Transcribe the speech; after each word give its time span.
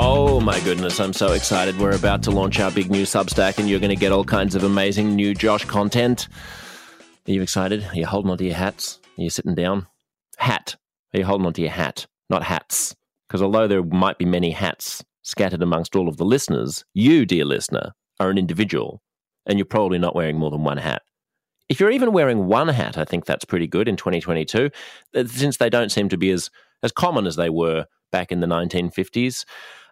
Oh 0.00 0.38
my 0.38 0.60
goodness, 0.60 1.00
I'm 1.00 1.12
so 1.12 1.32
excited. 1.32 1.76
We're 1.76 1.96
about 1.96 2.22
to 2.22 2.30
launch 2.30 2.60
our 2.60 2.70
big 2.70 2.88
new 2.88 3.02
Substack 3.02 3.58
and 3.58 3.68
you're 3.68 3.80
going 3.80 3.90
to 3.90 3.96
get 3.96 4.12
all 4.12 4.22
kinds 4.22 4.54
of 4.54 4.62
amazing 4.62 5.16
new 5.16 5.34
Josh 5.34 5.64
content. 5.64 6.28
Are 7.26 7.32
you 7.32 7.42
excited? 7.42 7.84
Are 7.84 7.96
you 7.96 8.06
holding 8.06 8.30
onto 8.30 8.44
your 8.44 8.54
hats? 8.54 9.00
Are 9.18 9.22
you 9.22 9.28
sitting 9.28 9.56
down? 9.56 9.88
Hat. 10.36 10.76
Are 11.12 11.18
you 11.18 11.24
holding 11.24 11.48
onto 11.48 11.62
your 11.62 11.72
hat? 11.72 12.06
Not 12.30 12.44
hats. 12.44 12.94
Because 13.26 13.42
although 13.42 13.66
there 13.66 13.82
might 13.82 14.18
be 14.18 14.24
many 14.24 14.52
hats 14.52 15.04
scattered 15.22 15.62
amongst 15.62 15.96
all 15.96 16.08
of 16.08 16.16
the 16.16 16.24
listeners, 16.24 16.84
you, 16.94 17.26
dear 17.26 17.44
listener, 17.44 17.90
are 18.20 18.30
an 18.30 18.38
individual 18.38 19.02
and 19.46 19.58
you're 19.58 19.66
probably 19.66 19.98
not 19.98 20.14
wearing 20.14 20.38
more 20.38 20.52
than 20.52 20.62
one 20.62 20.78
hat. 20.78 21.02
If 21.68 21.80
you're 21.80 21.90
even 21.90 22.12
wearing 22.12 22.46
one 22.46 22.68
hat, 22.68 22.96
I 22.96 23.04
think 23.04 23.24
that's 23.24 23.44
pretty 23.44 23.66
good 23.66 23.88
in 23.88 23.96
2022, 23.96 24.70
uh, 25.16 25.24
since 25.24 25.56
they 25.56 25.68
don't 25.68 25.90
seem 25.90 26.08
to 26.10 26.16
be 26.16 26.30
as, 26.30 26.50
as 26.84 26.92
common 26.92 27.26
as 27.26 27.34
they 27.34 27.50
were 27.50 27.86
back 28.12 28.30
in 28.30 28.38
the 28.38 28.46
1950s. 28.46 29.44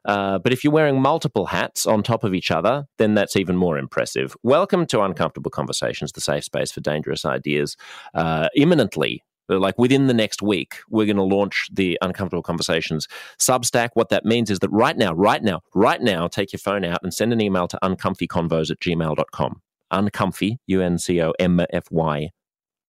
Uh, 0.07 0.39
but 0.39 0.53
if 0.53 0.63
you're 0.63 0.73
wearing 0.73 1.03
multiple 1.03 1.47
hats 1.47 1.85
on 1.85 2.03
top 2.03 2.25
of 2.25 2.33
each 2.33 2.51
other, 2.51 2.87
then 2.99 3.15
that's 3.15 3.37
even 3.37 3.57
more 3.57 3.77
impressive. 3.77 4.37
Welcome 4.43 4.87
to 4.87 5.03
Uncomfortable 5.03 5.51
Conversations, 5.51 6.13
the 6.13 6.21
safe 6.21 6.45
space 6.45 6.71
for 6.71 6.81
dangerous 6.81 7.25
ideas. 7.25 7.77
Uh, 8.15 8.49
imminently, 8.55 9.23
like 9.49 9.79
within 9.79 10.07
the 10.07 10.15
next 10.15 10.43
week, 10.43 10.79
we're 10.89 11.07
going 11.07 11.17
to 11.17 11.23
launch 11.23 11.69
the 11.73 11.99
Uncomfortable 12.03 12.43
Conversations 12.43 13.09
Substack. 13.39 13.91
What 13.95 14.09
that 14.11 14.25
means 14.25 14.51
is 14.51 14.61
that 14.61 14.71
right 14.71 14.97
now, 14.97 15.13
right 15.13 15.43
now, 15.43 15.61
right 15.75 16.01
now, 16.01 16.29
take 16.29 16.53
your 16.53 16.59
phone 16.59 16.85
out 16.85 17.01
and 17.03 17.13
send 17.13 17.33
an 17.33 17.41
email 17.41 17.69
to 17.69 17.79
uncomfyconvos 17.83 18.71
at 18.71 18.81
gmail.com. 18.81 19.61
Uncomfy, 19.93 20.59
U 20.67 20.83
N 20.83 20.99
C 20.99 21.23
O 21.23 21.33
M 21.39 21.61
F 21.73 21.85
Y, 21.91 22.31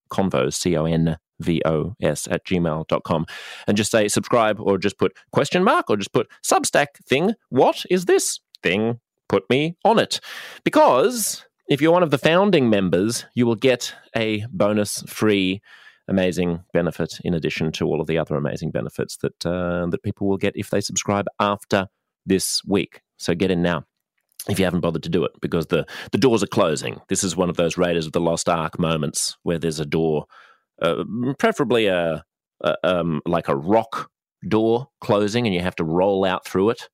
convos, 0.09 0.53
C 0.53 0.75
O 0.75 0.85
N 0.85 1.17
vos 1.39 2.27
at 2.27 2.45
gmail.com 2.45 3.25
and 3.67 3.77
just 3.77 3.91
say 3.91 4.07
subscribe 4.07 4.59
or 4.59 4.77
just 4.77 4.97
put 4.97 5.15
question 5.31 5.63
mark 5.63 5.89
or 5.89 5.97
just 5.97 6.13
put 6.13 6.27
substack 6.43 6.87
thing 7.05 7.33
what 7.49 7.85
is 7.89 8.05
this 8.05 8.39
thing 8.63 8.99
put 9.29 9.49
me 9.49 9.75
on 9.83 9.99
it 9.99 10.19
because 10.63 11.45
if 11.69 11.81
you're 11.81 11.91
one 11.91 12.03
of 12.03 12.11
the 12.11 12.17
founding 12.17 12.69
members 12.69 13.25
you 13.35 13.45
will 13.45 13.55
get 13.55 13.93
a 14.15 14.45
bonus 14.51 15.03
free 15.03 15.61
amazing 16.07 16.63
benefit 16.73 17.19
in 17.23 17.33
addition 17.33 17.71
to 17.71 17.85
all 17.85 17.99
of 17.99 18.07
the 18.07 18.17
other 18.17 18.35
amazing 18.35 18.71
benefits 18.71 19.17
that 19.17 19.45
uh, 19.45 19.85
that 19.87 20.03
people 20.03 20.27
will 20.27 20.37
get 20.37 20.55
if 20.55 20.69
they 20.69 20.81
subscribe 20.81 21.25
after 21.39 21.87
this 22.25 22.61
week 22.65 23.01
so 23.17 23.35
get 23.35 23.51
in 23.51 23.61
now 23.61 23.83
if 24.49 24.59
you 24.59 24.65
haven't 24.65 24.79
bothered 24.79 25.03
to 25.03 25.09
do 25.09 25.23
it 25.23 25.31
because 25.41 25.67
the 25.67 25.85
the 26.11 26.17
doors 26.17 26.41
are 26.41 26.47
closing 26.47 27.01
this 27.09 27.23
is 27.23 27.35
one 27.35 27.49
of 27.49 27.57
those 27.57 27.77
raiders 27.77 28.05
of 28.05 28.13
the 28.13 28.21
lost 28.21 28.47
ark 28.47 28.79
moments 28.79 29.37
where 29.43 29.59
there's 29.59 29.79
a 29.79 29.85
door 29.85 30.25
uh, 30.81 31.03
preferably 31.39 31.87
a, 31.87 32.23
a 32.61 32.75
um, 32.83 33.21
like 33.25 33.47
a 33.47 33.55
rock 33.55 34.09
door 34.47 34.87
closing, 35.01 35.45
and 35.45 35.53
you 35.53 35.61
have 35.61 35.75
to 35.77 35.83
roll 35.83 36.25
out 36.25 36.45
through 36.45 36.71
it. 36.71 36.89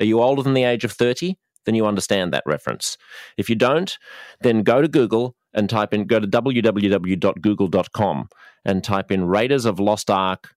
Are 0.00 0.04
you 0.04 0.20
older 0.20 0.42
than 0.42 0.54
the 0.54 0.64
age 0.64 0.84
of 0.84 0.92
thirty? 0.92 1.38
Then 1.64 1.74
you 1.74 1.86
understand 1.86 2.32
that 2.32 2.44
reference. 2.46 2.96
If 3.36 3.50
you 3.50 3.56
don't, 3.56 3.98
then 4.40 4.62
go 4.62 4.80
to 4.80 4.88
Google 4.88 5.34
and 5.52 5.68
type 5.68 5.92
in 5.92 6.06
go 6.06 6.20
to 6.20 6.26
www.google.com 6.26 8.28
and 8.64 8.84
type 8.84 9.10
in 9.10 9.24
Raiders 9.24 9.64
of 9.64 9.80
Lost 9.80 10.10
Ark 10.10 10.54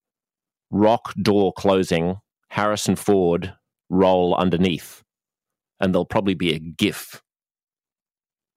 rock 0.72 1.14
door 1.22 1.54
closing 1.54 2.18
Harrison 2.50 2.96
Ford 2.96 3.54
roll 3.90 4.36
underneath, 4.36 5.04
and 5.80 5.94
there'll 5.94 6.06
probably 6.06 6.36
be 6.36 6.54
a 6.54 6.60
GIF 6.60 7.22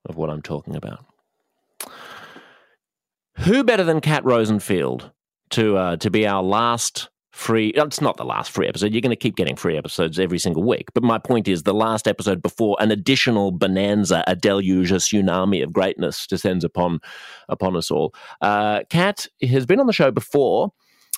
of 0.07 0.17
what 0.17 0.31
I'm 0.31 0.43
talking 0.43 0.77
about. 0.77 1.05
Who 3.45 3.65
better 3.65 3.83
than 3.83 4.01
Kat 4.01 4.25
Rosenfield 4.25 5.11
to 5.51 5.77
uh, 5.77 5.97
to 5.97 6.11
be 6.11 6.29
our 6.29 6.45
last 6.45 7.11
free? 7.33 7.73
Uh, 7.73 7.87
it's 7.87 8.01
not 8.01 8.17
the 8.17 8.25
last 8.25 8.53
free 8.53 8.69
episode. 8.69 8.93
You're 8.93 9.01
going 9.01 9.11
to 9.11 9.17
keep 9.17 9.35
getting 9.35 9.57
free 9.57 9.77
episodes 9.77 10.21
every 10.21 10.39
single 10.39 10.63
week. 10.63 10.91
But 10.95 11.03
my 11.03 11.19
point 11.19 11.49
is, 11.49 11.65
the 11.65 11.75
last 11.75 12.07
episode 12.07 12.41
before 12.41 12.77
an 12.79 12.93
additional 12.93 13.51
bonanza, 13.51 14.23
a 14.29 14.37
deluge, 14.37 14.93
a 14.93 14.97
tsunami 14.97 15.61
of 15.61 15.73
greatness 15.73 16.25
descends 16.29 16.63
upon 16.63 17.01
upon 17.49 17.75
us 17.75 17.91
all. 17.91 18.15
Uh, 18.41 18.83
Kat 18.91 19.27
has 19.43 19.67
been 19.67 19.81
on 19.81 19.89
the 19.89 19.93
show 19.93 20.13
before. 20.13 20.73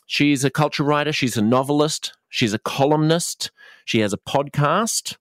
She's 0.06 0.44
a 0.44 0.50
culture 0.50 0.82
writer. 0.82 1.12
She's 1.12 1.37
a 1.37 1.43
novelist. 1.43 2.15
She's 2.31 2.54
a 2.54 2.59
columnist. 2.59 3.50
She 3.84 4.00
has 4.00 4.15
a 4.15 4.19
podcast. 4.19 5.19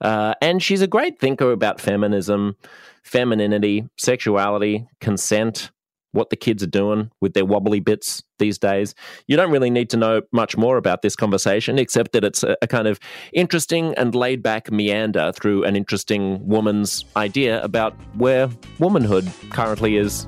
Uh, 0.00 0.32
and 0.40 0.62
she's 0.62 0.80
a 0.80 0.86
great 0.86 1.20
thinker 1.20 1.52
about 1.52 1.82
feminism, 1.82 2.56
femininity, 3.02 3.86
sexuality, 3.98 4.86
consent, 5.02 5.70
what 6.12 6.30
the 6.30 6.36
kids 6.36 6.62
are 6.62 6.68
doing 6.68 7.10
with 7.20 7.34
their 7.34 7.44
wobbly 7.44 7.80
bits 7.80 8.22
these 8.38 8.58
days. 8.58 8.94
You 9.26 9.36
don't 9.36 9.50
really 9.50 9.70
need 9.70 9.90
to 9.90 9.96
know 9.96 10.22
much 10.32 10.56
more 10.56 10.76
about 10.76 11.02
this 11.02 11.14
conversation, 11.14 11.78
except 11.78 12.12
that 12.12 12.24
it's 12.24 12.42
a, 12.42 12.56
a 12.62 12.66
kind 12.66 12.88
of 12.88 12.98
interesting 13.32 13.94
and 13.94 14.14
laid 14.14 14.42
back 14.42 14.70
meander 14.70 15.32
through 15.32 15.64
an 15.64 15.76
interesting 15.76 16.46
woman's 16.46 17.04
idea 17.16 17.62
about 17.62 17.94
where 18.14 18.48
womanhood 18.78 19.30
currently 19.50 19.96
is. 19.96 20.26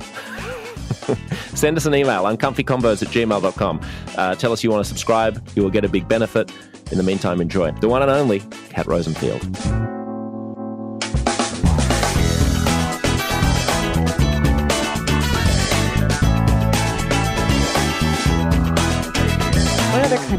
Send 1.55 1.77
us 1.77 1.87
an 1.87 1.95
email, 1.95 2.25
uncomfyconvos 2.25 3.03
at 3.03 3.09
gmail.com. 3.09 3.81
Uh, 4.17 4.35
tell 4.37 4.53
us 4.53 4.63
you 4.63 4.71
want 4.71 4.85
to 4.85 4.89
subscribe. 4.89 5.47
You 5.57 5.63
will 5.63 5.71
get 5.71 5.85
a 5.85 5.89
big 5.89 6.09
benefit. 6.09 6.53
In 6.91 6.99
the 6.99 7.05
meantime, 7.05 7.41
enjoy. 7.41 7.73
The 7.73 7.89
one 7.89 8.03
and 8.03 8.11
only 8.11 8.41
Kat 8.69 8.87
Rosenfield. 8.87 10.02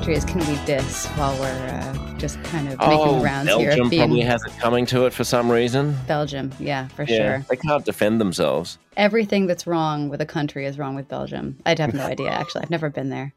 Can 0.03 0.39
we 0.39 0.65
diss 0.65 1.07
while 1.15 1.33
we're 1.39 1.47
uh, 1.47 2.17
just 2.17 2.41
kind 2.43 2.67
of 2.67 2.77
making 2.77 2.97
oh, 2.99 3.23
rounds 3.23 3.47
Belgium 3.47 3.67
here? 3.67 3.77
Belgium 3.77 3.97
probably 3.99 4.21
has 4.21 4.43
it 4.43 4.51
coming 4.59 4.85
to 4.87 5.05
it 5.05 5.13
for 5.13 5.23
some 5.23 5.49
reason. 5.49 5.95
Belgium, 6.07 6.51
yeah, 6.59 6.89
for 6.89 7.03
yeah, 7.03 7.37
sure. 7.37 7.45
They 7.49 7.55
can't 7.55 7.85
defend 7.85 8.19
themselves. 8.19 8.77
Everything 8.97 9.47
that's 9.47 9.65
wrong 9.65 10.09
with 10.09 10.19
a 10.19 10.25
country 10.25 10.65
is 10.65 10.77
wrong 10.77 10.95
with 10.95 11.07
Belgium. 11.07 11.57
I'd 11.65 11.79
have 11.79 11.93
no 11.93 12.03
idea. 12.05 12.31
Actually, 12.31 12.63
I've 12.63 12.69
never 12.69 12.89
been 12.89 13.09
there. 13.11 13.33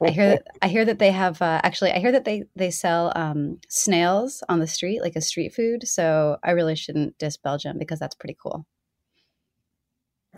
I 0.00 0.08
hear 0.08 0.28
that. 0.30 0.46
I 0.62 0.68
hear 0.68 0.86
that 0.86 0.98
they 0.98 1.10
have. 1.10 1.42
Uh, 1.42 1.60
actually, 1.62 1.92
I 1.92 1.98
hear 1.98 2.12
that 2.12 2.24
they 2.24 2.44
they 2.56 2.70
sell 2.70 3.12
um, 3.14 3.60
snails 3.68 4.42
on 4.48 4.58
the 4.58 4.66
street, 4.66 5.02
like 5.02 5.16
a 5.16 5.20
street 5.20 5.52
food. 5.52 5.86
So 5.86 6.38
I 6.42 6.52
really 6.52 6.76
shouldn't 6.76 7.18
diss 7.18 7.36
Belgium 7.36 7.76
because 7.78 7.98
that's 7.98 8.14
pretty 8.14 8.38
cool. 8.42 8.66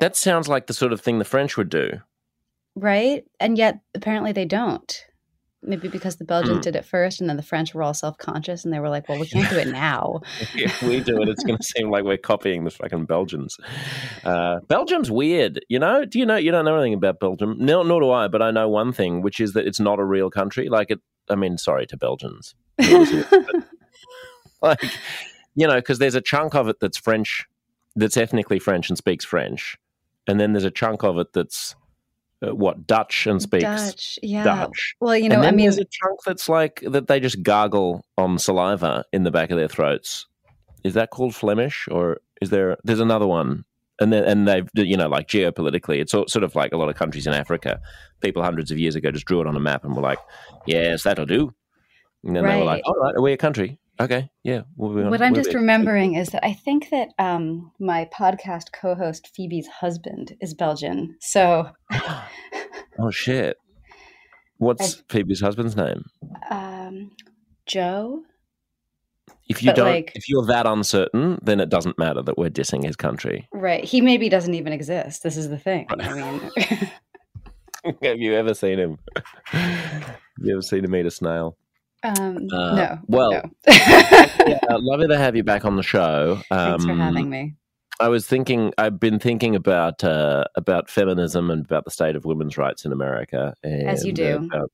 That 0.00 0.16
sounds 0.16 0.48
like 0.48 0.66
the 0.66 0.74
sort 0.74 0.92
of 0.92 1.00
thing 1.00 1.20
the 1.20 1.24
French 1.24 1.56
would 1.56 1.70
do, 1.70 2.00
right? 2.74 3.24
And 3.38 3.56
yet, 3.56 3.78
apparently, 3.94 4.32
they 4.32 4.44
don't 4.44 5.04
maybe 5.62 5.88
because 5.88 6.16
the 6.16 6.24
Belgians 6.24 6.58
mm. 6.58 6.62
did 6.62 6.76
it 6.76 6.84
first 6.84 7.20
and 7.20 7.28
then 7.28 7.36
the 7.36 7.42
French 7.42 7.74
were 7.74 7.82
all 7.82 7.94
self 7.94 8.16
conscious 8.18 8.64
and 8.64 8.72
they 8.72 8.80
were 8.80 8.88
like, 8.88 9.08
well, 9.08 9.18
we 9.18 9.26
can't 9.26 9.50
do 9.50 9.58
it 9.58 9.68
now. 9.68 10.20
if 10.54 10.82
we 10.82 11.00
do 11.00 11.20
it, 11.20 11.28
it's 11.28 11.42
going 11.42 11.56
to 11.56 11.62
seem 11.62 11.90
like 11.90 12.04
we're 12.04 12.16
copying 12.16 12.64
the 12.64 12.70
fucking 12.70 13.06
Belgians. 13.06 13.56
Uh, 14.24 14.60
Belgium's 14.68 15.10
weird. 15.10 15.64
You 15.68 15.78
know, 15.78 16.04
do 16.04 16.18
you 16.18 16.26
know, 16.26 16.36
you 16.36 16.50
don't 16.50 16.64
know 16.64 16.76
anything 16.76 16.94
about 16.94 17.20
Belgium? 17.20 17.56
No, 17.58 17.82
nor 17.82 18.00
do 18.00 18.10
I, 18.10 18.28
but 18.28 18.42
I 18.42 18.50
know 18.50 18.68
one 18.68 18.92
thing, 18.92 19.22
which 19.22 19.40
is 19.40 19.52
that 19.54 19.66
it's 19.66 19.80
not 19.80 19.98
a 19.98 20.04
real 20.04 20.30
country. 20.30 20.68
Like 20.68 20.90
it, 20.90 21.00
I 21.28 21.34
mean, 21.34 21.58
sorry 21.58 21.86
to 21.86 21.96
Belgians. 21.96 22.54
like, 24.62 24.82
you 25.54 25.66
know, 25.66 25.76
because 25.76 25.98
there's 25.98 26.14
a 26.14 26.20
chunk 26.20 26.54
of 26.54 26.68
it 26.68 26.76
that's 26.80 26.98
French, 26.98 27.46
that's 27.96 28.16
ethnically 28.16 28.58
French 28.58 28.88
and 28.88 28.96
speaks 28.96 29.24
French. 29.24 29.76
And 30.26 30.38
then 30.38 30.52
there's 30.52 30.64
a 30.64 30.70
chunk 30.70 31.02
of 31.04 31.18
it 31.18 31.32
that's 31.32 31.74
uh, 32.46 32.54
what 32.54 32.86
Dutch 32.86 33.26
and 33.26 33.42
speaks 33.42 33.64
Dutch. 33.64 34.18
Yeah. 34.22 34.44
Dutch. 34.44 34.94
Well, 35.00 35.16
you 35.16 35.28
know, 35.28 35.40
I 35.40 35.50
mean, 35.50 35.66
there's 35.66 35.78
a 35.78 35.84
chunk 35.84 36.20
that's 36.24 36.48
like 36.48 36.82
that 36.86 37.08
they 37.08 37.20
just 37.20 37.42
gargle 37.42 38.04
on 38.16 38.38
saliva 38.38 39.04
in 39.12 39.24
the 39.24 39.30
back 39.30 39.50
of 39.50 39.58
their 39.58 39.68
throats. 39.68 40.26
Is 40.84 40.94
that 40.94 41.10
called 41.10 41.34
Flemish, 41.34 41.88
or 41.90 42.20
is 42.40 42.50
there? 42.50 42.76
There's 42.84 43.00
another 43.00 43.26
one, 43.26 43.64
and 44.00 44.12
then 44.12 44.24
and 44.24 44.46
they've 44.46 44.68
you 44.74 44.96
know 44.96 45.08
like 45.08 45.26
geopolitically, 45.26 46.00
it's 46.00 46.12
sort 46.12 46.44
of 46.44 46.54
like 46.54 46.72
a 46.72 46.76
lot 46.76 46.88
of 46.88 46.94
countries 46.94 47.26
in 47.26 47.32
Africa. 47.32 47.80
People 48.20 48.42
hundreds 48.42 48.70
of 48.70 48.78
years 48.78 48.94
ago 48.94 49.10
just 49.10 49.26
drew 49.26 49.40
it 49.40 49.46
on 49.46 49.56
a 49.56 49.60
map 49.60 49.84
and 49.84 49.96
were 49.96 50.02
like, 50.02 50.20
"Yes, 50.66 51.02
that'll 51.02 51.26
do." 51.26 51.52
And 52.24 52.36
then 52.36 52.44
right. 52.44 52.54
they 52.54 52.58
were 52.60 52.64
like, 52.64 52.82
"All 52.86 52.94
right, 52.94 53.14
we're 53.16 53.22
we 53.22 53.32
a 53.32 53.36
country?" 53.36 53.78
Okay, 54.00 54.30
yeah. 54.44 54.62
We'll 54.76 55.10
what 55.10 55.22
I'm 55.22 55.34
just 55.34 55.54
remembering 55.54 56.14
is 56.14 56.28
that 56.28 56.44
I 56.44 56.52
think 56.52 56.90
that 56.90 57.08
um, 57.18 57.72
my 57.80 58.08
podcast 58.16 58.72
co-host 58.72 59.30
Phoebe's 59.34 59.66
husband 59.66 60.36
is 60.40 60.54
Belgian. 60.54 61.16
So, 61.20 61.70
oh 62.98 63.10
shit! 63.10 63.56
What's 64.58 64.98
I, 64.98 65.02
Phoebe's 65.08 65.40
husband's 65.40 65.76
name? 65.76 66.04
Um, 66.50 67.10
Joe. 67.66 68.22
If 69.48 69.62
you 69.62 69.70
but 69.70 69.76
don't, 69.76 69.86
like, 69.86 70.12
if 70.14 70.28
you're 70.28 70.44
that 70.46 70.66
uncertain, 70.66 71.38
then 71.42 71.58
it 71.58 71.70
doesn't 71.70 71.98
matter 71.98 72.22
that 72.22 72.36
we're 72.36 72.50
dissing 72.50 72.84
his 72.84 72.96
country. 72.96 73.48
Right. 73.52 73.82
He 73.82 74.02
maybe 74.02 74.28
doesn't 74.28 74.52
even 74.52 74.74
exist. 74.74 75.22
This 75.22 75.38
is 75.38 75.48
the 75.48 75.58
thing. 75.58 75.86
Right. 75.90 76.02
I 76.02 76.90
mean, 77.84 77.96
have 78.02 78.18
you 78.18 78.34
ever 78.34 78.52
seen 78.52 78.78
him? 78.78 78.98
Have 79.46 80.46
you 80.46 80.52
ever 80.52 80.62
seen 80.62 80.84
him 80.84 80.94
eat 80.94 81.06
a 81.06 81.10
snail? 81.10 81.56
Um, 82.02 82.48
uh, 82.52 82.74
no. 82.76 82.98
Well, 83.08 83.30
no. 83.30 83.42
yeah, 83.66 84.58
lovely 84.70 85.08
to 85.08 85.18
have 85.18 85.34
you 85.34 85.42
back 85.42 85.64
on 85.64 85.76
the 85.76 85.82
show. 85.82 86.40
Um, 86.50 86.70
Thanks 86.70 86.84
for 86.84 86.92
um, 86.92 87.00
having 87.00 87.30
me. 87.30 87.54
I 88.00 88.08
was 88.08 88.26
thinking. 88.26 88.72
I've 88.78 89.00
been 89.00 89.18
thinking 89.18 89.56
about 89.56 90.04
uh, 90.04 90.44
about 90.54 90.88
feminism 90.88 91.50
and 91.50 91.64
about 91.64 91.84
the 91.84 91.90
state 91.90 92.14
of 92.14 92.24
women's 92.24 92.56
rights 92.56 92.84
in 92.84 92.92
America. 92.92 93.54
As 93.64 94.04
you 94.04 94.12
do. 94.12 94.48
About, 94.52 94.70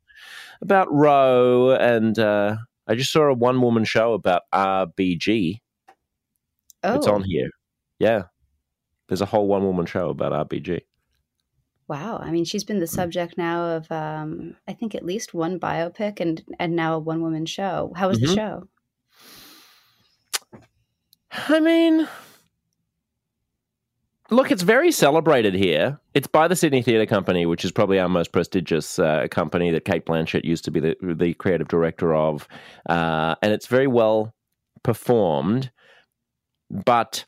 about 0.61 0.93
Roe 0.93 1.71
and 1.75 2.19
uh, 2.19 2.57
I 2.87 2.95
just 2.95 3.13
saw 3.13 3.23
a 3.25 3.35
one 3.35 3.61
woman 3.63 3.85
show 3.85 4.13
about 4.13 4.43
RBG. 4.53 5.61
Oh, 6.83 6.95
It's 6.97 7.07
on 7.07 7.23
here. 7.23 7.49
Yeah. 7.99 8.25
There's 9.09 9.23
a 9.23 9.27
whole 9.27 9.47
one 9.47 9.65
woman 9.65 9.87
show 9.87 10.11
about 10.11 10.49
RBG. 10.49 10.83
Wow. 11.87 12.19
I 12.19 12.31
mean, 12.31 12.45
she's 12.45 12.65
been 12.65 12.81
the 12.81 12.87
subject 12.87 13.37
now 13.37 13.77
of, 13.77 13.93
um, 13.93 14.57
I 14.67 14.73
think, 14.73 14.95
at 14.95 15.05
least 15.05 15.35
one 15.35 15.61
biopic 15.61 16.19
and 16.21 16.43
and 16.59 16.75
now 16.75 16.95
a 16.95 16.99
one 16.99 17.21
woman 17.23 17.45
show. 17.47 17.93
How 17.97 18.09
was 18.09 18.19
Mhm. 18.19 18.27
the 18.27 18.35
show? 18.35 18.69
I 21.49 21.61
mean, 21.61 22.09
look, 24.31 24.51
it's 24.51 24.63
very 24.63 24.91
celebrated 24.93 25.55
here. 25.55 25.99
It's 26.15 26.27
by 26.29 26.49
the 26.49 26.57
Sydney 26.57 26.81
Theatre 26.81 27.07
Company, 27.07 27.45
which 27.45 27.65
is 27.65 27.73
probably 27.73 27.99
our 27.99 28.09
most 28.09 28.33
prestigious 28.33 28.99
uh, 28.99 29.27
company 29.31 29.71
that 29.73 29.85
Cate 29.85 30.07
Blanchett 30.07 30.45
used 30.45 30.65
to 30.65 30.71
be 30.71 30.81
the, 30.81 30.97
the 31.03 31.35
creative 31.35 31.69
director 31.69 32.15
of. 32.15 32.47
Uh, 32.89 33.35
and 33.43 33.53
it's 33.53 33.67
very 33.67 33.89
well 33.89 34.33
performed. 34.83 35.71
But 36.71 37.25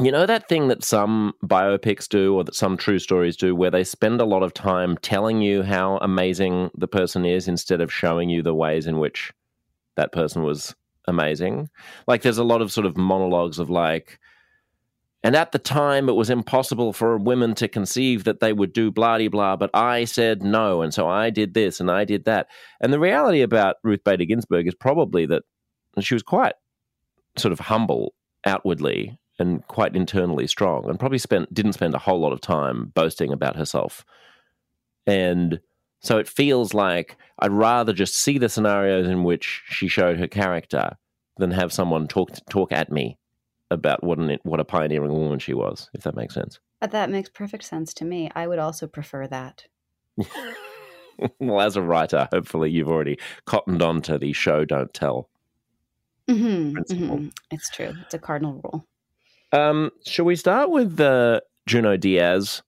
you 0.00 0.12
know 0.12 0.26
that 0.26 0.48
thing 0.48 0.68
that 0.68 0.84
some 0.84 1.34
biopics 1.44 2.08
do 2.08 2.34
or 2.34 2.44
that 2.44 2.54
some 2.54 2.76
true 2.76 2.98
stories 2.98 3.36
do 3.36 3.54
where 3.54 3.70
they 3.70 3.82
spend 3.82 4.20
a 4.20 4.24
lot 4.24 4.42
of 4.42 4.54
time 4.54 4.96
telling 4.98 5.40
you 5.42 5.62
how 5.62 5.98
amazing 5.98 6.70
the 6.76 6.86
person 6.86 7.24
is 7.24 7.48
instead 7.48 7.80
of 7.80 7.92
showing 7.92 8.30
you 8.30 8.42
the 8.42 8.54
ways 8.54 8.86
in 8.86 8.98
which 8.98 9.32
that 9.96 10.12
person 10.12 10.42
was 10.44 10.74
amazing? 11.06 11.68
Like 12.06 12.22
there's 12.22 12.38
a 12.38 12.44
lot 12.44 12.62
of 12.62 12.70
sort 12.70 12.86
of 12.86 12.96
monologues 12.96 13.58
of 13.58 13.70
like 13.70 14.20
and 15.24 15.34
at 15.34 15.50
the 15.50 15.58
time 15.58 16.08
it 16.08 16.14
was 16.14 16.30
impossible 16.30 16.92
for 16.92 17.18
women 17.18 17.54
to 17.56 17.66
conceive 17.66 18.22
that 18.22 18.38
they 18.38 18.52
would 18.52 18.72
do 18.72 18.92
blah 18.92 19.18
blah 19.28 19.56
but 19.56 19.70
i 19.74 20.04
said 20.04 20.44
no 20.44 20.80
and 20.80 20.94
so 20.94 21.08
i 21.08 21.28
did 21.28 21.54
this 21.54 21.80
and 21.80 21.90
i 21.90 22.04
did 22.04 22.24
that. 22.24 22.46
And 22.80 22.92
the 22.92 23.00
reality 23.00 23.40
about 23.40 23.76
ruth 23.82 24.04
bader 24.04 24.24
ginsburg 24.24 24.68
is 24.68 24.76
probably 24.76 25.26
that 25.26 25.42
she 25.98 26.14
was 26.14 26.22
quite 26.22 26.54
sort 27.36 27.52
of 27.52 27.58
humble 27.58 28.14
outwardly 28.46 29.18
and 29.38 29.66
quite 29.68 29.94
internally 29.94 30.46
strong 30.46 30.88
and 30.88 30.98
probably 30.98 31.18
spent 31.18 31.52
didn't 31.52 31.74
spend 31.74 31.94
a 31.94 31.98
whole 31.98 32.20
lot 32.20 32.32
of 32.32 32.40
time 32.40 32.92
boasting 32.94 33.32
about 33.32 33.56
herself 33.56 34.04
and 35.06 35.60
so 36.00 36.18
it 36.18 36.28
feels 36.28 36.74
like 36.74 37.16
I'd 37.38 37.50
rather 37.50 37.92
just 37.92 38.14
see 38.14 38.38
the 38.38 38.48
scenarios 38.48 39.08
in 39.08 39.24
which 39.24 39.62
she 39.68 39.88
showed 39.88 40.18
her 40.18 40.28
character 40.28 40.96
than 41.38 41.50
have 41.52 41.72
someone 41.72 42.06
talk 42.06 42.30
talk 42.50 42.72
at 42.72 42.92
me 42.92 43.18
about 43.70 44.04
what 44.04 44.18
an 44.18 44.38
what 44.42 44.60
a 44.60 44.64
pioneering 44.64 45.12
woman 45.12 45.38
she 45.38 45.54
was, 45.54 45.90
if 45.94 46.02
that 46.02 46.16
makes 46.16 46.34
sense. 46.34 46.60
That 46.80 47.10
makes 47.10 47.28
perfect 47.28 47.64
sense 47.64 47.92
to 47.94 48.04
me. 48.04 48.30
I 48.34 48.46
would 48.46 48.58
also 48.58 48.86
prefer 48.86 49.26
that. 49.26 49.66
well, 51.40 51.60
as 51.60 51.76
a 51.76 51.82
writer, 51.82 52.28
hopefully 52.32 52.70
you've 52.70 52.88
already 52.88 53.18
cottoned 53.44 53.82
on 53.82 54.02
to 54.02 54.18
the 54.18 54.32
show 54.32 54.64
don't 54.64 54.94
tell. 54.94 55.28
hmm 56.28 56.72
Principle. 56.72 57.28
It's 57.50 57.70
true. 57.70 57.94
It's 58.02 58.14
a 58.14 58.18
cardinal 58.18 58.60
rule. 58.62 58.86
Um, 59.52 59.90
shall 60.06 60.24
we 60.24 60.36
start 60.36 60.70
with 60.70 61.00
uh, 61.00 61.40
Junot 61.66 62.00
Diaz? 62.00 62.62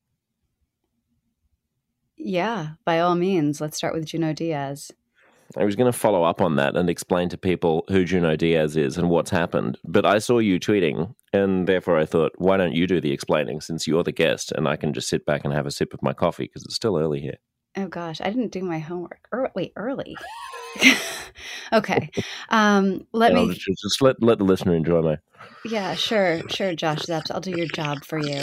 Yeah, 2.16 2.70
by 2.84 3.00
all 3.00 3.14
means. 3.14 3.60
Let's 3.60 3.76
start 3.76 3.94
with 3.94 4.06
Junot 4.06 4.36
Diaz. 4.36 4.90
I 5.56 5.64
was 5.64 5.74
going 5.74 5.90
to 5.90 5.98
follow 5.98 6.22
up 6.22 6.40
on 6.40 6.56
that 6.56 6.76
and 6.76 6.88
explain 6.88 7.28
to 7.30 7.38
people 7.38 7.84
who 7.88 8.04
Junot 8.04 8.38
Diaz 8.38 8.76
is 8.76 8.96
and 8.96 9.10
what's 9.10 9.30
happened. 9.30 9.78
But 9.84 10.06
I 10.06 10.18
saw 10.18 10.38
you 10.38 10.60
tweeting, 10.60 11.14
and 11.32 11.66
therefore 11.66 11.98
I 11.98 12.06
thought, 12.06 12.32
why 12.36 12.56
don't 12.56 12.74
you 12.74 12.86
do 12.86 13.00
the 13.00 13.12
explaining 13.12 13.60
since 13.60 13.86
you're 13.86 14.04
the 14.04 14.12
guest 14.12 14.52
and 14.52 14.68
I 14.68 14.76
can 14.76 14.92
just 14.92 15.08
sit 15.08 15.26
back 15.26 15.44
and 15.44 15.52
have 15.52 15.66
a 15.66 15.70
sip 15.70 15.92
of 15.92 16.02
my 16.02 16.12
coffee 16.12 16.44
because 16.44 16.64
it's 16.64 16.76
still 16.76 16.96
early 16.96 17.20
here. 17.20 17.38
Oh 17.76 17.88
gosh, 17.88 18.20
I 18.20 18.30
didn't 18.30 18.52
do 18.52 18.62
my 18.62 18.78
homework. 18.78 19.28
Er, 19.32 19.50
wait, 19.54 19.72
early. 19.76 20.16
okay. 21.72 22.10
Um, 22.48 23.06
let 23.12 23.34
I'll 23.34 23.46
me. 23.46 23.54
just, 23.54 23.82
just 23.82 24.02
let, 24.02 24.22
let 24.22 24.38
the 24.38 24.44
listener 24.44 24.74
enjoy 24.74 25.02
my. 25.02 25.18
Yeah, 25.64 25.94
sure, 25.94 26.40
sure, 26.48 26.74
Josh 26.74 27.00
Szeps. 27.00 27.30
I'll 27.30 27.40
do 27.40 27.50
your 27.50 27.66
job 27.66 28.04
for 28.04 28.18
you. 28.18 28.42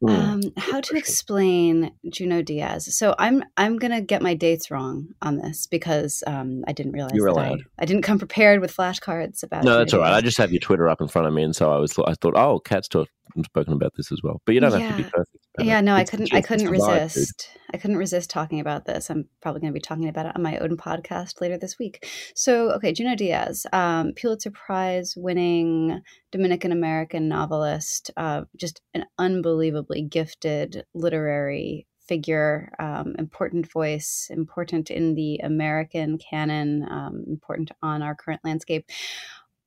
Hmm. 0.00 0.08
um, 0.08 0.40
how 0.56 0.80
to 0.80 0.96
explain 0.96 1.92
Junot 2.08 2.46
Diaz? 2.46 2.96
So 2.96 3.14
I'm 3.18 3.44
I'm 3.56 3.76
gonna 3.78 4.00
get 4.00 4.22
my 4.22 4.34
dates 4.34 4.70
wrong 4.70 5.08
on 5.22 5.36
this 5.36 5.66
because 5.66 6.24
um, 6.26 6.64
I 6.66 6.72
didn't 6.72 6.92
realize 6.92 7.12
You're 7.14 7.32
that 7.32 7.40
I. 7.40 7.56
I 7.78 7.84
didn't 7.84 8.02
come 8.02 8.18
prepared 8.18 8.60
with 8.60 8.74
flashcards 8.74 9.42
about. 9.42 9.64
no, 9.64 9.70
Juno 9.70 9.78
that's 9.78 9.94
all 9.94 10.00
right. 10.00 10.14
I 10.14 10.20
just 10.20 10.38
have 10.38 10.52
your 10.52 10.60
Twitter 10.60 10.88
up 10.88 11.00
in 11.00 11.08
front 11.08 11.28
of 11.28 11.34
me, 11.34 11.42
and 11.42 11.54
so 11.54 11.72
I 11.72 11.78
was 11.78 11.98
I 12.06 12.14
thought, 12.14 12.36
oh, 12.36 12.58
Kat's 12.58 12.88
talked 12.88 13.10
spoken 13.44 13.72
about 13.72 13.92
this 13.96 14.12
as 14.12 14.20
well. 14.22 14.40
But 14.44 14.54
you 14.54 14.60
don't 14.60 14.72
have 14.72 14.96
to 14.96 15.02
be 15.02 15.08
perfect. 15.08 15.43
Yeah, 15.58 15.80
no, 15.80 15.94
I 15.94 16.04
couldn't. 16.04 16.34
I 16.34 16.40
couldn't 16.40 16.72
it's 16.74 16.80
live, 16.80 17.12
dude. 17.12 17.20
resist. 17.20 17.48
I 17.72 17.76
couldn't 17.76 17.96
resist 17.96 18.28
talking 18.28 18.58
about 18.58 18.86
this. 18.86 19.08
I'm 19.08 19.28
probably 19.40 19.60
going 19.60 19.72
to 19.72 19.78
be 19.78 19.80
talking 19.80 20.08
about 20.08 20.26
it 20.26 20.34
on 20.34 20.42
my 20.42 20.58
own 20.58 20.76
podcast 20.76 21.40
later 21.40 21.56
this 21.56 21.78
week. 21.78 22.08
So, 22.34 22.70
okay, 22.72 22.92
Junot 22.92 23.18
Diaz, 23.18 23.64
um, 23.72 24.12
Pulitzer 24.16 24.50
Prize 24.50 25.14
winning 25.16 26.02
Dominican 26.32 26.72
American 26.72 27.28
novelist, 27.28 28.10
uh, 28.16 28.42
just 28.56 28.80
an 28.94 29.04
unbelievably 29.18 30.02
gifted 30.02 30.84
literary 30.92 31.86
figure, 32.00 32.72
um, 32.80 33.14
important 33.18 33.70
voice, 33.70 34.28
important 34.30 34.90
in 34.90 35.14
the 35.14 35.36
American 35.38 36.18
canon, 36.18 36.84
um, 36.90 37.24
important 37.28 37.70
on 37.80 38.02
our 38.02 38.16
current 38.16 38.40
landscape. 38.44 38.88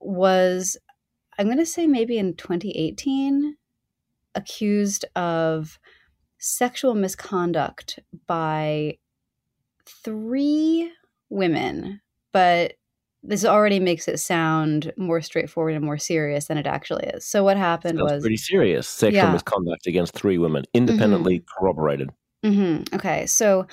Was 0.01 0.78
I'm 1.39 1.48
going 1.48 1.57
to 1.60 1.66
say 1.66 1.88
maybe 1.88 2.18
in 2.18 2.36
2018 2.36 3.56
accused 4.38 5.04
of 5.16 5.80
sexual 6.38 6.94
misconduct 6.94 8.00
by 8.28 8.98
three 9.86 10.92
women, 11.30 12.00
but 12.31 12.74
this 13.24 13.44
already 13.44 13.80
makes 13.80 14.07
it 14.07 14.19
sound 14.19 14.94
more 14.98 15.22
straightforward 15.22 15.74
and 15.75 15.84
more 15.84 15.98
serious 15.98 16.45
than 16.45 16.57
it 16.57 16.68
actually 16.68 17.06
is. 17.07 17.25
So 17.25 17.44
what 17.44 17.57
happened 17.57 17.98
Sounds 17.98 18.12
was 18.13 18.22
pretty 18.22 18.38
serious. 18.38 18.88
Sexual 18.88 19.24
Yeah. 19.24 19.31
misconduct 19.34 19.88
against 19.88 20.13
three 20.13 20.38
women, 20.38 20.63
independently 20.74 21.44
corroborated. 21.57 22.12
hmm 22.44 22.84
Okay, 22.94 23.25
so 23.25 23.68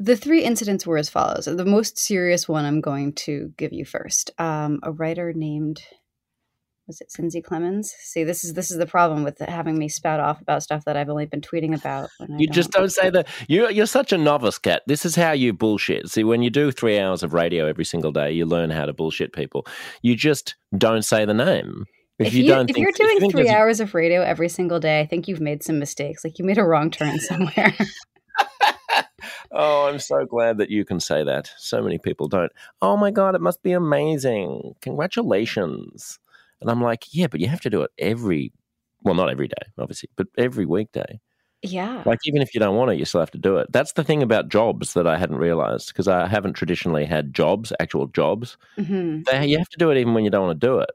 the 0.00 0.16
three 0.16 0.42
incidents 0.44 0.86
were 0.86 0.96
as 0.96 1.08
follows. 1.10 1.44
The 1.44 1.64
most 1.64 1.98
serious 1.98 2.48
one 2.48 2.64
I'm 2.64 2.80
going 2.80 3.12
to 3.14 3.52
give 3.56 3.72
you 3.72 3.84
first. 3.84 4.30
Um, 4.38 4.80
a 4.82 4.92
writer 4.92 5.32
named 5.32 5.82
was 6.88 7.00
it 7.00 7.12
Cindy 7.12 7.40
Clemmons? 7.40 7.90
See, 8.00 8.24
this 8.24 8.42
is 8.42 8.54
this 8.54 8.70
is 8.70 8.78
the 8.78 8.86
problem 8.86 9.22
with 9.22 9.38
having 9.38 9.78
me 9.78 9.88
spout 9.88 10.18
off 10.18 10.40
about 10.40 10.62
stuff 10.62 10.84
that 10.86 10.96
I've 10.96 11.10
only 11.10 11.26
been 11.26 11.42
tweeting 11.42 11.78
about. 11.78 12.10
When 12.18 12.32
I 12.32 12.36
You 12.38 12.48
just 12.48 12.72
don't 12.72 12.90
say 12.90 13.10
that. 13.10 13.28
You, 13.46 13.70
you're 13.70 13.86
such 13.86 14.12
a 14.12 14.18
novice, 14.18 14.58
Kat. 14.58 14.82
This 14.86 15.04
is 15.04 15.14
how 15.14 15.32
you 15.32 15.52
bullshit. 15.52 16.08
See, 16.08 16.24
when 16.24 16.42
you 16.42 16.50
do 16.50 16.72
three 16.72 16.98
hours 16.98 17.22
of 17.22 17.34
radio 17.34 17.66
every 17.66 17.84
single 17.84 18.10
day, 18.10 18.32
you 18.32 18.46
learn 18.46 18.70
how 18.70 18.86
to 18.86 18.92
bullshit 18.92 19.32
people. 19.32 19.66
You 20.02 20.16
just 20.16 20.56
don't 20.76 21.04
say 21.04 21.24
the 21.24 21.34
name. 21.34 21.84
If, 22.18 22.34
you, 22.34 22.46
don't. 22.48 22.68
if 22.68 22.74
think- 22.74 22.82
you're 22.82 22.90
if 22.90 22.98
you 22.98 23.18
doing 23.20 23.30
three 23.30 23.48
hours 23.48 23.78
of 23.78 23.94
radio 23.94 24.22
every 24.22 24.48
single 24.48 24.80
day, 24.80 25.00
I 25.00 25.06
think 25.06 25.28
you've 25.28 25.40
made 25.40 25.62
some 25.62 25.78
mistakes. 25.78 26.24
Like 26.24 26.38
you 26.38 26.44
made 26.44 26.58
a 26.58 26.64
wrong 26.64 26.90
turn 26.90 27.20
somewhere. 27.20 27.74
oh, 29.52 29.86
I'm 29.86 29.98
so 29.98 30.24
glad 30.24 30.58
that 30.58 30.70
you 30.70 30.84
can 30.84 31.00
say 31.00 31.22
that. 31.24 31.50
So 31.58 31.82
many 31.82 31.98
people 31.98 32.28
don't. 32.28 32.50
Oh 32.80 32.96
my 32.96 33.10
God, 33.10 33.34
it 33.34 33.40
must 33.40 33.62
be 33.62 33.72
amazing. 33.72 34.74
Congratulations. 34.80 36.18
And 36.60 36.70
I'm 36.70 36.82
like, 36.82 37.04
yeah, 37.14 37.26
but 37.28 37.40
you 37.40 37.48
have 37.48 37.60
to 37.62 37.70
do 37.70 37.82
it 37.82 37.90
every, 37.98 38.52
well, 39.02 39.14
not 39.14 39.30
every 39.30 39.48
day, 39.48 39.66
obviously, 39.78 40.08
but 40.16 40.26
every 40.36 40.66
weekday. 40.66 41.20
yeah. 41.62 42.02
Like, 42.06 42.18
even 42.24 42.42
if 42.42 42.54
you 42.54 42.60
don't 42.60 42.76
want 42.76 42.90
to, 42.90 42.96
you 42.96 43.04
still 43.04 43.20
have 43.20 43.30
to 43.32 43.38
do 43.38 43.56
it. 43.58 43.70
That's 43.72 43.92
the 43.92 44.04
thing 44.04 44.22
about 44.22 44.48
jobs 44.48 44.94
that 44.94 45.06
I 45.06 45.16
hadn't 45.18 45.36
realized 45.38 45.88
because 45.88 46.08
I 46.08 46.26
haven't 46.26 46.54
traditionally 46.54 47.04
had 47.04 47.34
jobs, 47.34 47.72
actual 47.80 48.06
jobs. 48.08 48.56
hmm 48.76 49.22
They, 49.30 49.46
you 49.46 49.58
have 49.58 49.68
to 49.70 49.78
do 49.78 49.90
it 49.90 49.98
even 49.98 50.14
when 50.14 50.24
you 50.24 50.30
don't 50.30 50.46
want 50.46 50.60
to 50.60 50.66
do 50.66 50.78
it. 50.78 50.90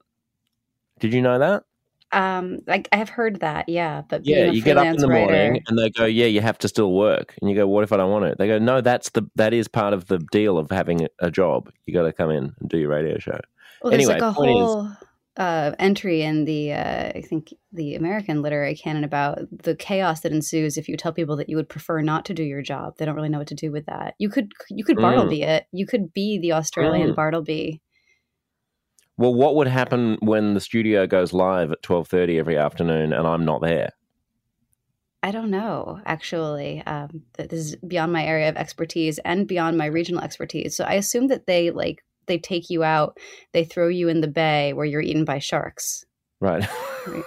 Did 1.00 1.14
you 1.14 1.22
know 1.22 1.40
that? 1.40 1.64
Um, 2.12 2.60
I, 2.68 2.84
I 2.92 2.98
have 2.98 3.10
heard 3.10 3.40
that, 3.40 3.68
yeah. 3.68 4.04
But 4.08 4.26
Yeah, 4.26 4.46
you 4.46 4.62
get 4.62 4.78
up 4.78 4.86
in 4.86 4.98
the 4.98 5.08
writer, 5.08 5.20
morning 5.34 5.64
and 5.68 5.78
they 5.80 5.90
go, 5.90 6.06
"Yeah, 6.06 6.28
you 6.28 6.42
have 6.42 6.60
to 6.60 6.68
still 6.68 6.94
work." 6.94 7.34
And 7.42 7.50
you 7.50 7.56
go, 7.56 7.68
"What 7.68 7.84
if 7.84 7.92
I 7.92 7.98
don't 7.98 8.12
want 8.12 8.26
to?" 8.26 8.36
They 8.38 8.48
go, 8.48 8.60
"No, 8.60 8.82
that's 8.82 9.10
the 9.10 9.24
that 9.36 9.52
is 9.52 9.68
part 9.68 9.94
of 9.96 10.06
the 10.08 10.20
deal 10.32 10.60
of 10.60 10.70
having 10.70 11.08
a 11.20 11.32
job. 11.32 11.72
You 11.88 11.94
got 11.96 12.04
to 12.04 12.14
come 12.14 12.30
in 12.30 12.54
and 12.60 12.70
do 12.70 12.78
your 12.78 12.90
radio 12.90 13.18
show." 13.18 13.40
well, 13.82 13.94
anyway, 13.94 14.14
like 14.14 14.22
a 14.22 14.34
point 14.34 14.52
is- 14.52 14.56
whole 14.70 14.92
uh, 15.36 15.72
entry 15.80 16.22
in 16.22 16.46
the 16.46 16.74
uh, 16.74 17.12
I 17.16 17.24
think 17.28 17.54
the 17.72 17.96
American 17.96 18.42
literary 18.42 18.76
canon 18.76 19.04
about 19.04 19.40
the 19.52 19.76
chaos 19.76 20.22
that 20.22 20.32
ensues 20.32 20.78
if 20.78 20.88
you 20.88 20.96
tell 20.96 21.12
people 21.12 21.36
that 21.38 21.50
you 21.50 21.56
would 21.56 21.70
prefer 21.70 22.02
not 22.02 22.26
to 22.26 22.34
do 22.34 22.44
your 22.44 22.62
job. 22.62 22.98
They 22.98 23.06
don't 23.06 23.16
really 23.16 23.30
know 23.30 23.40
what 23.40 23.48
to 23.48 23.56
do 23.56 23.72
with 23.72 23.86
that. 23.88 24.14
You 24.20 24.30
could 24.30 24.52
you 24.70 24.84
could 24.84 24.98
Mm. 24.98 25.02
Bartleby 25.02 25.42
it. 25.44 25.66
You 25.72 25.88
could 25.88 26.14
be 26.14 26.40
the 26.40 26.54
Australian 26.54 27.12
Mm. 27.12 27.16
Bartleby. 27.16 27.82
Well, 29.18 29.34
what 29.34 29.56
would 29.56 29.68
happen 29.68 30.18
when 30.22 30.54
the 30.54 30.60
studio 30.60 31.08
goes 31.08 31.34
live 31.34 31.72
at 31.72 31.82
twelve 31.82 32.08
thirty 32.08 32.38
every 32.38 32.58
afternoon 32.58 33.14
and 33.14 33.28
I'm 33.28 33.46
not 33.46 33.62
there? 33.62 33.90
I 35.24 35.32
don't 35.32 35.52
know, 35.52 36.02
actually. 36.06 36.84
Um, 36.86 37.24
that 37.38 37.50
this 37.50 37.60
is 37.60 37.76
beyond 37.78 38.12
my 38.12 38.26
area 38.26 38.50
of 38.50 38.58
expertise 38.58 39.20
and 39.20 39.48
beyond 39.48 39.78
my 39.78 39.86
regional 39.86 40.22
expertise. 40.22 40.76
So 40.76 40.84
I 40.84 40.96
assume 40.96 41.28
that 41.28 41.48
they 41.48 41.72
like 41.72 42.04
they 42.28 42.38
take 42.38 42.70
you 42.70 42.84
out, 42.84 43.18
they 43.54 43.64
throw 43.64 43.88
you 43.88 44.08
in 44.10 44.22
the 44.22 44.28
bay 44.28 44.74
where 44.74 44.86
you're 44.86 45.02
eaten 45.02 45.26
by 45.26 45.40
sharks. 45.40 46.06
Right. 46.40 46.68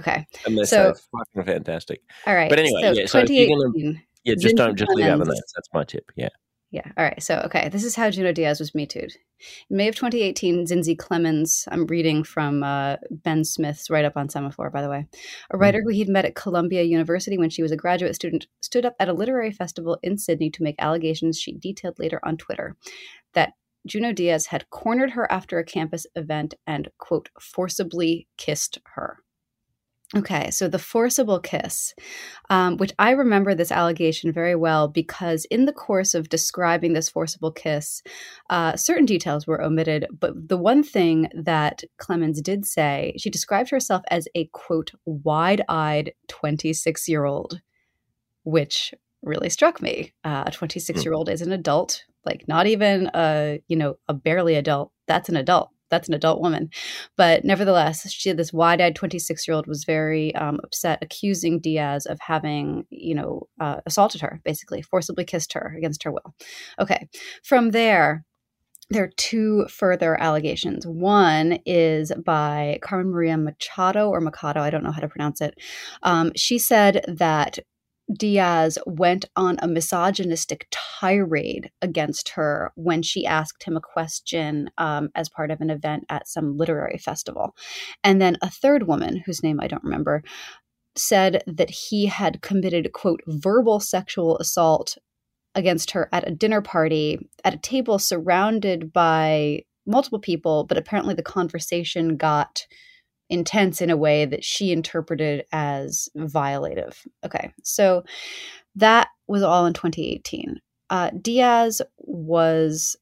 Okay, 0.00 0.26
and 0.44 0.58
they're 0.58 0.64
So- 0.64 0.94
fucking 1.34 1.44
fantastic. 1.52 2.00
all 2.26 2.34
right. 2.34 2.50
But 2.50 2.58
anyway, 2.58 2.80
so 2.82 2.90
yeah, 2.92 3.06
so 3.06 3.18
gonna- 3.20 3.28
2018. 3.28 4.02
Yeah, 4.24 4.34
just 4.36 4.56
don't 4.56 4.76
just 4.76 4.90
leave 4.94 5.06
out 5.06 5.20
Clemmons. 5.20 5.26
names. 5.28 5.52
That's 5.54 5.68
my 5.72 5.84
tip. 5.84 6.10
Yeah. 6.16 6.30
Yeah. 6.72 6.90
All 6.96 7.04
right. 7.04 7.22
So, 7.22 7.36
okay, 7.44 7.68
this 7.68 7.84
is 7.84 7.94
how 7.94 8.10
Junot 8.10 8.34
Diaz 8.34 8.58
was 8.58 8.74
Me 8.74 8.84
Too'd. 8.84 9.12
In 9.70 9.76
May 9.76 9.86
of 9.86 9.94
2018, 9.94 10.66
Zinzi 10.66 10.96
Clemmons, 10.96 11.68
I'm 11.70 11.86
reading 11.86 12.24
from 12.24 12.64
uh, 12.64 12.96
Ben 13.12 13.44
Smith's 13.44 13.88
write 13.90 14.04
up 14.04 14.16
on 14.16 14.26
Semafor, 14.26 14.72
by 14.72 14.82
the 14.82 14.88
way, 14.90 15.06
a 15.52 15.56
writer 15.58 15.82
who 15.84 15.90
he'd 15.90 16.08
met 16.08 16.24
at 16.24 16.34
Columbia 16.34 16.82
University 16.82 17.38
when 17.38 17.50
she 17.50 17.62
was 17.62 17.70
a 17.70 17.76
graduate 17.76 18.16
student, 18.16 18.48
stood 18.60 18.84
up 18.84 18.96
at 18.98 19.08
a 19.08 19.12
literary 19.12 19.52
festival 19.52 19.98
in 20.02 20.18
Sydney 20.18 20.50
to 20.50 20.64
make 20.64 20.74
allegations 20.80 21.38
she 21.38 21.52
detailed 21.52 22.00
later 22.00 22.18
on 22.24 22.36
Twitter 22.36 22.76
that 23.34 23.52
Junot 23.86 24.16
Diaz 24.16 24.46
had 24.46 24.70
cornered 24.70 25.10
her 25.10 25.30
after 25.30 25.58
a 25.58 25.64
campus 25.64 26.06
event 26.14 26.54
and, 26.66 26.88
quote, 26.98 27.28
forcibly 27.40 28.26
kissed 28.36 28.78
her. 28.94 29.18
Okay, 30.16 30.50
so 30.50 30.68
the 30.68 30.78
forcible 30.78 31.40
kiss, 31.40 31.92
um, 32.48 32.76
which 32.76 32.92
I 33.00 33.10
remember 33.10 33.52
this 33.54 33.72
allegation 33.72 34.32
very 34.32 34.54
well 34.54 34.86
because 34.86 35.44
in 35.46 35.64
the 35.64 35.72
course 35.72 36.14
of 36.14 36.28
describing 36.28 36.92
this 36.92 37.08
forcible 37.08 37.50
kiss, 37.50 38.00
uh, 38.48 38.76
certain 38.76 39.06
details 39.06 39.46
were 39.46 39.62
omitted. 39.62 40.06
But 40.12 40.48
the 40.48 40.58
one 40.58 40.84
thing 40.84 41.28
that 41.34 41.82
Clemmons 41.98 42.40
did 42.42 42.64
say, 42.64 43.14
she 43.18 43.28
described 43.28 43.70
herself 43.70 44.02
as 44.08 44.28
a 44.36 44.46
quote, 44.52 44.92
wide 45.04 45.62
eyed 45.68 46.12
26 46.28 47.08
year 47.08 47.24
old, 47.24 47.60
which 48.44 48.94
really 49.22 49.48
struck 49.48 49.82
me. 49.82 50.12
Uh, 50.22 50.44
a 50.46 50.52
26 50.52 51.04
year 51.04 51.14
old 51.14 51.28
is 51.28 51.42
an 51.42 51.50
adult, 51.50 52.04
like 52.24 52.44
not 52.48 52.66
even 52.66 53.10
a, 53.14 53.60
you 53.68 53.76
know, 53.76 53.96
a 54.08 54.14
barely 54.14 54.54
adult. 54.54 54.92
That's 55.06 55.28
an 55.28 55.36
adult 55.36 55.70
that's 55.94 56.08
an 56.08 56.14
adult 56.14 56.40
woman. 56.40 56.70
But 57.16 57.44
nevertheless, 57.44 58.10
she 58.10 58.32
this 58.32 58.52
wide-eyed 58.52 58.96
26-year-old 58.96 59.66
was 59.66 59.84
very 59.84 60.34
um, 60.34 60.58
upset, 60.64 60.98
accusing 61.02 61.60
Diaz 61.60 62.06
of 62.06 62.18
having, 62.20 62.84
you 62.90 63.14
know, 63.14 63.46
uh, 63.60 63.76
assaulted 63.86 64.20
her, 64.20 64.40
basically 64.44 64.82
forcibly 64.82 65.24
kissed 65.24 65.52
her 65.52 65.74
against 65.76 66.02
her 66.02 66.12
will. 66.12 66.34
Okay, 66.78 67.08
from 67.42 67.70
there. 67.70 68.24
There 68.90 69.04
are 69.04 69.12
two 69.16 69.66
further 69.68 70.20
allegations. 70.20 70.86
One 70.86 71.58
is 71.64 72.12
by 72.22 72.78
Carmen 72.82 73.12
Maria 73.12 73.38
Machado 73.38 74.10
or 74.10 74.20
Machado, 74.20 74.60
I 74.60 74.68
don't 74.68 74.84
know 74.84 74.92
how 74.92 75.00
to 75.00 75.08
pronounce 75.08 75.40
it. 75.40 75.54
Um, 76.02 76.32
she 76.36 76.58
said 76.58 77.02
that 77.08 77.60
Diaz 78.12 78.78
went 78.86 79.24
on 79.34 79.56
a 79.60 79.68
misogynistic 79.68 80.66
tirade 80.70 81.70
against 81.80 82.30
her 82.30 82.72
when 82.74 83.02
she 83.02 83.24
asked 83.26 83.64
him 83.64 83.76
a 83.76 83.80
question 83.80 84.70
um, 84.78 85.08
as 85.14 85.28
part 85.28 85.50
of 85.50 85.60
an 85.60 85.70
event 85.70 86.04
at 86.08 86.28
some 86.28 86.56
literary 86.56 86.98
festival. 86.98 87.56
And 88.02 88.20
then 88.20 88.36
a 88.42 88.50
third 88.50 88.86
woman, 88.86 89.22
whose 89.24 89.42
name 89.42 89.58
I 89.60 89.68
don't 89.68 89.84
remember, 89.84 90.22
said 90.96 91.42
that 91.46 91.70
he 91.70 92.06
had 92.06 92.42
committed, 92.42 92.92
quote, 92.92 93.20
verbal 93.26 93.80
sexual 93.80 94.38
assault 94.38 94.98
against 95.54 95.92
her 95.92 96.08
at 96.12 96.28
a 96.28 96.34
dinner 96.34 96.60
party 96.60 97.18
at 97.44 97.54
a 97.54 97.58
table 97.58 97.98
surrounded 97.98 98.92
by 98.92 99.62
multiple 99.86 100.18
people, 100.18 100.64
but 100.64 100.78
apparently 100.78 101.14
the 101.14 101.22
conversation 101.22 102.16
got 102.16 102.66
intense 103.30 103.80
in 103.80 103.90
a 103.90 103.96
way 103.96 104.24
that 104.24 104.44
she 104.44 104.72
interpreted 104.72 105.44
as 105.52 106.08
violative. 106.16 107.06
Okay, 107.24 107.52
so 107.62 108.04
that 108.76 109.08
was 109.26 109.42
all 109.42 109.66
in 109.66 109.72
2018. 109.72 110.60
Uh, 110.90 111.10
Diaz 111.20 111.80
was 111.98 112.96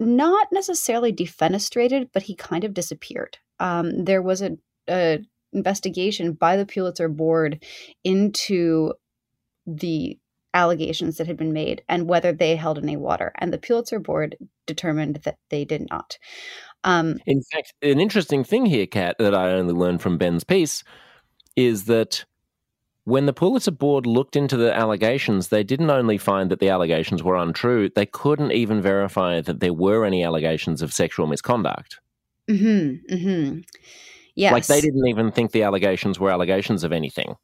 not 0.00 0.48
necessarily 0.52 1.12
defenestrated, 1.12 2.10
but 2.12 2.24
he 2.24 2.34
kind 2.34 2.64
of 2.64 2.74
disappeared. 2.74 3.38
Um, 3.60 4.04
there 4.04 4.22
was 4.22 4.42
a, 4.42 4.58
a 4.88 5.20
investigation 5.52 6.32
by 6.32 6.56
the 6.56 6.66
Pulitzer 6.66 7.08
Board 7.08 7.64
into 8.02 8.92
the 9.66 10.18
allegations 10.52 11.16
that 11.16 11.26
had 11.26 11.36
been 11.36 11.52
made 11.52 11.82
and 11.88 12.08
whether 12.08 12.32
they 12.32 12.56
held 12.56 12.78
any 12.78 12.96
water. 12.96 13.32
And 13.36 13.52
the 13.52 13.58
Pulitzer 13.58 13.98
Board 13.98 14.36
determined 14.66 15.16
that 15.24 15.38
they 15.50 15.64
did 15.64 15.86
not. 15.90 16.18
Um, 16.84 17.18
In 17.26 17.42
fact, 17.42 17.72
an 17.82 17.98
interesting 17.98 18.44
thing 18.44 18.66
here, 18.66 18.86
Kat, 18.86 19.16
that 19.18 19.34
I 19.34 19.52
only 19.52 19.74
learned 19.74 20.02
from 20.02 20.18
Ben's 20.18 20.44
piece 20.44 20.84
is 21.56 21.84
that 21.86 22.24
when 23.04 23.26
the 23.26 23.32
Pulitzer 23.32 23.70
Board 23.70 24.06
looked 24.06 24.36
into 24.36 24.56
the 24.56 24.74
allegations, 24.74 25.48
they 25.48 25.62
didn't 25.62 25.90
only 25.90 26.18
find 26.18 26.50
that 26.50 26.58
the 26.60 26.70
allegations 26.70 27.22
were 27.22 27.36
untrue, 27.36 27.90
they 27.90 28.06
couldn't 28.06 28.52
even 28.52 28.80
verify 28.80 29.40
that 29.40 29.60
there 29.60 29.74
were 29.74 30.04
any 30.04 30.24
allegations 30.24 30.82
of 30.82 30.92
sexual 30.92 31.26
misconduct. 31.26 32.00
Mm-hmm. 32.48 33.14
Mm-hmm. 33.14 33.60
Yes. 34.34 34.52
Like 34.52 34.66
they 34.66 34.80
didn't 34.80 35.06
even 35.06 35.30
think 35.30 35.52
the 35.52 35.62
allegations 35.62 36.18
were 36.18 36.30
allegations 36.30 36.82
of 36.82 36.92
anything. 36.92 37.36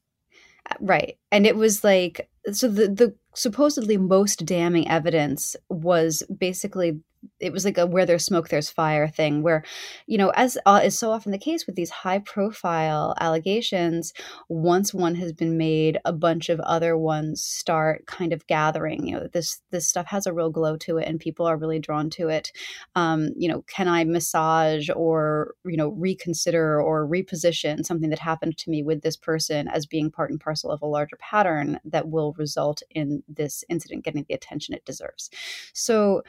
Right. 0.80 1.18
And 1.30 1.46
it 1.46 1.56
was 1.56 1.84
like 1.84 2.28
so 2.52 2.68
the 2.68 2.88
the 2.88 3.14
supposedly 3.34 3.96
most 3.96 4.44
damning 4.44 4.88
evidence 4.88 5.56
was 5.68 6.22
basically 6.36 7.00
it 7.38 7.52
was 7.52 7.64
like 7.64 7.78
a 7.78 7.86
where 7.86 8.06
there's 8.06 8.24
smoke 8.24 8.48
there's 8.48 8.70
fire 8.70 9.08
thing 9.08 9.42
where 9.42 9.62
you 10.06 10.16
know 10.16 10.30
as 10.30 10.56
uh, 10.66 10.80
is 10.82 10.98
so 10.98 11.10
often 11.10 11.32
the 11.32 11.38
case 11.38 11.66
with 11.66 11.76
these 11.76 11.90
high 11.90 12.18
profile 12.18 13.14
allegations 13.20 14.12
once 14.48 14.94
one 14.94 15.14
has 15.14 15.32
been 15.32 15.56
made 15.58 15.98
a 16.04 16.12
bunch 16.12 16.48
of 16.48 16.60
other 16.60 16.96
ones 16.96 17.42
start 17.42 18.06
kind 18.06 18.32
of 18.32 18.46
gathering 18.46 19.06
you 19.06 19.14
know 19.14 19.28
this 19.32 19.60
this 19.70 19.86
stuff 19.86 20.06
has 20.06 20.26
a 20.26 20.32
real 20.32 20.50
glow 20.50 20.76
to 20.76 20.98
it 20.98 21.06
and 21.06 21.20
people 21.20 21.46
are 21.46 21.56
really 21.56 21.78
drawn 21.78 22.08
to 22.10 22.28
it. 22.28 22.52
Um, 22.94 23.30
you 23.36 23.48
know 23.48 23.62
can 23.62 23.88
i 23.88 24.04
massage 24.04 24.88
or 24.94 25.54
you 25.64 25.76
know 25.76 25.88
reconsider 25.88 26.80
or 26.80 27.06
reposition 27.06 27.84
something 27.84 28.10
that 28.10 28.18
happened 28.18 28.56
to 28.58 28.70
me 28.70 28.82
with 28.82 29.02
this 29.02 29.16
person 29.16 29.68
as 29.68 29.86
being 29.86 30.10
part 30.10 30.30
and 30.30 30.40
parcel 30.40 30.70
of 30.70 30.82
a 30.82 30.86
larger 30.86 31.16
pattern 31.16 31.78
that 31.84 32.08
will 32.08 32.32
result 32.34 32.82
in 32.90 33.22
this 33.28 33.64
incident 33.68 34.04
getting 34.04 34.24
the 34.28 34.34
attention 34.34 34.74
it 34.74 34.84
deserves? 34.84 35.30
So 35.72 36.22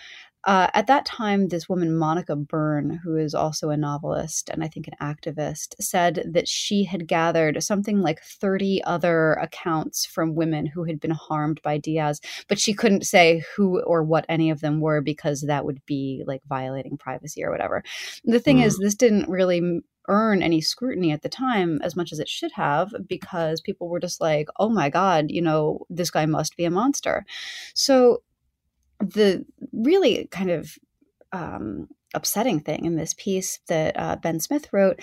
uh, 0.44 0.68
at 0.74 0.88
that 0.88 1.06
time, 1.06 1.48
this 1.48 1.70
woman, 1.70 1.96
Monica 1.96 2.36
Byrne, 2.36 3.00
who 3.04 3.16
is 3.16 3.36
also 3.36 3.70
a 3.70 3.78
novelist 3.78 4.50
and 4.50 4.64
I 4.64 4.68
think 4.68 4.88
an 4.88 4.96
activist, 5.00 5.76
said 5.80 6.24
that 6.34 6.48
she 6.48 6.84
had 6.84 7.08
gathered 7.08 7.62
something 7.64 8.02
like 8.02 8.22
30 8.24 8.84
other 8.84 9.34
accounts 9.34 10.06
from 10.06 10.34
women 10.34 10.66
who 10.66 10.86
had 10.86 11.00
been 11.00 11.12
harmed 11.12 11.62
by 11.62 11.78
Diaz, 11.78 12.20
but 12.48 12.60
she 12.60 12.74
couldn't 12.74 13.06
say 13.06 13.44
who 13.56 13.82
or 13.82 14.04
what 14.04 14.26
any 14.30 14.50
of 14.50 14.62
them 14.62 14.82
were 14.82 15.02
because 15.02 15.42
that 15.42 15.66
would 15.66 15.86
be 15.86 16.24
like 16.26 16.42
violating 16.48 16.98
privacy 16.98 17.44
or 17.44 17.52
whatever. 17.52 17.84
The 18.24 18.40
thing 18.40 18.58
mm. 18.58 18.66
is, 18.66 18.80
this 18.80 18.96
didn't 18.96 19.30
really 19.30 19.82
earn 20.08 20.42
any 20.42 20.60
scrutiny 20.60 21.12
at 21.12 21.22
the 21.22 21.30
time 21.30 21.80
as 21.84 21.96
much 21.96 22.12
as 22.12 22.20
it 22.20 22.28
should 22.28 22.52
have 22.54 22.92
because 23.08 23.62
people 23.62 23.88
were 23.88 24.00
just 24.00 24.20
like, 24.20 24.48
oh 24.58 24.70
my 24.70 24.90
God, 24.90 25.26
you 25.30 25.42
know, 25.42 25.86
this 25.90 26.10
guy 26.10 26.26
must 26.26 26.58
be 26.58 26.66
a 26.66 26.72
monster. 26.72 27.26
So 27.76 28.24
the 29.02 29.46
really 29.74 30.28
kind 30.32 30.50
of 30.50 30.78
um, 31.32 31.88
upsetting 32.14 32.60
thing 32.60 32.86
in 32.86 32.96
this 32.96 33.14
piece 33.14 33.60
that 33.68 33.98
uh, 33.98 34.16
Ben 34.18 34.40
Smith 34.40 34.72
wrote 34.74 35.00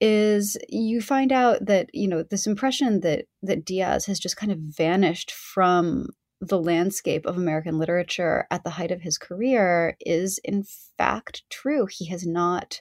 is 0.00 0.56
you 0.68 1.00
find 1.00 1.32
out 1.32 1.66
that 1.66 1.90
you 1.92 2.08
know 2.08 2.22
this 2.22 2.46
impression 2.46 3.00
that 3.00 3.26
that 3.42 3.64
Diaz 3.64 4.06
has 4.06 4.18
just 4.18 4.36
kind 4.36 4.52
of 4.52 4.58
vanished 4.58 5.32
from 5.32 6.08
the 6.40 6.60
landscape 6.60 7.24
of 7.26 7.36
American 7.36 7.78
literature 7.78 8.46
at 8.50 8.62
the 8.62 8.70
height 8.70 8.90
of 8.90 9.00
his 9.00 9.18
career 9.18 9.96
is 10.00 10.38
in 10.44 10.64
fact 10.98 11.42
true. 11.50 11.86
He 11.86 12.06
has 12.06 12.26
not 12.26 12.80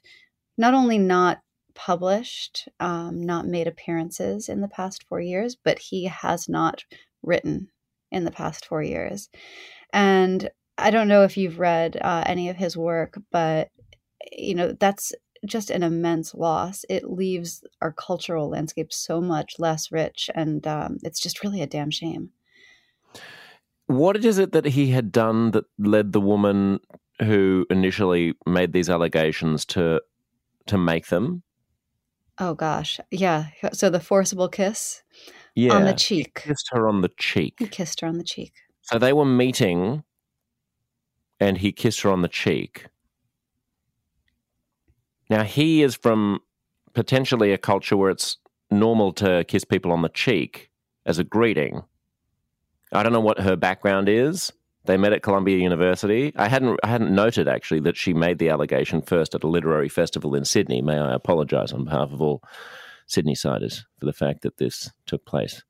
not 0.58 0.74
only 0.74 0.98
not 0.98 1.42
published, 1.74 2.70
um, 2.80 3.22
not 3.22 3.46
made 3.46 3.68
appearances 3.68 4.48
in 4.48 4.62
the 4.62 4.68
past 4.70 5.04
four 5.04 5.20
years, 5.20 5.58
but 5.62 5.78
he 5.80 6.06
has 6.06 6.48
not 6.48 6.86
written 7.22 7.70
in 8.12 8.26
the 8.26 8.32
past 8.32 8.66
four 8.66 8.82
years. 8.82 9.30
And 9.94 10.50
I 10.78 10.92
don't 10.92 11.08
know 11.08 11.24
if 11.24 11.38
you've 11.38 11.60
read 11.60 11.98
uh, 12.02 12.24
any 12.26 12.50
of 12.50 12.58
his 12.58 12.76
work, 12.76 13.18
but 13.32 13.70
you 14.32 14.56
know 14.56 14.74
that's 14.74 15.14
just 15.46 15.70
an 15.70 15.84
immense 15.84 16.34
loss. 16.34 16.86
It 16.90 17.10
leaves 17.10 17.64
our 17.82 17.92
cultural 17.92 18.50
landscape 18.50 18.92
so 18.92 19.22
much 19.22 19.56
less 19.60 19.92
rich, 19.92 20.30
and 20.36 20.66
um, 20.68 20.98
it's 21.04 21.22
just 21.22 21.44
really 21.44 21.62
a 21.62 21.68
damn 21.68 21.92
shame. 21.92 22.32
What 23.88 24.24
is 24.24 24.40
it 24.40 24.52
that 24.52 24.66
he 24.66 24.88
had 24.88 25.12
done 25.12 25.52
that 25.52 25.66
led 25.78 26.12
the 26.12 26.22
woman 26.22 26.80
who 27.22 27.66
initially 27.70 28.34
made 28.46 28.74
these 28.74 28.90
allegations 28.90 29.66
to 29.66 30.02
to 30.68 30.78
make 30.78 31.08
them? 31.08 31.44
Oh 32.40 32.54
gosh, 32.54 33.00
yeah. 33.12 33.48
So 33.72 33.90
the 33.90 34.00
forcible 34.00 34.50
kiss 34.50 35.04
yeah, 35.56 35.74
on 35.74 35.86
the 35.86 35.94
cheek. 35.94 36.42
He 36.44 36.50
kissed 36.50 36.70
her 36.72 36.88
on 36.88 37.02
the 37.02 37.12
cheek. 37.18 37.56
He 37.60 37.68
kissed 37.68 38.02
her 38.02 38.08
on 38.08 38.18
the 38.18 38.24
cheek. 38.24 38.54
So 38.82 39.00
they 39.00 39.14
were 39.14 39.26
meeting 39.26 40.04
and 41.40 41.58
he 41.58 41.72
kissed 41.72 42.02
her 42.02 42.12
on 42.12 42.22
the 42.22 42.28
cheek. 42.28 42.88
Now, 45.30 45.44
he 45.44 45.82
is 45.82 45.96
from 45.96 46.42
potentially 46.94 47.52
a 47.52 47.58
culture 47.58 47.98
where 47.98 48.12
it's 48.12 48.38
normal 48.70 49.12
to 49.14 49.44
kiss 49.48 49.64
people 49.64 49.92
on 49.92 50.02
the 50.02 50.10
cheek 50.10 50.70
as 51.06 51.18
a 51.18 51.24
greeting. 51.24 51.84
I 52.92 53.04
don't 53.04 53.14
know 53.14 53.20
what 53.20 53.40
her 53.40 53.56
background 53.56 54.08
is. 54.08 54.52
They 54.86 54.98
met 54.98 55.14
at 55.14 55.24
Columbia 55.24 55.58
University. 55.58 56.32
I 56.36 56.48
hadn't 56.48 56.80
I 56.84 56.88
hadn't 56.88 57.14
noted 57.14 57.48
actually 57.48 57.80
that 57.82 57.98
she 57.98 58.14
made 58.14 58.38
the 58.38 58.50
allegation 58.50 59.02
first 59.02 59.34
at 59.34 59.44
a 59.44 59.48
literary 59.48 59.90
festival 59.90 60.36
in 60.36 60.46
Sydney. 60.46 60.82
May 60.84 61.00
I 61.00 61.16
apologize 61.16 61.74
on 61.74 61.86
behalf 61.86 62.12
of 62.12 62.22
all 62.22 62.44
Sydney 63.08 63.36
siders 63.36 63.86
for 64.00 64.06
the 64.06 64.14
fact 64.14 64.42
that 64.42 64.58
this 64.58 64.92
took 65.06 65.26
place 65.26 65.64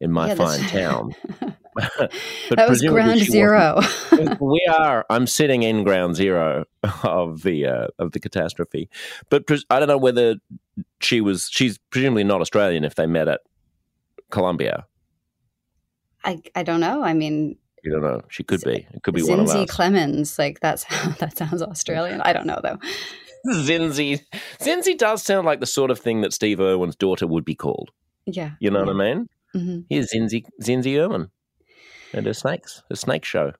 in 0.00 0.10
my 0.10 0.28
yeah, 0.28 0.34
fine 0.34 0.60
town. 0.68 1.14
that 2.50 2.68
was 2.68 2.82
ground 2.82 3.18
zero. 3.18 3.80
we 4.40 4.64
are. 4.72 5.04
I'm 5.10 5.26
sitting 5.26 5.64
in 5.64 5.82
ground 5.82 6.14
zero 6.14 6.66
of 7.02 7.42
the 7.42 7.66
uh, 7.66 7.86
of 7.98 8.12
the 8.12 8.20
catastrophe, 8.20 8.88
but 9.28 9.46
pres- 9.48 9.66
I 9.70 9.80
don't 9.80 9.88
know 9.88 9.98
whether 9.98 10.36
she 11.00 11.20
was. 11.20 11.48
She's 11.50 11.78
presumably 11.90 12.22
not 12.22 12.40
Australian 12.40 12.84
if 12.84 12.94
they 12.94 13.06
met 13.06 13.26
at 13.26 13.40
Columbia. 14.30 14.86
I 16.24 16.40
I 16.54 16.62
don't 16.62 16.80
know. 16.80 17.02
I 17.02 17.12
mean, 17.12 17.56
you 17.82 17.90
don't 17.90 18.02
know. 18.02 18.22
She 18.28 18.44
could 18.44 18.62
be. 18.62 18.86
It 18.92 19.02
could 19.02 19.14
be 19.14 19.22
Zinzi 19.22 19.30
one 19.30 19.40
of 19.40 19.48
us. 19.48 19.70
Clemmons. 19.70 20.38
Like 20.38 20.60
that's 20.60 20.84
that 21.18 21.36
sounds 21.36 21.60
Australian. 21.60 22.20
I 22.20 22.32
don't 22.32 22.46
know 22.46 22.60
though. 22.62 22.78
Zinzi. 23.46 24.20
Zinzi 24.58 24.96
does 24.96 25.22
sound 25.22 25.46
like 25.46 25.60
the 25.60 25.66
sort 25.66 25.90
of 25.90 25.98
thing 25.98 26.22
that 26.22 26.32
Steve 26.32 26.60
Irwin's 26.60 26.96
daughter 26.96 27.26
would 27.26 27.44
be 27.44 27.54
called. 27.54 27.90
Yeah. 28.26 28.52
You 28.60 28.70
know 28.70 28.80
yeah. 28.80 28.86
what 28.86 28.96
I 28.96 29.14
mean? 29.14 29.28
Mm-hmm. 29.54 29.80
Here's 29.88 30.12
Zinzi 30.12 30.44
Zinzi 30.62 30.98
Irwin 30.98 31.30
and 32.12 32.26
her 32.26 32.34
snakes, 32.34 32.82
a 32.90 32.96
snake 32.96 33.24
show. 33.24 33.52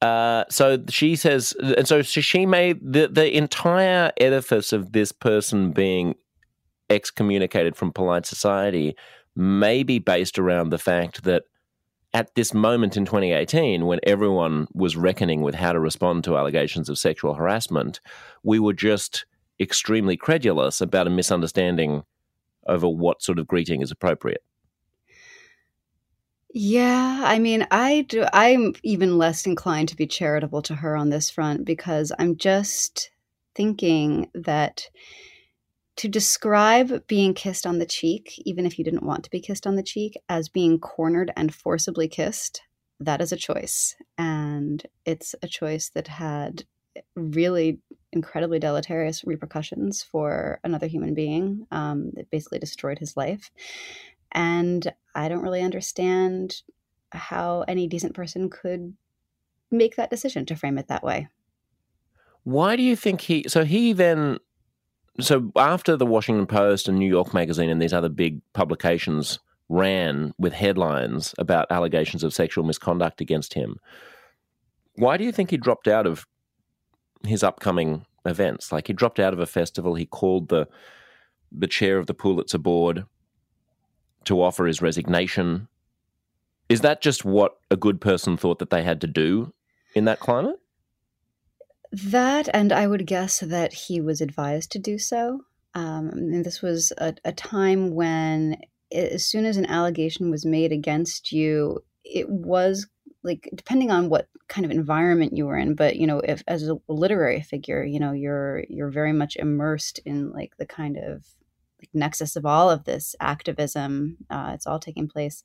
Uh, 0.00 0.44
so 0.48 0.78
she 0.88 1.16
says, 1.16 1.54
and 1.60 1.88
so 1.88 2.02
she 2.02 2.46
made 2.46 2.80
the 2.80 3.08
the 3.08 3.36
entire 3.36 4.12
edifice 4.18 4.72
of 4.72 4.92
this 4.92 5.12
person 5.12 5.72
being 5.72 6.14
excommunicated 6.90 7.76
from 7.76 7.92
polite 7.92 8.26
society 8.26 8.96
may 9.36 9.82
be 9.82 9.98
based 9.98 10.38
around 10.38 10.70
the 10.70 10.78
fact 10.78 11.24
that 11.24 11.44
at 12.14 12.34
this 12.34 12.54
moment 12.54 12.96
in 12.96 13.04
2018, 13.04 13.86
when 13.86 14.00
everyone 14.02 14.66
was 14.72 14.96
reckoning 14.96 15.42
with 15.42 15.54
how 15.54 15.72
to 15.72 15.80
respond 15.80 16.24
to 16.24 16.36
allegations 16.36 16.88
of 16.88 16.98
sexual 16.98 17.34
harassment, 17.34 18.00
we 18.42 18.58
were 18.58 18.72
just 18.72 19.26
extremely 19.60 20.16
credulous 20.16 20.80
about 20.80 21.06
a 21.06 21.10
misunderstanding 21.10 22.04
over 22.66 22.88
what 22.88 23.22
sort 23.22 23.38
of 23.38 23.46
greeting 23.46 23.82
is 23.82 23.90
appropriate. 23.90 24.42
Yeah, 26.54 27.22
I 27.24 27.38
mean, 27.38 27.66
I 27.70 28.06
do. 28.08 28.24
I'm 28.32 28.74
even 28.82 29.18
less 29.18 29.46
inclined 29.46 29.90
to 29.90 29.96
be 29.96 30.06
charitable 30.06 30.62
to 30.62 30.76
her 30.76 30.96
on 30.96 31.10
this 31.10 31.28
front 31.28 31.64
because 31.64 32.10
I'm 32.18 32.36
just 32.36 33.10
thinking 33.54 34.30
that 34.34 34.88
to 35.98 36.08
describe 36.08 37.06
being 37.08 37.34
kissed 37.34 37.66
on 37.66 37.78
the 37.78 37.86
cheek, 37.86 38.40
even 38.46 38.64
if 38.64 38.78
you 38.78 38.84
didn't 38.84 39.02
want 39.02 39.24
to 39.24 39.30
be 39.30 39.40
kissed 39.40 39.66
on 39.66 39.74
the 39.74 39.82
cheek, 39.82 40.16
as 40.28 40.48
being 40.48 40.78
cornered 40.78 41.32
and 41.36 41.52
forcibly 41.52 42.06
kissed, 42.06 42.62
that 43.00 43.20
is 43.20 43.32
a 43.32 43.36
choice. 43.36 43.96
And 44.16 44.84
it's 45.04 45.34
a 45.42 45.48
choice 45.48 45.90
that 45.90 46.06
had 46.06 46.64
really 47.16 47.80
incredibly 48.12 48.60
deleterious 48.60 49.24
repercussions 49.24 50.00
for 50.02 50.60
another 50.62 50.86
human 50.86 51.14
being. 51.14 51.66
Um, 51.72 52.12
it 52.16 52.30
basically 52.30 52.60
destroyed 52.60 53.00
his 53.00 53.16
life. 53.16 53.50
And 54.30 54.92
I 55.16 55.28
don't 55.28 55.42
really 55.42 55.62
understand 55.62 56.62
how 57.10 57.64
any 57.66 57.88
decent 57.88 58.14
person 58.14 58.50
could 58.50 58.94
make 59.72 59.96
that 59.96 60.10
decision 60.10 60.46
to 60.46 60.54
frame 60.54 60.78
it 60.78 60.86
that 60.88 61.02
way. 61.02 61.28
Why 62.44 62.76
do 62.76 62.84
you 62.84 62.94
think 62.94 63.20
he? 63.20 63.46
So 63.48 63.64
he 63.64 63.92
then. 63.92 64.38
So 65.20 65.50
after 65.56 65.96
the 65.96 66.06
Washington 66.06 66.46
Post 66.46 66.88
and 66.88 66.98
New 66.98 67.08
York 67.08 67.34
Magazine 67.34 67.70
and 67.70 67.82
these 67.82 67.92
other 67.92 68.08
big 68.08 68.40
publications 68.52 69.40
ran 69.68 70.32
with 70.38 70.52
headlines 70.52 71.34
about 71.38 71.66
allegations 71.70 72.22
of 72.22 72.32
sexual 72.32 72.64
misconduct 72.64 73.20
against 73.20 73.54
him, 73.54 73.80
why 74.94 75.16
do 75.16 75.24
you 75.24 75.32
think 75.32 75.50
he 75.50 75.56
dropped 75.56 75.88
out 75.88 76.06
of 76.06 76.26
his 77.26 77.42
upcoming 77.42 78.06
events? 78.24 78.70
Like 78.70 78.86
he 78.86 78.92
dropped 78.92 79.18
out 79.18 79.32
of 79.32 79.40
a 79.40 79.46
festival. 79.46 79.94
He 79.94 80.06
called 80.06 80.48
the 80.48 80.68
the 81.50 81.66
chair 81.66 81.98
of 81.98 82.06
the 82.06 82.14
Pulitzer 82.14 82.58
board 82.58 83.04
to 84.24 84.42
offer 84.42 84.66
his 84.66 84.82
resignation. 84.82 85.66
Is 86.68 86.82
that 86.82 87.00
just 87.00 87.24
what 87.24 87.58
a 87.70 87.76
good 87.76 88.00
person 88.00 88.36
thought 88.36 88.58
that 88.58 88.68
they 88.68 88.82
had 88.82 89.00
to 89.00 89.06
do 89.06 89.54
in 89.94 90.04
that 90.04 90.20
climate? 90.20 90.60
That, 91.92 92.48
and 92.52 92.72
I 92.72 92.86
would 92.86 93.06
guess 93.06 93.40
that 93.40 93.72
he 93.72 94.00
was 94.00 94.20
advised 94.20 94.72
to 94.72 94.78
do 94.78 94.98
so. 94.98 95.40
Um, 95.74 96.10
and 96.10 96.44
this 96.44 96.60
was 96.60 96.92
a, 96.98 97.14
a 97.24 97.32
time 97.32 97.94
when, 97.94 98.58
as 98.92 99.24
soon 99.24 99.46
as 99.46 99.56
an 99.56 99.66
allegation 99.66 100.30
was 100.30 100.44
made 100.44 100.72
against 100.72 101.32
you, 101.32 101.82
it 102.04 102.28
was 102.28 102.86
like 103.22 103.48
depending 103.54 103.90
on 103.90 104.08
what 104.08 104.28
kind 104.48 104.64
of 104.64 104.70
environment 104.70 105.36
you 105.36 105.46
were 105.46 105.56
in 105.56 105.74
but 105.74 105.96
you 105.96 106.06
know 106.06 106.20
if 106.20 106.42
as 106.46 106.68
a 106.68 106.78
literary 106.88 107.40
figure 107.40 107.84
you 107.84 107.98
know 108.00 108.12
you're 108.12 108.64
you're 108.68 108.90
very 108.90 109.12
much 109.12 109.36
immersed 109.36 109.98
in 110.04 110.30
like 110.30 110.56
the 110.58 110.66
kind 110.66 110.96
of 110.96 111.26
like 111.80 111.90
nexus 111.92 112.36
of 112.36 112.46
all 112.46 112.70
of 112.70 112.84
this 112.84 113.14
activism 113.20 114.16
uh, 114.30 114.52
it's 114.54 114.66
all 114.66 114.78
taking 114.78 115.08
place 115.08 115.42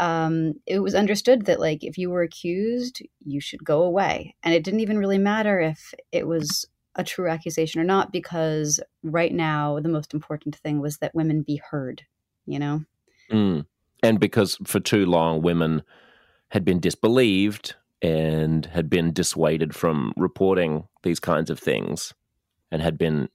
um, 0.00 0.54
it 0.66 0.80
was 0.80 0.94
understood 0.94 1.46
that 1.46 1.60
like 1.60 1.84
if 1.84 1.98
you 1.98 2.10
were 2.10 2.22
accused 2.22 3.02
you 3.24 3.40
should 3.40 3.64
go 3.64 3.82
away 3.82 4.34
and 4.42 4.54
it 4.54 4.64
didn't 4.64 4.80
even 4.80 4.98
really 4.98 5.18
matter 5.18 5.60
if 5.60 5.94
it 6.12 6.26
was 6.26 6.66
a 6.94 7.04
true 7.04 7.28
accusation 7.28 7.80
or 7.80 7.84
not 7.84 8.12
because 8.12 8.80
right 9.02 9.32
now 9.32 9.78
the 9.80 9.88
most 9.88 10.12
important 10.12 10.56
thing 10.56 10.80
was 10.80 10.98
that 10.98 11.14
women 11.14 11.42
be 11.42 11.60
heard 11.70 12.02
you 12.46 12.58
know 12.58 12.84
mm. 13.30 13.64
and 14.02 14.20
because 14.20 14.58
for 14.64 14.80
too 14.80 15.06
long 15.06 15.42
women 15.42 15.82
had 16.48 16.64
been 16.64 16.80
disbelieved 16.80 17.76
and 18.02 18.66
had 18.66 18.90
been 18.90 19.12
dissuaded 19.12 19.74
from 19.74 20.12
reporting 20.16 20.84
these 21.02 21.20
kinds 21.20 21.48
of 21.48 21.58
things 21.58 22.12
and 22.70 22.82
had 22.82 22.98
been 22.98 23.28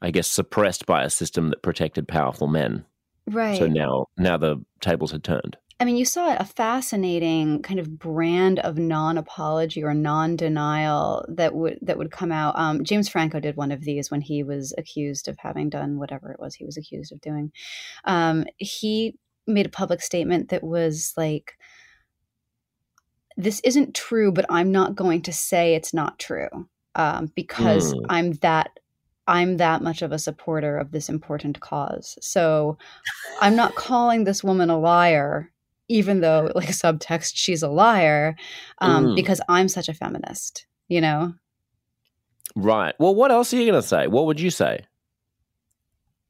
I 0.00 0.10
guess, 0.10 0.28
suppressed 0.28 0.86
by 0.86 1.02
a 1.02 1.10
system 1.10 1.50
that 1.50 1.62
protected 1.62 2.06
powerful 2.06 2.46
men. 2.46 2.84
Right. 3.28 3.58
So 3.58 3.66
now, 3.66 4.06
now 4.16 4.36
the 4.36 4.64
tables 4.80 5.12
had 5.12 5.24
turned. 5.24 5.56
I 5.80 5.84
mean, 5.84 5.96
you 5.96 6.04
saw 6.04 6.34
a 6.34 6.44
fascinating 6.44 7.62
kind 7.62 7.78
of 7.78 8.00
brand 8.00 8.58
of 8.58 8.78
non-apology 8.78 9.84
or 9.84 9.94
non-denial 9.94 11.24
that 11.28 11.54
would 11.54 11.78
that 11.82 11.96
would 11.96 12.10
come 12.10 12.32
out. 12.32 12.58
Um, 12.58 12.82
James 12.82 13.08
Franco 13.08 13.38
did 13.38 13.56
one 13.56 13.70
of 13.70 13.82
these 13.82 14.10
when 14.10 14.20
he 14.20 14.42
was 14.42 14.74
accused 14.76 15.28
of 15.28 15.38
having 15.38 15.68
done 15.68 15.98
whatever 15.98 16.32
it 16.32 16.40
was 16.40 16.56
he 16.56 16.64
was 16.64 16.76
accused 16.76 17.12
of 17.12 17.20
doing. 17.20 17.52
Um, 18.04 18.44
he 18.56 19.14
made 19.46 19.66
a 19.66 19.70
public 19.70 20.02
statement 20.02 20.48
that 20.48 20.64
was 20.64 21.12
like, 21.16 21.56
"This 23.36 23.60
isn't 23.60 23.94
true, 23.94 24.32
but 24.32 24.46
I'm 24.48 24.72
not 24.72 24.96
going 24.96 25.22
to 25.22 25.32
say 25.32 25.74
it's 25.74 25.94
not 25.94 26.18
true 26.18 26.68
um, 26.96 27.30
because 27.36 27.94
Mm. 27.94 28.06
I'm 28.08 28.32
that 28.42 28.80
I'm 29.28 29.58
that 29.58 29.82
much 29.82 30.02
of 30.02 30.10
a 30.10 30.18
supporter 30.18 30.76
of 30.78 30.90
this 30.90 31.08
important 31.08 31.60
cause. 31.60 32.18
So 32.20 32.78
I'm 33.40 33.54
not 33.54 33.74
calling 33.76 34.24
this 34.24 34.42
woman 34.42 34.70
a 34.70 34.78
liar, 34.78 35.52
even 35.88 36.20
though, 36.20 36.50
like 36.54 36.68
subtext, 36.70 37.32
she's 37.34 37.62
a 37.62 37.68
liar, 37.68 38.34
um, 38.78 39.08
Mm. 39.08 39.14
because 39.16 39.40
I'm 39.48 39.68
such 39.68 39.88
a 39.88 39.94
feminist. 39.94 40.66
You 40.88 41.00
know, 41.02 41.34
Right. 42.56 42.94
Well, 42.98 43.14
what 43.14 43.30
else 43.30 43.52
are 43.52 43.56
you 43.58 43.70
going 43.70 43.80
to 43.80 43.86
say? 43.86 44.06
What 44.08 44.26
would 44.26 44.40
you 44.40 44.50
say? 44.50 44.80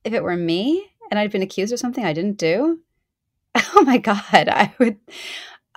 if 0.05 0.13
it 0.15 0.23
were 0.23 0.37
me 0.37 0.85
and 1.11 1.19
I'd 1.19 1.31
been 1.33 1.43
accused 1.43 1.73
of 1.73 1.79
something 1.79 2.05
I 2.05 2.13
didn't 2.13 2.39
do, 2.39 2.81
oh 3.55 3.83
my 3.85 3.99
god, 3.99 4.23
I 4.33 4.73
would. 4.79 4.97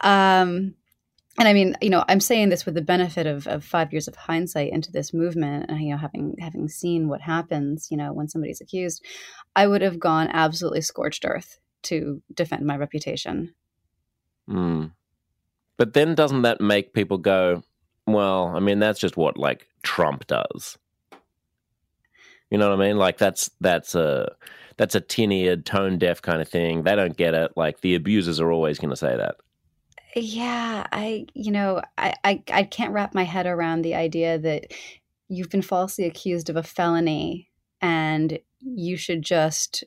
Um, 0.02 0.76
and 1.42 1.48
I 1.48 1.54
mean, 1.54 1.76
you 1.82 1.90
know, 1.90 2.06
I'm 2.08 2.20
saying 2.20 2.50
this 2.50 2.68
with 2.68 2.76
the 2.76 2.84
benefit 2.84 3.26
of, 3.26 3.48
of 3.48 3.66
five 3.66 3.92
years 3.92 4.08
of 4.08 4.16
hindsight 4.16 4.72
into 4.72 4.92
this 4.92 5.12
movement, 5.12 5.72
and 5.72 5.82
you 5.82 5.90
know, 5.90 5.98
having 5.98 6.36
having 6.38 6.68
seen 6.68 7.08
what 7.08 7.20
happens, 7.20 7.88
you 7.90 7.98
know, 7.98 8.14
when 8.14 8.28
somebody's 8.28 8.62
accused, 8.62 9.04
I 9.56 9.66
would 9.66 9.82
have 9.82 10.00
gone 10.00 10.28
absolutely 10.32 10.82
scorched 10.82 11.26
earth 11.26 11.58
to 11.86 12.22
defend 12.32 12.68
my 12.68 12.78
reputation. 12.78 13.56
Mm. 14.48 14.92
But 15.78 15.94
then 15.94 16.14
doesn't 16.14 16.44
that 16.44 16.62
make 16.62 16.94
people 16.94 17.18
go, 17.18 17.64
well, 18.06 18.54
I 18.56 18.60
mean, 18.60 18.78
that's 18.78 19.00
just 19.00 19.18
what 19.18 19.36
like 19.36 19.68
Trump 19.82 20.28
does. 20.28 20.78
You 22.52 22.60
know 22.60 22.70
what 22.70 22.80
I 22.80 22.88
mean? 22.88 22.98
Like 23.00 23.18
that's 23.18 23.50
that's 23.60 23.96
a 23.96 24.36
that's 24.78 24.94
a 24.94 25.02
tin-eared, 25.02 25.66
tone 25.66 25.98
deaf 25.98 26.22
kind 26.22 26.40
of 26.40 26.48
thing. 26.48 26.84
They 26.84 26.96
don't 26.96 27.18
get 27.18 27.34
it. 27.34 27.54
Like 27.56 27.82
the 27.82 27.96
abusers 27.96 28.40
are 28.40 28.52
always 28.52 28.78
going 28.78 28.92
to 28.92 28.96
say 28.96 29.18
that. 29.18 29.38
Yeah, 30.16 30.86
I, 30.92 31.26
you 31.34 31.52
know, 31.52 31.82
I, 31.98 32.14
I, 32.24 32.44
I 32.52 32.64
can't 32.64 32.94
wrap 32.94 33.14
my 33.14 33.24
head 33.24 33.46
around 33.48 33.82
the 33.82 33.96
idea 33.96 34.38
that 34.40 34.74
you've 35.30 35.50
been 35.50 35.62
falsely 35.62 36.06
accused 36.06 36.50
of 36.50 36.58
a 36.58 36.64
felony 36.64 37.50
and 37.82 38.40
you 38.60 38.98
should 38.98 39.22
just 39.22 39.84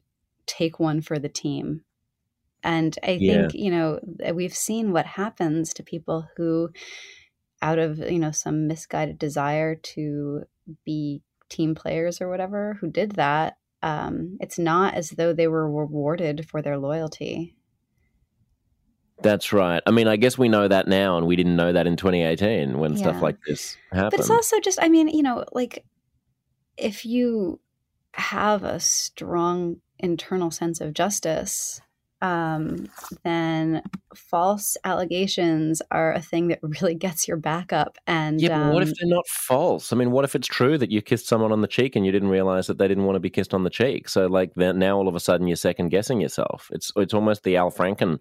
take 0.47 0.81
one 0.81 1.03
for 1.03 1.19
the 1.19 1.29
team. 1.29 1.83
And 2.63 2.99
I 3.03 3.19
Yeah. 3.19 3.49
think, 3.49 3.55
you 3.55 3.71
know, 3.71 4.01
we've 4.35 4.55
seen 4.55 4.93
what 4.93 5.07
happens 5.07 5.75
to 5.75 5.83
people 5.83 6.29
who, 6.37 6.71
out 7.63 7.79
of, 7.79 7.99
you 7.99 8.19
know, 8.19 8.31
some 8.31 8.67
misguided 8.67 9.19
desire 9.19 9.75
to 9.75 10.45
be 10.85 11.23
team 11.51 11.75
players 11.75 12.21
or 12.21 12.29
whatever, 12.29 12.79
who 12.81 12.91
did 12.91 13.13
that. 13.13 13.59
Um, 13.83 14.39
it's 14.41 14.59
not 14.59 14.95
as 14.95 15.11
though 15.11 15.33
they 15.35 15.49
were 15.49 15.71
rewarded 15.71 16.49
for 16.49 16.63
their 16.63 16.79
loyalty. 16.79 17.55
That's 19.25 19.55
right. 19.55 19.83
I 19.87 19.91
mean, 19.91 20.07
I 20.07 20.17
guess 20.17 20.37
we 20.37 20.51
know 20.51 20.69
that 20.69 20.87
now, 20.87 21.17
and 21.17 21.27
we 21.27 21.35
didn't 21.35 21.57
know 21.57 21.73
that 21.73 21.87
in 21.87 21.97
2018 21.97 22.79
when 22.79 22.97
stuff 22.97 23.23
like 23.23 23.37
this 23.47 23.77
happened. 23.91 24.11
But 24.11 24.21
it's 24.21 24.31
also 24.31 24.61
just, 24.61 24.79
I 24.83 24.91
mean, 24.91 25.09
you 25.09 25.23
know, 25.23 25.45
like 25.53 25.83
if 26.77 27.07
you 27.07 27.59
have 28.13 28.63
a 28.65 28.79
strong 28.79 29.77
internal 29.99 30.51
sense 30.51 30.81
of 30.83 30.93
justice, 30.93 31.81
um, 32.21 32.89
then 33.23 33.83
false 34.15 34.77
allegations 34.85 35.83
are 35.91 36.13
a 36.13 36.21
thing 36.21 36.49
that 36.49 36.59
really 36.63 36.95
gets 37.07 37.27
your 37.27 37.37
back 37.39 37.73
up. 37.73 37.97
And 38.07 38.41
yeah, 38.41 38.65
but 38.65 38.75
what 38.75 38.83
if 38.83 38.91
um, 38.91 38.95
they're 39.01 39.11
not 39.11 39.27
false? 39.27 39.93
I 39.93 39.97
mean, 39.97 40.11
what 40.11 40.25
if 40.25 40.35
it's 40.35 40.47
true 40.47 40.79
that 40.79 40.91
you 40.91 41.03
kissed 41.03 41.27
someone 41.27 41.53
on 41.53 41.61
the 41.61 41.69
cheek 41.69 41.97
and 41.97 42.05
you 42.05 42.13
didn't 42.13 42.29
realize 42.29 42.67
that 42.67 42.79
they 42.79 42.89
didn't 42.89 43.05
want 43.05 43.17
to 43.17 43.21
be 43.21 43.31
kissed 43.31 43.55
on 43.55 43.65
the 43.65 43.71
cheek? 43.71 44.09
So, 44.09 44.27
like, 44.27 44.57
now 44.57 44.97
all 44.97 45.09
of 45.09 45.15
a 45.15 45.21
sudden 45.21 45.47
you're 45.47 45.57
second 45.57 45.89
guessing 45.89 46.21
yourself. 46.21 46.71
It's 46.73 46.93
it's 46.97 47.15
almost 47.15 47.43
the 47.43 47.57
Al 47.57 47.71
Franken 47.71 48.19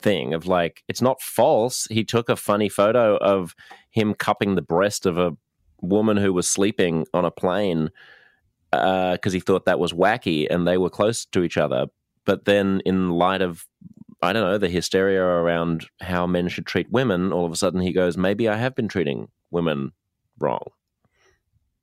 thing 0.00 0.34
of 0.34 0.46
like, 0.46 0.82
it's 0.88 1.02
not 1.02 1.20
false. 1.20 1.86
He 1.90 2.04
took 2.04 2.28
a 2.28 2.36
funny 2.36 2.68
photo 2.68 3.16
of 3.16 3.54
him 3.90 4.14
cupping 4.14 4.54
the 4.54 4.62
breast 4.62 5.06
of 5.06 5.18
a 5.18 5.36
woman 5.80 6.16
who 6.16 6.32
was 6.32 6.48
sleeping 6.48 7.06
on 7.12 7.24
a 7.24 7.30
plane 7.30 7.90
uh, 8.72 9.12
because 9.12 9.32
he 9.32 9.40
thought 9.40 9.64
that 9.66 9.78
was 9.78 9.92
wacky 9.92 10.46
and 10.50 10.66
they 10.66 10.78
were 10.78 10.90
close 10.90 11.24
to 11.26 11.42
each 11.42 11.56
other. 11.56 11.86
But 12.24 12.44
then, 12.44 12.82
in 12.84 13.10
light 13.10 13.40
of, 13.40 13.66
I 14.20 14.32
don't 14.32 14.42
know, 14.42 14.58
the 14.58 14.68
hysteria 14.68 15.22
around 15.22 15.86
how 16.00 16.26
men 16.26 16.48
should 16.48 16.66
treat 16.66 16.90
women, 16.90 17.32
all 17.32 17.46
of 17.46 17.52
a 17.52 17.56
sudden 17.56 17.80
he 17.80 17.92
goes, 17.92 18.16
maybe 18.16 18.48
I 18.48 18.56
have 18.56 18.74
been 18.74 18.88
treating 18.88 19.28
women 19.50 19.92
wrong. 20.38 20.64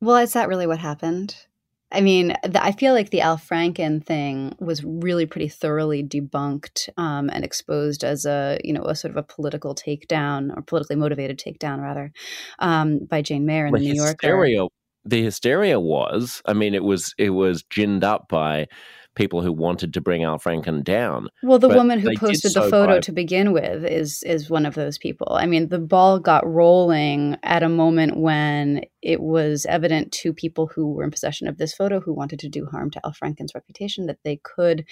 well, 0.02 0.17
is 0.17 0.34
that 0.34 0.49
really 0.49 0.67
what 0.67 0.80
happened? 0.80 1.45
I 1.93 2.01
mean, 2.01 2.36
the, 2.43 2.63
I 2.63 2.71
feel 2.71 2.93
like 2.93 3.12
the 3.12 3.21
Al 3.21 3.38
Franken 3.38 4.03
thing 4.03 4.56
was 4.60 4.84
really 4.84 5.25
pretty 5.25 5.47
thoroughly 5.47 6.03
debunked 6.03 6.89
um, 6.97 7.29
and 7.32 7.45
exposed 7.45 8.03
as 8.03 8.25
a, 8.25 8.60
you 8.63 8.73
know, 8.73 8.84
a 8.84 8.95
sort 8.95 9.12
of 9.12 9.17
a 9.17 9.23
political 9.23 9.75
takedown 9.75 10.56
or 10.56 10.63
politically 10.63 10.95
motivated 10.95 11.39
takedown, 11.39 11.82
rather, 11.82 12.12
um, 12.60 13.06
by 13.06 13.21
Jane 13.21 13.45
Mayer 13.45 13.67
in 13.67 13.73
the 13.73 13.79
the 13.79 13.86
New 13.86 13.93
Yorker. 13.93 14.12
hysteria, 14.12 14.65
the 15.06 15.23
hysteria 15.23 15.79
was, 15.79 16.41
I 16.45 16.53
mean, 16.53 16.73
it 16.73 16.84
was 16.84 17.13
it 17.17 17.29
was 17.29 17.63
ginned 17.63 18.03
up 18.03 18.27
by 18.27 18.67
people 19.15 19.41
who 19.41 19.52
wanted 19.52 19.93
to 19.93 20.02
bring 20.02 20.23
Al 20.23 20.39
Franken 20.39 20.84
down. 20.84 21.30
Well, 21.43 21.60
the 21.60 21.67
But 21.67 21.78
woman 21.78 21.99
who 21.99 22.15
posted 22.17 22.54
the 22.54 22.69
photo 22.69 22.95
by- 22.95 22.99
to 23.02 23.12
begin 23.12 23.52
with 23.54 23.86
is 23.86 24.23
is 24.23 24.49
one 24.49 24.65
of 24.65 24.76
those 24.76 24.97
people. 24.97 25.28
I 25.32 25.45
mean, 25.45 25.69
the 25.69 25.80
ball 25.80 26.19
got 26.19 26.47
rolling 26.47 27.38
at 27.43 27.63
a 27.63 27.69
moment 27.69 28.17
when 28.17 28.82
it 29.02 29.21
was 29.21 29.65
evident 29.67 30.12
to 30.13 30.34
people 30.34 30.67
who 30.67 30.91
were 30.93 31.04
in 31.04 31.12
possession 31.12 31.47
of 31.47 31.58
this 31.58 31.73
photo 31.73 31.99
who 31.99 32.13
wanted 32.13 32.39
to 32.39 32.49
do 32.49 32.65
harm 32.65 32.89
to 32.91 33.02
Al 33.06 33.13
Franken's 33.13 33.54
reputation 33.56 34.08
that 34.08 34.19
they 34.23 34.39
could 34.43 34.86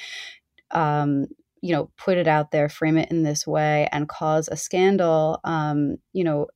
um 0.71 1.25
you 1.61 1.73
know 1.73 1.91
put 1.97 2.17
it 2.17 2.27
out 2.27 2.51
there 2.51 2.69
frame 2.69 2.97
it 2.97 3.11
in 3.11 3.23
this 3.23 3.45
way 3.45 3.87
and 3.91 4.07
cause 4.07 4.47
a 4.51 4.55
scandal 4.57 5.39
um 5.43 5.97
you 6.13 6.23
know 6.23 6.47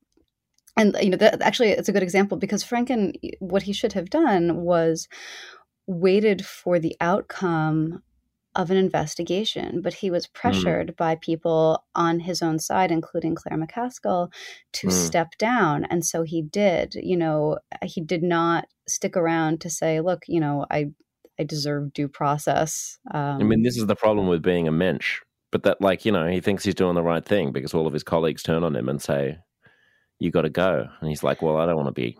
and 0.78 0.96
you 1.02 1.10
know 1.10 1.18
that 1.18 1.42
actually 1.42 1.70
it's 1.70 1.90
a 1.90 1.92
good 1.92 2.04
example 2.04 2.38
because 2.38 2.64
franken 2.64 3.14
what 3.40 3.64
he 3.64 3.74
should 3.74 3.94
have 3.94 4.10
done 4.10 4.58
was 4.58 5.08
waited 5.88 6.46
for 6.46 6.80
the 6.80 6.96
outcome 7.02 8.02
of 8.56 8.72
an 8.72 8.78
investigation, 8.78 9.82
but 9.82 9.94
he 9.96 10.10
was 10.10 10.28
pressured 10.28 10.96
by 10.96 11.16
people 11.16 11.84
on 11.94 12.22
his 12.22 12.42
own 12.42 12.58
side, 12.58 12.90
including 12.90 13.36
Claire 13.36 13.58
McCaskill, 13.60 14.32
to 14.74 14.88
Mm. 14.88 14.92
step 14.92 15.38
down. 15.38 15.84
And 15.86 16.06
so 16.06 16.24
he 16.24 16.42
did. 16.42 16.96
You 16.96 17.18
know, 17.18 17.58
he 17.84 18.00
did 18.00 18.24
not 18.24 18.68
stick 18.88 19.18
around 19.18 19.60
to 19.62 19.70
say, 19.70 20.00
"Look, 20.00 20.24
you 20.28 20.40
know, 20.40 20.66
I 20.72 20.92
I 21.38 21.44
deserve 21.44 21.92
due 21.92 22.08
process." 22.08 22.98
Um, 23.14 23.42
I 23.42 23.44
mean, 23.44 23.64
this 23.64 23.78
is 23.78 23.88
the 23.88 23.96
problem 23.96 24.28
with 24.28 24.42
being 24.42 24.68
a 24.70 24.72
mensch. 24.72 25.20
But 25.52 25.64
that, 25.64 25.82
like, 25.82 26.06
you 26.06 26.12
know, 26.12 26.28
he 26.28 26.40
thinks 26.42 26.64
he's 26.64 26.76
doing 26.76 26.96
the 26.96 27.04
right 27.04 27.24
thing 27.26 27.52
because 27.52 27.74
all 27.74 27.88
of 27.88 27.94
his 27.94 28.04
colleagues 28.04 28.42
turn 28.44 28.64
on 28.64 28.76
him 28.76 28.88
and 28.90 29.02
say, 29.02 29.38
"You 30.20 30.32
got 30.32 30.44
to 30.44 30.50
go," 30.50 30.88
and 31.02 31.10
he's 31.10 31.24
like, 31.24 31.42
"Well, 31.42 31.58
I 31.58 31.66
don't 31.66 31.76
want 31.76 31.88
to 31.88 31.92
be, 31.94 32.18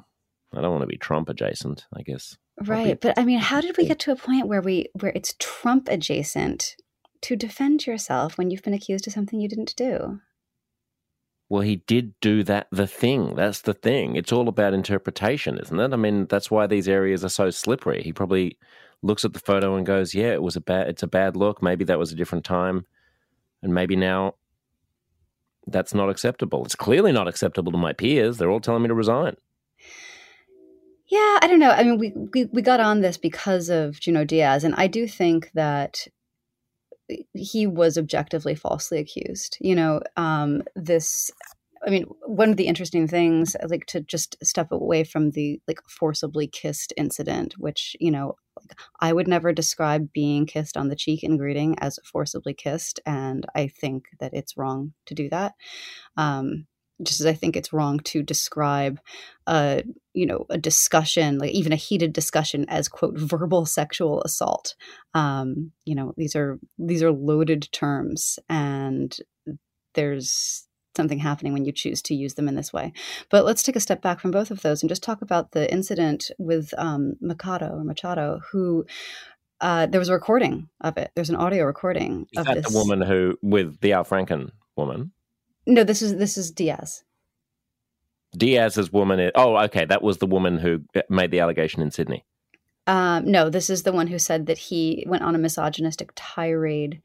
I 0.58 0.62
don't 0.62 0.72
want 0.72 0.84
to 0.84 0.88
be 0.88 0.98
Trump 0.98 1.30
adjacent." 1.30 1.86
I 1.94 2.02
guess. 2.02 2.38
right. 2.66 3.00
But 3.00 3.18
I 3.20 3.26
mean, 3.26 3.40
how 3.40 3.62
did 3.62 3.78
we 3.78 3.88
get 3.88 4.00
to 4.00 4.12
a 4.12 4.16
point 4.16 4.48
where 4.48 4.62
we 4.62 4.88
where 5.00 5.12
it's 5.16 5.36
Trump 5.40 5.88
adjacent 5.90 6.76
to 7.22 7.36
defend 7.36 7.88
yourself 7.88 8.38
when 8.38 8.52
you've 8.52 8.64
been 8.64 8.74
accused 8.74 9.08
of 9.08 9.14
something 9.14 9.40
you 9.40 9.50
didn't 9.50 9.76
do? 9.76 10.22
Well, 11.48 11.62
he 11.62 11.78
did 11.88 12.14
do 12.22 12.44
that. 12.44 12.68
The 12.72 12.88
thing. 12.88 13.36
That's 13.36 13.62
the 13.62 13.74
thing. 13.74 14.16
It's 14.16 14.32
all 14.32 14.48
about 14.48 14.74
interpretation, 14.74 15.60
isn't 15.60 15.80
it? 15.80 15.94
I 15.94 15.96
mean, 15.96 16.26
that's 16.26 16.50
why 16.50 16.66
these 16.66 16.88
areas 16.88 17.24
are 17.24 17.30
so 17.30 17.52
slippery. 17.52 18.02
He 18.02 18.12
probably 18.14 18.58
looks 19.04 19.24
at 19.24 19.34
the 19.34 19.40
photo 19.40 19.76
and 19.76 19.86
goes, 19.86 20.16
"Yeah, 20.16 20.34
it 20.34 20.42
was 20.42 20.56
a 20.56 20.62
bad. 20.62 20.90
It's 20.90 21.04
a 21.04 21.08
bad 21.08 21.36
look. 21.36 21.62
Maybe 21.62 21.86
that 21.86 22.00
was 22.00 22.12
a 22.12 22.16
different 22.16 22.46
time, 22.46 22.86
and 23.62 23.74
maybe 23.74 23.96
now." 23.96 24.36
That's 25.68 25.94
not 25.96 26.10
acceptable. 26.10 26.64
It's 26.64 26.76
clearly 26.76 27.12
not 27.12 27.28
acceptable 27.28 27.72
to 27.72 27.78
my 27.78 27.94
peers. 27.94 28.38
They're 28.38 28.52
all 28.52 28.60
telling 28.60 28.84
me 28.84 28.88
to 28.88 28.94
resign. 28.94 29.36
Yeah, 31.16 31.40
I 31.42 31.48
don't 31.48 31.60
know. 31.60 31.70
I 31.70 31.84
mean, 31.84 31.98
we, 31.98 32.12
we 32.34 32.46
we 32.52 32.62
got 32.62 32.82
on 32.82 33.00
this 33.00 33.16
because 33.16 33.70
of 33.70 33.98
Junot 34.02 34.28
Diaz, 34.28 34.66
and 34.66 34.76
I 34.76 34.88
do 34.88 35.08
think 35.08 35.50
that 35.54 36.08
he 37.34 37.66
was 37.68 37.98
objectively 37.98 38.54
falsely 38.54 39.00
accused. 39.00 39.58
You 39.62 39.76
know, 39.76 40.02
um, 40.18 40.64
this. 40.76 41.32
I 41.88 41.90
mean, 41.90 42.06
one 42.26 42.50
of 42.50 42.58
the 42.58 42.68
interesting 42.68 43.08
things, 43.08 43.56
like 43.70 43.86
to 43.88 44.02
just 44.02 44.36
step 44.44 44.74
away 44.74 45.06
from 45.06 45.32
the 45.32 45.62
like 45.70 45.80
forcibly 45.88 46.48
kissed 46.48 46.92
incident, 46.98 47.54
which 47.58 47.96
you 48.02 48.12
know, 48.12 48.36
I 49.00 49.14
would 49.14 49.30
never 49.30 49.54
describe 49.54 50.12
being 50.12 50.46
kissed 50.46 50.76
on 50.76 50.90
the 50.90 50.98
cheek 50.98 51.24
in 51.24 51.38
greeting 51.38 51.78
as 51.80 51.98
forcibly 52.12 52.54
kissed, 52.54 53.00
and 53.06 53.46
I 53.56 53.68
think 53.70 54.08
that 54.20 54.34
it's 54.34 54.58
wrong 54.58 54.92
to 55.06 55.14
do 55.14 55.30
that. 55.30 55.54
Um, 56.18 56.68
just 57.04 57.20
as 57.20 57.26
I 57.26 57.34
think 57.34 57.56
it's 57.56 57.74
wrong 57.74 58.00
to 58.06 58.24
describe 58.24 59.00
a 59.48 59.84
you 60.14 60.26
know 60.26 60.46
a 60.50 60.58
discussion 60.58 61.38
like 61.38 61.52
even 61.52 61.72
a 61.72 61.78
heated 61.78 62.14
discussion 62.14 62.66
as 62.68 62.88
quote 62.88 63.18
verbal 63.18 63.66
sexual 63.66 64.22
assault 64.24 64.76
um 65.14 65.72
you 65.86 65.94
know 65.94 66.14
these 66.18 66.36
are 66.36 66.60
these 66.80 67.04
are 67.04 67.12
loaded 67.12 67.68
terms 67.72 68.40
and 68.50 69.18
there's 69.94 70.68
something 70.96 71.20
happening 71.20 71.52
when 71.52 71.66
you 71.66 71.74
choose 71.74 72.02
to 72.02 72.16
use 72.16 72.36
them 72.36 72.48
in 72.48 72.56
this 72.56 72.72
way 72.72 72.94
but 73.30 73.46
let's 73.46 73.62
take 73.62 73.76
a 73.76 73.82
step 73.82 74.02
back 74.02 74.20
from 74.20 74.32
both 74.32 74.50
of 74.50 74.62
those 74.62 74.82
and 74.82 74.90
just 74.90 75.04
talk 75.04 75.22
about 75.22 75.52
the 75.52 75.72
incident 75.72 76.32
with 76.40 76.74
um 76.78 77.16
Mikado 77.22 77.72
or 77.74 77.84
Machado 77.84 78.40
who 78.52 78.86
uh, 79.62 79.86
there 79.86 80.00
was 80.00 80.10
a 80.10 80.14
recording 80.14 80.68
of 80.82 80.98
it. 80.98 81.12
There's 81.16 81.30
an 81.30 81.38
audio 81.38 81.64
recording 81.64 82.28
Is 82.34 82.40
of 82.40 82.46
that 82.46 82.56
this. 82.56 82.72
the 82.72 82.78
woman 82.78 83.02
who 83.02 83.38
with 83.42 83.80
the 83.80 83.94
Al 83.94 84.04
Franken 84.04 84.52
woman? 84.76 85.12
No, 85.68 85.84
this 85.84 86.02
is 86.02 86.18
this 86.18 86.38
is 86.38 86.52
Diaz. 86.52 87.04
Diaz's 88.38 88.92
woman. 88.92 89.20
Is, 89.20 89.32
oh, 89.36 89.58
okay, 89.66 89.86
that 89.86 90.02
was 90.02 90.18
the 90.18 90.26
woman 90.26 90.58
who 90.58 90.82
made 91.10 91.32
the 91.32 91.40
allegation 91.40 91.82
in 91.82 91.92
Sydney. 91.92 92.26
Um, 92.88 93.32
no, 93.32 93.50
this 93.50 93.70
is 93.70 93.84
the 93.84 93.92
one 93.92 94.08
who 94.08 94.20
said 94.20 94.46
that 94.46 94.58
he 94.58 95.06
went 95.08 95.24
on 95.24 95.34
a 95.34 95.40
misogynistic 95.40 96.12
tirade 96.16 97.02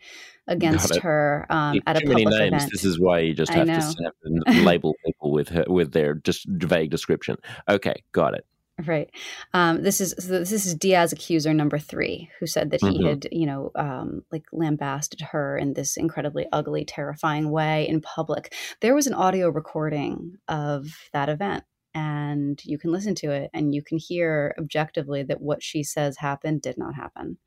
against 0.47 0.97
her 0.97 1.47
um, 1.49 1.81
at 1.87 1.97
a 1.97 2.01
public 2.01 2.29
names. 2.29 2.35
event. 2.35 2.71
This 2.71 2.85
is 2.85 3.01
why 3.01 3.21
you 3.21 3.35
just 3.35 3.53
have 3.53 3.67
to, 3.67 3.73
know. 3.73 3.95
have 4.05 4.57
to 4.57 4.63
label 4.63 4.95
people 5.07 5.31
with 5.31 5.49
her, 5.49 5.65
with 5.69 5.93
their 5.93 6.15
just 6.15 6.47
vague 6.49 6.91
description. 6.91 7.37
Okay, 7.69 8.03
got 8.13 8.35
it. 8.35 8.45
Right. 8.87 9.11
Um, 9.53 9.83
this 9.83 10.01
is 10.01 10.15
so 10.19 10.39
this 10.39 10.53
is 10.53 10.75
Diaz 10.75 11.13
accuser 11.13 11.53
number 11.53 11.79
three, 11.79 12.31
who 12.39 12.47
said 12.47 12.71
that 12.71 12.81
he 12.81 12.99
Mhm. 12.99 13.09
had, 13.09 13.29
you 13.33 13.45
know, 13.47 13.71
um, 13.75 14.25
like 14.31 14.45
lambasted 14.53 15.21
her 15.21 15.59
in 15.59 15.75
this 15.75 15.97
incredibly 15.97 16.47
ugly, 16.53 16.85
terrifying 16.85 17.51
way 17.51 17.87
in 17.89 18.01
public. 18.01 18.55
There 18.81 18.95
was 18.95 19.07
an 19.07 19.15
audio 19.15 19.49
recording 19.49 20.39
of 20.49 21.09
that 21.13 21.29
event, 21.29 21.65
and 21.95 22.65
you 22.65 22.79
can 22.79 22.93
listen 22.93 23.15
to 23.17 23.33
it, 23.33 23.51
and 23.53 23.75
you 23.75 23.83
can 23.83 23.99
hear 23.99 24.55
objectively 24.59 25.23
that 25.25 25.41
what 25.41 25.63
she 25.63 25.83
says 25.83 26.17
happened 26.19 26.63
did 26.63 26.79
not 26.79 26.95
happen. 26.95 27.39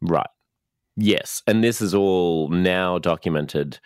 Right. 0.00 0.30
Yes, 0.96 1.42
and 1.46 1.62
this 1.62 1.80
is 1.80 1.94
all 1.94 2.48
now 2.48 2.98
documented. 2.98 3.80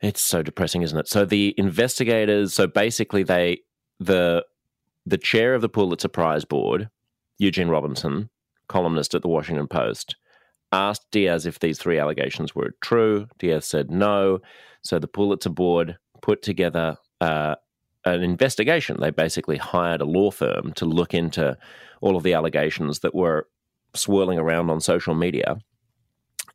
It's 0.00 0.22
so 0.22 0.42
depressing, 0.42 0.82
isn't 0.82 0.98
it? 0.98 1.08
So 1.08 1.24
the 1.24 1.54
investigators, 1.56 2.52
so 2.54 2.66
basically 2.66 3.22
they 3.22 3.62
the 4.00 4.44
the 5.06 5.18
chair 5.18 5.54
of 5.54 5.62
the 5.62 5.68
Pulitzer 5.68 6.08
Prize 6.08 6.44
board, 6.44 6.88
Eugene 7.38 7.68
Robinson, 7.68 8.30
columnist 8.68 9.14
at 9.14 9.22
the 9.22 9.28
Washington 9.28 9.68
Post, 9.68 10.16
asked 10.72 11.06
Diaz 11.10 11.46
if 11.46 11.60
these 11.60 11.78
three 11.78 11.98
allegations 11.98 12.54
were 12.54 12.74
true. 12.80 13.26
Diaz 13.38 13.66
said 13.66 13.90
no. 13.90 14.40
So 14.82 14.98
the 14.98 15.08
Pulitzer 15.08 15.50
board 15.50 15.96
put 16.20 16.42
together 16.42 16.96
uh, 17.20 17.54
an 18.04 18.22
investigation. 18.22 18.98
They 19.00 19.10
basically 19.10 19.56
hired 19.56 20.00
a 20.00 20.06
law 20.06 20.30
firm 20.30 20.72
to 20.76 20.84
look 20.84 21.14
into 21.14 21.56
all 22.00 22.16
of 22.16 22.22
the 22.22 22.34
allegations 22.34 23.00
that 23.00 23.14
were 23.14 23.46
swirling 23.94 24.38
around 24.38 24.70
on 24.70 24.80
social 24.80 25.14
media. 25.14 25.58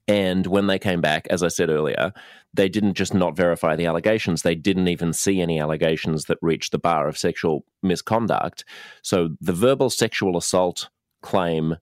And 0.10 0.48
when 0.48 0.66
they 0.66 0.80
came 0.80 1.02
back, 1.02 1.28
as 1.30 1.44
I 1.44 1.50
said 1.50 1.70
earlier, 1.70 2.12
they 2.56 2.68
didn't 2.68 2.96
just 2.96 3.14
not 3.14 3.36
verify 3.36 3.76
the 3.76 3.86
allegations, 3.86 4.42
they 4.42 4.56
didn't 4.56 4.88
even 4.88 5.14
see 5.14 5.40
any 5.40 5.60
allegations 5.60 6.26
that 6.26 6.40
reached 6.42 6.72
the 6.72 6.80
bar 6.80 7.08
of 7.08 7.16
sexual 7.16 7.64
misconduct. 7.84 8.66
So 9.04 9.30
the 9.40 9.54
verbal 9.54 9.92
sexual 9.92 10.36
assault 10.36 10.90
claim 11.22 11.78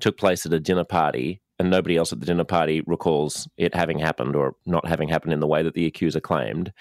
took 0.00 0.18
place 0.18 0.44
at 0.44 0.52
a 0.52 0.58
dinner 0.58 0.82
party, 0.82 1.40
and 1.60 1.70
nobody 1.70 1.96
else 1.96 2.12
at 2.12 2.18
the 2.18 2.26
dinner 2.26 2.42
party 2.42 2.82
recalls 2.84 3.48
it 3.56 3.76
having 3.76 4.00
happened 4.00 4.34
or 4.34 4.56
not 4.66 4.88
having 4.88 5.08
happened 5.08 5.32
in 5.32 5.40
the 5.40 5.46
way 5.46 5.62
that 5.62 5.74
the 5.74 5.86
accuser 5.86 6.20
claimed. 6.20 6.72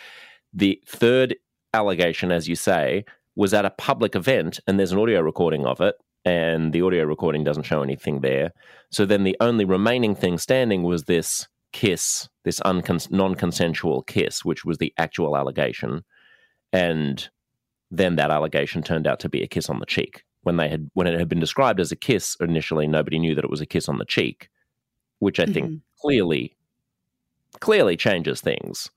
The 0.52 0.82
third 0.88 1.36
allegation, 1.76 2.32
as 2.32 2.50
you 2.50 2.56
say, 2.56 3.06
was 3.36 3.54
at 3.54 3.66
a 3.66 3.70
public 3.70 4.16
event, 4.16 4.60
and 4.66 4.80
there's 4.80 4.94
an 4.94 5.00
audio 5.00 5.22
recording 5.22 5.64
of 5.64 5.80
it, 5.80 5.94
and 6.28 6.74
the 6.74 6.82
audio 6.82 7.06
recording 7.06 7.46
doesn't 7.46 7.64
show 7.64 7.82
anything 7.82 8.20
there. 8.20 8.52
So 8.92 9.06
then 9.06 9.24
the 9.24 9.38
only 9.40 9.64
remaining 9.64 10.14
thing 10.14 10.38
standing 10.38 10.84
was 10.84 11.06
this 11.06 11.48
kiss, 11.72 12.28
this 12.44 12.60
uncon- 12.60 13.10
non 13.10 13.34
consensual 13.36 14.02
kiss, 14.02 14.44
which 14.44 14.66
was 14.66 14.78
the 14.78 14.94
actual 14.98 15.38
allegation. 15.38 16.04
And 16.74 17.30
then 17.90 18.18
that 18.18 18.30
allegation 18.30 18.84
turned 18.84 19.08
out 19.08 19.22
to 19.22 19.30
be 19.30 19.42
a 19.42 19.48
kiss 19.48 19.70
on 19.70 19.80
the 19.80 19.86
cheek. 19.86 20.26
When 20.42 20.58
they 20.58 20.68
had 20.68 20.90
when 20.94 21.08
it 21.08 21.18
had 21.18 21.30
been 21.30 21.40
described 21.40 21.80
as 21.80 21.94
a 21.94 21.96
kiss 21.96 22.36
initially, 22.42 22.88
nobody 22.88 23.20
knew 23.20 23.34
that 23.34 23.46
it 23.46 23.50
was 23.50 23.62
a 23.62 23.66
kiss 23.66 23.88
on 23.88 23.98
the 23.98 24.06
cheek, 24.06 24.50
which 25.20 25.40
I 25.40 25.46
think 25.46 25.68
mm-hmm. 25.68 25.78
clearly 26.02 26.56
clearly 27.62 27.96
changes 27.96 28.42
things. 28.42 28.90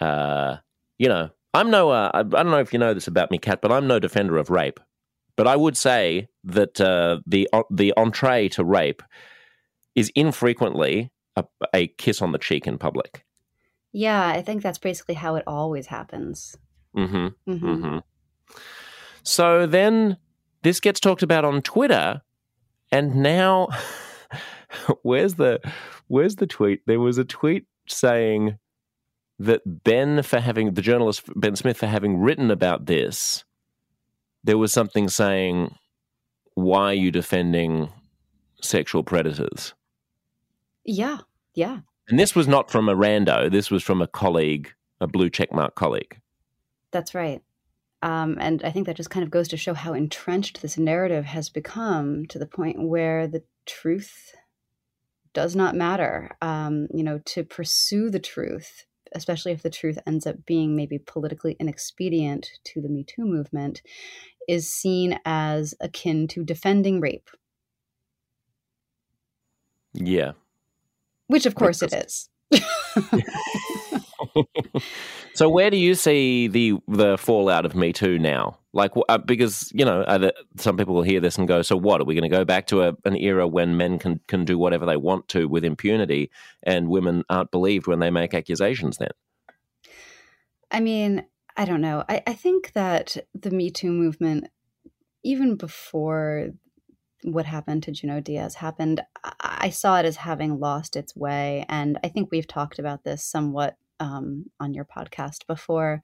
Uh, 0.00 0.56
you 0.98 1.08
know, 1.08 1.30
I'm 1.52 1.70
no 1.70 1.90
uh, 1.90 2.10
I 2.14 2.22
don't 2.22 2.50
know 2.50 2.60
if 2.60 2.72
you 2.72 2.78
know 2.78 2.94
this 2.94 3.08
about 3.08 3.30
me, 3.30 3.36
Kat, 3.36 3.60
but 3.60 3.72
I'm 3.72 3.86
no 3.86 3.98
defender 3.98 4.38
of 4.38 4.48
rape. 4.48 4.80
But 5.40 5.46
I 5.46 5.56
would 5.56 5.74
say 5.74 6.28
that 6.44 6.78
uh, 6.82 7.20
the 7.26 7.48
the 7.70 7.94
entree 7.96 8.50
to 8.50 8.62
rape 8.62 9.02
is 9.94 10.12
infrequently 10.14 11.12
a, 11.34 11.46
a 11.72 11.86
kiss 11.86 12.20
on 12.20 12.32
the 12.32 12.38
cheek 12.38 12.66
in 12.66 12.76
public. 12.76 13.24
Yeah, 13.90 14.28
I 14.28 14.42
think 14.42 14.62
that's 14.62 14.76
basically 14.76 15.14
how 15.14 15.36
it 15.36 15.44
always 15.46 15.86
happens. 15.86 16.58
Mm-hmm. 16.94 17.50
Mm-hmm. 17.50 17.66
mm-hmm. 17.66 17.98
So 19.22 19.64
then 19.64 20.18
this 20.62 20.78
gets 20.78 21.00
talked 21.00 21.22
about 21.22 21.46
on 21.46 21.62
Twitter, 21.62 22.20
and 22.92 23.16
now 23.16 23.68
where's 25.02 25.36
the 25.36 25.58
where's 26.08 26.36
the 26.36 26.46
tweet? 26.46 26.82
There 26.86 27.00
was 27.00 27.16
a 27.16 27.24
tweet 27.24 27.64
saying 27.88 28.58
that 29.38 29.62
Ben 29.64 30.22
for 30.22 30.38
having 30.38 30.74
the 30.74 30.82
journalist 30.82 31.22
Ben 31.34 31.56
Smith 31.56 31.78
for 31.78 31.86
having 31.86 32.18
written 32.18 32.50
about 32.50 32.84
this, 32.84 33.44
there 34.44 34.58
was 34.58 34.72
something 34.72 35.08
saying, 35.08 35.74
"Why 36.54 36.86
are 36.86 36.94
you 36.94 37.10
defending 37.10 37.92
sexual 38.62 39.02
predators?" 39.02 39.74
Yeah, 40.84 41.18
yeah. 41.54 41.80
And 42.08 42.18
this 42.18 42.34
was 42.34 42.48
not 42.48 42.70
from 42.70 42.88
a 42.88 42.94
rando. 42.94 43.50
This 43.50 43.70
was 43.70 43.82
from 43.82 44.02
a 44.02 44.06
colleague, 44.06 44.72
a 45.00 45.06
blue 45.06 45.30
checkmark 45.30 45.74
colleague. 45.74 46.18
That's 46.90 47.14
right. 47.14 47.42
Um, 48.02 48.38
and 48.40 48.62
I 48.64 48.70
think 48.70 48.86
that 48.86 48.96
just 48.96 49.10
kind 49.10 49.22
of 49.22 49.30
goes 49.30 49.48
to 49.48 49.56
show 49.56 49.74
how 49.74 49.92
entrenched 49.92 50.62
this 50.62 50.78
narrative 50.78 51.26
has 51.26 51.50
become 51.50 52.26
to 52.26 52.38
the 52.38 52.46
point 52.46 52.82
where 52.82 53.26
the 53.26 53.42
truth 53.66 54.34
does 55.32 55.54
not 55.54 55.76
matter. 55.76 56.36
Um, 56.40 56.88
you 56.92 57.04
know, 57.04 57.20
to 57.26 57.44
pursue 57.44 58.10
the 58.10 58.18
truth, 58.18 58.86
especially 59.14 59.52
if 59.52 59.62
the 59.62 59.70
truth 59.70 59.98
ends 60.06 60.26
up 60.26 60.44
being 60.46 60.76
maybe 60.76 60.98
politically 60.98 61.56
inexpedient 61.58 62.50
to 62.64 62.80
the 62.80 62.88
Me 62.88 63.04
Too 63.04 63.24
movement, 63.24 63.82
is 64.48 64.70
seen 64.70 65.18
as 65.24 65.74
akin 65.80 66.28
to 66.28 66.44
defending 66.44 67.00
rape. 67.00 67.30
Yeah. 69.92 70.32
Which, 71.26 71.46
of 71.46 71.54
course, 71.54 71.82
it 71.82 71.92
is. 71.92 72.28
so 75.34 75.48
where 75.48 75.70
do 75.70 75.76
you 75.76 75.94
see 75.94 76.48
the 76.48 76.74
the 76.88 77.16
fallout 77.16 77.64
of 77.64 77.74
Me 77.74 77.92
Too 77.92 78.18
now? 78.18 78.59
Like, 78.72 78.92
uh, 79.08 79.18
because 79.18 79.72
you 79.74 79.84
know, 79.84 80.04
the, 80.04 80.32
some 80.56 80.76
people 80.76 80.94
will 80.94 81.02
hear 81.02 81.20
this 81.20 81.38
and 81.38 81.48
go, 81.48 81.62
"So 81.62 81.76
what? 81.76 82.00
Are 82.00 82.04
we 82.04 82.14
going 82.14 82.30
to 82.30 82.36
go 82.36 82.44
back 82.44 82.66
to 82.68 82.82
a, 82.82 82.96
an 83.04 83.16
era 83.16 83.46
when 83.48 83.76
men 83.76 83.98
can 83.98 84.20
can 84.28 84.44
do 84.44 84.58
whatever 84.58 84.86
they 84.86 84.96
want 84.96 85.28
to 85.28 85.46
with 85.48 85.64
impunity, 85.64 86.30
and 86.62 86.88
women 86.88 87.24
aren't 87.28 87.50
believed 87.50 87.86
when 87.86 87.98
they 87.98 88.10
make 88.10 88.32
accusations?" 88.32 88.98
Then, 88.98 89.10
I 90.70 90.80
mean, 90.80 91.24
I 91.56 91.64
don't 91.64 91.80
know. 91.80 92.04
I, 92.08 92.22
I 92.26 92.32
think 92.32 92.72
that 92.74 93.16
the 93.34 93.50
Me 93.50 93.70
Too 93.70 93.90
movement, 93.90 94.46
even 95.24 95.56
before 95.56 96.50
what 97.22 97.46
happened 97.46 97.82
to 97.82 97.92
Junot 97.92 98.24
Diaz 98.24 98.54
happened, 98.54 99.02
I 99.40 99.70
saw 99.70 99.98
it 99.98 100.06
as 100.06 100.16
having 100.16 100.58
lost 100.58 100.96
its 100.96 101.14
way. 101.14 101.66
And 101.68 101.98
I 102.02 102.08
think 102.08 102.30
we've 102.30 102.46
talked 102.46 102.78
about 102.78 103.04
this 103.04 103.24
somewhat 103.24 103.76
um, 103.98 104.46
on 104.58 104.72
your 104.74 104.86
podcast 104.86 105.46
before. 105.46 106.02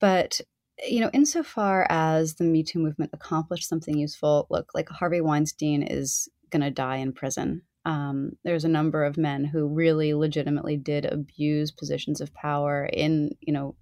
But 0.00 0.40
you 0.84 1.00
know, 1.00 1.10
insofar 1.12 1.86
as 1.88 2.34
the 2.34 2.44
Me 2.44 2.62
Too 2.62 2.78
movement 2.78 3.10
accomplished 3.12 3.68
something 3.68 3.96
useful, 3.96 4.46
look, 4.50 4.72
like 4.74 4.88
Harvey 4.88 5.20
Weinstein 5.20 5.82
is 5.82 6.28
going 6.50 6.62
to 6.62 6.70
die 6.70 6.96
in 6.96 7.12
prison. 7.12 7.62
Um, 7.84 8.32
there's 8.44 8.64
a 8.64 8.68
number 8.68 9.04
of 9.04 9.16
men 9.16 9.44
who 9.44 9.68
really 9.68 10.12
legitimately 10.12 10.76
did 10.76 11.04
abuse 11.04 11.70
positions 11.70 12.20
of 12.20 12.34
power 12.34 12.84
in, 12.92 13.30
you 13.40 13.52
know, 13.52 13.76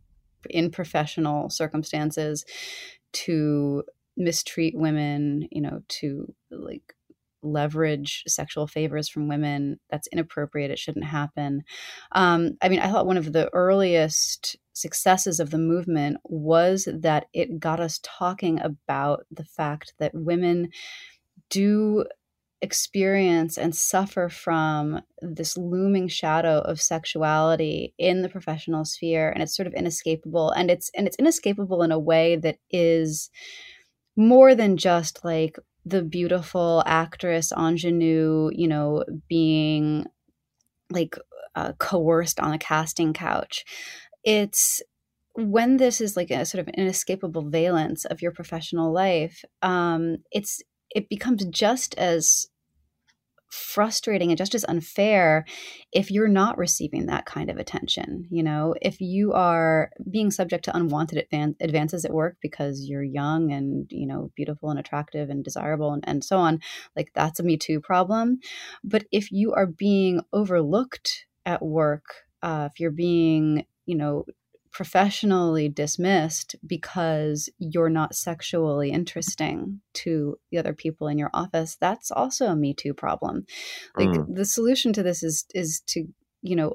in 0.50 0.70
professional 0.70 1.48
circumstances 1.48 2.44
to 3.12 3.82
mistreat 4.16 4.74
women, 4.76 5.48
you 5.50 5.62
know, 5.62 5.80
to 5.88 6.32
like 6.50 6.94
leverage 7.42 8.24
sexual 8.26 8.66
favors 8.66 9.08
from 9.08 9.28
women. 9.28 9.78
That's 9.90 10.08
inappropriate. 10.08 10.70
It 10.70 10.78
shouldn't 10.78 11.04
happen. 11.06 11.62
Um, 12.12 12.56
I 12.62 12.68
mean, 12.68 12.80
I 12.80 12.90
thought 12.90 13.06
one 13.06 13.16
of 13.16 13.32
the 13.32 13.48
earliest 13.52 14.56
successes 14.74 15.40
of 15.40 15.50
the 15.50 15.58
movement 15.58 16.18
was 16.24 16.88
that 16.92 17.26
it 17.32 17.58
got 17.58 17.80
us 17.80 18.00
talking 18.02 18.60
about 18.60 19.24
the 19.30 19.44
fact 19.44 19.94
that 19.98 20.14
women 20.14 20.70
do 21.50 22.04
experience 22.60 23.58
and 23.58 23.74
suffer 23.74 24.28
from 24.28 25.00
this 25.20 25.56
looming 25.56 26.08
shadow 26.08 26.60
of 26.60 26.80
sexuality 26.80 27.94
in 27.98 28.22
the 28.22 28.28
professional 28.28 28.84
sphere 28.86 29.30
and 29.30 29.42
it's 29.42 29.54
sort 29.54 29.66
of 29.66 29.74
inescapable 29.74 30.50
and 30.52 30.70
it's 30.70 30.90
and 30.96 31.06
it's 31.06 31.16
inescapable 31.16 31.82
in 31.82 31.92
a 31.92 31.98
way 31.98 32.36
that 32.36 32.56
is 32.70 33.28
more 34.16 34.54
than 34.54 34.76
just 34.76 35.24
like 35.24 35.58
the 35.84 36.02
beautiful 36.02 36.82
actress 36.86 37.52
ingenue, 37.52 38.50
you 38.54 38.68
know, 38.68 39.04
being 39.28 40.06
like 40.90 41.16
uh, 41.54 41.72
coerced 41.78 42.40
on 42.40 42.52
a 42.52 42.58
casting 42.58 43.12
couch. 43.12 43.64
It's 44.24 44.82
when 45.34 45.76
this 45.76 46.00
is 46.00 46.16
like 46.16 46.30
a 46.30 46.44
sort 46.44 46.66
of 46.66 46.74
inescapable 46.74 47.48
valence 47.50 48.04
of 48.04 48.22
your 48.22 48.32
professional 48.32 48.92
life. 48.92 49.44
Um, 49.62 50.18
it's 50.30 50.62
it 50.94 51.08
becomes 51.08 51.44
just 51.46 51.96
as 51.96 52.46
frustrating 53.50 54.30
and 54.30 54.38
just 54.38 54.54
as 54.54 54.64
unfair 54.64 55.44
if 55.92 56.10
you're 56.10 56.28
not 56.28 56.58
receiving 56.58 57.06
that 57.06 57.24
kind 57.24 57.50
of 57.50 57.56
attention. 57.56 58.26
You 58.30 58.42
know, 58.42 58.74
if 58.82 59.00
you 59.00 59.32
are 59.32 59.90
being 60.10 60.30
subject 60.30 60.64
to 60.64 60.76
unwanted 60.76 61.24
advan- 61.24 61.54
advances 61.60 62.04
at 62.04 62.12
work 62.12 62.36
because 62.42 62.86
you're 62.88 63.04
young 63.04 63.52
and, 63.52 63.86
you 63.90 64.06
know, 64.06 64.32
beautiful 64.34 64.70
and 64.70 64.78
attractive 64.78 65.30
and 65.30 65.44
desirable 65.44 65.92
and, 65.92 66.02
and 66.06 66.24
so 66.24 66.38
on, 66.38 66.60
like 66.96 67.10
that's 67.14 67.38
a 67.38 67.44
Me 67.44 67.56
Too 67.56 67.80
problem. 67.80 68.38
But 68.82 69.04
if 69.12 69.30
you 69.30 69.52
are 69.54 69.66
being 69.66 70.22
overlooked 70.32 71.26
at 71.46 71.64
work, 71.64 72.04
uh, 72.42 72.68
if 72.72 72.80
you're 72.80 72.90
being, 72.90 73.66
you 73.86 73.96
know, 73.96 74.24
professionally 74.74 75.68
dismissed 75.68 76.56
because 76.66 77.48
you're 77.58 77.88
not 77.88 78.14
sexually 78.14 78.90
interesting 78.90 79.80
to 79.94 80.36
the 80.50 80.58
other 80.58 80.74
people 80.74 81.06
in 81.06 81.16
your 81.16 81.30
office 81.32 81.76
that's 81.80 82.10
also 82.10 82.46
a 82.46 82.56
me 82.56 82.74
too 82.74 82.92
problem 82.92 83.46
like 83.96 84.08
mm. 84.08 84.34
the 84.34 84.44
solution 84.44 84.92
to 84.92 85.00
this 85.00 85.22
is 85.22 85.44
is 85.54 85.80
to 85.86 86.04
you 86.42 86.56
know 86.56 86.74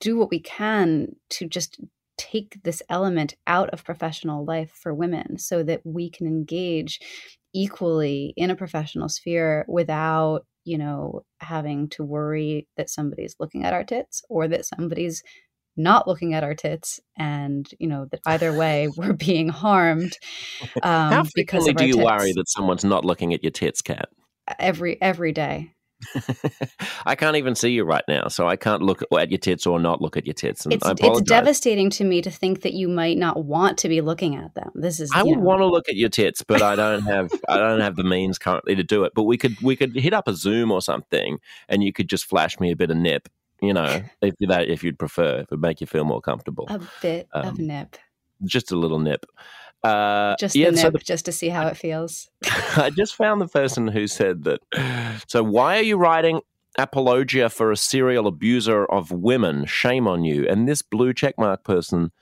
do 0.00 0.18
what 0.18 0.30
we 0.30 0.38
can 0.38 1.08
to 1.30 1.48
just 1.48 1.80
take 2.18 2.60
this 2.62 2.82
element 2.90 3.34
out 3.46 3.70
of 3.70 3.84
professional 3.84 4.44
life 4.44 4.70
for 4.70 4.92
women 4.92 5.38
so 5.38 5.62
that 5.62 5.80
we 5.84 6.10
can 6.10 6.26
engage 6.26 7.00
equally 7.54 8.34
in 8.36 8.50
a 8.50 8.56
professional 8.56 9.08
sphere 9.08 9.64
without 9.66 10.44
you 10.64 10.76
know 10.76 11.22
having 11.40 11.88
to 11.88 12.04
worry 12.04 12.68
that 12.76 12.90
somebody's 12.90 13.36
looking 13.40 13.64
at 13.64 13.72
our 13.72 13.84
tits 13.84 14.22
or 14.28 14.46
that 14.46 14.66
somebody's 14.66 15.22
not 15.78 16.06
looking 16.06 16.34
at 16.34 16.44
our 16.44 16.54
tits 16.54 17.00
and 17.16 17.70
you 17.78 17.86
know 17.86 18.06
that 18.10 18.20
either 18.26 18.52
way 18.52 18.88
we're 18.96 19.12
being 19.12 19.48
harmed 19.48 20.16
um, 20.82 21.12
how 21.12 21.24
frequently 21.24 21.72
do 21.72 21.86
you 21.86 21.94
tits. 21.94 22.04
worry 22.04 22.32
that 22.32 22.48
someone's 22.48 22.84
not 22.84 23.04
looking 23.04 23.32
at 23.32 23.42
your 23.42 23.52
tits 23.52 23.80
Kat 23.80 24.08
every 24.58 25.00
every 25.00 25.32
day 25.32 25.72
I 27.06 27.14
can't 27.14 27.36
even 27.36 27.54
see 27.54 27.70
you 27.70 27.84
right 27.84 28.04
now, 28.08 28.28
so 28.28 28.46
I 28.46 28.56
can't 28.56 28.82
look 28.82 29.02
at 29.18 29.30
your 29.30 29.38
tits 29.38 29.66
or 29.66 29.80
not 29.80 30.00
look 30.00 30.16
at 30.16 30.26
your 30.26 30.34
tits. 30.34 30.64
And 30.64 30.72
it's, 30.72 30.86
it's 30.86 31.22
devastating 31.22 31.90
to 31.90 32.04
me 32.04 32.22
to 32.22 32.30
think 32.30 32.62
that 32.62 32.72
you 32.72 32.88
might 32.88 33.18
not 33.18 33.44
want 33.44 33.78
to 33.78 33.88
be 33.88 34.00
looking 34.00 34.36
at 34.36 34.54
them. 34.54 34.70
This 34.74 35.00
is 35.00 35.10
I 35.12 35.22
would 35.22 35.38
know. 35.38 35.44
want 35.44 35.60
to 35.60 35.66
look 35.66 35.88
at 35.88 35.96
your 35.96 36.08
tits, 36.08 36.42
but 36.42 36.62
I 36.62 36.76
don't 36.76 37.02
have 37.02 37.30
I 37.48 37.58
don't 37.58 37.80
have 37.80 37.96
the 37.96 38.04
means 38.04 38.38
currently 38.38 38.76
to 38.76 38.84
do 38.84 39.04
it. 39.04 39.12
But 39.14 39.24
we 39.24 39.36
could 39.36 39.60
we 39.60 39.76
could 39.76 39.94
hit 39.94 40.12
up 40.12 40.28
a 40.28 40.34
Zoom 40.34 40.70
or 40.70 40.80
something, 40.80 41.38
and 41.68 41.82
you 41.82 41.92
could 41.92 42.08
just 42.08 42.26
flash 42.26 42.60
me 42.60 42.70
a 42.70 42.76
bit 42.76 42.90
of 42.90 42.96
nip, 42.96 43.28
you 43.60 43.72
know, 43.72 44.02
if 44.22 44.34
that 44.40 44.68
if 44.68 44.84
you'd 44.84 44.98
prefer, 44.98 45.36
if 45.36 45.42
it 45.42 45.50
would 45.50 45.60
make 45.60 45.80
you 45.80 45.86
feel 45.86 46.04
more 46.04 46.20
comfortable. 46.20 46.66
A 46.68 46.80
bit 47.02 47.28
um, 47.32 47.46
of 47.46 47.58
nip. 47.58 47.96
Just 48.44 48.70
a 48.70 48.76
little 48.76 48.98
nip. 48.98 49.26
Uh, 49.82 50.34
just 50.38 50.56
yeah, 50.56 50.66
the 50.66 50.76
nip, 50.76 50.82
so 50.82 50.90
the, 50.90 50.98
just 50.98 51.24
to 51.24 51.32
see 51.32 51.48
how 51.48 51.66
it 51.66 51.76
feels. 51.76 52.30
I 52.76 52.90
just 52.90 53.14
found 53.14 53.40
the 53.40 53.48
person 53.48 53.88
who 53.88 54.06
said 54.06 54.44
that. 54.44 54.60
So 55.26 55.42
why 55.42 55.78
are 55.78 55.82
you 55.82 55.96
writing 55.96 56.40
apologia 56.78 57.48
for 57.50 57.70
a 57.70 57.76
serial 57.76 58.26
abuser 58.26 58.84
of 58.86 59.10
women? 59.10 59.66
Shame 59.66 60.06
on 60.06 60.24
you. 60.24 60.46
And 60.48 60.68
this 60.68 60.82
blue 60.82 61.12
checkmark 61.12 61.64
person, 61.64 62.12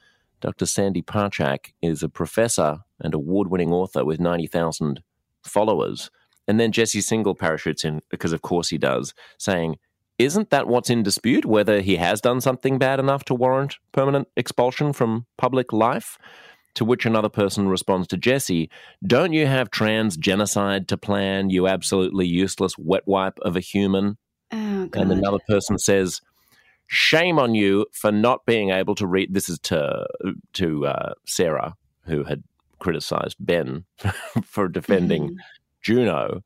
Dr. 0.41 0.67
Sandy 0.67 1.03
Parchak, 1.03 1.73
is 1.83 2.03
a 2.03 2.09
professor 2.09 2.81
and 3.01 3.15
award-winning 3.15 3.73
author 3.73 4.05
with 4.05 4.21
ninety 4.21 4.47
thousand 4.47 5.03
followers. 5.43 6.11
And 6.49 6.61
then 6.61 6.73
Jesse 6.73 7.01
Singal 7.01 7.37
parachutes 7.37 7.85
in 7.85 8.03
because, 8.09 8.33
of 8.33 8.43
course, 8.43 8.69
he 8.69 8.79
does, 8.79 9.15
saying 9.39 9.79
isn't 10.19 10.51
that 10.51 10.67
what's 10.67 10.91
in 10.91 11.03
dispute? 11.03 11.45
Whether 11.45 11.81
he 11.81 11.97
has 11.97 12.21
done 12.21 12.41
something 12.41 12.79
bad 12.79 13.01
enough 13.01 13.25
to 13.27 13.35
warrant 13.35 13.77
permanent 13.93 14.29
expulsion 14.37 14.93
from 14.93 15.27
public 15.37 15.73
life? 15.73 16.19
To 16.75 16.85
which 16.85 17.07
another 17.07 17.31
person 17.31 17.69
responds 17.69 18.07
to 18.09 18.19
Jesse, 18.19 18.71
Don't 19.07 19.33
you 19.33 19.47
have 19.47 19.71
trans 19.71 20.17
genocide 20.17 20.89
to 20.89 20.99
plan, 20.99 21.49
you 21.49 21.67
absolutely 21.67 22.27
useless 22.27 22.77
wet 22.77 23.03
wipe 23.07 23.39
of 23.41 23.57
a 23.57 23.61
human? 23.61 24.19
Oh, 24.53 24.89
and 24.93 25.11
another 25.11 25.39
person 25.49 25.79
says, 25.79 26.21
Shame 26.87 27.39
on 27.39 27.55
you 27.55 27.87
for 27.93 28.13
not 28.13 28.45
being 28.47 28.71
able 28.71 28.95
to 28.97 29.07
read. 29.07 29.33
This 29.33 29.49
is 29.49 29.59
to, 29.61 30.07
to 30.53 30.87
uh, 30.87 31.15
Sarah, 31.27 31.75
who 32.05 32.25
had 32.25 32.45
criticized 32.79 33.37
Ben 33.41 33.85
for 34.45 34.69
defending 34.69 35.31
mm-hmm. 35.31 35.37
Junot. 35.83 36.43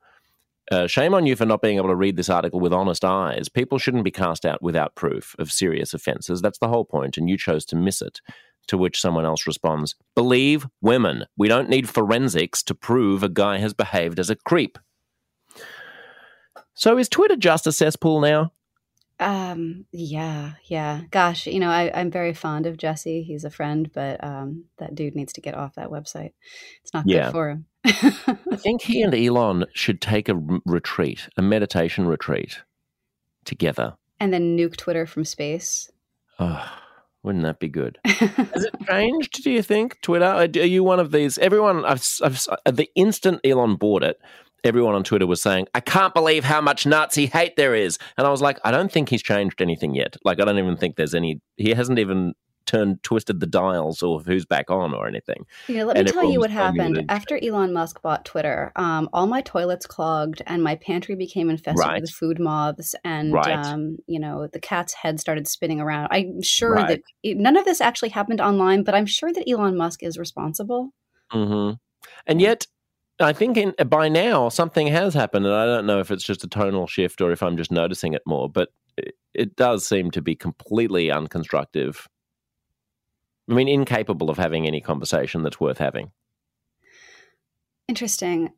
Uh, 0.71 0.87
shame 0.87 1.15
on 1.15 1.27
you 1.27 1.35
for 1.35 1.47
not 1.47 1.63
being 1.63 1.79
able 1.79 1.89
to 1.89 1.97
read 1.97 2.17
this 2.17 2.31
article 2.31 2.61
with 2.61 2.73
honest 2.73 3.05
eyes. 3.05 3.49
People 3.49 3.79
shouldn't 3.79 4.05
be 4.05 4.11
cast 4.13 4.47
out 4.47 4.63
without 4.63 4.95
proof 4.95 5.35
of 5.39 5.51
serious 5.51 5.93
offences. 5.93 6.41
That's 6.41 6.59
the 6.59 6.69
whole 6.69 6.85
point, 6.85 7.19
and 7.19 7.29
you 7.29 7.37
chose 7.37 7.65
to 7.67 7.77
miss 7.77 8.01
it. 8.01 8.21
To 8.69 8.79
which 8.79 9.01
someone 9.01 9.25
else 9.25 9.49
responds, 9.49 9.97
Believe 10.15 10.69
women. 10.81 11.25
We 11.37 11.49
don't 11.49 11.69
need 11.69 11.89
forensics 11.89 12.63
to 12.65 12.75
prove 12.75 13.25
a 13.25 13.29
guy 13.29 13.59
has 13.59 13.75
behaved 13.75 14.21
as 14.21 14.31
a 14.31 14.37
creep. 14.37 14.79
So 16.75 16.97
is 16.99 17.09
Twitter 17.09 17.37
just 17.37 17.67
a 17.67 17.73
cesspool 17.73 18.21
now? 18.21 18.53
Um, 19.21 19.85
yeah, 19.93 20.53
yeah. 20.65 21.03
Gosh, 21.11 21.47
you 21.47 21.61
know, 21.61 21.69
I, 21.69 21.91
I'm 21.95 22.11
very 22.11 22.33
fond 22.33 22.65
of 22.65 22.79
Jesse. 22.79 23.23
He's 23.23 23.45
a 23.45 23.51
friend, 23.51 23.91
but 23.93 24.23
um, 24.25 24.65
that 24.79 24.95
dude 24.95 25.15
needs 25.15 25.35
to 25.35 25.43
get 25.43 25.55
off 25.55 25.75
that 25.75 25.91
website. 25.91 26.33
It's 26.83 26.95
not 26.95 27.05
yeah. 27.07 27.27
good 27.27 27.33
for 27.33 27.51
him. 27.51 27.67
I 27.85 28.57
think 28.57 28.83
he 28.83 29.03
and 29.03 29.15
Elon 29.15 29.67
should 29.75 30.01
take 30.01 30.29
a 30.31 30.61
retreat, 30.65 31.29
a 31.37 31.43
meditation 31.43 32.07
retreat 32.07 32.63
together. 33.45 33.95
And 34.19 34.33
then 34.33 34.57
nuke 34.57 34.77
Twitter 34.77 35.07
from 35.07 35.27
space. 35.27 35.91
Oh, 36.39 36.67
wouldn't 37.23 37.45
that 37.45 37.61
be 37.61 37.69
good? 37.69 37.99
Has 38.05 38.65
it 38.65 38.75
changed, 38.87 39.45
do 39.45 39.51
you 39.51 39.63
think, 39.63 40.01
Twitter? 40.01 40.25
Are 40.25 40.45
you 40.47 40.83
one 40.83 41.01
of 41.01 41.11
these? 41.11 41.37
Everyone, 41.37 41.85
I've, 41.85 42.07
I've, 42.23 42.47
the 42.75 42.89
instant 42.95 43.41
Elon 43.45 43.77
bought 43.77 44.03
it, 44.03 44.19
everyone 44.65 44.95
on 44.95 45.05
Twitter 45.05 45.27
was 45.27 45.43
saying, 45.43 45.67
I 45.75 45.81
can't 45.81 46.15
believe 46.15 46.45
how 46.45 46.61
much 46.61 46.87
Nazi 46.87 47.27
hate 47.27 47.57
there 47.57 47.75
is. 47.75 47.99
And 48.17 48.27
I 48.27 48.31
was 48.31 48.43
like, 48.43 48.59
I 48.65 48.71
don't 48.71 48.91
think 48.91 49.09
he's 49.09 49.23
changed 49.23 49.61
anything 49.61 49.95
yet. 49.95 50.17
Like, 50.25 50.41
I 50.41 50.45
don't 50.45 50.59
even 50.59 50.77
think 50.77 50.97
there's 50.97 51.15
any, 51.15 51.41
he 51.57 51.71
hasn't 51.71 51.99
even 51.99 52.35
turned, 52.67 53.03
twisted 53.03 53.41
the 53.41 53.47
dials 53.47 54.03
or 54.03 54.21
who's 54.21 54.47
back 54.47 54.71
on 54.71 54.95
or 54.95 55.09
anything. 55.09 55.45
Yeah, 55.67 55.85
let 55.85 55.97
and 55.97 56.07
me 56.07 56.13
tell 56.13 56.31
you 56.31 56.39
what 56.39 56.51
happened. 56.51 57.05
After 57.09 57.37
Elon 57.43 57.73
Musk 57.73 58.01
bought 58.03 58.25
Twitter, 58.25 58.71
um, 58.77 59.09
all 59.13 59.27
my 59.27 59.41
toilets 59.41 59.87
clogged 59.87 60.43
and 60.47 60.63
my 60.63 60.77
pantry 60.77 61.17
became 61.17 61.51
infested 61.51 61.85
right. 61.85 62.01
with 62.01 62.11
food 62.11 62.39
moths. 62.39 62.95
And, 63.03 63.33
right. 63.33 63.67
um, 63.67 63.97
you 64.07 64.21
know, 64.21 64.47
the 64.47 64.61
cat's 64.61 64.93
head 64.93 65.19
started 65.19 65.49
spinning 65.49 65.81
around. 65.81 66.09
I'm 66.13 66.43
sure 66.43 66.75
right. 66.75 66.89
that 66.89 67.03
it, 67.23 67.39
none 67.39 67.57
of 67.57 67.65
this 67.65 67.81
actually 67.81 68.11
happened 68.11 68.41
online, 68.41 68.85
but 68.85 68.95
I'm 68.95 69.07
sure 69.07 69.33
that 69.33 69.51
Elon 69.51 69.77
Musk 69.77 70.03
is 70.03 70.19
responsible. 70.19 70.91
Mm-hmm. 71.33 71.75
And 72.27 72.41
yet, 72.41 72.67
I 73.21 73.33
think 73.33 73.57
in, 73.57 73.75
by 73.89 74.09
now 74.09 74.49
something 74.49 74.87
has 74.87 75.15
happened, 75.15 75.47
and 75.47 75.55
I 75.55 75.67
don't 75.67 75.87
know 75.87 76.01
if 76.01 76.11
it's 76.11 76.25
just 76.25 76.45
a 76.45 76.49
tonal 76.49 76.87
shift 76.87 77.21
or 77.21 77.33
if 77.33 77.43
I'm 77.43 77.57
just 77.57 77.71
noticing 77.71 78.15
it 78.15 78.23
more, 78.27 78.49
but 78.49 78.71
it, 78.97 79.15
it 79.35 79.57
does 79.57 79.87
seem 79.87 80.11
to 80.13 80.23
be 80.23 80.35
completely 80.35 81.09
unconstructive. 81.09 82.07
I 83.49 83.55
mean, 83.55 83.69
incapable 83.69 84.31
of 84.31 84.39
having 84.39 84.67
any 84.67 84.81
conversation 84.81 85.43
that's 85.43 85.61
worth 85.61 85.79
having. 85.79 86.13
Interesting. 87.89 88.51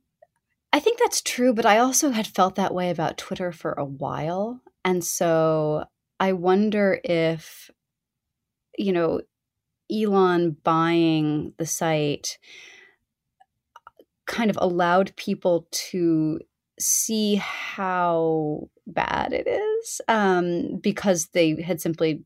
I 0.72 0.80
think 0.80 0.98
that's 0.98 1.22
true, 1.22 1.52
but 1.54 1.66
I 1.66 1.78
also 1.78 2.10
had 2.10 2.26
felt 2.26 2.54
that 2.56 2.74
way 2.74 2.90
about 2.90 3.18
Twitter 3.18 3.52
for 3.52 3.72
a 3.72 3.84
while. 3.84 4.60
And 4.84 5.04
so 5.04 5.84
I 6.20 6.32
wonder 6.32 7.00
if, 7.04 7.70
you 8.78 8.92
know, 8.92 9.22
Elon 9.90 10.56
buying 10.62 11.52
the 11.58 11.66
site 11.66 12.38
kind 14.26 14.50
of 14.50 14.58
allowed 14.60 15.14
people 15.16 15.66
to 15.70 16.40
see 16.78 17.36
how 17.36 18.68
bad 18.86 19.32
it 19.32 19.46
is 19.46 20.00
um, 20.08 20.78
because 20.80 21.26
they 21.28 21.60
had 21.62 21.80
simply 21.80 22.24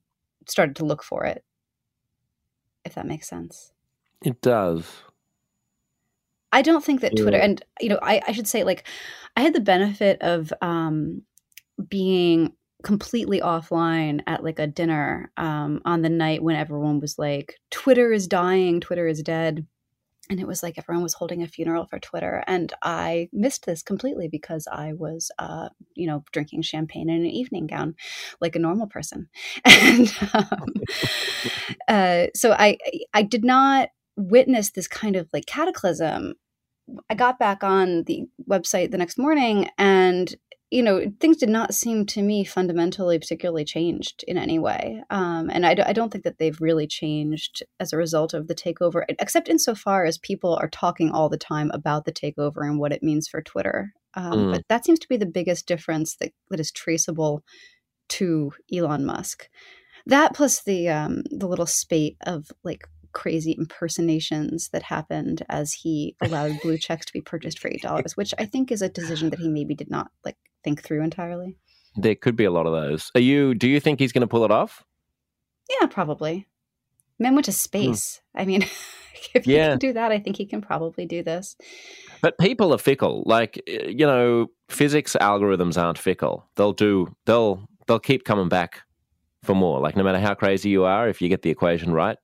started 0.49 0.77
to 0.77 0.85
look 0.85 1.03
for 1.03 1.25
it. 1.25 1.45
If 2.85 2.95
that 2.95 3.07
makes 3.07 3.29
sense. 3.29 3.73
It 4.25 4.41
does. 4.41 4.87
I 6.53 6.63
don't 6.63 6.85
think 6.85 7.01
that 7.01 7.17
Twitter, 7.17 7.37
and 7.37 7.63
you 7.81 7.89
know, 7.89 7.99
I, 8.01 8.23
I 8.27 8.33
should 8.33 8.47
say, 8.47 8.65
like, 8.65 8.87
I 9.37 9.43
had 9.43 9.53
the 9.53 9.61
benefit 9.61 10.23
of 10.23 10.53
um, 10.63 11.23
being 11.89 12.53
completely 12.83 13.41
offline 13.41 14.21
at 14.27 14.45
like 14.45 14.59
a 14.59 14.67
dinner 14.67 15.31
um, 15.37 15.83
on 15.85 16.03
the 16.03 16.09
night 16.09 16.43
when 16.43 16.57
everyone 16.57 17.01
was 17.01 17.19
like, 17.19 17.59
Twitter 17.71 18.13
is 18.13 18.29
dying, 18.29 18.81
Twitter 18.81 19.07
is 19.07 19.23
dead 19.23 19.67
and 20.29 20.41
it 20.41 20.47
was 20.47 20.63
like 20.63 20.79
everyone 20.79 21.03
was 21.03 21.15
holding 21.15 21.43
a 21.43 21.49
funeral 21.49 21.87
for 21.87 21.99
Twitter, 21.99 22.43
and 22.47 22.73
I 22.83 23.29
missed 23.33 23.67
this 23.67 23.83
completely 23.83 24.29
because 24.29 24.67
I 24.71 24.93
was, 24.93 25.31
uh, 25.39 25.69
you 25.95 26.07
know, 26.07 26.25
drinking 26.33 26.63
champagne 26.63 27.09
in 27.09 27.17
an 27.17 27.27
evening 27.27 27.67
gown, 27.67 27.95
like 28.41 28.57
a 28.57 28.61
normal 28.61 28.87
person, 28.87 29.29
and 29.65 30.13
um, 30.33 30.73
uh, 31.89 32.27
so 32.35 32.53
I 32.53 32.79
I 33.15 33.23
did 33.23 33.45
not 33.45 33.91
witness 34.17 34.71
this 34.71 34.89
kind 34.89 35.17
of 35.17 35.29
like 35.33 35.47
cataclysm. 35.47 36.35
I 37.11 37.15
got 37.15 37.39
back 37.39 37.65
on 37.65 38.05
the 38.05 38.27
website 38.49 38.91
the 38.91 38.99
next 38.99 39.19
morning, 39.19 39.69
and 39.79 40.35
you 40.71 40.83
know, 40.83 41.13
things 41.21 41.37
did 41.37 41.49
not 41.49 41.75
seem 41.75 42.07
to 42.07 42.23
me 42.23 42.45
fundamentally 42.45 43.19
particularly 43.19 43.65
changed 43.65 44.25
in 44.27 44.37
any 44.37 44.59
way. 44.59 45.03
Um, 45.11 45.49
and 45.49 45.65
I, 45.65 45.75
d- 45.75 45.83
I 45.83 45.93
don't 45.93 46.11
think 46.11 46.25
that 46.25 46.39
they've 46.39 46.61
really 46.61 46.89
changed 46.89 47.63
as 47.79 47.93
a 47.93 47.97
result 47.97 48.35
of 48.35 48.49
the 48.49 48.55
takeover, 48.55 49.05
except 49.09 49.49
insofar 49.49 50.05
as 50.05 50.19
people 50.19 50.57
are 50.57 50.69
talking 50.69 51.11
all 51.11 51.29
the 51.29 51.39
time 51.39 51.71
about 51.73 52.05
the 52.05 52.13
takeover 52.13 52.63
and 52.63 52.81
what 52.81 52.93
it 52.93 53.03
means 53.03 53.29
for 53.29 53.43
Twitter. 53.43 53.93
Um, 54.15 54.33
mm. 54.33 54.53
But 54.55 54.63
that 54.69 54.85
seems 54.85 54.99
to 55.01 55.09
be 55.09 55.17
the 55.17 55.27
biggest 55.27 55.67
difference 55.67 56.17
that, 56.17 56.33
that 56.51 56.59
is 56.59 56.73
traceable 56.73 57.45
to 58.09 58.53
Elon 58.73 59.05
Musk. 59.05 59.49
That 60.07 60.35
plus 60.35 60.63
the 60.63 60.89
um, 60.89 61.23
the 61.31 61.49
little 61.49 61.67
spate 61.67 62.17
of 62.27 62.51
like 62.63 62.85
crazy 63.13 63.57
impersonations 63.59 64.69
that 64.73 64.85
happened 64.85 65.45
as 65.49 65.73
he 65.73 66.15
allowed 66.23 66.61
blue 66.63 66.79
checks 66.79 67.07
to 67.07 67.13
be 67.13 67.21
purchased 67.21 67.59
for 67.59 67.69
eight 67.69 67.83
dollars, 67.83 68.17
which 68.17 68.33
I 68.39 68.45
think 68.45 68.71
is 68.71 68.83
a 68.83 68.89
decision 68.89 69.31
that 69.31 69.41
he 69.41 69.49
maybe 69.49 69.75
did 69.75 69.91
not 69.91 70.11
like 70.25 70.37
think 70.67 70.83
through 70.83 71.03
entirely. 71.03 71.57
There 71.95 72.17
could 72.17 72.35
be 72.35 72.45
a 72.45 72.51
lot 72.51 72.67
of 72.67 72.73
those. 72.73 73.13
Are 73.15 73.21
you? 73.21 73.55
Do 73.55 73.69
you 73.69 73.79
think 73.79 74.01
he's 74.01 74.13
going 74.13 74.23
to 74.23 74.27
pull 74.27 74.45
it 74.45 74.51
off? 74.51 74.85
Yeah, 75.71 75.87
probably. 75.87 76.47
Men 77.19 77.35
went 77.35 77.45
to 77.45 77.53
hmm. 77.53 77.57
space. 77.57 78.21
I 78.35 78.45
mean, 78.45 78.63
if 79.35 79.47
yeah. 79.47 79.63
he 79.63 79.69
can 79.71 79.79
do 79.79 79.93
that, 79.93 80.11
I 80.11 80.19
think 80.19 80.37
he 80.37 80.45
can 80.45 80.61
probably 80.61 81.07
do 81.07 81.23
this. 81.23 81.57
But 82.21 82.37
people 82.39 82.75
are 82.75 82.79
fickle. 82.79 83.23
Like 83.25 83.63
you 83.67 84.07
know, 84.07 84.49
physics 84.69 85.17
algorithms 85.21 85.81
aren't 85.81 85.99
fickle. 85.99 86.45
They'll 86.57 86.73
do. 86.73 87.15
They'll 87.27 87.69
they'll 87.87 88.01
keep 88.01 88.25
coming 88.25 88.49
back 88.49 88.83
for 89.45 89.55
more. 89.55 89.81
Like 89.81 89.97
no 89.97 90.03
matter 90.03 90.19
how 90.19 90.35
crazy 90.35 90.69
you 90.69 90.85
are, 90.85 91.09
if 91.09 91.23
you 91.23 91.29
get 91.29 91.43
the 91.43 91.51
equation 91.51 91.93
right, 91.93 92.19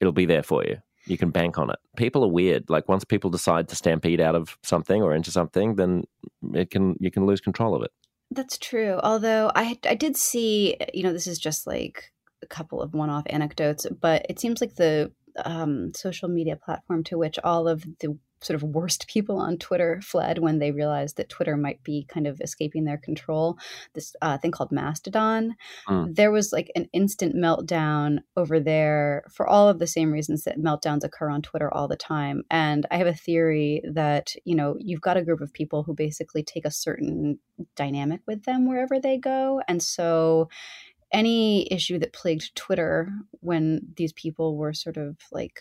it'll 0.00 0.12
be 0.12 0.26
there 0.26 0.42
for 0.42 0.64
you. 0.64 0.78
You 1.10 1.18
can 1.18 1.30
bank 1.30 1.58
on 1.58 1.70
it. 1.70 1.76
People 1.96 2.24
are 2.24 2.28
weird. 2.28 2.70
Like 2.70 2.88
once 2.88 3.04
people 3.04 3.30
decide 3.30 3.68
to 3.68 3.76
stampede 3.76 4.20
out 4.20 4.36
of 4.36 4.56
something 4.62 5.02
or 5.02 5.12
into 5.12 5.30
something, 5.30 5.74
then 5.74 6.04
it 6.54 6.70
can 6.70 6.94
you 7.00 7.10
can 7.10 7.26
lose 7.26 7.40
control 7.40 7.74
of 7.74 7.82
it. 7.82 7.90
That's 8.30 8.56
true. 8.56 9.00
Although 9.02 9.50
I 9.54 9.76
I 9.84 9.94
did 9.96 10.16
see, 10.16 10.76
you 10.94 11.02
know, 11.02 11.12
this 11.12 11.26
is 11.26 11.38
just 11.38 11.66
like 11.66 12.12
a 12.42 12.46
couple 12.46 12.80
of 12.80 12.94
one-off 12.94 13.24
anecdotes, 13.26 13.86
but 14.00 14.24
it 14.28 14.38
seems 14.38 14.60
like 14.60 14.76
the 14.76 15.12
um, 15.44 15.92
social 15.94 16.28
media 16.28 16.56
platform 16.56 17.04
to 17.04 17.18
which 17.18 17.38
all 17.42 17.66
of 17.68 17.84
the 17.98 18.16
sort 18.42 18.54
of 18.54 18.62
worst 18.62 19.06
people 19.06 19.38
on 19.38 19.58
Twitter 19.58 20.00
fled 20.02 20.38
when 20.38 20.58
they 20.58 20.70
realized 20.70 21.16
that 21.16 21.28
Twitter 21.28 21.56
might 21.56 21.82
be 21.82 22.06
kind 22.08 22.26
of 22.26 22.40
escaping 22.40 22.84
their 22.84 22.98
control. 22.98 23.58
This 23.94 24.14
uh, 24.22 24.38
thing 24.38 24.50
called 24.50 24.72
Mastodon. 24.72 25.56
Mm. 25.88 26.14
There 26.14 26.30
was 26.30 26.52
like 26.52 26.70
an 26.74 26.88
instant 26.92 27.34
meltdown 27.36 28.18
over 28.36 28.58
there 28.58 29.24
for 29.30 29.46
all 29.46 29.68
of 29.68 29.78
the 29.78 29.86
same 29.86 30.10
reasons 30.10 30.44
that 30.44 30.58
meltdowns 30.58 31.04
occur 31.04 31.28
on 31.30 31.42
Twitter 31.42 31.72
all 31.72 31.88
the 31.88 31.96
time. 31.96 32.42
And 32.50 32.86
I 32.90 32.96
have 32.96 33.06
a 33.06 33.14
theory 33.14 33.82
that, 33.92 34.34
you 34.44 34.54
know, 34.54 34.76
you've 34.78 35.00
got 35.00 35.16
a 35.16 35.24
group 35.24 35.40
of 35.40 35.52
people 35.52 35.82
who 35.82 35.94
basically 35.94 36.42
take 36.42 36.64
a 36.64 36.70
certain 36.70 37.38
dynamic 37.76 38.20
with 38.26 38.44
them 38.44 38.68
wherever 38.68 38.98
they 38.98 39.18
go. 39.18 39.60
And 39.68 39.82
so 39.82 40.48
any 41.12 41.70
issue 41.72 41.98
that 41.98 42.12
plagued 42.12 42.54
Twitter 42.54 43.10
when 43.40 43.80
these 43.96 44.12
people 44.12 44.56
were 44.56 44.72
sort 44.72 44.96
of 44.96 45.16
like 45.32 45.60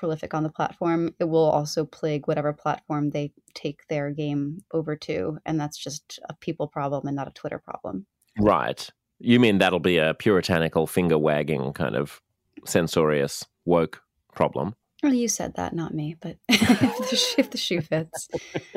prolific 0.00 0.32
on 0.32 0.42
the 0.42 0.48
platform, 0.48 1.14
it 1.20 1.24
will 1.24 1.50
also 1.50 1.84
plague 1.84 2.26
whatever 2.26 2.54
platform 2.54 3.10
they 3.10 3.32
take 3.52 3.86
their 3.88 4.10
game 4.10 4.64
over 4.72 4.96
to. 4.96 5.38
And 5.44 5.60
that's 5.60 5.76
just 5.76 6.18
a 6.30 6.34
people 6.34 6.66
problem 6.66 7.06
and 7.06 7.14
not 7.14 7.28
a 7.28 7.32
Twitter 7.32 7.58
problem. 7.58 8.06
Right. 8.38 8.88
You 9.18 9.38
mean 9.38 9.58
that'll 9.58 9.78
be 9.78 9.98
a 9.98 10.14
puritanical 10.14 10.86
finger 10.86 11.18
wagging 11.18 11.74
kind 11.74 11.96
of 11.96 12.22
censorious 12.64 13.44
woke 13.66 14.00
problem? 14.34 14.74
Well, 15.02 15.12
you 15.12 15.28
said 15.28 15.54
that, 15.56 15.74
not 15.74 15.92
me, 15.92 16.16
but 16.18 16.38
if, 16.48 17.10
the, 17.10 17.16
shoe, 17.16 17.34
if 17.36 17.50
the 17.50 17.58
shoe 17.58 17.82
fits. 17.82 18.28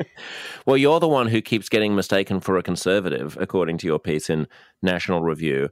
well, 0.66 0.76
you're 0.76 1.00
the 1.00 1.08
one 1.08 1.28
who 1.28 1.40
keeps 1.40 1.70
getting 1.70 1.94
mistaken 1.94 2.40
for 2.40 2.58
a 2.58 2.62
conservative, 2.62 3.38
according 3.40 3.78
to 3.78 3.86
your 3.86 3.98
piece 3.98 4.28
in 4.28 4.46
National 4.82 5.22
Review. 5.22 5.70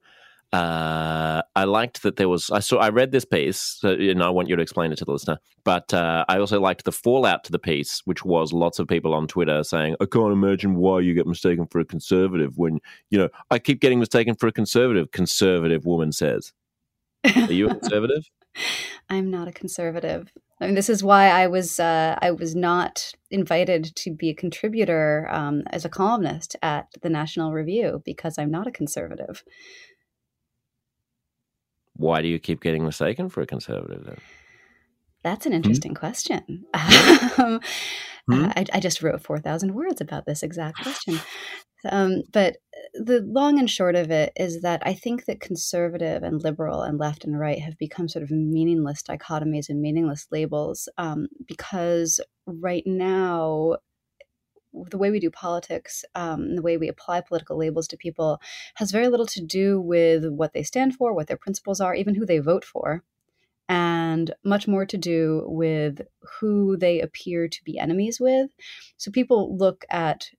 Uh, 0.53 1.41
I 1.57 1.65
liked 1.65 2.03
that 2.03 2.17
there 2.17 2.29
was. 2.29 2.51
I 2.51 2.59
saw. 2.59 2.77
I 2.77 2.91
read 2.91 3.11
this 3.11 3.25
piece, 3.25 3.79
and 3.83 4.23
I 4.23 4.29
want 4.29 4.49
you 4.49 4.57
to 4.57 4.61
explain 4.63 4.93
it 4.93 4.97
to 4.99 5.05
the 5.07 5.13
listener. 5.13 5.39
But 5.65 5.95
uh, 5.95 6.27
I 6.29 6.39
also 6.39 6.61
liked 6.61 6.85
the 6.85 6.93
fallout 6.93 7.45
to 7.45 7.53
the 7.53 7.59
piece, 7.59 8.03
which 8.05 8.23
was 8.23 8.53
lots 8.53 8.79
of 8.79 8.87
people 8.87 9.15
on 9.15 9.27
Twitter 9.27 9.65
saying, 9.65 9.97
"I 10.01 10.05
can't 10.05 10.33
imagine 10.33 10.77
why 10.77 11.01
you 11.01 11.15
get 11.15 11.27
mistaken 11.27 11.67
for 11.69 11.81
a 11.81 11.87
conservative 11.87 12.59
when 12.59 12.81
you 13.09 13.19
know 13.19 13.31
I 13.51 13.59
keep 13.59 13.81
getting 13.81 13.99
mistaken 13.99 14.35
for 14.35 14.47
a 14.47 14.53
conservative." 14.53 15.11
Conservative 15.11 15.87
woman 15.87 16.13
says, 16.13 16.53
"Are 17.25 17.53
you 17.53 17.69
a 17.69 17.75
conservative?" 17.75 18.25
I'm 19.09 19.31
not 19.31 19.49
a 19.49 19.53
conservative. 19.53 20.31
I 20.61 20.67
mean, 20.67 20.75
this 20.75 20.91
is 20.91 21.03
why 21.03 21.29
I 21.29 21.47
was 21.49 21.81
uh, 21.81 22.19
I 22.21 22.31
was 22.31 22.55
not 22.55 23.13
invited 23.31 23.97
to 23.97 24.11
be 24.11 24.29
a 24.29 24.35
contributor 24.35 25.29
um, 25.31 25.63
as 25.71 25.85
a 25.85 25.89
columnist 25.89 26.57
at 26.63 26.89
the 27.03 27.09
National 27.09 27.53
Review 27.53 28.03
because 28.05 28.37
I'm 28.39 28.51
not 28.51 28.67
a 28.67 28.73
conservative 28.73 29.43
why 32.03 32.21
do 32.21 32.29
you 32.29 32.39
keep 32.39 32.61
getting 32.61 32.85
mistaken 32.85 33.29
for 33.29 33.41
a 33.41 33.47
conservative 33.47 34.05
then? 34.05 34.19
That's 35.23 35.47
an 35.47 35.53
hmm? 35.53 35.57
interesting 35.57 35.93
hmm? 35.95 35.99
question. 35.99 36.65
um, 36.75 37.61
hmm? 38.31 38.47
I, 38.57 38.67
I, 38.73 38.81
just 38.81 39.03
wrote 39.03 39.23
4,000 39.23 39.75
words 39.75 40.01
about 40.01 40.27
this 40.27 40.43
exact 40.43 40.79
question. 40.83 41.21
Um, 41.91 42.23
but 42.33 42.57
the 42.95 43.23
long 43.27 43.59
and 43.59 43.69
short 43.69 43.97
of 43.97 44.11
it 44.11 44.33
is 44.37 44.63
that 44.63 44.83
I 44.85 44.95
think 44.95 45.25
that 45.25 45.41
conservative 45.41 46.23
and 46.23 46.43
liberal 46.43 46.83
and 46.83 46.99
left 46.99 47.25
and 47.25 47.39
right 47.39 47.59
have 47.61 47.79
become 47.79 48.09
sort 48.09 48.23
of 48.23 48.31
meaningless 48.31 49.03
dichotomies 49.03 49.69
and 49.69 49.81
meaningless 49.81 50.27
labels 50.31 50.89
um, 50.99 51.27
because 51.47 52.21
right 52.47 52.85
now 52.87 53.79
the 54.73 54.99
way 54.99 55.11
we 55.11 55.21
do 55.21 55.31
politics, 55.31 56.05
um, 56.15 56.57
the 56.57 56.63
way 56.63 56.77
we 56.77 56.89
apply 56.89 57.21
political 57.21 57.59
labels 57.59 57.89
to 57.89 57.97
people, 57.97 58.41
has 58.77 58.91
very 58.91 59.09
little 59.09 59.27
to 59.27 59.43
do 59.45 59.81
with 59.81 60.27
what 60.27 60.53
they 60.53 60.63
stand 60.63 60.95
for, 60.95 61.13
what 61.13 61.27
their 61.27 61.37
principles 61.37 61.81
are, 61.81 61.95
even 61.95 62.15
who 62.15 62.27
they 62.27 62.39
vote 62.39 62.65
for, 62.65 63.03
and 63.69 64.35
much 64.45 64.67
more 64.67 64.87
to 64.87 64.97
do 64.97 65.45
with 65.47 66.03
who 66.41 66.77
they 66.77 67.01
appear 67.01 67.49
to 67.49 67.65
be 67.65 67.79
enemies 67.79 68.21
with. 68.21 68.51
So 68.97 69.11
people 69.11 69.57
look 69.57 69.85
at 69.91 70.31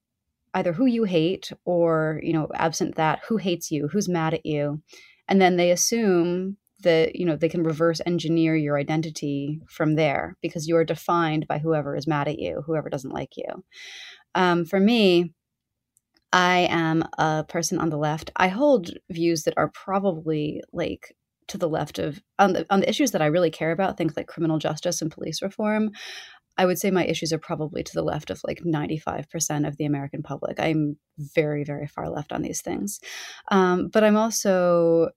either 0.54 0.72
who 0.72 0.86
you 0.86 1.04
hate 1.04 1.52
or, 1.64 2.20
you 2.22 2.32
know, 2.32 2.48
absent 2.54 2.94
that, 2.96 3.20
who 3.28 3.36
hates 3.36 3.70
you, 3.70 3.88
who's 3.88 4.08
mad 4.08 4.34
at 4.34 4.46
you, 4.46 4.82
and 5.28 5.40
then 5.40 5.56
they 5.56 5.70
assume 5.70 6.56
that 6.84 7.16
you 7.16 7.26
know 7.26 7.34
they 7.34 7.48
can 7.48 7.64
reverse 7.64 8.00
engineer 8.06 8.54
your 8.54 8.78
identity 8.78 9.60
from 9.68 9.96
there 9.96 10.36
because 10.40 10.68
you're 10.68 10.84
defined 10.84 11.46
by 11.48 11.58
whoever 11.58 11.96
is 11.96 12.06
mad 12.06 12.28
at 12.28 12.38
you 12.38 12.62
whoever 12.66 12.88
doesn't 12.88 13.12
like 13.12 13.36
you 13.36 13.64
um, 14.34 14.64
for 14.64 14.80
me, 14.80 15.32
I 16.32 16.66
am 16.70 17.04
a 17.18 17.44
person 17.44 17.78
on 17.78 17.90
the 17.90 17.96
left. 17.96 18.30
I 18.36 18.48
hold 18.48 18.90
views 19.10 19.44
that 19.44 19.54
are 19.56 19.70
probably 19.70 20.62
like 20.72 21.14
to 21.46 21.58
the 21.58 21.68
left 21.68 21.98
of 21.98 22.20
on 22.38 22.54
the 22.54 22.66
on 22.70 22.80
the 22.80 22.88
issues 22.88 23.12
that 23.12 23.22
I 23.22 23.26
really 23.26 23.50
care 23.50 23.70
about, 23.70 23.96
things 23.96 24.16
like 24.16 24.26
criminal 24.26 24.58
justice 24.58 25.00
and 25.00 25.10
police 25.10 25.42
reform. 25.42 25.90
I 26.56 26.66
would 26.66 26.78
say 26.78 26.90
my 26.90 27.04
issues 27.04 27.32
are 27.32 27.38
probably 27.38 27.82
to 27.82 27.92
the 27.92 28.02
left 28.02 28.30
of 28.30 28.40
like 28.44 28.62
95% 28.64 29.66
of 29.66 29.76
the 29.76 29.84
American 29.86 30.22
public. 30.22 30.60
I'm 30.60 30.96
very, 31.18 31.64
very 31.64 31.88
far 31.88 32.08
left 32.08 32.32
on 32.32 32.42
these 32.42 32.62
things. 32.62 33.00
Um, 33.50 33.88
but 33.88 34.04
I'm 34.04 34.16
also 34.16 35.10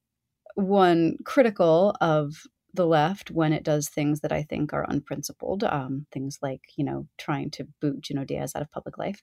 one 0.55 1.17
critical 1.25 1.95
of 2.01 2.41
the 2.77 2.87
left 2.87 3.29
when 3.29 3.51
it 3.51 3.63
does 3.63 3.89
things 3.89 4.21
that 4.21 4.31
I 4.31 4.43
think 4.43 4.71
are 4.73 4.85
unprincipled, 4.87 5.65
um, 5.65 6.05
things 6.13 6.39
like, 6.41 6.61
you 6.77 6.85
know, 6.85 7.07
trying 7.17 7.51
to 7.51 7.67
boot 7.81 8.01
Junot 8.01 8.29
Diaz 8.29 8.53
out 8.55 8.61
of 8.61 8.71
public 8.71 8.97
life. 8.97 9.21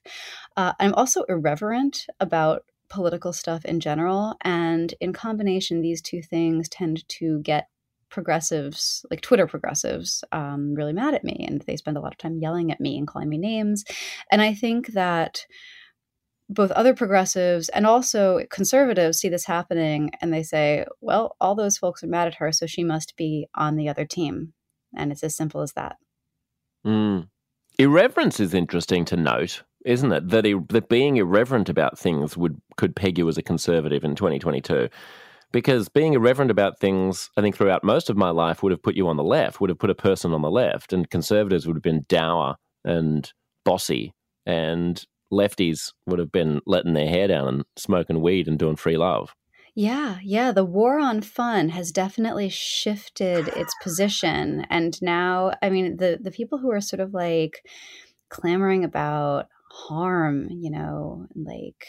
Uh, 0.55 0.73
I'm 0.79 0.93
also 0.93 1.23
irreverent 1.23 2.05
about 2.19 2.63
political 2.89 3.33
stuff 3.33 3.65
in 3.65 3.79
general. 3.79 4.35
And 4.41 4.93
in 5.01 5.11
combination, 5.13 5.81
these 5.81 6.01
two 6.01 6.21
things 6.21 6.69
tend 6.69 7.07
to 7.09 7.41
get 7.41 7.67
progressives, 8.09 9.05
like 9.09 9.21
Twitter 9.21 9.47
progressives, 9.47 10.23
um, 10.31 10.75
really 10.75 10.93
mad 10.93 11.15
at 11.15 11.23
me. 11.23 11.45
And 11.47 11.61
they 11.61 11.75
spend 11.75 11.97
a 11.97 11.99
lot 11.99 12.13
of 12.13 12.17
time 12.17 12.37
yelling 12.37 12.71
at 12.71 12.79
me 12.79 12.97
and 12.97 13.07
calling 13.07 13.29
me 13.29 13.37
names. 13.37 13.83
And 14.31 14.41
I 14.41 14.53
think 14.53 14.93
that 14.93 15.45
both 16.49 16.71
other 16.71 16.93
progressives 16.93 17.69
and 17.69 17.85
also 17.87 18.45
conservatives 18.51 19.19
see 19.19 19.29
this 19.29 19.45
happening 19.45 20.11
and 20.21 20.31
they 20.31 20.43
say, 20.43 20.85
well, 21.01 21.35
all 21.41 21.55
those 21.55 21.77
folks 21.77 22.03
are 22.03 22.07
mad 22.07 22.27
at 22.27 22.35
her, 22.35 22.51
so 22.51 22.65
she 22.65 22.83
must 22.83 23.15
be 23.15 23.47
on 23.55 23.75
the 23.75 23.89
other 23.89 24.05
team. 24.05 24.53
And 24.95 25.11
it's 25.11 25.23
as 25.23 25.35
simple 25.35 25.61
as 25.61 25.73
that. 25.73 25.97
Mm. 26.85 27.27
Irreverence 27.79 28.39
is 28.39 28.53
interesting 28.53 29.05
to 29.05 29.17
note, 29.17 29.63
isn't 29.85 30.11
it? 30.11 30.29
That, 30.29 30.67
that 30.69 30.87
being 30.87 31.17
irreverent 31.17 31.67
about 31.67 31.97
things 31.97 32.37
would 32.37 32.61
could 32.77 32.95
peg 32.95 33.17
you 33.17 33.27
as 33.27 33.37
a 33.37 33.43
conservative 33.43 34.03
in 34.03 34.15
2022. 34.15 34.89
Because 35.51 35.89
being 35.89 36.13
irreverent 36.13 36.51
about 36.51 36.79
things, 36.79 37.29
I 37.37 37.41
think 37.41 37.55
throughout 37.55 37.83
most 37.83 38.09
of 38.09 38.17
my 38.17 38.29
life 38.29 38.61
would 38.61 38.71
have 38.71 38.83
put 38.83 38.95
you 38.95 39.07
on 39.07 39.17
the 39.17 39.23
left, 39.23 39.61
would 39.61 39.69
have 39.69 39.79
put 39.79 39.89
a 39.89 39.95
person 39.95 40.33
on 40.33 40.41
the 40.41 40.51
left, 40.51 40.93
and 40.93 41.09
conservatives 41.09 41.65
would 41.65 41.75
have 41.75 41.83
been 41.83 42.05
dour 42.07 42.55
and 42.83 43.31
bossy 43.63 44.13
and 44.45 45.03
lefties 45.35 45.93
would 46.07 46.19
have 46.19 46.31
been 46.31 46.61
letting 46.65 46.93
their 46.93 47.07
hair 47.07 47.27
down 47.27 47.47
and 47.47 47.65
smoking 47.75 48.21
weed 48.21 48.47
and 48.47 48.57
doing 48.57 48.75
free 48.75 48.97
love. 48.97 49.35
Yeah, 49.75 50.19
yeah. 50.23 50.53
The 50.53 50.63
war 50.63 50.99
on 50.99 51.21
fun 51.21 51.69
has 51.69 51.91
definitely 51.91 52.47
shifted 52.47 53.49
its 53.49 53.75
position. 53.83 54.65
And 54.69 54.99
now, 55.01 55.51
I 55.61 55.69
mean, 55.69 55.97
the, 55.97 56.17
the 56.21 56.31
people 56.31 56.59
who 56.59 56.71
are 56.71 56.79
sort 56.79 57.01
of 57.01 57.13
like 57.13 57.61
clamoring 58.29 58.85
about 58.85 59.47
harm, 59.71 60.47
you 60.49 60.71
know, 60.71 61.27
like 61.35 61.85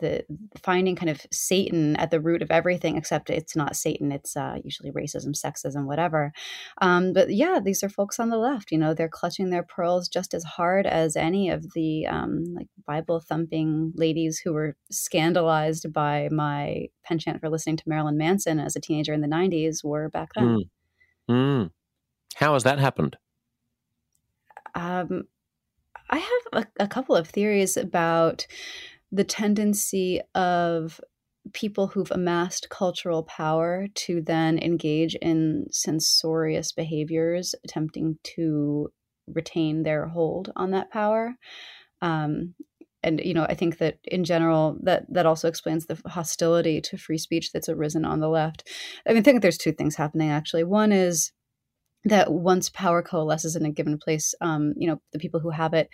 the 0.00 0.24
finding 0.62 0.96
kind 0.96 1.10
of 1.10 1.24
Satan 1.32 1.96
at 1.96 2.10
the 2.10 2.20
root 2.20 2.42
of 2.42 2.50
everything, 2.50 2.96
except 2.96 3.30
it's 3.30 3.54
not 3.54 3.76
Satan. 3.76 4.12
It's 4.12 4.36
uh, 4.36 4.58
usually 4.64 4.90
racism, 4.90 5.28
sexism, 5.28 5.84
whatever. 5.84 6.32
Um, 6.80 7.12
but 7.12 7.30
yeah, 7.30 7.60
these 7.62 7.82
are 7.82 7.88
folks 7.88 8.18
on 8.18 8.30
the 8.30 8.38
left. 8.38 8.72
You 8.72 8.78
know, 8.78 8.94
they're 8.94 9.08
clutching 9.08 9.50
their 9.50 9.62
pearls 9.62 10.08
just 10.08 10.34
as 10.34 10.44
hard 10.44 10.86
as 10.86 11.16
any 11.16 11.50
of 11.50 11.72
the 11.74 12.06
um, 12.06 12.44
like 12.54 12.68
Bible 12.86 13.20
thumping 13.20 13.92
ladies 13.94 14.40
who 14.40 14.52
were 14.52 14.76
scandalized 14.90 15.92
by 15.92 16.28
my 16.32 16.88
penchant 17.04 17.40
for 17.40 17.48
listening 17.48 17.76
to 17.76 17.84
Marilyn 17.88 18.16
Manson 18.16 18.58
as 18.58 18.76
a 18.76 18.80
teenager 18.80 19.12
in 19.12 19.20
the 19.20 19.28
'90s 19.28 19.84
were 19.84 20.08
back 20.08 20.30
then. 20.34 20.64
Mm. 21.28 21.30
Mm. 21.30 21.70
How 22.34 22.54
has 22.54 22.64
that 22.64 22.78
happened? 22.78 23.16
Um, 24.74 25.24
I 26.10 26.18
have 26.18 26.64
a, 26.64 26.84
a 26.84 26.88
couple 26.88 27.16
of 27.16 27.28
theories 27.28 27.76
about 27.76 28.46
the 29.12 29.24
tendency 29.24 30.20
of 30.34 31.00
people 31.52 31.88
who've 31.88 32.10
amassed 32.10 32.68
cultural 32.68 33.22
power 33.24 33.88
to 33.94 34.20
then 34.20 34.58
engage 34.58 35.14
in 35.16 35.66
censorious 35.70 36.72
behaviors, 36.72 37.54
attempting 37.64 38.18
to 38.22 38.88
retain 39.26 39.82
their 39.82 40.06
hold 40.06 40.52
on 40.56 40.70
that 40.72 40.90
power. 40.90 41.34
Um, 42.02 42.54
and 43.02 43.20
you 43.24 43.32
know, 43.32 43.44
I 43.44 43.54
think 43.54 43.78
that 43.78 43.98
in 44.04 44.24
general, 44.24 44.76
that 44.82 45.06
that 45.12 45.26
also 45.26 45.48
explains 45.48 45.86
the 45.86 46.00
hostility 46.06 46.80
to 46.82 46.98
free 46.98 47.18
speech 47.18 47.52
that's 47.52 47.68
arisen 47.68 48.04
on 48.04 48.20
the 48.20 48.28
left. 48.28 48.68
I 49.06 49.10
mean, 49.10 49.18
I 49.18 49.22
think 49.22 49.40
there's 49.40 49.58
two 49.58 49.72
things 49.72 49.96
happening 49.96 50.30
actually. 50.30 50.64
One 50.64 50.92
is 50.92 51.32
that 52.04 52.32
once 52.32 52.68
power 52.68 53.02
coalesces 53.02 53.56
in 53.56 53.64
a 53.64 53.70
given 53.70 53.98
place, 53.98 54.34
um, 54.40 54.74
you 54.76 54.86
know, 54.86 55.00
the 55.12 55.18
people 55.18 55.40
who 55.40 55.50
have 55.50 55.74
it 55.74 55.88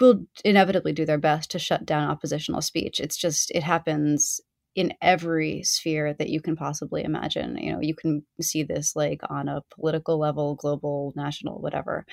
will 0.00 0.26
inevitably 0.44 0.92
do 0.92 1.04
their 1.04 1.18
best 1.18 1.50
to 1.50 1.58
shut 1.58 1.84
down 1.84 2.08
oppositional 2.08 2.62
speech. 2.62 3.00
It's 3.00 3.16
just, 3.16 3.50
it 3.50 3.62
happens 3.62 4.40
in 4.74 4.92
every 5.00 5.62
sphere 5.62 6.14
that 6.14 6.28
you 6.28 6.40
can 6.40 6.54
possibly 6.54 7.02
imagine. 7.02 7.56
You 7.56 7.72
know, 7.72 7.80
you 7.80 7.94
can 7.94 8.22
see 8.40 8.62
this 8.62 8.94
like 8.94 9.20
on 9.28 9.48
a 9.48 9.62
political 9.74 10.18
level, 10.18 10.54
global, 10.54 11.12
national, 11.16 11.60
whatever. 11.60 12.04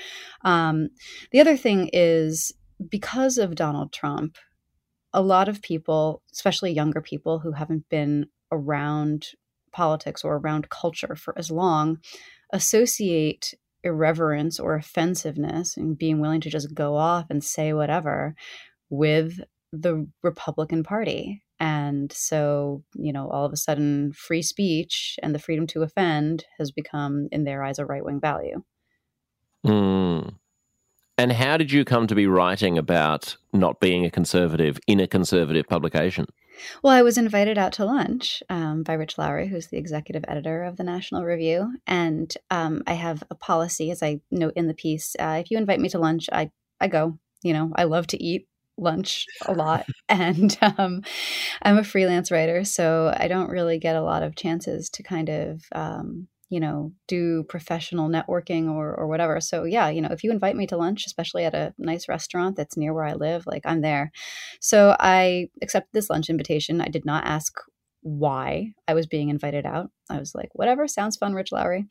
Um, 0.44 0.90
the 1.32 1.42
other 1.42 1.58
thing 1.58 1.90
is 1.92 2.54
because 2.90 3.38
of 3.38 3.56
Donald 3.56 3.92
Trump, 3.92 4.38
a 5.12 5.22
lot 5.22 5.50
of 5.50 5.62
people, 5.62 6.24
especially 6.32 6.72
younger 6.72 7.02
people 7.02 7.40
who 7.40 7.52
haven't 7.52 7.88
been 7.90 8.28
around 8.52 9.28
politics 9.72 10.24
or 10.24 10.38
around 10.38 10.70
culture 10.70 11.16
for 11.16 11.38
as 11.38 11.52
long, 11.52 11.98
associate 12.52 13.54
irreverence 13.84 14.60
or 14.60 14.76
offensiveness 14.76 15.78
and 15.78 15.98
being 15.98 16.20
willing 16.20 16.42
to 16.42 16.50
just 16.50 16.74
go 16.74 16.96
off 16.96 17.26
and 17.30 17.44
say 17.44 17.74
whatever 17.74 18.36
with 18.90 19.40
the 19.72 20.08
Republican 20.22 20.84
Party. 20.84 21.42
And 21.60 22.12
so, 22.12 22.84
you 22.96 23.14
know, 23.14 23.30
all 23.30 23.46
of 23.46 23.54
a 23.54 23.58
sudden, 23.58 24.12
free 24.14 24.42
speech 24.42 25.18
and 25.24 25.34
the 25.34 25.40
freedom 25.40 25.66
to 25.68 25.82
offend 25.82 26.46
has 26.60 26.72
become, 26.72 27.28
in 27.32 27.44
their 27.44 27.64
eyes, 27.64 27.80
a 27.80 27.86
right 27.86 28.04
wing 28.04 28.20
value. 28.20 28.64
Mm. 29.66 30.36
And 31.18 31.32
how 31.32 31.58
did 31.58 31.72
you 31.72 31.86
come 31.86 32.08
to 32.08 32.16
be 32.16 32.28
writing 32.28 32.78
about 32.78 33.38
not 33.54 33.80
being 33.80 34.06
a 34.06 34.10
conservative 34.10 34.80
in 34.88 35.00
a 35.00 35.08
conservative 35.08 35.68
publication? 35.68 36.26
Well, 36.84 36.94
I 36.94 37.02
was 37.02 37.18
invited 37.18 37.58
out 37.58 37.74
to 37.74 37.86
lunch 37.86 38.44
um, 38.50 38.84
by 38.84 38.94
Rich 38.94 39.18
Lowry, 39.18 39.48
who's 39.48 39.68
the 39.68 39.78
executive 39.78 40.24
editor 40.28 40.64
of 40.64 40.78
the 40.78 40.84
National 40.84 41.24
Review. 41.24 41.74
And 41.88 42.34
um, 42.52 42.84
I 42.88 42.94
have 42.94 43.24
a 43.30 43.36
policy, 43.36 43.92
as 43.92 44.04
I 44.04 44.20
note 44.32 44.54
in 44.56 44.68
the 44.68 44.74
piece 44.74 45.16
uh, 45.20 45.38
if 45.40 45.52
you 45.52 45.58
invite 45.58 45.80
me 45.80 45.90
to 45.90 46.00
lunch, 46.00 46.30
I, 46.32 46.52
I 46.80 46.88
go. 46.88 47.18
You 47.44 47.54
know, 47.54 47.72
I 47.76 47.84
love 47.84 48.08
to 48.08 48.24
eat 48.24 48.48
lunch 48.78 49.26
a 49.46 49.54
lot. 49.54 49.86
and 50.10 50.58
um, 50.62 51.02
I'm 51.62 51.78
a 51.78 51.84
freelance 51.84 52.32
writer, 52.32 52.64
so 52.64 53.14
I 53.16 53.28
don't 53.28 53.50
really 53.50 53.80
get 53.80 53.96
a 53.96 54.04
lot 54.04 54.24
of 54.24 54.36
chances 54.36 54.90
to 54.92 55.04
kind 55.04 55.30
of 55.30 55.64
um, 55.74 56.28
you 56.54 56.60
know, 56.60 56.92
do 57.08 57.44
professional 57.50 58.10
networking 58.10 58.70
or, 58.70 58.94
or 58.94 59.08
whatever. 59.08 59.42
So 59.42 59.64
yeah, 59.64 59.90
you 59.90 60.02
know, 60.02 60.10
if 60.12 60.24
you 60.24 60.32
invite 60.32 60.56
me 60.56 60.68
to 60.68 60.78
lunch, 60.78 61.08
especially 61.08 61.46
at 61.46 61.56
a 61.56 61.74
nice 61.80 62.08
restaurant 62.08 62.56
that's 62.56 62.78
near 62.78 62.94
where 62.94 63.06
I 63.06 63.14
live, 63.14 63.48
like 63.48 63.64
I'm 63.66 63.82
there. 63.82 64.12
So 64.62 64.96
I 65.00 65.48
accepted 65.64 65.90
this 65.94 66.12
lunch 66.12 66.30
invitation. 66.30 66.80
I 66.80 66.90
did 66.90 67.06
not 67.06 67.26
ask 67.26 67.54
why 68.04 68.74
I 68.88 68.94
was 68.94 69.08
being 69.08 69.30
invited 69.30 69.66
out. 69.66 69.90
I 70.12 70.20
was 70.20 70.36
like, 70.36 70.50
whatever, 70.54 70.88
sounds 70.88 71.18
fun, 71.18 71.34
Rich 71.34 71.52
Lowry. 71.52 71.86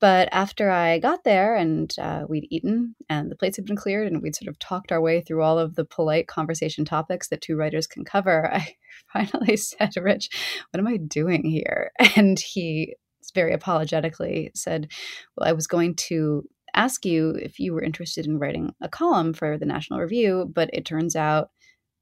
But 0.00 0.28
after 0.30 0.70
I 0.70 1.00
got 1.00 1.24
there 1.24 1.56
and 1.56 1.92
uh, 1.98 2.24
we'd 2.28 2.46
eaten 2.50 2.94
and 3.08 3.30
the 3.30 3.36
plates 3.36 3.56
had 3.56 3.64
been 3.64 3.74
cleared 3.74 4.06
and 4.06 4.22
we'd 4.22 4.36
sort 4.36 4.48
of 4.48 4.58
talked 4.60 4.92
our 4.92 5.00
way 5.00 5.22
through 5.22 5.42
all 5.42 5.58
of 5.58 5.74
the 5.74 5.84
polite 5.84 6.28
conversation 6.28 6.84
topics 6.84 7.28
that 7.28 7.40
two 7.40 7.56
writers 7.56 7.88
can 7.88 8.04
cover, 8.04 8.52
I 8.52 8.74
finally 9.12 9.56
said, 9.56 9.90
to 9.92 10.02
Rich, 10.02 10.28
what 10.70 10.78
am 10.78 10.86
I 10.86 10.98
doing 10.98 11.44
here? 11.44 11.90
And 12.16 12.38
he 12.38 12.94
very 13.34 13.52
apologetically 13.52 14.50
said, 14.54 14.90
Well, 15.36 15.48
I 15.48 15.52
was 15.52 15.66
going 15.66 15.96
to 15.96 16.44
ask 16.74 17.04
you 17.04 17.30
if 17.30 17.58
you 17.58 17.72
were 17.72 17.82
interested 17.82 18.26
in 18.26 18.38
writing 18.38 18.74
a 18.80 18.88
column 18.88 19.32
for 19.32 19.58
the 19.58 19.66
National 19.66 20.00
Review, 20.00 20.50
but 20.52 20.70
it 20.72 20.84
turns 20.84 21.16
out 21.16 21.50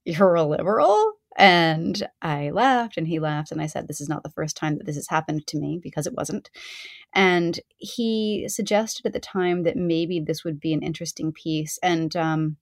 you're 0.04 0.34
a 0.34 0.44
liberal. 0.44 1.12
And 1.38 2.06
I 2.20 2.50
laughed 2.50 2.98
and 2.98 3.08
he 3.08 3.18
laughed. 3.18 3.52
And 3.52 3.62
I 3.62 3.66
said, 3.66 3.88
This 3.88 4.00
is 4.00 4.08
not 4.08 4.22
the 4.22 4.30
first 4.30 4.56
time 4.56 4.76
that 4.76 4.84
this 4.84 4.96
has 4.96 5.08
happened 5.08 5.46
to 5.46 5.58
me 5.58 5.80
because 5.82 6.06
it 6.06 6.14
wasn't. 6.14 6.50
And 7.14 7.58
he 7.78 8.46
suggested 8.48 9.06
at 9.06 9.12
the 9.12 9.20
time 9.20 9.62
that 9.62 9.76
maybe 9.76 10.20
this 10.20 10.44
would 10.44 10.60
be 10.60 10.74
an 10.74 10.82
interesting 10.82 11.32
piece. 11.32 11.78
And 11.82 12.14
um, 12.16 12.56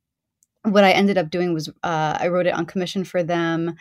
what 0.63 0.85
I 0.85 0.93
ended 0.93 1.19
up 1.19 1.31
doing 1.31 1.53
was 1.53 1.69
uh, 1.83 2.19
I 2.21 2.29
wrote 2.29 2.47
it 2.47 2.55
on 2.55 2.67
commission 2.67 3.05
for 3.05 3.23
them 3.23 3.75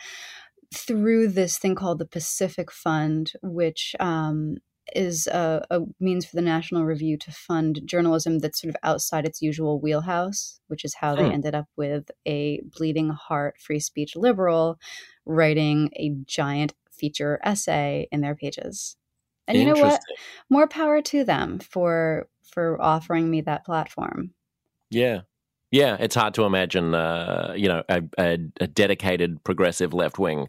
through 0.74 1.28
this 1.28 1.58
thing 1.58 1.74
called 1.74 1.98
the 1.98 2.06
Pacific 2.06 2.70
Fund, 2.70 3.32
which 3.42 3.94
um, 4.00 4.56
is 4.94 5.26
a, 5.26 5.64
a, 5.70 5.80
means 5.98 6.26
for 6.26 6.36
the 6.36 6.42
National 6.42 6.84
Review 6.84 7.16
to 7.18 7.30
fund 7.30 7.80
journalism 7.84 8.38
that's 8.38 8.60
sort 8.60 8.74
of 8.74 8.80
outside 8.82 9.26
its 9.26 9.42
usual 9.42 9.80
wheelhouse, 9.80 10.60
which 10.68 10.84
is 10.84 10.94
how 10.94 11.14
hmm. 11.14 11.22
they 11.22 11.32
ended 11.32 11.54
up 11.54 11.66
with 11.76 12.10
a 12.26 12.60
bleeding 12.76 13.10
heart 13.10 13.56
free 13.58 13.80
speech 13.80 14.16
liberal 14.16 14.78
writing 15.26 15.90
a 15.96 16.10
giant 16.24 16.74
feature 16.90 17.40
essay 17.42 18.08
in 18.10 18.20
their 18.20 18.34
pages. 18.34 18.96
And 19.46 19.58
you 19.58 19.64
know 19.64 19.80
what? 19.80 20.00
More 20.48 20.68
power 20.68 21.02
to 21.02 21.24
them 21.24 21.58
for 21.58 22.28
for 22.52 22.80
offering 22.80 23.30
me 23.30 23.40
that 23.42 23.64
platform. 23.64 24.32
Yeah. 24.90 25.22
Yeah, 25.72 25.96
it's 26.00 26.16
hard 26.16 26.34
to 26.34 26.44
imagine, 26.44 26.94
uh, 26.94 27.54
you 27.56 27.68
know, 27.68 27.84
a, 27.88 28.02
a, 28.18 28.38
a 28.60 28.66
dedicated 28.66 29.44
progressive 29.44 29.94
left 29.94 30.18
wing 30.18 30.48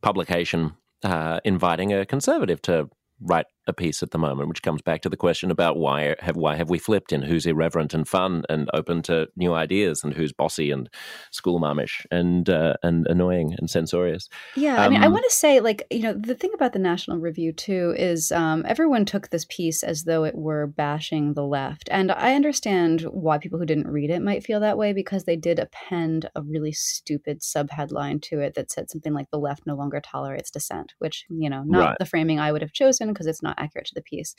publication 0.00 0.72
uh, 1.04 1.40
inviting 1.44 1.92
a 1.92 2.06
conservative 2.06 2.62
to 2.62 2.88
write 3.20 3.46
a 3.66 3.72
piece 3.72 4.02
at 4.02 4.10
the 4.10 4.18
moment, 4.18 4.48
which 4.48 4.62
comes 4.62 4.82
back 4.82 5.02
to 5.02 5.08
the 5.08 5.16
question 5.16 5.50
about 5.50 5.76
why 5.76 6.16
have 6.20 6.36
why 6.36 6.56
have 6.56 6.68
we 6.68 6.78
flipped 6.78 7.12
in 7.12 7.22
who's 7.22 7.46
irreverent 7.46 7.94
and 7.94 8.08
fun 8.08 8.42
and 8.48 8.68
open 8.74 9.02
to 9.02 9.28
new 9.36 9.54
ideas 9.54 10.02
and 10.02 10.14
who's 10.14 10.32
bossy 10.32 10.70
and 10.70 10.88
school 11.30 11.60
momish 11.60 12.04
and 12.10 12.50
uh, 12.50 12.74
and 12.82 13.06
annoying 13.06 13.54
and 13.58 13.70
censorious. 13.70 14.28
Yeah, 14.56 14.74
um, 14.74 14.80
I 14.80 14.88
mean, 14.88 15.02
I 15.02 15.06
um, 15.06 15.12
want 15.12 15.24
to 15.24 15.34
say 15.34 15.60
like 15.60 15.86
you 15.90 16.00
know 16.00 16.14
the 16.14 16.34
thing 16.34 16.50
about 16.54 16.72
the 16.72 16.78
National 16.78 17.18
Review 17.18 17.52
too 17.52 17.94
is 17.96 18.32
um, 18.32 18.64
everyone 18.66 19.04
took 19.04 19.30
this 19.30 19.46
piece 19.48 19.82
as 19.82 20.04
though 20.04 20.24
it 20.24 20.34
were 20.34 20.66
bashing 20.66 21.34
the 21.34 21.44
left, 21.44 21.88
and 21.90 22.10
I 22.10 22.34
understand 22.34 23.02
why 23.02 23.38
people 23.38 23.58
who 23.58 23.66
didn't 23.66 23.88
read 23.88 24.10
it 24.10 24.22
might 24.22 24.44
feel 24.44 24.60
that 24.60 24.78
way 24.78 24.92
because 24.92 25.24
they 25.24 25.36
did 25.36 25.58
append 25.58 26.28
a 26.34 26.42
really 26.42 26.72
stupid 26.72 27.40
subheadline 27.40 28.20
to 28.22 28.40
it 28.40 28.54
that 28.54 28.72
said 28.72 28.90
something 28.90 29.14
like 29.14 29.30
"the 29.30 29.38
left 29.38 29.66
no 29.66 29.76
longer 29.76 30.00
tolerates 30.00 30.50
dissent," 30.50 30.94
which 30.98 31.26
you 31.28 31.48
know 31.48 31.62
not 31.64 31.80
right. 31.80 31.96
the 32.00 32.06
framing 32.06 32.40
I 32.40 32.50
would 32.50 32.62
have 32.62 32.72
chosen 32.72 33.08
because 33.08 33.26
it's 33.26 33.42
not 33.42 33.51
not 33.56 33.62
accurate 33.62 33.86
to 33.86 33.94
the 33.94 34.02
piece. 34.02 34.34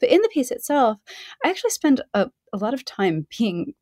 But 0.00 0.10
in 0.10 0.22
the 0.22 0.28
piece 0.28 0.50
itself, 0.50 0.98
I 1.44 1.50
actually 1.50 1.70
spend 1.70 2.00
a, 2.14 2.30
a 2.52 2.58
lot 2.58 2.74
of 2.74 2.84
time 2.84 3.26
being 3.38 3.74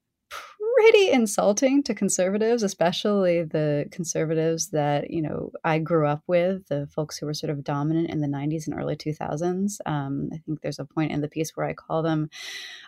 pretty 0.76 1.10
insulting 1.10 1.82
to 1.84 1.94
conservatives, 1.94 2.62
especially 2.62 3.42
the 3.42 3.86
conservatives 3.90 4.70
that 4.70 5.10
you 5.10 5.22
know 5.22 5.50
I 5.62 5.78
grew 5.78 6.06
up 6.06 6.22
with, 6.26 6.66
the 6.68 6.88
folks 6.94 7.18
who 7.18 7.26
were 7.26 7.34
sort 7.34 7.50
of 7.50 7.64
dominant 7.64 8.10
in 8.10 8.20
the 8.20 8.28
'90s 8.28 8.66
and 8.66 8.78
early 8.78 8.96
2000s. 8.96 9.78
Um, 9.86 10.30
I 10.32 10.38
think 10.38 10.60
there's 10.60 10.78
a 10.78 10.84
point 10.84 11.12
in 11.12 11.20
the 11.20 11.28
piece 11.28 11.52
where 11.54 11.66
I 11.66 11.74
call 11.74 12.02
them 12.02 12.28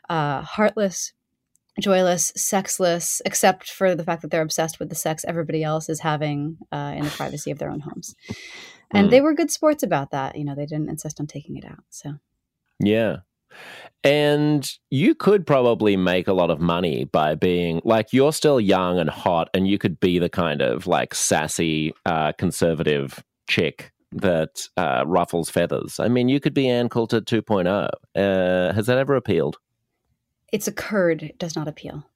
uh, 0.09 0.43
heartless. 0.43 1.13
Joyless, 1.79 2.33
sexless, 2.35 3.21
except 3.27 3.71
for 3.71 3.95
the 3.95 4.03
fact 4.03 4.23
that 4.23 4.31
they're 4.31 4.41
obsessed 4.41 4.81
with 4.81 4.89
the 4.89 4.95
sex 4.95 5.27
everybody 5.29 5.63
else 5.63 5.91
is 5.91 6.01
having 6.01 6.57
uh, 6.73 6.95
in 6.97 7.05
the 7.05 7.11
privacy 7.11 7.51
of 7.51 7.59
their 7.59 7.69
own 7.69 7.81
homes 7.81 8.15
and 8.93 9.09
mm. 9.09 9.11
they 9.11 9.21
were 9.21 9.35
good 9.35 9.51
sports 9.51 9.83
about 9.83 10.11
that. 10.11 10.37
You 10.37 10.45
know, 10.45 10.55
they 10.55 10.67
didn't 10.67 10.91
insist 10.91 11.21
on 11.21 11.27
taking 11.27 11.57
it 11.57 11.65
out. 11.65 11.85
So, 11.91 12.15
yeah. 12.79 13.19
And 14.05 14.71
you 14.91 15.15
could 15.15 15.47
probably 15.47 15.97
make 15.97 16.29
a 16.29 16.33
lot 16.33 16.51
of 16.51 16.61
money 16.61 17.05
by 17.05 17.35
being 17.35 17.81
like 17.85 18.13
you're 18.13 18.33
still 18.33 18.61
young 18.61 18.99
and 18.99 19.11
hot, 19.11 19.49
and 19.55 19.67
you 19.67 19.79
could 19.79 19.99
be 19.99 20.19
the 20.19 20.29
kind 20.29 20.63
of 20.63 20.87
like 20.87 21.15
sassy 21.15 21.95
uh, 22.05 22.33
conservative 22.33 23.25
chick 23.49 23.93
that 24.13 24.69
uh, 24.77 25.05
ruffles 25.07 25.51
feathers. 25.51 25.99
I 25.99 26.09
mean, 26.09 26.29
you 26.29 26.41
could 26.41 26.55
be 26.55 26.69
Ann 26.69 26.89
Coulter 26.89 27.21
2.0. 27.21 27.89
Uh, 28.15 28.73
has 28.73 28.87
that 28.87 28.99
ever 28.99 29.17
appealed? 29.17 29.59
It's 30.53 30.69
occurred. 30.69 31.23
It 31.23 31.39
does 31.39 31.57
not 31.57 31.69
appeal. 31.69 32.07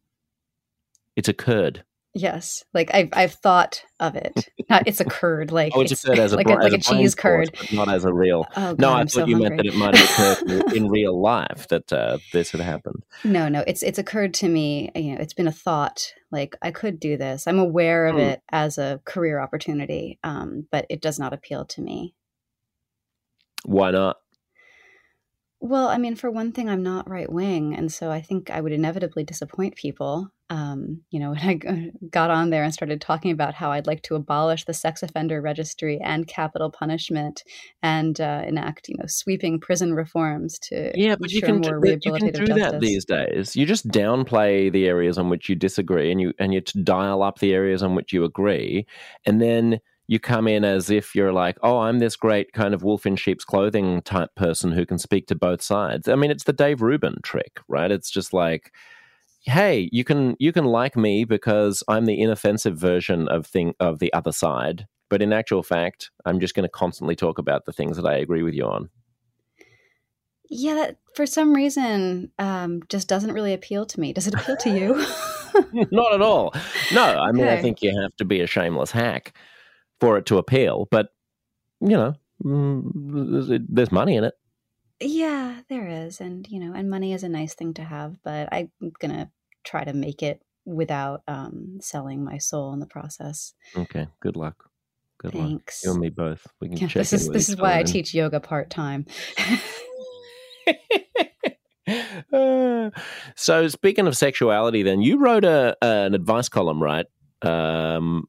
It's 1.17 1.29
a 1.29 1.35
curd. 1.35 1.85
Yes, 2.13 2.65
like 2.75 2.93
I've 2.93 3.11
I've 3.13 3.35
thought 3.35 3.85
of 4.01 4.17
it. 4.17 4.49
Not 4.69 4.89
it's 4.89 4.99
a 5.01 5.05
curd, 5.05 5.53
like 5.53 5.73
oh, 5.77 5.83
it's, 5.83 5.93
it's 5.93 6.09
as 6.09 6.33
a, 6.33 6.37
like 6.37 6.49
a, 6.49 6.55
like 6.55 6.73
a 6.73 6.79
cheese 6.79 7.15
curd, 7.15 7.57
not 7.73 7.89
as 7.89 8.05
a 8.05 8.13
real. 8.13 8.47
Oh, 8.57 8.75
God, 8.75 8.81
no, 8.81 8.91
I 8.91 9.01
I'm 9.01 9.07
thought 9.07 9.13
so 9.13 9.27
you 9.27 9.37
hungry. 9.37 9.49
meant 9.49 9.57
that 9.59 9.67
it 9.67 9.77
might 9.77 9.95
occurred 9.95 10.75
in 10.75 10.89
real 10.89 11.21
life 11.21 11.69
that 11.69 11.93
uh, 11.93 12.19
this 12.33 12.51
had 12.51 12.63
happened. 12.63 13.05
No, 13.23 13.49
no, 13.49 13.63
it's 13.65 13.85
it's 13.85 13.99
occurred 13.99 14.35
to 14.35 14.49
me. 14.49 14.91
You 14.97 15.15
know, 15.15 15.21
it's 15.21 15.35
been 15.35 15.47
a 15.47 15.53
thought. 15.53 16.13
Like 16.33 16.57
I 16.61 16.73
could 16.73 16.99
do 16.99 17.17
this. 17.17 17.47
I'm 17.47 17.61
aware 17.61 18.07
of 18.07 18.17
mm. 18.17 18.33
it 18.33 18.43
as 18.51 18.77
a 18.77 19.01
career 19.05 19.39
opportunity, 19.39 20.19
um, 20.25 20.67
but 20.73 20.87
it 20.91 21.01
does 21.01 21.21
not 21.21 21.33
appeal 21.33 21.65
to 21.67 21.81
me. 21.81 22.17
Why 23.65 23.93
not? 23.93 24.17
Well, 25.61 25.87
I 25.87 25.99
mean, 25.99 26.17
for 26.17 26.31
one 26.31 26.51
thing, 26.51 26.69
I'm 26.69 26.83
not 26.83 27.09
right 27.09 27.31
wing, 27.31 27.77
and 27.77 27.93
so 27.93 28.11
I 28.11 28.21
think 28.21 28.51
I 28.51 28.61
would 28.61 28.73
inevitably 28.73 29.23
disappoint 29.23 29.77
people 29.77 30.33
um, 30.51 31.01
you 31.11 31.21
know, 31.21 31.31
when 31.35 31.41
I 31.41 31.91
got 32.11 32.31
on 32.31 32.51
there 32.51 32.65
and 32.65 32.75
started 32.75 33.01
talking 33.01 33.31
about 33.31 33.55
how 33.55 33.71
I'd 33.71 33.87
like 33.87 34.03
to 34.03 34.17
abolish 34.17 34.65
the 34.65 34.75
sex 34.75 35.03
offender 35.03 35.41
registry 35.41 35.99
and 36.03 36.27
capital 36.27 36.71
punishment 36.71 37.45
and 37.83 38.21
uh, 38.21 38.43
enact, 38.47 38.89
you 38.89 38.97
know, 38.99 39.07
sweeping 39.07 39.61
prison 39.61 39.95
reforms 39.95 40.59
to 40.59 40.93
yeah, 40.95 41.17
but 41.19 41.31
you 41.31 41.41
can, 41.41 41.61
more 41.61 41.81
you 41.87 41.99
can 41.99 42.33
do 42.33 42.47
justice. 42.47 42.57
that 42.57 42.81
these 42.81 43.05
days. 43.05 43.57
You 43.57 43.65
just 43.65 43.89
downplay 43.89 44.71
the 44.71 44.87
areas 44.87 45.17
on 45.17 45.31
which 45.31 45.49
you 45.49 45.55
disagree, 45.55 46.11
and 46.11 46.21
you 46.21 46.33
and 46.39 46.53
you 46.53 46.61
dial 46.83 47.23
up 47.23 47.39
the 47.39 47.55
areas 47.55 47.83
on 47.83 47.95
which 47.95 48.13
you 48.13 48.25
agree, 48.25 48.87
and 49.25 49.41
then 49.41 49.81
you 50.09 50.19
come 50.19 50.49
in 50.49 50.65
as 50.65 50.91
if 50.91 51.15
you're 51.15 51.33
like, 51.33 51.57
oh, 51.63 51.79
I'm 51.79 52.01
this 52.01 52.17
great 52.17 52.53
kind 52.53 52.75
of 52.75 52.83
wolf 52.83 53.07
in 53.07 53.15
sheep's 53.15 53.45
clothing 53.45 54.03
type 54.03 54.35
person 54.35 54.73
who 54.73 54.85
can 54.85 54.99
speak 54.99 55.29
to 55.29 55.37
both 55.37 55.63
sides. 55.63 56.09
I 56.09 56.17
mean, 56.17 56.33
it's 56.33 56.43
the 56.43 56.53
Dave 56.53 56.83
Rubin 56.83 57.19
trick, 57.23 57.61
right? 57.69 57.93
It's 57.93 58.11
just 58.11 58.33
like 58.33 58.73
hey, 59.43 59.89
you 59.93 60.05
can 60.05 60.37
you 60.39 60.53
can 60.53 60.65
like 60.65 60.97
me 60.97 61.25
because 61.25 61.83
I'm 61.89 62.07
the 62.07 62.21
inoffensive 62.21 62.77
version 62.77 63.29
of 63.29 63.47
thing 63.47 63.75
of 63.81 63.99
the 63.99 64.13
other 64.13 64.33
side. 64.33 64.87
But 65.09 65.23
in 65.23 65.33
actual 65.33 65.63
fact, 65.63 66.11
I'm 66.25 66.39
just 66.39 66.55
going 66.55 66.65
to 66.65 66.69
constantly 66.69 67.17
talk 67.17 67.39
about 67.39 67.65
the 67.65 67.73
things 67.73 67.97
that 67.97 68.07
I 68.07 68.15
agree 68.15 68.45
with 68.45 68.55
you 68.55 68.65
on. 68.65 68.91
Yeah, 70.49 70.75
that 70.75 70.99
for 71.15 71.27
some 71.27 71.53
reason 71.53 72.31
um, 72.39 72.83
just 72.89 73.09
doesn't 73.09 73.33
really 73.33 73.53
appeal 73.53 73.87
to 73.87 74.01
me. 74.01 74.13
Does 74.13 74.27
it 74.27 74.35
appeal 74.35 74.57
to 74.59 74.71
you? 74.71 75.07
Not 75.91 76.15
at 76.15 76.23
all. 76.23 76.55
No, 76.93 77.03
I 77.03 77.33
mean, 77.33 77.45
okay. 77.45 77.59
I 77.59 77.63
think 77.63 77.83
you 77.83 77.99
have 78.01 78.15
to 78.17 78.25
be 78.25 78.41
a 78.41 78.47
shameless 78.47 78.91
hack 78.91 79.33
for 80.01 80.17
it 80.17 80.27
to 80.27 80.39
appeal. 80.39 80.87
But 80.91 81.09
you 81.81 81.97
know, 81.97 82.15
mm, 82.45 83.67
there's 83.69 83.93
money 83.93 84.17
in 84.17 84.25
it. 84.25 84.35
Yeah, 85.01 85.61
there 85.69 85.89
is. 85.89 86.21
And, 86.21 86.47
you 86.49 86.61
know, 86.61 86.73
and 86.75 86.91
money 86.91 87.13
is 87.13 87.23
a 87.23 87.29
nice 87.29 87.55
thing 87.55 87.75
to 87.75 87.83
have, 87.83 88.17
but 88.23 88.49
I'm 88.53 88.71
going 89.01 89.15
to 89.15 89.31
try 89.65 89.85
to 89.85 89.93
make 89.93 90.23
it 90.23 90.43
without 90.65 91.23
um, 91.27 91.79
selling 91.81 92.25
my 92.25 92.39
soul 92.39 92.73
in 92.73 92.81
the 92.81 92.87
process. 92.87 93.55
Okay. 93.77 94.09
Good 94.21 94.37
luck. 94.37 94.71
Good 95.19 95.33
Thanks. 95.33 95.85
luck. 95.85 95.89
You 95.89 95.93
and 95.93 96.01
me 96.01 96.09
both. 96.11 96.47
We 96.61 96.69
can 96.69 96.79
yeah, 96.79 96.87
check 96.87 96.95
This 96.95 97.13
is 97.13 97.29
this 97.29 97.49
is 97.51 97.57
why 97.57 97.79
I 97.79 97.83
teach 97.83 98.15
yoga 98.15 98.41
part 98.41 98.71
time. 98.71 99.05
uh, 102.33 102.91
so 103.37 103.69
speaking 103.69 104.07
of 104.07 104.17
sexuality, 104.17 104.83
then 104.83 105.03
you 105.03 105.19
wrote 105.19 105.45
a 105.45 105.77
an 105.83 106.15
advice 106.15 106.49
column, 106.49 106.83
right? 106.83 107.05
Um, 107.43 108.29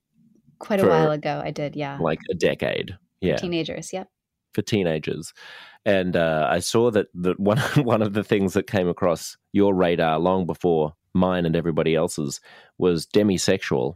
quite 0.59 0.81
a 0.81 0.87
while 0.87 1.11
ago. 1.11 1.41
I 1.43 1.51
did, 1.51 1.77
yeah, 1.77 1.97
like 1.99 2.19
a 2.29 2.33
decade. 2.33 2.97
Yeah, 3.21 3.37
teenagers. 3.37 3.93
Yep, 3.93 4.09
for 4.53 4.61
teenagers. 4.61 5.33
And 5.85 6.15
uh, 6.15 6.47
I 6.49 6.59
saw 6.59 6.91
that 6.91 7.07
that 7.15 7.39
one 7.39 7.57
one 7.75 8.01
of 8.01 8.13
the 8.13 8.23
things 8.23 8.53
that 8.53 8.67
came 8.67 8.87
across 8.87 9.37
your 9.51 9.73
radar 9.73 10.19
long 10.19 10.45
before 10.45 10.93
mine 11.13 11.45
and 11.45 11.55
everybody 11.55 11.95
else's 11.95 12.39
was 12.77 13.05
demisexual. 13.05 13.95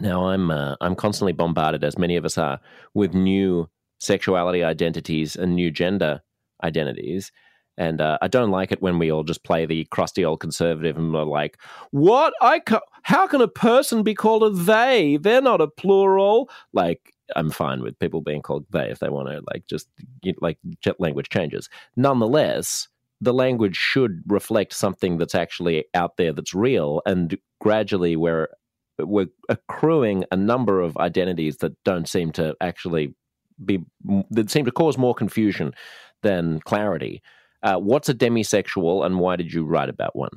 Now 0.00 0.28
I'm 0.28 0.50
uh, 0.50 0.76
I'm 0.80 0.94
constantly 0.94 1.32
bombarded, 1.32 1.84
as 1.84 1.98
many 1.98 2.16
of 2.16 2.24
us 2.24 2.38
are, 2.38 2.60
with 2.94 3.14
new 3.14 3.68
sexuality 4.00 4.62
identities 4.62 5.36
and 5.36 5.54
new 5.54 5.70
gender 5.70 6.22
identities. 6.62 7.32
And 7.76 8.00
uh, 8.00 8.18
I 8.20 8.26
don't 8.26 8.50
like 8.50 8.72
it 8.72 8.82
when 8.82 8.98
we 8.98 9.12
all 9.12 9.22
just 9.22 9.44
play 9.44 9.64
the 9.64 9.84
crusty 9.84 10.24
old 10.24 10.40
conservative 10.40 10.96
and 10.96 11.14
we're 11.14 11.22
like, 11.22 11.58
"What? 11.92 12.34
I 12.40 12.58
ca- 12.58 12.80
how 13.02 13.26
can 13.28 13.40
a 13.40 13.48
person 13.48 14.02
be 14.02 14.14
called 14.14 14.42
a 14.42 14.50
they? 14.50 15.16
They're 15.20 15.40
not 15.40 15.60
a 15.60 15.68
plural." 15.68 16.50
Like, 16.72 17.14
I'm 17.36 17.50
fine 17.50 17.82
with 17.82 17.98
people 17.98 18.20
being 18.20 18.42
called 18.42 18.66
they 18.70 18.90
if 18.90 18.98
they 18.98 19.08
want 19.08 19.28
to, 19.28 19.42
like, 19.52 19.64
just 19.68 19.88
you 20.22 20.32
know, 20.32 20.38
like 20.40 20.58
language 20.98 21.28
changes. 21.28 21.68
Nonetheless, 21.96 22.88
the 23.20 23.34
language 23.34 23.76
should 23.76 24.22
reflect 24.26 24.72
something 24.72 25.18
that's 25.18 25.34
actually 25.34 25.84
out 25.94 26.16
there 26.16 26.32
that's 26.32 26.54
real, 26.54 27.02
and 27.06 27.36
gradually 27.60 28.16
we're 28.16 28.48
we're 28.98 29.26
accruing 29.48 30.24
a 30.32 30.36
number 30.36 30.80
of 30.80 30.96
identities 30.96 31.58
that 31.58 31.72
don't 31.84 32.08
seem 32.08 32.32
to 32.32 32.54
actually 32.60 33.14
be 33.64 33.80
that 34.30 34.50
seem 34.50 34.64
to 34.64 34.72
cause 34.72 34.98
more 34.98 35.14
confusion 35.14 35.72
than 36.22 36.60
clarity. 36.60 37.22
Uh, 37.62 37.76
what's 37.76 38.08
a 38.08 38.14
demisexual, 38.14 39.04
and 39.04 39.18
why 39.18 39.36
did 39.36 39.52
you 39.52 39.64
write 39.64 39.88
about 39.88 40.14
one? 40.14 40.30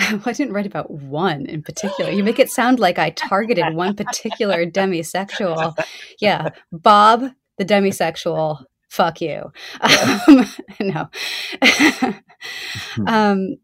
well, 0.12 0.22
I 0.26 0.32
didn't 0.32 0.52
write 0.52 0.66
about 0.66 0.90
one 0.90 1.46
in 1.46 1.62
particular. 1.62 2.10
You 2.10 2.24
make 2.24 2.38
it 2.38 2.50
sound 2.50 2.78
like 2.78 2.98
I 2.98 3.10
targeted 3.10 3.74
one 3.74 3.94
particular 3.94 4.64
demisexual. 4.70 5.74
Yeah, 6.20 6.50
Bob, 6.72 7.30
the 7.58 7.64
demisexual. 7.64 8.64
Fuck 8.88 9.20
you. 9.20 9.52
Um, 9.80 10.46
no. 10.80 11.08
um, 13.06 13.56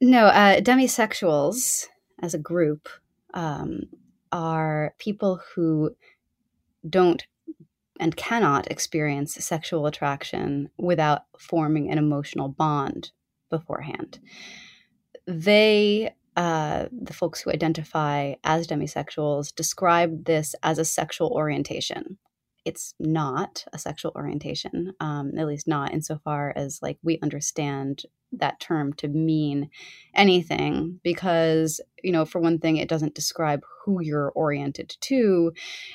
no, 0.00 0.26
uh, 0.26 0.60
demisexuals 0.60 1.86
as 2.20 2.34
a 2.34 2.38
group 2.38 2.88
um, 3.32 3.84
are 4.32 4.94
people 4.98 5.40
who 5.54 5.96
don't 6.88 7.26
and 7.98 8.14
cannot 8.14 8.70
experience 8.70 9.34
sexual 9.42 9.86
attraction 9.86 10.68
without 10.76 11.22
forming 11.38 11.90
an 11.90 11.96
emotional 11.96 12.48
bond 12.48 13.10
beforehand. 13.48 14.18
They, 15.26 16.14
uh, 16.36 16.86
the 16.92 17.12
folks 17.12 17.40
who 17.40 17.50
identify 17.50 18.34
as 18.44 18.66
demisexuals, 18.66 19.54
describe 19.54 20.24
this 20.24 20.54
as 20.62 20.78
a 20.78 20.84
sexual 20.84 21.30
orientation. 21.30 22.18
It's 22.64 22.94
not 22.98 23.64
a 23.72 23.78
sexual 23.78 24.12
orientation, 24.16 24.92
um, 25.00 25.32
at 25.38 25.46
least 25.46 25.68
not 25.68 25.92
insofar 25.92 26.52
as 26.56 26.80
like 26.82 26.98
we 27.02 27.18
understand 27.22 28.02
that 28.32 28.60
term 28.60 28.92
to 28.94 29.08
mean 29.08 29.70
anything 30.14 31.00
because 31.02 31.80
you 32.02 32.12
know 32.12 32.24
for 32.24 32.40
one 32.40 32.58
thing 32.58 32.76
it 32.76 32.88
doesn't 32.88 33.14
describe 33.14 33.62
who 33.84 34.02
you're 34.02 34.30
oriented 34.30 34.96
to 35.00 35.52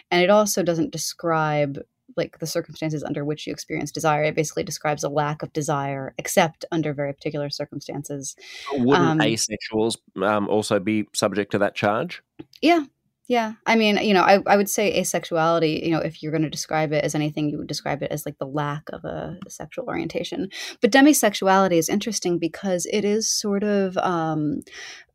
and 0.09 0.23
it 0.23 0.29
also 0.29 0.63
doesn't 0.63 0.91
describe 0.91 1.77
like 2.17 2.39
the 2.39 2.47
circumstances 2.47 3.03
under 3.03 3.25
which 3.25 3.47
you 3.47 3.53
experience 3.53 3.91
desire. 3.91 4.23
It 4.23 4.35
basically 4.35 4.63
describes 4.63 5.03
a 5.03 5.09
lack 5.09 5.43
of 5.43 5.53
desire, 5.53 6.13
except 6.17 6.65
under 6.71 6.93
very 6.93 7.13
particular 7.13 7.49
circumstances. 7.49 8.35
Wouldn't 8.71 9.07
um, 9.07 9.19
asexuals 9.19 9.97
um, 10.21 10.47
also 10.47 10.79
be 10.79 11.07
subject 11.13 11.51
to 11.51 11.57
that 11.59 11.75
charge? 11.75 12.21
Yeah. 12.61 12.85
Yeah. 13.27 13.53
I 13.65 13.77
mean, 13.77 13.95
you 13.97 14.13
know, 14.13 14.23
I, 14.23 14.39
I 14.45 14.57
would 14.57 14.69
say 14.69 14.99
asexuality, 14.99 15.85
you 15.85 15.91
know, 15.91 15.99
if 15.99 16.21
you're 16.21 16.33
going 16.33 16.41
to 16.41 16.49
describe 16.49 16.91
it 16.91 17.05
as 17.05 17.15
anything, 17.15 17.49
you 17.49 17.57
would 17.59 17.67
describe 17.67 18.03
it 18.03 18.11
as 18.11 18.25
like 18.25 18.37
the 18.39 18.45
lack 18.45 18.83
of 18.91 19.05
a, 19.05 19.37
a 19.45 19.49
sexual 19.49 19.85
orientation. 19.85 20.49
But 20.81 20.91
demisexuality 20.91 21.77
is 21.77 21.87
interesting 21.87 22.39
because 22.39 22.85
it 22.91 23.05
is 23.05 23.29
sort 23.29 23.63
of, 23.63 23.97
um, 23.99 24.59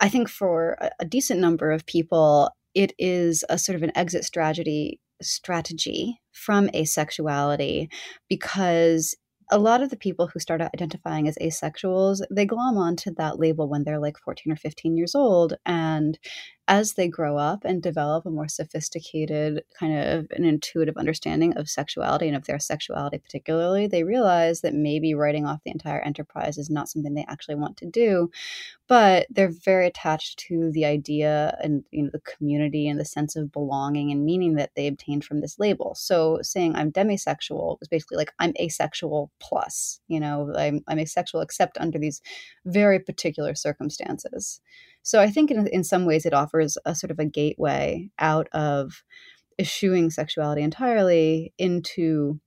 I 0.00 0.08
think 0.08 0.30
for 0.30 0.78
a, 0.80 0.90
a 1.00 1.04
decent 1.04 1.40
number 1.40 1.70
of 1.70 1.84
people, 1.84 2.50
it 2.74 2.94
is 2.98 3.44
a 3.50 3.58
sort 3.58 3.76
of 3.76 3.82
an 3.82 3.92
exit 3.94 4.24
strategy 4.24 4.98
strategy 5.22 6.20
from 6.32 6.68
asexuality 6.68 7.88
because 8.28 9.16
a 9.50 9.58
lot 9.58 9.82
of 9.82 9.90
the 9.90 9.96
people 9.96 10.26
who 10.26 10.40
start 10.40 10.60
identifying 10.60 11.28
as 11.28 11.38
asexuals 11.40 12.20
they 12.30 12.44
glom 12.44 12.76
onto 12.76 13.14
that 13.14 13.38
label 13.38 13.68
when 13.68 13.84
they're 13.84 14.00
like 14.00 14.18
14 14.18 14.52
or 14.52 14.56
15 14.56 14.96
years 14.96 15.14
old 15.14 15.54
and 15.64 16.18
as 16.68 16.94
they 16.94 17.08
grow 17.08 17.36
up 17.36 17.64
and 17.64 17.82
develop 17.82 18.26
a 18.26 18.30
more 18.30 18.48
sophisticated 18.48 19.62
kind 19.78 19.96
of 19.98 20.26
an 20.32 20.44
intuitive 20.44 20.96
understanding 20.96 21.56
of 21.56 21.68
sexuality 21.68 22.26
and 22.26 22.36
of 22.36 22.44
their 22.46 22.58
sexuality 22.58 23.18
particularly 23.18 23.86
they 23.86 24.02
realize 24.02 24.60
that 24.60 24.74
maybe 24.74 25.14
writing 25.14 25.46
off 25.46 25.62
the 25.64 25.70
entire 25.70 26.00
enterprise 26.00 26.58
is 26.58 26.70
not 26.70 26.88
something 26.88 27.14
they 27.14 27.24
actually 27.28 27.54
want 27.54 27.76
to 27.76 27.86
do 27.86 28.30
but 28.88 29.26
they're 29.30 29.52
very 29.64 29.86
attached 29.86 30.38
to 30.38 30.70
the 30.72 30.84
idea 30.84 31.56
and 31.62 31.84
you 31.90 32.04
know 32.04 32.10
the 32.12 32.20
community 32.20 32.88
and 32.88 33.00
the 33.00 33.04
sense 33.04 33.36
of 33.36 33.52
belonging 33.52 34.10
and 34.10 34.24
meaning 34.24 34.54
that 34.54 34.70
they 34.76 34.86
obtained 34.86 35.24
from 35.24 35.40
this 35.40 35.58
label. 35.58 35.94
So 35.96 36.38
saying 36.42 36.74
i'm 36.76 36.92
demisexual 36.92 37.78
is 37.80 37.88
basically 37.88 38.16
like 38.16 38.32
i'm 38.38 38.54
asexual 38.60 39.30
plus 39.40 40.00
you 40.08 40.20
know 40.20 40.52
i'm, 40.56 40.82
I'm 40.88 40.98
asexual 40.98 41.40
except 41.40 41.78
under 41.78 41.98
these 41.98 42.20
very 42.64 42.98
particular 42.98 43.54
circumstances 43.54 44.60
so 45.06 45.20
I 45.20 45.30
think 45.30 45.52
in, 45.52 45.68
in 45.68 45.84
some 45.84 46.04
ways 46.04 46.26
it 46.26 46.34
offers 46.34 46.76
a 46.84 46.92
sort 46.92 47.12
of 47.12 47.20
a 47.20 47.24
gateway 47.24 48.10
out 48.18 48.48
of 48.52 49.04
eschewing 49.56 50.10
sexuality 50.10 50.62
entirely 50.62 51.54
into, 51.58 52.40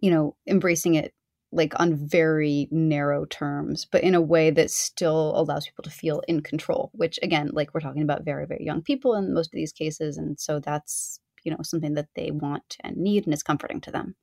you 0.00 0.10
know, 0.10 0.34
embracing 0.48 0.94
it 0.94 1.12
like 1.52 1.78
on 1.78 1.94
very 1.94 2.68
narrow 2.70 3.26
terms, 3.26 3.86
but 3.92 4.02
in 4.02 4.14
a 4.14 4.20
way 4.22 4.50
that 4.50 4.70
still 4.70 5.34
allows 5.36 5.66
people 5.66 5.82
to 5.82 5.90
feel 5.90 6.22
in 6.26 6.40
control, 6.40 6.90
which 6.94 7.18
again, 7.22 7.50
like 7.52 7.74
we're 7.74 7.80
talking 7.80 8.00
about 8.00 8.24
very, 8.24 8.46
very 8.46 8.64
young 8.64 8.80
people 8.80 9.14
in 9.14 9.34
most 9.34 9.48
of 9.48 9.56
these 9.56 9.70
cases. 9.70 10.16
And 10.16 10.40
so 10.40 10.60
that's, 10.60 11.20
you 11.44 11.50
know, 11.50 11.58
something 11.62 11.92
that 11.94 12.08
they 12.16 12.30
want 12.30 12.78
and 12.80 12.96
need 12.96 13.26
and 13.26 13.34
is 13.34 13.42
comforting 13.42 13.82
to 13.82 13.90
them. 13.90 14.16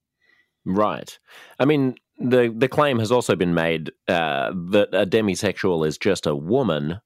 Right. 0.66 1.20
I 1.60 1.66
mean, 1.66 1.94
the 2.18 2.52
the 2.56 2.68
claim 2.68 2.98
has 2.98 3.12
also 3.12 3.36
been 3.36 3.54
made 3.54 3.92
uh, 4.08 4.52
that 4.72 4.90
a 4.94 5.06
demisexual 5.06 5.86
is 5.86 6.00
just 6.00 6.26
a 6.26 6.36
woman 6.36 7.02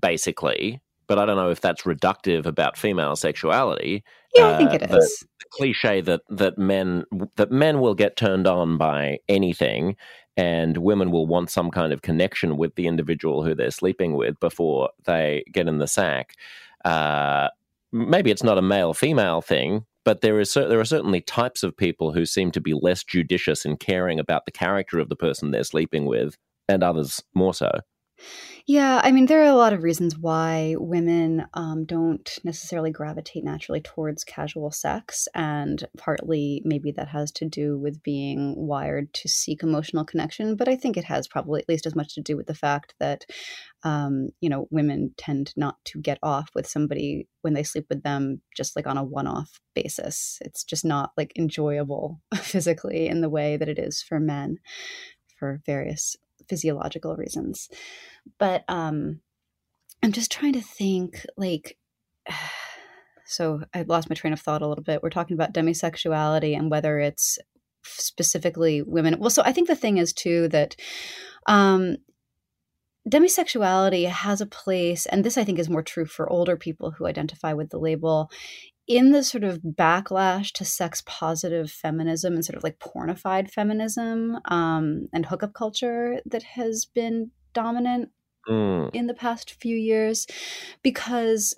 basically, 0.00 0.80
but 1.06 1.18
I 1.18 1.26
don't 1.26 1.36
know 1.36 1.50
if 1.50 1.60
that's 1.60 1.82
reductive 1.82 2.46
about 2.46 2.76
female 2.76 3.16
sexuality. 3.16 4.04
Yeah, 4.34 4.48
I 4.48 4.56
think 4.58 4.74
it 4.74 4.90
uh. 4.90 4.96
The 4.96 5.26
cliche 5.50 6.00
that 6.02 6.20
that 6.28 6.58
men 6.58 7.04
that 7.36 7.50
men 7.50 7.80
will 7.80 7.94
get 7.94 8.16
turned 8.16 8.46
on 8.46 8.76
by 8.76 9.18
anything, 9.28 9.96
and 10.36 10.76
women 10.78 11.10
will 11.10 11.26
want 11.26 11.50
some 11.50 11.70
kind 11.70 11.92
of 11.92 12.02
connection 12.02 12.56
with 12.56 12.74
the 12.74 12.86
individual 12.86 13.42
who 13.42 13.54
they're 13.54 13.70
sleeping 13.70 14.14
with 14.14 14.38
before 14.40 14.90
they 15.04 15.44
get 15.52 15.66
in 15.66 15.78
the 15.78 15.88
sack. 15.88 16.34
Uh, 16.84 17.48
maybe 17.92 18.30
it's 18.30 18.44
not 18.44 18.58
a 18.58 18.62
male 18.62 18.94
female 18.94 19.40
thing, 19.40 19.84
but 20.04 20.20
there 20.20 20.38
is 20.38 20.52
there 20.54 20.78
are 20.78 20.84
certainly 20.84 21.20
types 21.20 21.62
of 21.62 21.76
people 21.76 22.12
who 22.12 22.26
seem 22.26 22.50
to 22.52 22.60
be 22.60 22.74
less 22.74 23.02
judicious 23.02 23.64
in 23.64 23.76
caring 23.76 24.20
about 24.20 24.44
the 24.44 24.52
character 24.52 24.98
of 24.98 25.08
the 25.08 25.16
person 25.16 25.50
they're 25.50 25.64
sleeping 25.64 26.04
with, 26.04 26.36
and 26.68 26.82
others 26.82 27.22
more 27.34 27.54
so. 27.54 27.70
Yeah, 28.70 29.00
I 29.02 29.12
mean, 29.12 29.24
there 29.24 29.40
are 29.40 29.50
a 29.50 29.54
lot 29.54 29.72
of 29.72 29.82
reasons 29.82 30.18
why 30.18 30.74
women 30.78 31.46
um, 31.54 31.86
don't 31.86 32.38
necessarily 32.44 32.90
gravitate 32.90 33.42
naturally 33.42 33.80
towards 33.80 34.24
casual 34.24 34.70
sex. 34.70 35.26
And 35.34 35.82
partly 35.96 36.60
maybe 36.66 36.90
that 36.92 37.08
has 37.08 37.32
to 37.32 37.46
do 37.46 37.78
with 37.78 38.02
being 38.02 38.54
wired 38.58 39.14
to 39.14 39.28
seek 39.28 39.62
emotional 39.62 40.04
connection. 40.04 40.54
But 40.54 40.68
I 40.68 40.76
think 40.76 40.98
it 40.98 41.04
has 41.04 41.26
probably 41.26 41.62
at 41.62 41.68
least 41.70 41.86
as 41.86 41.94
much 41.94 42.14
to 42.16 42.20
do 42.20 42.36
with 42.36 42.46
the 42.46 42.54
fact 42.54 42.92
that, 43.00 43.24
um, 43.84 44.28
you 44.42 44.50
know, 44.50 44.68
women 44.70 45.14
tend 45.16 45.54
not 45.56 45.76
to 45.86 46.02
get 46.02 46.18
off 46.22 46.50
with 46.54 46.66
somebody 46.66 47.26
when 47.40 47.54
they 47.54 47.62
sleep 47.62 47.86
with 47.88 48.02
them 48.02 48.42
just 48.54 48.76
like 48.76 48.86
on 48.86 48.98
a 48.98 49.02
one 49.02 49.26
off 49.26 49.62
basis. 49.74 50.40
It's 50.42 50.62
just 50.62 50.84
not 50.84 51.12
like 51.16 51.32
enjoyable 51.38 52.20
physically 52.34 53.08
in 53.08 53.22
the 53.22 53.30
way 53.30 53.56
that 53.56 53.70
it 53.70 53.78
is 53.78 54.02
for 54.02 54.20
men 54.20 54.58
for 55.38 55.62
various 55.64 56.16
physiological 56.48 57.16
reasons. 57.16 57.68
But 58.38 58.64
um, 58.68 59.20
I'm 60.02 60.12
just 60.12 60.32
trying 60.32 60.54
to 60.54 60.62
think 60.62 61.24
like. 61.36 61.78
So 63.30 63.60
I 63.74 63.82
lost 63.82 64.08
my 64.08 64.14
train 64.14 64.32
of 64.32 64.40
thought 64.40 64.62
a 64.62 64.66
little 64.66 64.82
bit. 64.82 65.02
We're 65.02 65.10
talking 65.10 65.34
about 65.34 65.52
demisexuality 65.52 66.56
and 66.56 66.70
whether 66.70 66.98
it's 66.98 67.38
specifically 67.84 68.80
women. 68.80 69.16
Well, 69.18 69.28
so 69.28 69.42
I 69.44 69.52
think 69.52 69.68
the 69.68 69.76
thing 69.76 69.98
is 69.98 70.14
too 70.14 70.48
that 70.48 70.76
um, 71.46 71.96
demisexuality 73.08 74.08
has 74.08 74.40
a 74.40 74.46
place, 74.46 75.06
and 75.06 75.24
this 75.24 75.38
I 75.38 75.44
think 75.44 75.58
is 75.58 75.68
more 75.68 75.82
true 75.82 76.06
for 76.06 76.30
older 76.30 76.56
people 76.56 76.90
who 76.90 77.06
identify 77.06 77.52
with 77.52 77.70
the 77.70 77.78
label, 77.78 78.30
in 78.88 79.12
the 79.12 79.22
sort 79.22 79.44
of 79.44 79.60
backlash 79.60 80.50
to 80.52 80.64
sex 80.64 81.02
positive 81.06 81.70
feminism 81.70 82.34
and 82.34 82.44
sort 82.44 82.56
of 82.56 82.64
like 82.64 82.78
pornified 82.78 83.50
feminism 83.50 84.38
um, 84.46 85.08
and 85.12 85.26
hookup 85.26 85.52
culture 85.52 86.20
that 86.24 86.42
has 86.42 86.86
been 86.86 87.30
dominant 87.52 88.10
mm. 88.48 88.90
in 88.94 89.06
the 89.06 89.14
past 89.14 89.50
few 89.50 89.76
years 89.76 90.26
because 90.82 91.54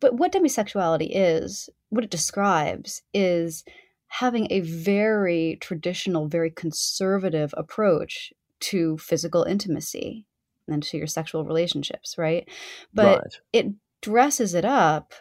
but 0.00 0.14
what 0.14 0.32
demisexuality 0.32 1.08
is, 1.10 1.70
what 1.90 2.04
it 2.04 2.10
describes 2.10 3.02
is 3.14 3.64
having 4.08 4.48
a 4.50 4.60
very 4.60 5.56
traditional, 5.60 6.26
very 6.26 6.50
conservative 6.50 7.54
approach 7.56 8.32
to 8.60 8.98
physical 8.98 9.44
intimacy 9.44 10.26
and 10.66 10.82
to 10.82 10.96
your 10.96 11.06
sexual 11.06 11.44
relationships, 11.44 12.16
right? 12.18 12.48
But 12.92 13.18
right. 13.18 13.40
it 13.52 13.66
dresses 14.00 14.54
it 14.54 14.64
up 14.64 15.14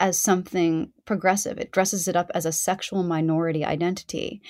as 0.00 0.18
something 0.18 0.92
progressive. 1.06 1.58
It 1.58 1.72
dresses 1.72 2.08
it 2.08 2.16
up 2.16 2.30
as 2.34 2.46
a 2.46 2.52
sexual 2.52 3.02
minority 3.02 3.64
identity. 3.64 4.42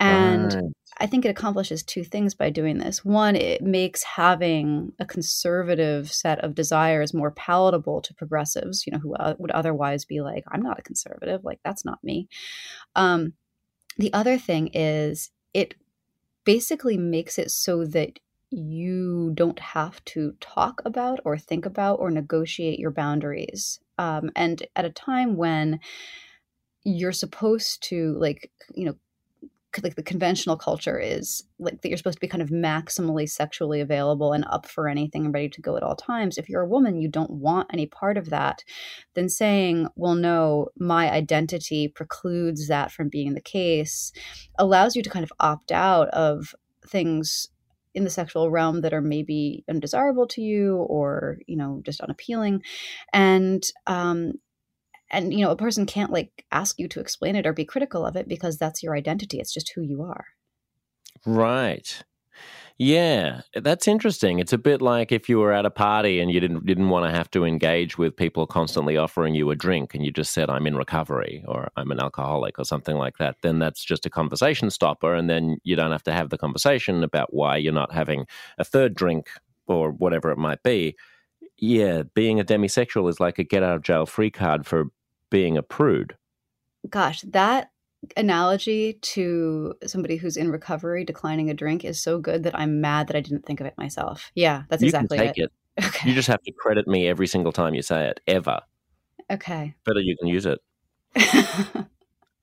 And 0.00 0.54
Right. 0.54 0.72
I 0.98 1.06
think 1.06 1.24
it 1.24 1.30
accomplishes 1.30 1.82
two 1.82 2.04
things 2.04 2.34
by 2.34 2.48
doing 2.50 2.78
this. 2.78 3.04
One, 3.04 3.36
it 3.36 3.62
makes 3.62 4.02
having 4.02 4.92
a 4.98 5.04
conservative 5.06 6.10
set 6.10 6.40
of 6.42 6.54
desires 6.54 7.12
more 7.12 7.32
palatable 7.32 8.00
to 8.02 8.14
progressives, 8.14 8.86
you 8.86 8.92
know, 8.92 8.98
who 8.98 9.14
uh, 9.14 9.34
would 9.38 9.50
otherwise 9.50 10.06
be 10.06 10.22
like, 10.22 10.44
I'm 10.48 10.62
not 10.62 10.78
a 10.78 10.82
conservative, 10.82 11.44
like, 11.44 11.60
that's 11.64 11.84
not 11.84 12.02
me. 12.02 12.28
Um, 12.94 13.34
the 13.98 14.12
other 14.12 14.38
thing 14.38 14.68
is, 14.74 15.30
it 15.52 15.74
basically 16.44 16.96
makes 16.96 17.38
it 17.38 17.50
so 17.50 17.84
that 17.84 18.18
you 18.50 19.32
don't 19.34 19.58
have 19.58 20.04
to 20.04 20.34
talk 20.40 20.80
about 20.84 21.20
or 21.24 21.36
think 21.36 21.66
about 21.66 21.98
or 22.00 22.10
negotiate 22.10 22.78
your 22.78 22.90
boundaries. 22.90 23.80
Um, 23.98 24.30
and 24.36 24.66
at 24.76 24.84
a 24.84 24.90
time 24.90 25.36
when 25.36 25.80
you're 26.84 27.12
supposed 27.12 27.82
to, 27.88 28.16
like, 28.18 28.50
you 28.74 28.86
know, 28.86 28.94
like 29.82 29.96
the 29.96 30.02
conventional 30.02 30.56
culture 30.56 30.98
is 30.98 31.44
like 31.58 31.82
that 31.82 31.88
you're 31.88 31.98
supposed 31.98 32.16
to 32.16 32.20
be 32.20 32.28
kind 32.28 32.40
of 32.40 32.48
maximally 32.48 33.28
sexually 33.28 33.80
available 33.80 34.32
and 34.32 34.46
up 34.48 34.66
for 34.66 34.88
anything 34.88 35.26
and 35.26 35.34
ready 35.34 35.50
to 35.50 35.60
go 35.60 35.76
at 35.76 35.82
all 35.82 35.96
times. 35.96 36.38
If 36.38 36.48
you're 36.48 36.62
a 36.62 36.68
woman, 36.68 37.00
you 37.00 37.08
don't 37.08 37.30
want 37.30 37.68
any 37.72 37.84
part 37.84 38.16
of 38.16 38.30
that, 38.30 38.64
then 39.14 39.28
saying, 39.28 39.88
well, 39.96 40.14
no, 40.14 40.68
my 40.78 41.10
identity 41.10 41.88
precludes 41.88 42.68
that 42.68 42.90
from 42.90 43.08
being 43.10 43.34
the 43.34 43.40
case 43.40 44.12
allows 44.58 44.96
you 44.96 45.02
to 45.02 45.10
kind 45.10 45.24
of 45.24 45.32
opt 45.40 45.72
out 45.72 46.08
of 46.08 46.54
things 46.86 47.48
in 47.96 48.04
the 48.04 48.10
sexual 48.10 48.50
realm 48.50 48.82
that 48.82 48.92
are 48.92 49.00
maybe 49.00 49.64
undesirable 49.68 50.28
to 50.28 50.42
you 50.42 50.76
or 50.76 51.38
you 51.46 51.56
know 51.56 51.80
just 51.84 52.00
unappealing. 52.02 52.62
And 53.12 53.64
um 53.86 54.34
and 55.10 55.32
you 55.32 55.44
know 55.44 55.50
a 55.50 55.56
person 55.56 55.86
can't 55.86 56.12
like 56.12 56.44
ask 56.52 56.78
you 56.78 56.88
to 56.88 57.00
explain 57.00 57.34
it 57.34 57.46
or 57.46 57.52
be 57.52 57.64
critical 57.64 58.04
of 58.04 58.14
it 58.14 58.28
because 58.28 58.58
that's 58.58 58.82
your 58.82 58.94
identity. 58.94 59.40
It's 59.40 59.52
just 59.54 59.72
who 59.74 59.82
you 59.82 60.02
are. 60.02 60.26
Right. 61.24 62.02
Yeah, 62.78 63.40
that's 63.54 63.88
interesting. 63.88 64.38
It's 64.38 64.52
a 64.52 64.58
bit 64.58 64.82
like 64.82 65.10
if 65.10 65.30
you 65.30 65.38
were 65.38 65.52
at 65.52 65.64
a 65.64 65.70
party 65.70 66.20
and 66.20 66.30
you 66.30 66.40
didn't 66.40 66.66
didn't 66.66 66.90
want 66.90 67.06
to 67.06 67.10
have 67.10 67.30
to 67.30 67.44
engage 67.44 67.96
with 67.96 68.14
people 68.14 68.46
constantly 68.46 68.98
offering 68.98 69.34
you 69.34 69.50
a 69.50 69.56
drink 69.56 69.94
and 69.94 70.04
you 70.04 70.12
just 70.12 70.34
said 70.34 70.50
I'm 70.50 70.66
in 70.66 70.76
recovery 70.76 71.42
or 71.48 71.70
I'm 71.78 71.90
an 71.90 72.00
alcoholic 72.00 72.58
or 72.58 72.66
something 72.66 72.96
like 72.96 73.16
that, 73.16 73.36
then 73.40 73.60
that's 73.60 73.82
just 73.82 74.04
a 74.04 74.10
conversation 74.10 74.68
stopper 74.68 75.14
and 75.14 75.30
then 75.30 75.56
you 75.64 75.74
don't 75.74 75.90
have 75.90 76.02
to 76.02 76.12
have 76.12 76.28
the 76.28 76.36
conversation 76.36 77.02
about 77.02 77.32
why 77.32 77.56
you're 77.56 77.72
not 77.72 77.92
having 77.92 78.26
a 78.58 78.64
third 78.64 78.94
drink 78.94 79.30
or 79.66 79.90
whatever 79.90 80.30
it 80.30 80.38
might 80.38 80.62
be. 80.62 80.96
Yeah, 81.56 82.02
being 82.14 82.38
a 82.40 82.44
demisexual 82.44 83.08
is 83.08 83.20
like 83.20 83.38
a 83.38 83.44
get 83.44 83.62
out 83.62 83.76
of 83.76 83.82
jail 83.82 84.04
free 84.04 84.30
card 84.30 84.66
for 84.66 84.90
being 85.30 85.56
a 85.56 85.62
prude. 85.62 86.14
gosh 86.90 87.22
that 87.22 87.70
analogy 88.16 88.94
to 89.02 89.74
somebody 89.86 90.16
who's 90.16 90.36
in 90.36 90.50
recovery 90.50 91.04
declining 91.04 91.50
a 91.50 91.54
drink 91.54 91.84
is 91.84 92.00
so 92.00 92.18
good 92.18 92.42
that 92.42 92.58
i'm 92.58 92.80
mad 92.80 93.06
that 93.08 93.16
i 93.16 93.20
didn't 93.20 93.44
think 93.46 93.60
of 93.60 93.66
it 93.66 93.74
myself 93.78 94.30
yeah 94.34 94.62
that's 94.68 94.82
you 94.82 94.88
exactly 94.88 95.18
can 95.18 95.26
take 95.28 95.38
it. 95.38 95.50
it 95.76 95.84
okay 95.86 96.08
You 96.08 96.14
just 96.14 96.28
have 96.28 96.42
to 96.42 96.52
credit 96.52 96.86
me 96.88 97.06
every 97.06 97.26
single 97.26 97.52
time 97.52 97.74
you 97.74 97.82
say 97.82 98.08
it, 98.08 98.20
ever. 98.26 98.60
okay 99.30 99.74
Better 99.84 100.00
you 100.00 100.16
can 100.18 100.28
use 100.28 100.46
it. 100.46 100.58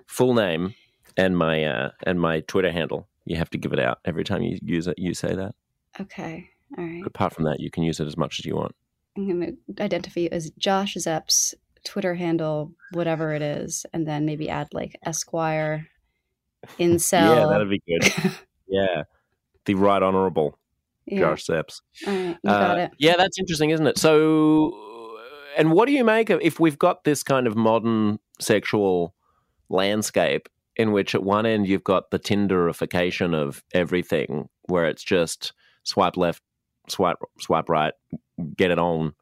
full 0.07 0.34
name 0.34 0.74
and 1.18 1.38
my 1.38 1.64
uh, 1.64 1.89
and 2.05 2.20
my 2.20 2.41
Twitter 2.41 2.72
handle. 2.72 3.07
You 3.26 3.38
have 3.38 3.49
to 3.51 3.57
give 3.57 3.74
it 3.74 3.80
out 3.80 3.99
every 4.05 4.24
time 4.24 4.41
you 4.41 4.57
use 4.61 4.88
it. 4.88 4.95
You 4.97 5.14
say 5.14 5.34
that. 5.36 5.55
okay 5.99 6.49
all 6.78 6.84
right 6.84 7.01
But 7.03 7.07
apart 7.07 7.34
from 7.34 7.45
that, 7.45 7.59
you 7.59 7.70
can 7.72 7.84
use 7.84 7.99
it 7.99 8.07
as 8.07 8.18
much 8.18 8.39
as 8.39 8.45
you 8.45 8.55
want. 8.55 8.76
I'm 9.16 9.28
going 9.28 9.57
to 9.78 9.84
identify 9.84 10.22
you 10.22 10.30
as 10.32 10.49
Josh 10.57 10.95
Szeps's 10.95 11.53
Twitter 11.84 12.15
handle, 12.15 12.73
whatever 12.91 13.34
it 13.34 13.41
is, 13.41 13.86
and 13.93 14.07
then 14.07 14.25
maybe 14.25 14.49
add 14.49 14.67
like 14.73 14.97
Esquire, 15.05 15.88
Incel. 16.79 17.36
Yeah, 17.36 17.45
that'd 17.47 17.69
be 17.69 17.81
good. 17.88 18.13
yeah, 18.67 19.03
the 19.65 19.75
right 19.75 20.01
honorable 20.01 20.57
Yeah. 21.05 21.19
Josh 21.19 21.45
Szeps. 21.45 21.81
All 22.07 22.13
right, 22.13 22.38
Uh, 22.45 22.75
it. 22.79 22.91
Yeah, 22.97 23.15
that's 23.17 23.38
interesting, 23.38 23.71
isn't 23.71 23.88
it? 23.88 23.97
So, 23.97 25.17
and 25.57 25.71
what 25.71 25.88
do 25.88 25.91
you 25.91 26.03
make 26.03 26.29
of 26.29 26.39
if 26.41 26.59
we've 26.59 26.79
got 26.79 27.03
this 27.03 27.23
kind 27.23 27.47
of 27.47 27.55
modern 27.55 28.19
sexual 28.39 29.13
landscape 29.69 30.49
in 30.75 30.91
which 30.91 31.13
at 31.13 31.23
one 31.23 31.45
end 31.45 31.67
you've 31.67 31.84
got 31.84 32.09
the 32.11 32.19
Tinderification 32.19 33.36
of 33.36 33.63
everything, 33.73 34.49
where 34.63 34.86
it's 34.86 35.03
just 35.03 35.53
swipe 35.84 36.17
left, 36.17 36.41
swipe 36.89 37.17
swipe 37.39 37.69
right, 37.69 37.93
get 38.57 38.71
it 38.71 38.79
on. 38.79 39.13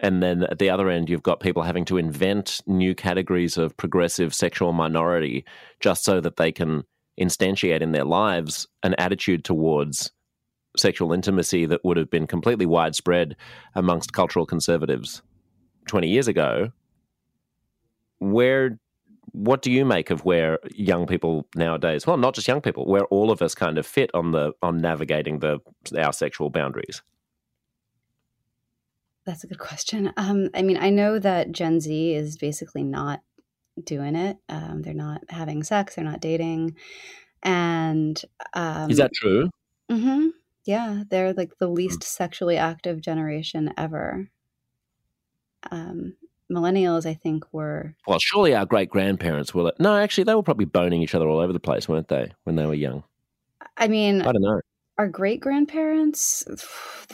And 0.00 0.22
then 0.22 0.44
at 0.44 0.58
the 0.58 0.70
other 0.70 0.88
end, 0.88 1.10
you've 1.10 1.22
got 1.22 1.40
people 1.40 1.62
having 1.62 1.84
to 1.86 1.98
invent 1.98 2.60
new 2.66 2.94
categories 2.94 3.58
of 3.58 3.76
progressive 3.76 4.34
sexual 4.34 4.72
minority 4.72 5.44
just 5.78 6.04
so 6.04 6.20
that 6.20 6.36
they 6.36 6.50
can 6.50 6.84
instantiate 7.20 7.82
in 7.82 7.92
their 7.92 8.04
lives 8.04 8.66
an 8.82 8.94
attitude 8.94 9.44
towards 9.44 10.10
sexual 10.76 11.12
intimacy 11.12 11.66
that 11.66 11.84
would 11.84 11.98
have 11.98 12.10
been 12.10 12.26
completely 12.26 12.64
widespread 12.64 13.36
amongst 13.74 14.14
cultural 14.14 14.46
conservatives 14.46 15.20
20 15.86 16.08
years 16.08 16.28
ago. 16.28 16.72
Where 18.20 18.78
what 19.32 19.62
do 19.62 19.70
you 19.70 19.84
make 19.84 20.10
of 20.10 20.24
where 20.24 20.58
young 20.74 21.06
people 21.06 21.46
nowadays 21.54 22.04
well 22.04 22.16
not 22.16 22.34
just 22.34 22.48
young 22.48 22.60
people 22.60 22.84
where 22.86 23.04
all 23.06 23.30
of 23.30 23.40
us 23.42 23.54
kind 23.54 23.78
of 23.78 23.86
fit 23.86 24.10
on 24.12 24.32
the 24.32 24.52
on 24.60 24.80
navigating 24.80 25.38
the 25.38 25.58
our 25.96 26.12
sexual 26.12 26.50
boundaries 26.50 27.00
That's 29.30 29.44
a 29.44 29.46
good 29.46 29.60
question. 29.60 30.12
Um, 30.16 30.50
I 30.54 30.62
mean, 30.62 30.76
I 30.76 30.90
know 30.90 31.20
that 31.20 31.52
Gen 31.52 31.78
Z 31.78 32.14
is 32.14 32.36
basically 32.36 32.82
not 32.82 33.20
doing 33.84 34.16
it. 34.16 34.38
Um, 34.48 34.82
they're 34.82 34.92
not 34.92 35.22
having 35.28 35.62
sex. 35.62 35.94
They're 35.94 36.04
not 36.04 36.20
dating, 36.20 36.74
and 37.40 38.20
um, 38.54 38.90
is 38.90 38.96
that 38.96 39.12
true 39.14 39.48
Mm-hmm. 39.88 40.30
Yeah, 40.64 41.04
they're 41.08 41.32
like 41.32 41.58
the 41.58 41.68
least 41.68 42.02
sexually 42.02 42.56
active 42.56 43.00
generation 43.00 43.72
ever. 43.78 44.28
Um, 45.70 46.16
millennials, 46.50 47.06
I 47.06 47.14
think, 47.14 47.44
were 47.52 47.94
well 48.08 48.18
surely 48.18 48.52
our 48.52 48.66
great 48.66 48.90
grandparents 48.90 49.54
were 49.54 49.72
no 49.78 49.96
actually 49.96 50.24
they 50.24 50.34
were 50.34 50.42
probably 50.42 50.64
boning 50.64 51.02
each 51.02 51.14
other 51.14 51.28
all 51.28 51.38
over 51.38 51.52
the 51.52 51.60
place 51.60 51.88
weren't 51.88 52.08
they 52.08 52.32
when 52.42 52.56
they 52.56 52.66
were 52.66 52.74
young 52.74 53.04
I 53.76 53.86
mean, 53.86 54.22
i 54.22 54.32
don't 54.32 54.42
know 54.42 54.60
our 55.00 55.08
great 55.08 55.40
grandparents, 55.40 56.44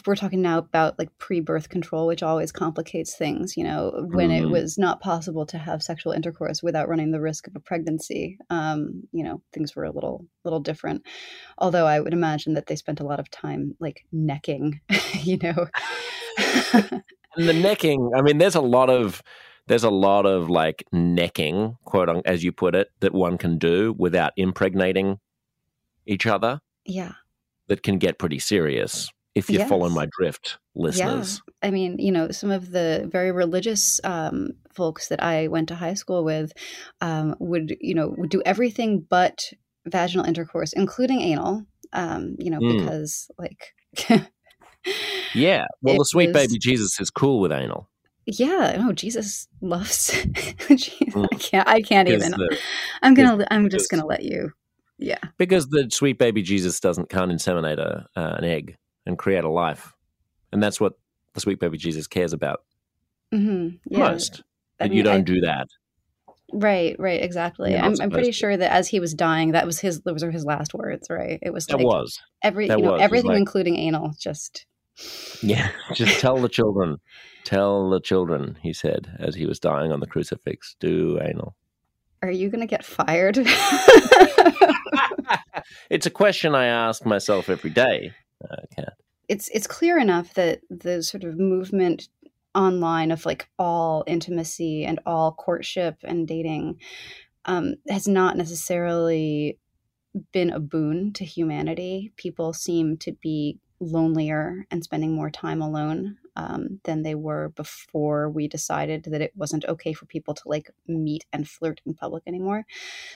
we're 0.05 0.17
talking 0.17 0.43
now 0.43 0.59
about 0.59 0.99
like 0.99 1.17
pre 1.19 1.39
birth 1.39 1.69
control, 1.69 2.09
which 2.09 2.21
always 2.21 2.51
complicates 2.51 3.17
things, 3.17 3.57
you 3.57 3.63
know, 3.63 3.93
when 4.11 4.33
it 4.33 4.43
Mhm. 4.43 4.51
was 4.51 4.77
not 4.77 5.01
possible 5.01 5.47
to 5.47 5.57
have 5.57 5.85
sexual 5.85 6.11
intercourse 6.13 6.65
without 6.65 6.89
running 6.89 7.13
the 7.13 7.21
risk 7.21 7.47
of 7.47 7.55
a 7.55 7.61
pregnancy. 7.61 8.39
Um, 8.51 9.05
you 9.13 9.23
know, 9.23 9.41
things 9.53 9.77
were 9.77 9.85
a 9.85 9.93
little, 9.93 10.27
little 10.43 10.59
different. 10.59 11.07
Although 11.59 11.87
I 11.87 12.01
would 12.01 12.13
imagine 12.13 12.55
that 12.55 12.67
they 12.67 12.75
spent 12.75 12.99
a 12.99 13.07
lot 13.07 13.21
of 13.21 13.31
time 13.31 13.77
like 13.79 14.05
necking, 14.11 14.81
you 15.21 15.37
know. 15.37 15.69
And 17.37 17.49
the 17.49 17.53
necking, 17.53 18.11
I 18.17 18.23
mean, 18.23 18.39
there's 18.39 18.57
a 18.57 18.61
lot 18.61 18.91
of 18.91 19.23
there's 19.69 19.85
a 19.85 19.91
lot 19.91 20.27
of 20.27 20.51
like 20.51 20.83
necking, 20.91 21.77
quote 21.85 22.09
unquote, 22.09 22.27
as 22.27 22.43
you 22.43 22.51
put 22.51 22.75
it, 22.75 22.89
that 22.99 23.15
one 23.15 23.39
can 23.39 23.59
do 23.59 23.95
without 23.97 24.33
impregnating 24.37 25.21
each 26.05 26.27
other 26.27 26.61
yeah. 26.87 27.13
That 27.69 27.83
can 27.83 27.99
get 27.99 28.19
pretty 28.19 28.39
serious 28.39 29.09
if 29.35 29.51
you 29.51 29.59
Yes. 29.59 29.69
follow 29.69 29.89
my 29.91 30.07
drift, 30.19 30.59
listeners. 30.75 31.43
Yeah. 31.63 31.69
I 31.69 31.71
mean, 31.71 31.99
you 31.99 32.11
know, 32.13 32.31
some 32.31 32.51
of 32.51 32.71
the 32.71 33.09
very 33.13 33.33
religious 33.33 34.01
um, 34.05 34.51
folks 34.73 35.09
that 35.09 35.23
I 35.23 35.49
went 35.49 35.69
to 35.69 35.75
high 35.75 35.95
school 35.95 36.25
with 36.25 36.53
um, 37.01 37.35
would, 37.39 37.77
you 37.81 37.95
know, 37.95 38.15
would 38.17 38.31
do 38.31 38.43
everything 38.47 39.05
but 39.09 39.53
vaginal 39.87 40.25
intercourse, 40.27 40.73
including 40.73 41.21
anal. 41.21 41.67
Um, 41.93 42.37
you 42.39 42.51
know, 42.51 42.59
Mm. 42.61 42.79
because 42.81 43.31
like, 43.39 43.75
Yeah. 45.35 45.67
Well, 45.83 45.99
the 45.99 46.05
sweet 46.05 46.29
was- 46.29 46.35
baby 46.47 46.59
Jesus 46.59 46.99
is 47.01 47.11
cool 47.11 47.41
with 47.41 47.53
anal. 47.53 47.89
yeah, 48.27 48.77
no, 48.79 48.93
Jesus 48.93 49.47
loves. 49.61 50.11
Jeez, 50.11 51.29
I 51.33 51.37
can't. 51.37 51.69
I 51.69 51.81
can't 51.83 52.09
even. 52.09 52.33
the, 52.33 52.59
I'm 53.03 53.15
gonna. 53.15 53.47
I'm 53.51 53.69
just 53.71 53.91
gonna 53.91 54.07
let 54.07 54.23
you. 54.25 54.53
Yeah. 54.99 55.19
because 55.37 55.69
the 55.69 55.89
sweet 55.91 56.19
baby 56.19 56.43
Jesus 56.43 56.81
doesn't 56.81 57.09
can't 57.11 57.31
inseminate 57.31 57.79
a, 57.79 58.07
uh, 58.17 58.37
an 58.39 58.45
egg 58.45 58.77
and 59.05 59.19
create 59.19 59.45
a 59.45 59.51
life, 59.51 59.93
and 60.53 60.63
that's 60.63 60.81
what 60.81 60.95
the 61.35 61.41
sweet 61.41 61.61
baby 61.61 61.77
Jesus 61.79 62.07
cares 62.07 62.33
about 62.33 62.63
mm-hmm. 63.33 63.77
yeah. 63.87 63.99
most. 63.99 64.43
That 64.79 64.91
you 64.93 65.03
mean, 65.03 65.07
I- 65.07 65.15
don't 65.17 65.25
do 65.25 65.41
that. 65.43 65.69
Right. 66.53 66.95
Right. 66.99 67.21
Exactly. 67.23 67.73
You're 67.73 67.81
I'm. 67.81 67.95
I'm 68.01 68.11
pretty 68.11 68.29
to. 68.29 68.33
sure 68.33 68.57
that 68.57 68.71
as 68.71 68.87
he 68.87 69.01
was 69.01 69.15
dying, 69.15 69.51
that 69.53 69.67
was 69.67 69.81
his. 69.81 70.03
Those 70.03 70.23
were 70.23 70.31
his 70.31 70.45
last 70.45 70.75
words. 70.75 71.09
Right. 71.11 71.41
It 71.43 71.53
was 71.53 71.67
That 71.67 71.79
like 71.79 71.87
was. 71.87 72.21
every. 72.41 72.69
that 72.69 72.79
You 72.79 72.85
know, 72.85 72.93
was 72.93 73.03
everything, 73.03 73.31
like- 73.33 73.39
including 73.39 73.77
anal, 73.77 74.15
just 74.21 74.65
Yeah, 75.43 75.71
just 75.95 76.21
tell 76.21 76.39
the 76.39 76.49
children. 76.49 76.99
Tell 77.45 77.91
the 77.91 78.01
children, 78.01 78.59
he 78.61 78.73
said 78.73 79.07
as 79.21 79.37
he 79.37 79.47
was 79.47 79.61
dying 79.61 79.93
on 79.93 80.01
the 80.01 80.07
crucifix. 80.09 80.75
Do 80.81 81.21
anal. 81.23 81.55
Are 82.23 82.31
you 82.31 82.49
going 82.49 82.61
to 82.61 82.67
get 82.67 82.85
fired? 82.85 83.37
it's 85.91 86.07
a 86.07 86.11
question 86.11 86.55
I 86.55 86.67
ask 86.67 87.05
myself 87.05 87.49
every 87.49 87.71
day, 87.71 88.13
Kat. 88.75 88.95
It's 89.29 89.49
it's 89.49 89.67
clear 89.67 89.99
enough 89.99 90.35
that 90.35 90.61
the 90.71 91.03
sort 91.03 91.25
of 91.25 91.39
movement 91.39 92.09
online 92.55 93.11
of 93.11 93.27
like 93.27 93.49
all 93.59 94.05
intimacy 94.07 94.85
and 94.85 95.01
all 95.05 95.33
courtship 95.33 95.97
and 96.05 96.27
dating 96.27 96.81
um, 97.45 97.75
has 97.89 98.09
not 98.09 98.37
necessarily 98.37 99.59
been 100.33 100.51
a 100.51 100.61
boon 100.61 101.13
to 101.13 101.25
humanity. 101.25 102.13
People 102.17 102.53
seem 102.53 102.97
to 102.99 103.13
be 103.21 103.59
lonelier 103.81 104.67
and 104.71 104.83
spending 104.83 105.15
more 105.15 105.31
time 105.31 105.61
alone 105.61 106.17
um, 106.37 106.81
than 106.85 107.03
they 107.03 107.15
were 107.15 107.51
before 107.51 108.31
we 108.31 108.49
decided 108.49 109.05
that 109.05 109.21
it 109.21 109.33
wasn't 109.37 109.65
okay 109.67 109.93
for 109.93 110.07
people 110.07 110.35
to 110.35 110.43
like 110.47 110.71
meet 110.87 111.25
and 111.33 111.49
flirt 111.49 111.81
in 111.87 111.95
public 111.95 112.23
anymore. 112.27 112.65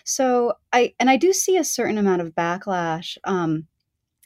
So 0.04 0.54
I 0.72 0.94
and 0.98 1.10
I 1.10 1.16
do 1.16 1.32
see 1.32 1.56
a 1.56 1.64
certain 1.64 1.98
amount 1.98 2.22
of 2.22 2.34
backlash. 2.34 3.16
Um, 3.24 3.66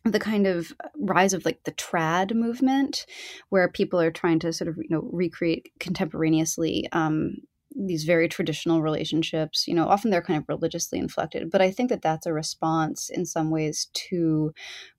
the 0.05 0.21
kind 0.21 0.47
of 0.47 0.73
rise 0.99 1.33
of 1.33 1.47
like 1.47 1.65
the 1.65 1.73
trad 1.73 2.35
movement 2.35 3.07
where 3.49 3.69
people 3.69 3.99
are 3.99 4.11
trying 4.11 4.39
to 4.39 4.53
sort 4.53 4.69
of 4.69 4.77
you 4.77 4.89
know 4.91 5.09
recreate 5.11 5.73
contemporaneously 5.81 6.87
um, 6.93 7.37
these 7.75 8.05
very 8.05 8.29
traditional 8.29 8.83
relationships 8.83 9.67
you 9.67 9.75
know 9.75 9.89
often 9.89 10.11
they're 10.11 10.23
kind 10.23 10.39
of 10.39 10.49
religiously 10.49 10.99
inflected 10.99 11.51
but 11.51 11.63
i 11.63 11.71
think 11.71 11.89
that 11.89 12.03
that's 12.03 12.27
a 12.27 12.33
response 12.33 13.09
in 13.09 13.25
some 13.25 13.51
ways 13.51 13.89
to 13.95 14.53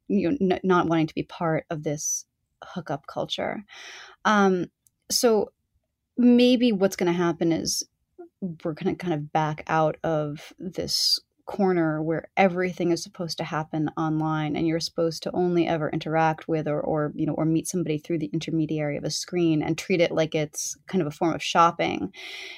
you 0.08 0.32
know 0.32 0.38
n- 0.56 0.60
not 0.64 0.88
wanting 0.88 1.08
to 1.08 1.16
be 1.16 1.24
part 1.24 1.66
of 1.70 1.84
this 1.84 2.26
hookup 2.64 3.08
culture. 3.08 3.64
Um 4.24 4.68
so 5.12 5.52
maybe 6.18 6.72
what's 6.72 6.96
going 6.96 7.12
to 7.12 7.18
happen 7.18 7.52
is 7.52 7.84
we're 8.64 8.74
going 8.74 8.96
to 8.96 9.04
kind 9.04 9.14
of 9.14 9.32
back 9.32 9.64
out 9.68 9.98
of 10.04 10.54
this 10.60 11.20
corner 11.46 12.02
where 12.02 12.28
everything 12.36 12.92
is 12.92 13.04
supposed 13.04 13.38
to 13.38 13.44
happen 13.44 13.88
online 13.98 14.56
and 14.56 14.68
you're 14.68 14.80
supposed 14.80 15.22
to 15.22 15.32
only 15.34 15.68
ever 15.68 15.92
interact 15.92 16.48
with 16.48 16.68
or, 16.68 16.82
or 16.82 17.12
you 17.16 17.26
know 17.26 17.34
or 17.34 17.46
meet 17.46 17.68
somebody 17.68 18.00
through 18.00 18.18
the 18.18 18.32
intermediary 18.34 18.98
of 18.98 19.04
a 19.04 19.12
screen 19.12 19.62
and 19.62 19.78
treat 19.78 20.02
it 20.02 20.12
like 20.12 20.34
it's 20.34 20.76
kind 20.88 21.04
of 21.04 21.08
a 21.08 21.12
form 21.12 21.36
of 21.36 21.44
shopping 21.44 22.12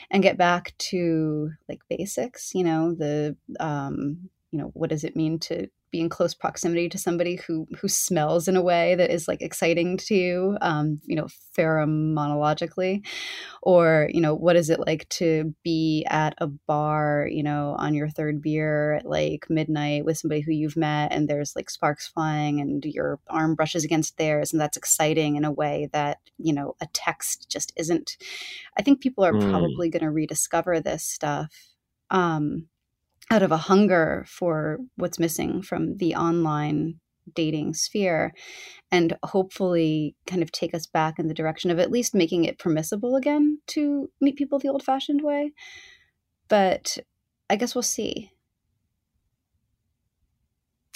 and 0.10 0.24
get 0.24 0.38
back 0.38 0.74
to 0.78 1.50
like 1.68 1.80
basics 1.90 2.56
you 2.56 2.64
know 2.64 2.94
the 2.94 3.36
um 3.60 4.30
you 4.52 4.60
know 4.60 4.72
what 4.74 4.90
does 4.90 5.04
it 5.04 5.16
mean 5.16 5.40
to 5.40 5.68
be 5.90 6.02
in 6.02 6.10
close 6.10 6.34
proximity 6.34 6.90
to 6.90 6.98
somebody 6.98 7.36
who 7.36 7.66
who 7.80 7.88
smells 7.88 8.48
in 8.48 8.58
a 8.58 8.62
way 8.62 8.96
that 8.96 9.10
is 9.10 9.28
like 9.28 9.42
exciting 9.42 9.96
to 9.98 10.16
you 10.16 10.58
um, 10.62 11.00
you 11.06 11.16
know 11.16 11.28
pheromonologically 11.58 13.06
or 13.62 14.10
you 14.12 14.20
know 14.20 14.36
what 14.36 14.56
is 14.56 14.70
it 14.70 14.80
like 14.80 15.08
to 15.10 15.54
be 15.64 16.06
at 16.10 16.34
a 16.40 16.48
bar 16.48 17.28
you 17.32 17.42
know 17.42 17.76
on 17.80 17.94
your 17.94 18.10
third 18.10 18.42
beer 18.42 18.96
at 18.96 19.06
like 19.06 19.46
midnight 19.50 20.04
with 20.04 20.18
somebody 20.18 20.42
who 20.42 20.52
you've 20.52 20.78
met 20.78 21.12
and 21.12 21.28
there's 21.28 21.56
like 21.56 21.70
sparks 21.70 22.08
flying 22.08 22.60
and 22.60 22.84
your 22.86 23.20
arm 23.30 23.56
brushes 23.56 23.86
against 23.86 24.18
theirs 24.18 24.52
and 24.52 24.62
that's 24.62 24.78
exciting 24.78 25.36
in 25.36 25.46
a 25.46 25.52
way 25.52 25.90
that 25.94 26.18
you 26.38 26.54
know 26.54 26.76
a 26.82 26.88
text 26.94 27.50
just 27.50 27.72
isn't? 27.78 28.18
I 28.78 28.82
think 28.82 29.02
people 29.02 29.24
are 29.24 29.34
mm. 29.34 29.50
probably 29.50 29.90
going 29.90 30.04
to 30.04 30.12
rediscover 30.12 30.80
this 30.80 31.04
stuff. 31.04 31.54
Um 32.10 32.68
out 33.30 33.44
of 33.44 33.52
a 33.52 33.58
hunger 33.58 34.26
for 34.28 34.78
what's 34.96 35.20
missing 35.20 35.62
from 35.62 35.98
the 35.98 36.16
online 36.16 37.00
dating 37.34 37.74
sphere 37.74 38.34
and 38.92 39.18
hopefully 39.24 40.16
kind 40.26 40.42
of 40.42 40.52
take 40.52 40.74
us 40.74 40.86
back 40.86 41.20
in 41.20 41.28
the 41.28 41.34
direction 41.34 41.70
of 41.70 41.80
at 41.80 41.92
least 41.92 42.16
making 42.16 42.46
it 42.46 42.60
permissible 42.60 43.16
again 43.16 43.60
to 43.68 44.10
meet 44.22 44.38
people 44.38 44.60
the 44.60 44.70
old 44.70 44.84
fashioned 44.84 45.22
way. 45.22 45.52
But 46.48 46.98
I 47.50 47.58
guess 47.58 47.76
we'll 47.76 47.82
see. 47.82 48.32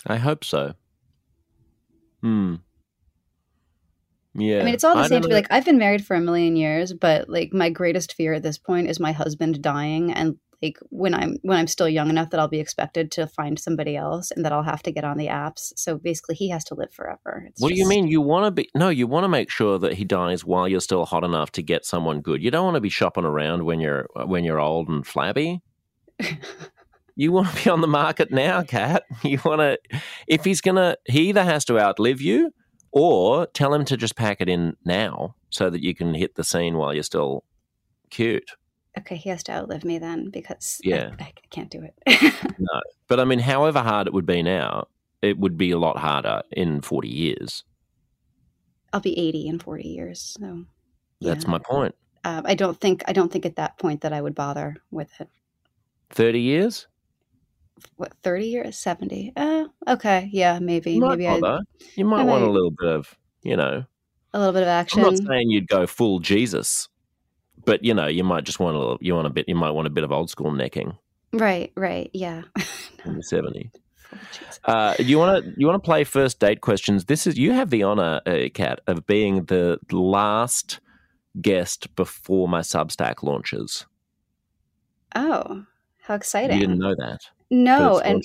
I 0.08 0.16
hope 0.16 0.44
so. 0.44 0.74
Hmm. 2.22 2.56
Yeah. 4.34 4.62
I 4.62 4.64
mean, 4.64 4.74
it's 4.74 4.84
all 4.84 4.96
the 4.96 5.02
I 5.02 5.08
same 5.08 5.22
to 5.22 5.28
be 5.28 5.34
like, 5.34 5.48
I've 5.52 5.66
been 5.66 5.78
married 5.78 6.06
for 6.06 6.16
a 6.16 6.22
million 6.22 6.56
years, 6.56 6.94
but 6.94 7.30
like 7.30 7.52
my 7.52 7.70
greatest 7.70 8.14
fear 8.14 8.34
at 8.34 8.44
this 8.44 8.58
point 8.58 8.90
is 8.90 9.00
my 9.00 9.12
husband 9.12 9.62
dying 9.62 10.14
and 10.14 10.38
like 10.62 10.78
when 10.90 11.14
I'm 11.14 11.38
when 11.42 11.58
I'm 11.58 11.68
still 11.68 11.90
young 11.90 12.10
enough 12.10 12.30
that 12.30 12.40
I'll 12.40 12.48
be 12.48 12.60
expected 12.60 13.12
to 13.14 13.28
find 13.28 13.60
somebody 13.60 13.96
else 13.96 14.32
and 14.32 14.46
that 14.46 14.52
I'll 14.52 14.64
have 14.64 14.84
to 14.84 14.92
get 14.92 15.04
on 15.04 15.18
the 15.18 15.28
apps. 15.28 15.74
So 15.76 15.98
basically, 15.98 16.36
he 16.36 16.50
has 16.50 16.64
to 16.66 16.76
live 16.76 16.94
forever. 16.94 17.46
It's 17.48 17.62
what 17.62 17.70
just... 17.70 17.78
do 17.78 17.82
you 17.82 17.88
mean? 17.88 18.08
You 18.08 18.22
want 18.22 18.46
to 18.46 18.52
be 18.52 18.70
no? 18.76 18.90
You 18.90 19.08
want 19.08 19.24
to 19.24 19.30
make 19.30 19.50
sure 19.50 19.80
that 19.80 19.94
he 19.94 20.06
dies 20.06 20.46
while 20.46 20.68
you're 20.68 20.80
still 20.80 21.06
hot 21.06 21.24
enough 21.24 21.52
to 21.54 21.64
get 21.64 21.86
someone 21.86 22.22
good. 22.22 22.44
You 22.44 22.52
don't 22.52 22.66
want 22.66 22.76
to 22.76 22.82
be 22.82 22.90
shopping 22.90 23.26
around 23.26 23.66
when 23.66 23.80
you're 23.80 24.08
when 24.26 24.44
you're 24.44 24.60
old 24.60 24.88
and 24.88 25.06
flabby. 25.06 25.62
you 27.16 27.32
want 27.32 27.50
to 27.50 27.64
be 27.64 27.70
on 27.70 27.82
the 27.82 27.88
market 27.88 28.32
now, 28.32 28.62
Kat 28.62 29.04
You 29.24 29.40
want 29.44 29.62
to 29.62 29.80
if 30.28 30.44
he's 30.44 30.62
gonna 30.62 30.96
he 31.06 31.30
either 31.30 31.44
has 31.44 31.66
to 31.66 31.80
outlive 31.80 32.22
you 32.22 32.52
or 32.92 33.48
tell 33.48 33.74
him 33.74 33.86
to 33.86 33.98
just 33.98 34.16
pack 34.16 34.42
it 34.42 34.50
in 34.50 34.76
now 34.86 35.36
so 35.50 35.70
that 35.70 35.82
you 35.82 35.96
can 35.96 36.14
hit 36.14 36.36
the 36.36 36.44
scene 36.44 36.78
while 36.78 36.94
you're 36.94 37.04
still 37.04 37.44
cute 38.10 38.52
okay, 38.98 39.16
he 39.16 39.30
has 39.30 39.44
to 39.44 39.52
outlive 39.52 39.84
me 39.84 40.00
then 40.00 40.30
because 40.30 40.80
yeah, 40.84 41.12
I, 41.20 41.24
I 41.24 41.34
can't 41.50 41.70
do 41.70 41.82
it. 41.84 42.34
no, 42.60 42.82
but 43.08 43.20
I 43.20 43.26
mean, 43.26 43.40
however 43.40 43.80
hard 43.80 44.08
it 44.08 44.14
would 44.14 44.26
be 44.26 44.44
now, 44.44 44.88
it 45.22 45.38
would 45.38 45.58
be 45.58 45.72
a 45.72 45.78
lot 45.78 45.98
harder 45.98 46.42
in 46.52 46.82
forty 46.82 47.10
years. 47.10 47.64
I'll 48.94 49.00
be 49.00 49.18
eighty 49.18 49.48
in 49.48 49.60
forty 49.60 49.88
years, 49.88 50.36
so 50.40 50.66
that's 51.22 51.48
my 51.48 51.60
point. 51.60 51.96
Um, 52.24 52.44
I 52.46 52.56
don't 52.56 52.80
think 52.80 53.04
I 53.08 53.14
don't 53.14 53.32
think 53.32 53.46
at 53.46 53.56
that 53.56 53.78
point 53.80 54.02
that 54.02 54.14
I 54.14 54.22
would 54.22 54.36
bother 54.36 54.76
with 54.92 55.10
it. 55.20 55.30
Thirty 56.10 56.42
years. 56.42 56.88
What 57.96 58.14
thirty 58.22 58.48
years? 58.48 58.78
Seventy? 58.78 59.34
Uh, 59.36 59.66
okay, 59.88 60.30
yeah, 60.32 60.60
maybe. 60.60 60.92
You 60.92 61.02
maybe 61.02 61.28
I. 61.28 61.60
You 61.96 62.06
might 62.06 62.24
want 62.24 62.44
a 62.44 62.50
little 62.50 62.72
bit 62.72 62.90
of, 62.90 63.18
you 63.44 63.56
know, 63.56 63.84
a 64.34 64.38
little 64.40 64.54
bit 64.54 64.64
of 64.64 64.68
action. 64.68 65.04
I'm 65.04 65.14
not 65.14 65.18
saying 65.18 65.50
you'd 65.50 65.68
go 65.68 65.88
full 65.88 66.20
Jesus 66.20 66.90
but 67.66 67.84
you 67.84 67.94
know, 67.94 68.08
you 68.08 68.24
might 68.24 68.44
just 68.44 68.60
want 68.60 68.78
a 68.78 69.04
you 69.04 69.14
want 69.16 69.28
a 69.28 69.30
bit. 69.30 69.48
You 69.48 69.56
might 69.56 69.72
want 69.72 69.88
a 69.88 69.92
bit 69.92 70.04
of 70.04 70.12
old 70.12 70.30
school 70.30 70.52
necking. 70.52 70.98
Right. 71.34 71.72
Right. 71.76 72.10
Yeah. 72.14 72.44
in 73.06 73.16
the 73.16 73.24
seventy. 73.24 73.72
Oh, 74.68 74.74
uh, 74.74 74.96
you 75.00 75.18
want 75.18 75.44
to 75.44 75.54
you 75.58 75.68
want 75.68 75.82
to 75.82 75.86
play 75.86 76.04
first 76.04 76.40
date 76.40 76.62
questions? 76.62 77.06
This 77.06 77.26
is 77.26 77.38
you 77.38 77.54
have 77.54 77.70
the 77.70 77.84
honor, 77.84 78.22
uh, 78.26 78.50
Kat, 78.54 78.82
of 78.88 79.08
being 79.08 79.46
the 79.46 79.80
last 79.92 80.80
guest 81.42 81.96
before 81.96 82.48
my 82.48 82.60
Substack 82.60 83.24
launches. 83.24 83.86
Oh, 85.16 85.66
how 86.02 86.16
exciting! 86.16 86.60
You 86.60 86.68
didn't 86.68 86.80
know 86.80 86.96
that? 86.96 87.22
No, 87.50 88.00
and 88.00 88.24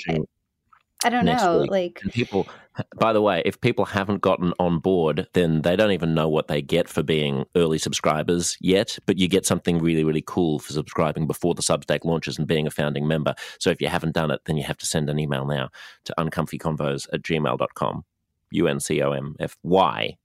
I 1.04 1.10
don't 1.10 1.24
know. 1.24 1.60
Week. 1.62 1.70
Like 1.70 2.00
and 2.02 2.12
people, 2.12 2.48
by 2.96 3.12
the 3.12 3.22
way, 3.22 3.42
if 3.44 3.60
people 3.60 3.84
haven't 3.84 4.20
gotten 4.20 4.52
on 4.58 4.78
board, 4.78 5.28
then 5.32 5.62
they 5.62 5.76
don't 5.76 5.92
even 5.92 6.14
know 6.14 6.28
what 6.28 6.48
they 6.48 6.62
get 6.62 6.88
for 6.88 7.02
being 7.02 7.44
early 7.54 7.78
subscribers 7.78 8.56
yet. 8.60 8.98
But 9.06 9.18
you 9.18 9.28
get 9.28 9.46
something 9.46 9.78
really, 9.78 10.04
really 10.04 10.24
cool 10.26 10.58
for 10.58 10.72
subscribing 10.72 11.26
before 11.26 11.54
the 11.54 11.62
Substack 11.62 12.04
launches 12.04 12.38
and 12.38 12.46
being 12.46 12.66
a 12.66 12.70
founding 12.70 13.06
member. 13.06 13.34
So 13.58 13.70
if 13.70 13.80
you 13.80 13.88
haven't 13.88 14.14
done 14.14 14.30
it, 14.30 14.40
then 14.44 14.56
you 14.56 14.64
have 14.64 14.78
to 14.78 14.86
send 14.86 15.08
an 15.08 15.18
email 15.18 15.46
now 15.46 15.70
to 16.04 16.14
uncomfyconvos 16.18 17.08
at 17.12 17.22
gmail.com. 17.22 18.04
U 18.52 18.68
N 18.68 18.80
C 18.80 19.02
O 19.02 19.12
M 19.12 19.34
F 19.40 19.56
Y 19.62 20.16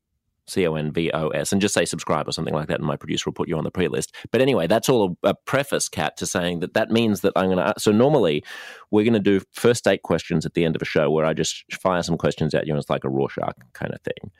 C 0.47 0.67
O 0.67 0.75
N 0.75 0.91
V 0.91 1.11
O 1.13 1.29
S, 1.29 1.51
and 1.51 1.61
just 1.61 1.73
say 1.73 1.85
subscribe 1.85 2.27
or 2.27 2.31
something 2.31 2.53
like 2.53 2.67
that, 2.67 2.79
and 2.79 2.87
my 2.87 2.95
producer 2.95 3.23
will 3.27 3.33
put 3.33 3.47
you 3.47 3.57
on 3.57 3.63
the 3.63 3.71
pre 3.71 3.87
list. 3.87 4.13
But 4.31 4.41
anyway, 4.41 4.67
that's 4.67 4.89
all 4.89 5.17
a, 5.23 5.29
a 5.29 5.33
preface, 5.45 5.87
Kat, 5.89 6.17
to 6.17 6.25
saying 6.25 6.59
that 6.59 6.73
that 6.73 6.91
means 6.91 7.21
that 7.21 7.33
I'm 7.35 7.45
going 7.47 7.57
to. 7.57 7.73
So 7.77 7.91
normally, 7.91 8.43
we're 8.91 9.03
going 9.03 9.13
to 9.13 9.19
do 9.19 9.41
first 9.53 9.83
date 9.83 10.03
questions 10.03 10.45
at 10.45 10.53
the 10.53 10.65
end 10.65 10.75
of 10.75 10.81
a 10.81 10.85
show 10.85 11.09
where 11.09 11.25
I 11.25 11.33
just 11.33 11.63
fire 11.73 12.03
some 12.03 12.17
questions 12.17 12.53
at 12.53 12.67
you, 12.67 12.73
and 12.73 12.79
it's 12.79 12.89
like 12.89 13.03
a 13.03 13.09
Rorschach 13.09 13.55
kind 13.73 13.93
of 13.93 14.01
thing. 14.01 14.31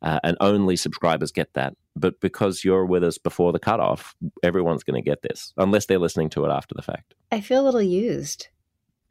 Uh, 0.00 0.20
and 0.22 0.36
only 0.40 0.76
subscribers 0.76 1.32
get 1.32 1.52
that. 1.54 1.74
But 1.96 2.20
because 2.20 2.64
you're 2.64 2.86
with 2.86 3.02
us 3.02 3.18
before 3.18 3.52
the 3.52 3.58
cutoff, 3.58 4.14
everyone's 4.44 4.84
going 4.84 5.02
to 5.02 5.08
get 5.10 5.22
this, 5.22 5.52
unless 5.56 5.86
they're 5.86 5.98
listening 5.98 6.30
to 6.30 6.44
it 6.44 6.50
after 6.50 6.74
the 6.76 6.82
fact. 6.82 7.14
I 7.32 7.40
feel 7.40 7.62
a 7.62 7.64
little 7.64 7.82
used. 7.82 8.46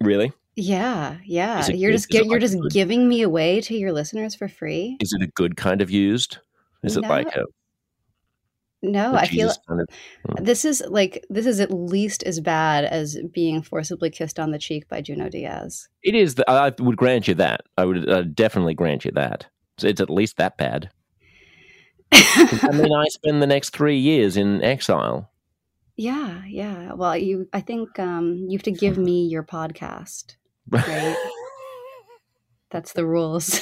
Really? 0.02 0.32
Yeah, 0.60 1.18
yeah. 1.24 1.68
You're 1.68 1.92
just 1.92 2.12
you're 2.12 2.40
just 2.40 2.60
good? 2.60 2.72
giving 2.72 3.08
me 3.08 3.22
away 3.22 3.62
to 3.62 3.76
your 3.76 3.94
listeners 3.94 4.34
for 4.34 4.48
free. 4.48 4.98
Is 5.00 5.14
it 5.14 5.22
a 5.22 5.28
good 5.28 5.56
kind 5.56 5.84
of 5.84 5.92
used? 5.92 6.40
Is 6.84 6.98
no. 6.98 7.08
it 7.08 7.10
like 7.10 7.28
a 7.36 7.44
no, 8.82 9.16
I 9.16 9.28
feel 9.28 9.52
kind 9.68 9.82
of, 9.82 9.88
hmm. 10.26 10.44
this 10.44 10.64
is 10.64 10.84
like 10.88 11.26
this 11.30 11.46
is 11.46 11.60
at 11.60 11.72
least 11.72 12.24
as 12.24 12.40
bad 12.40 12.86
as 12.86 13.18
being 13.34 13.62
forcibly 13.62 14.10
kissed 14.10 14.40
on 14.40 14.52
the 14.52 14.60
cheek 14.60 14.88
by 14.88 15.02
Junot 15.02 15.32
Diaz. 15.32 15.90
It 16.04 16.16
is. 16.16 16.36
The, 16.36 16.50
I 16.50 16.74
would 16.80 16.98
grant 16.98 17.28
you 17.28 17.34
that. 17.36 17.62
I 17.78 17.86
would 17.86 18.10
uh, 18.10 18.24
definitely 18.24 18.74
grant 18.74 19.06
you 19.06 19.12
that. 19.12 19.46
It's 19.82 20.02
at 20.02 20.10
least 20.10 20.38
that 20.38 20.58
bad. 20.58 20.90
I 22.12 22.70
mean, 22.74 22.94
I 22.96 23.06
spend 23.10 23.42
the 23.42 23.48
next 23.48 23.72
three 23.72 23.98
years 23.98 24.38
in 24.38 24.64
exile. 24.64 25.30
Yeah, 25.96 26.44
yeah. 26.48 26.94
Well, 26.94 27.18
you. 27.18 27.48
I 27.54 27.62
think 27.62 27.98
um, 27.98 28.46
you 28.48 28.58
have 28.58 28.64
to 28.64 28.72
give 28.72 28.98
me 28.98 29.26
your 29.28 29.44
podcast, 29.44 30.36
right? 30.70 31.18
That's 32.72 32.94
the 32.94 33.06
rules. 33.06 33.62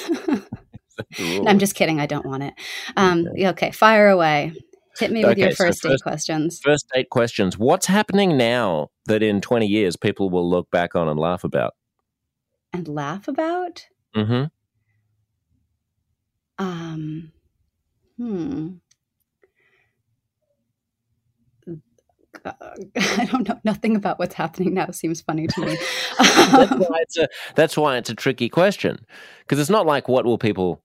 I'm 1.46 1.58
just 1.58 1.74
kidding. 1.74 2.00
I 2.00 2.06
don't 2.06 2.26
want 2.26 2.42
it. 2.42 2.54
Um, 2.96 3.26
okay. 3.28 3.48
okay, 3.48 3.70
fire 3.70 4.08
away. 4.08 4.52
Hit 4.98 5.12
me 5.12 5.22
with 5.22 5.32
okay, 5.32 5.42
your 5.42 5.50
first, 5.50 5.82
so 5.82 5.90
first 5.90 6.00
date 6.00 6.02
questions. 6.02 6.60
First 6.64 6.90
date 6.94 7.10
questions. 7.10 7.58
What's 7.58 7.86
happening 7.86 8.36
now 8.36 8.88
that 9.04 9.22
in 9.22 9.40
20 9.40 9.66
years 9.66 9.96
people 9.96 10.30
will 10.30 10.48
look 10.48 10.70
back 10.70 10.94
on 10.96 11.08
and 11.08 11.20
laugh 11.20 11.44
about? 11.44 11.74
And 12.72 12.88
laugh 12.88 13.28
about? 13.28 13.86
Mm-hmm. 14.16 14.44
Um, 16.58 17.32
hmm. 18.16 18.68
I 22.96 23.28
don't 23.30 23.48
know. 23.48 23.60
Nothing 23.64 23.96
about 23.96 24.18
what's 24.18 24.34
happening 24.34 24.74
now 24.74 24.90
seems 24.90 25.20
funny 25.20 25.46
to 25.46 25.60
me. 25.60 25.78
that's, 26.18 26.70
why 26.72 26.98
it's 27.00 27.18
a, 27.18 27.28
that's 27.54 27.76
why 27.76 27.96
it's 27.96 28.10
a 28.10 28.14
tricky 28.14 28.48
question 28.48 29.04
because 29.40 29.58
it's 29.58 29.70
not 29.70 29.86
like 29.86 30.08
what 30.08 30.24
will 30.24 30.38
people 30.38 30.82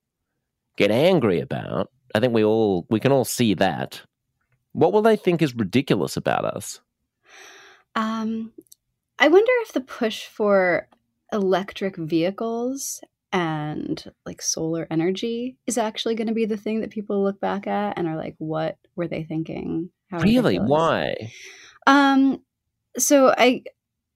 get 0.76 0.90
angry 0.90 1.40
about. 1.40 1.90
I 2.14 2.20
think 2.20 2.32
we 2.32 2.44
all 2.44 2.86
we 2.90 3.00
can 3.00 3.12
all 3.12 3.24
see 3.24 3.54
that. 3.54 4.02
What 4.72 4.92
will 4.92 5.02
they 5.02 5.16
think 5.16 5.42
is 5.42 5.54
ridiculous 5.54 6.16
about 6.16 6.44
us? 6.44 6.80
Um, 7.94 8.52
I 9.18 9.28
wonder 9.28 9.52
if 9.60 9.72
the 9.72 9.80
push 9.80 10.26
for 10.26 10.88
electric 11.32 11.96
vehicles 11.96 13.02
and 13.32 14.12
like 14.26 14.42
solar 14.42 14.86
energy 14.90 15.56
is 15.66 15.78
actually 15.78 16.14
going 16.14 16.28
to 16.28 16.34
be 16.34 16.44
the 16.44 16.56
thing 16.56 16.80
that 16.80 16.90
people 16.90 17.22
look 17.22 17.40
back 17.40 17.66
at 17.66 17.98
and 17.98 18.06
are 18.06 18.16
like, 18.16 18.34
what 18.38 18.76
were 18.94 19.08
they 19.08 19.24
thinking? 19.24 19.90
Really? 20.12 20.58
Why? 20.58 21.32
Um, 21.86 22.42
so 22.98 23.34
I 23.36 23.64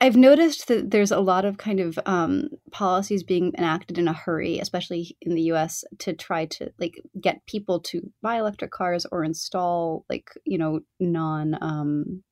I've 0.01 0.17
noticed 0.17 0.69
that 0.69 0.91
there's 0.91 1.11
a 1.11 1.21
lot 1.21 1.47
of 1.47 1.57
kind 1.57 1.81
of 1.81 1.99
um, 2.05 2.51
policies 2.71 3.23
being 3.23 3.53
enacted 3.57 3.97
in 3.97 4.09
a 4.09 4.13
hurry, 4.13 4.59
especially 4.59 5.17
in 5.23 5.35
the 5.35 5.43
U.S., 5.43 5.85
to 6.01 6.13
try 6.13 6.45
to 6.47 6.71
like 6.79 7.01
get 7.19 7.47
people 7.47 7.81
to 7.81 8.13
buy 8.23 8.39
electric 8.39 8.73
cars 8.73 9.07
or 9.11 9.25
install 9.25 10.05
like 10.11 10.31
you 10.45 10.59
know 10.59 10.81
non 11.01 11.57
um, 11.63 12.23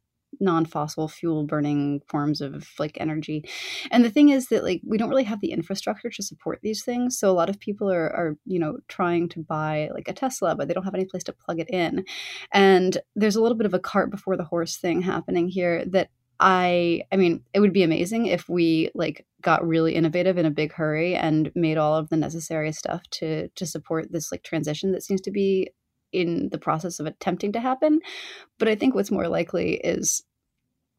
non-fossil 0.41 1.09
fuel 1.09 1.45
burning 1.45 2.01
forms 2.07 2.41
of 2.41 2.69
like 2.79 2.97
energy. 3.01 3.49
And 3.91 4.05
the 4.05 4.11
thing 4.11 4.31
is 4.31 4.49
that 4.49 4.65
like 4.65 4.81
we 4.85 4.99
don't 4.99 5.11
really 5.11 5.25
have 5.25 5.41
the 5.41 5.53
infrastructure 5.53 6.11
to 6.11 6.23
support 6.23 6.61
these 6.63 6.83
things. 6.83 7.19
So 7.19 7.31
a 7.31 7.33
lot 7.33 7.49
of 7.49 7.61
people 7.61 7.91
are, 7.91 8.11
are 8.15 8.37
you 8.47 8.59
know 8.59 8.79
trying 8.89 9.29
to 9.31 9.41
buy 9.41 9.91
like 9.95 10.09
a 10.09 10.13
tesla 10.13 10.55
but 10.55 10.69
they 10.69 10.75
don't 10.75 10.85
have 10.85 10.95
any 10.95 11.05
place 11.05 11.25
to 11.25 11.33
plug 11.33 11.61
it 11.61 11.71
in. 11.71 12.05
And 12.53 12.99
there's 13.15 13.37
a 13.37 13.43
little 13.43 13.57
bit 13.57 13.67
of 13.67 13.75
a 13.75 13.81
cart 13.81 14.11
before 14.11 14.37
the 14.37 14.45
horse 14.45 14.77
thing 14.77 15.03
happening 15.03 15.49
here 15.49 15.85
that 15.87 16.11
I 16.41 17.03
I 17.13 17.17
mean, 17.17 17.45
it 17.53 17.61
would 17.61 17.73
be 17.73 17.85
amazing 17.85 18.27
if 18.27 18.49
we 18.49 18.91
like 18.95 19.27
got 19.41 19.67
really 19.67 19.95
innovative 19.95 20.37
in 20.39 20.47
a 20.47 20.51
big 20.51 20.73
hurry 20.73 21.15
and 21.15 21.53
made 21.55 21.79
all 21.79 21.97
of 21.97 22.09
the 22.09 22.17
necessary 22.17 22.73
stuff 22.73 23.03
to 23.13 23.49
to 23.49 23.67
support 23.67 24.11
this 24.11 24.33
like 24.33 24.43
transition 24.43 24.93
that 24.93 25.03
seems 25.03 25.21
to 25.23 25.31
be 25.31 25.71
in 26.15 26.49
the 26.51 26.59
process 26.59 27.01
of 27.01 27.07
attempting 27.07 27.53
to 27.53 27.61
happen. 27.61 28.01
But 28.59 28.69
I 28.69 28.77
think 28.77 28.95
what's 28.95 29.11
more 29.11 29.29
likely 29.29 29.75
is 29.75 30.23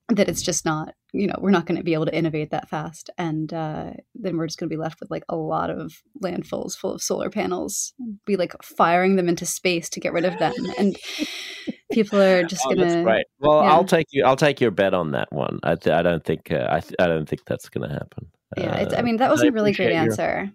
that 0.09 0.29
it's 0.29 0.43
just 0.43 0.65
not, 0.65 0.93
you 1.13 1.25
know, 1.25 1.35
we're 1.39 1.49
not 1.49 1.65
going 1.65 1.77
to 1.77 1.83
be 1.83 1.95
able 1.95 2.05
to 2.05 2.15
innovate 2.15 2.51
that 2.51 2.69
fast. 2.69 3.09
And 3.17 3.51
uh, 3.51 3.91
then 4.13 4.37
we're 4.37 4.45
just 4.45 4.59
going 4.59 4.69
to 4.69 4.75
be 4.75 4.79
left 4.79 4.99
with 4.99 5.09
like 5.09 5.23
a 5.29 5.35
lot 5.35 5.71
of 5.71 6.03
landfills 6.23 6.77
full 6.77 6.93
of 6.93 7.01
solar 7.01 7.31
panels, 7.31 7.93
be 8.25 8.35
like 8.35 8.53
firing 8.61 9.15
them 9.15 9.27
into 9.27 9.45
space 9.45 9.89
to 9.89 9.99
get 9.99 10.13
rid 10.13 10.25
of 10.25 10.37
them. 10.37 10.53
And 10.77 10.95
people 11.91 12.21
are 12.21 12.43
just 12.43 12.63
oh, 12.67 12.75
going 12.75 12.87
to. 12.87 13.03
Right. 13.03 13.25
Well, 13.39 13.63
yeah. 13.63 13.73
I'll 13.73 13.85
take 13.85 14.07
you. 14.11 14.25
I'll 14.25 14.35
take 14.35 14.61
your 14.61 14.71
bet 14.71 14.93
on 14.93 15.11
that 15.11 15.31
one. 15.31 15.59
I, 15.63 15.75
th- 15.75 15.95
I 15.95 16.03
don't 16.03 16.23
think. 16.23 16.51
Uh, 16.51 16.67
I, 16.69 16.81
th- 16.81 16.95
I 16.99 17.07
don't 17.07 17.27
think 17.27 17.45
that's 17.45 17.69
going 17.69 17.89
to 17.89 17.93
happen. 17.93 18.27
Yeah. 18.57 18.93
I 18.95 19.01
mean, 19.01 19.17
that 19.17 19.31
was 19.31 19.41
a 19.41 19.51
really 19.51 19.71
great 19.71 19.91
answer. 19.91 20.51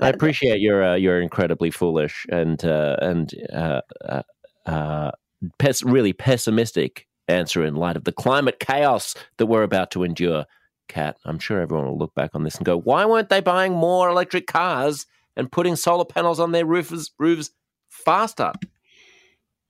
I 0.00 0.08
appreciate 0.08 0.60
your 0.60 0.82
uh, 0.84 0.94
your 0.94 1.20
incredibly 1.20 1.70
foolish 1.70 2.26
and 2.30 2.64
uh, 2.64 2.96
and 3.00 3.32
uh, 3.52 3.80
uh, 4.04 4.22
uh, 4.66 5.10
pes- 5.58 5.82
really 5.82 6.12
pessimistic 6.12 7.06
answer 7.28 7.64
in 7.64 7.76
light 7.76 7.96
of 7.96 8.04
the 8.04 8.12
climate 8.12 8.60
chaos 8.60 9.14
that 9.38 9.46
we're 9.46 9.62
about 9.62 9.90
to 9.92 10.02
endure. 10.02 10.44
Kat, 10.88 11.16
I'm 11.24 11.38
sure 11.38 11.60
everyone 11.60 11.86
will 11.86 11.98
look 11.98 12.14
back 12.14 12.30
on 12.34 12.42
this 12.44 12.56
and 12.56 12.66
go, 12.66 12.78
"Why 12.78 13.06
weren't 13.06 13.30
they 13.30 13.40
buying 13.40 13.72
more 13.72 14.08
electric 14.08 14.46
cars 14.46 15.06
and 15.36 15.50
putting 15.50 15.76
solar 15.76 16.04
panels 16.04 16.40
on 16.40 16.52
their 16.52 16.66
roofs 16.66 17.10
roofs 17.18 17.50
faster?" 17.88 18.52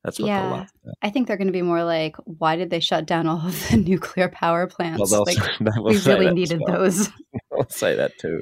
That's 0.02 0.18
what 0.18 0.26
yeah, 0.26 0.66
I 1.00 1.08
think 1.08 1.28
they're 1.28 1.38
going 1.38 1.46
to 1.48 1.52
be 1.52 1.62
more 1.62 1.82
like, 1.82 2.16
"Why 2.24 2.56
did 2.56 2.70
they 2.70 2.80
shut 2.80 3.06
down 3.06 3.26
all 3.26 3.46
of 3.46 3.68
the 3.70 3.76
nuclear 3.88 4.28
power 4.28 4.66
plants? 4.66 5.10
Well, 5.10 5.24
like, 5.24 5.38
we 5.84 5.98
really 5.98 6.30
needed 6.30 6.60
well. 6.66 6.80
those." 6.80 7.10
I'll 7.58 7.68
say 7.70 7.96
that 7.96 8.18
too. 8.18 8.40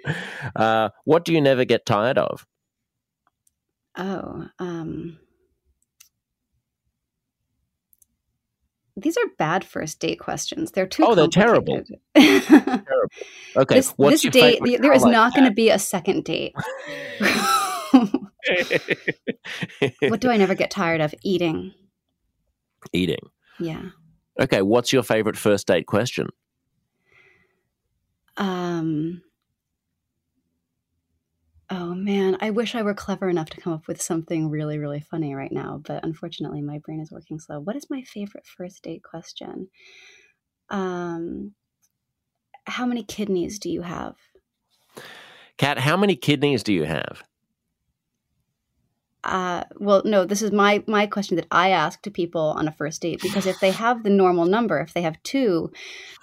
Uh, 0.56 0.90
what 1.04 1.24
do 1.24 1.32
you 1.32 1.40
never 1.40 1.64
get 1.64 1.86
tired 1.86 2.18
of? 2.18 2.46
Oh, 3.96 4.46
um, 4.58 5.18
these 8.96 9.16
are 9.16 9.24
bad 9.38 9.64
first 9.64 10.00
date 10.00 10.18
questions. 10.18 10.72
They're 10.72 10.86
too. 10.86 11.04
Oh, 11.06 11.14
they're 11.14 11.28
terrible. 11.28 11.82
terrible. 12.14 13.08
Okay, 13.56 13.74
this, 13.76 13.94
this 13.98 14.22
date 14.22 14.60
there 14.80 14.92
is 14.92 15.04
not 15.04 15.34
going 15.34 15.44
to 15.44 15.54
be 15.54 15.70
a 15.70 15.78
second 15.78 16.24
date. 16.24 16.54
what 20.08 20.20
do 20.20 20.30
I 20.30 20.36
never 20.36 20.54
get 20.54 20.70
tired 20.70 21.00
of? 21.00 21.14
Eating. 21.22 21.72
Eating. 22.92 23.30
Yeah. 23.58 23.82
Okay, 24.40 24.62
what's 24.62 24.92
your 24.92 25.02
favorite 25.02 25.36
first 25.36 25.66
date 25.66 25.86
question? 25.86 26.28
Um. 28.36 29.22
Oh 31.70 31.94
man, 31.94 32.36
I 32.40 32.50
wish 32.50 32.74
I 32.74 32.82
were 32.82 32.92
clever 32.92 33.30
enough 33.30 33.48
to 33.50 33.60
come 33.60 33.72
up 33.72 33.88
with 33.88 34.02
something 34.02 34.50
really, 34.50 34.78
really 34.78 35.00
funny 35.00 35.34
right 35.34 35.50
now, 35.50 35.80
but 35.82 36.04
unfortunately 36.04 36.60
my 36.60 36.78
brain 36.78 37.00
is 37.00 37.10
working 37.10 37.38
slow. 37.38 37.60
What 37.60 37.76
is 37.76 37.88
my 37.88 38.02
favorite 38.02 38.46
first 38.46 38.82
date 38.82 39.02
question? 39.02 39.68
Um, 40.68 41.54
how 42.66 42.84
many 42.84 43.02
kidneys 43.02 43.58
do 43.58 43.70
you 43.70 43.82
have? 43.82 44.16
Kat, 45.56 45.78
how 45.78 45.96
many 45.96 46.14
kidneys 46.14 46.62
do 46.62 46.72
you 46.74 46.84
have? 46.84 47.22
Uh, 49.24 49.62
well, 49.78 50.02
no, 50.04 50.24
this 50.24 50.42
is 50.42 50.50
my 50.50 50.82
my 50.86 51.06
question 51.06 51.36
that 51.36 51.46
I 51.50 51.70
ask 51.70 52.02
to 52.02 52.10
people 52.10 52.54
on 52.56 52.66
a 52.66 52.72
first 52.72 53.02
date 53.02 53.20
because 53.22 53.46
if 53.46 53.60
they 53.60 53.70
have 53.84 54.02
the 54.02 54.10
normal 54.10 54.46
number, 54.46 54.80
if 54.80 54.94
they 54.94 55.02
have 55.02 55.22
two, 55.22 55.70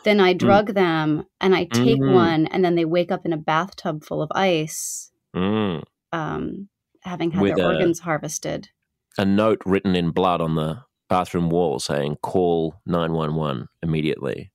then 0.04 0.20
I 0.20 0.34
mm. 0.34 0.38
drug 0.38 0.72
mm. 0.72 0.74
them 0.76 1.26
and 1.40 1.56
I 1.56 1.66
take 1.66 2.00
mm-hmm. 2.00 2.14
one, 2.14 2.48
and 2.48 2.64
then 2.64 2.76
they 2.76 2.86
wake 2.86 3.12
up 3.12 3.26
in 3.26 3.34
a 3.34 3.38
bathtub 3.38 4.04
full 4.04 4.22
of 4.22 4.32
ice 4.36 5.12
mm. 5.36 5.84
um, 6.12 6.70
having 7.02 7.32
had 7.32 7.42
With 7.42 7.56
their 7.56 7.66
a, 7.66 7.74
organs 7.74 8.00
harvested. 8.00 8.70
A 9.18 9.26
note 9.26 9.62
written 9.66 9.96
in 9.96 10.12
blood 10.12 10.42
on 10.42 10.56
the 10.56 10.84
bathroom 11.10 11.50
wall 11.50 11.80
saying, 11.80 12.18
call 12.22 12.76
911 12.86 13.68
immediately. 13.82 14.52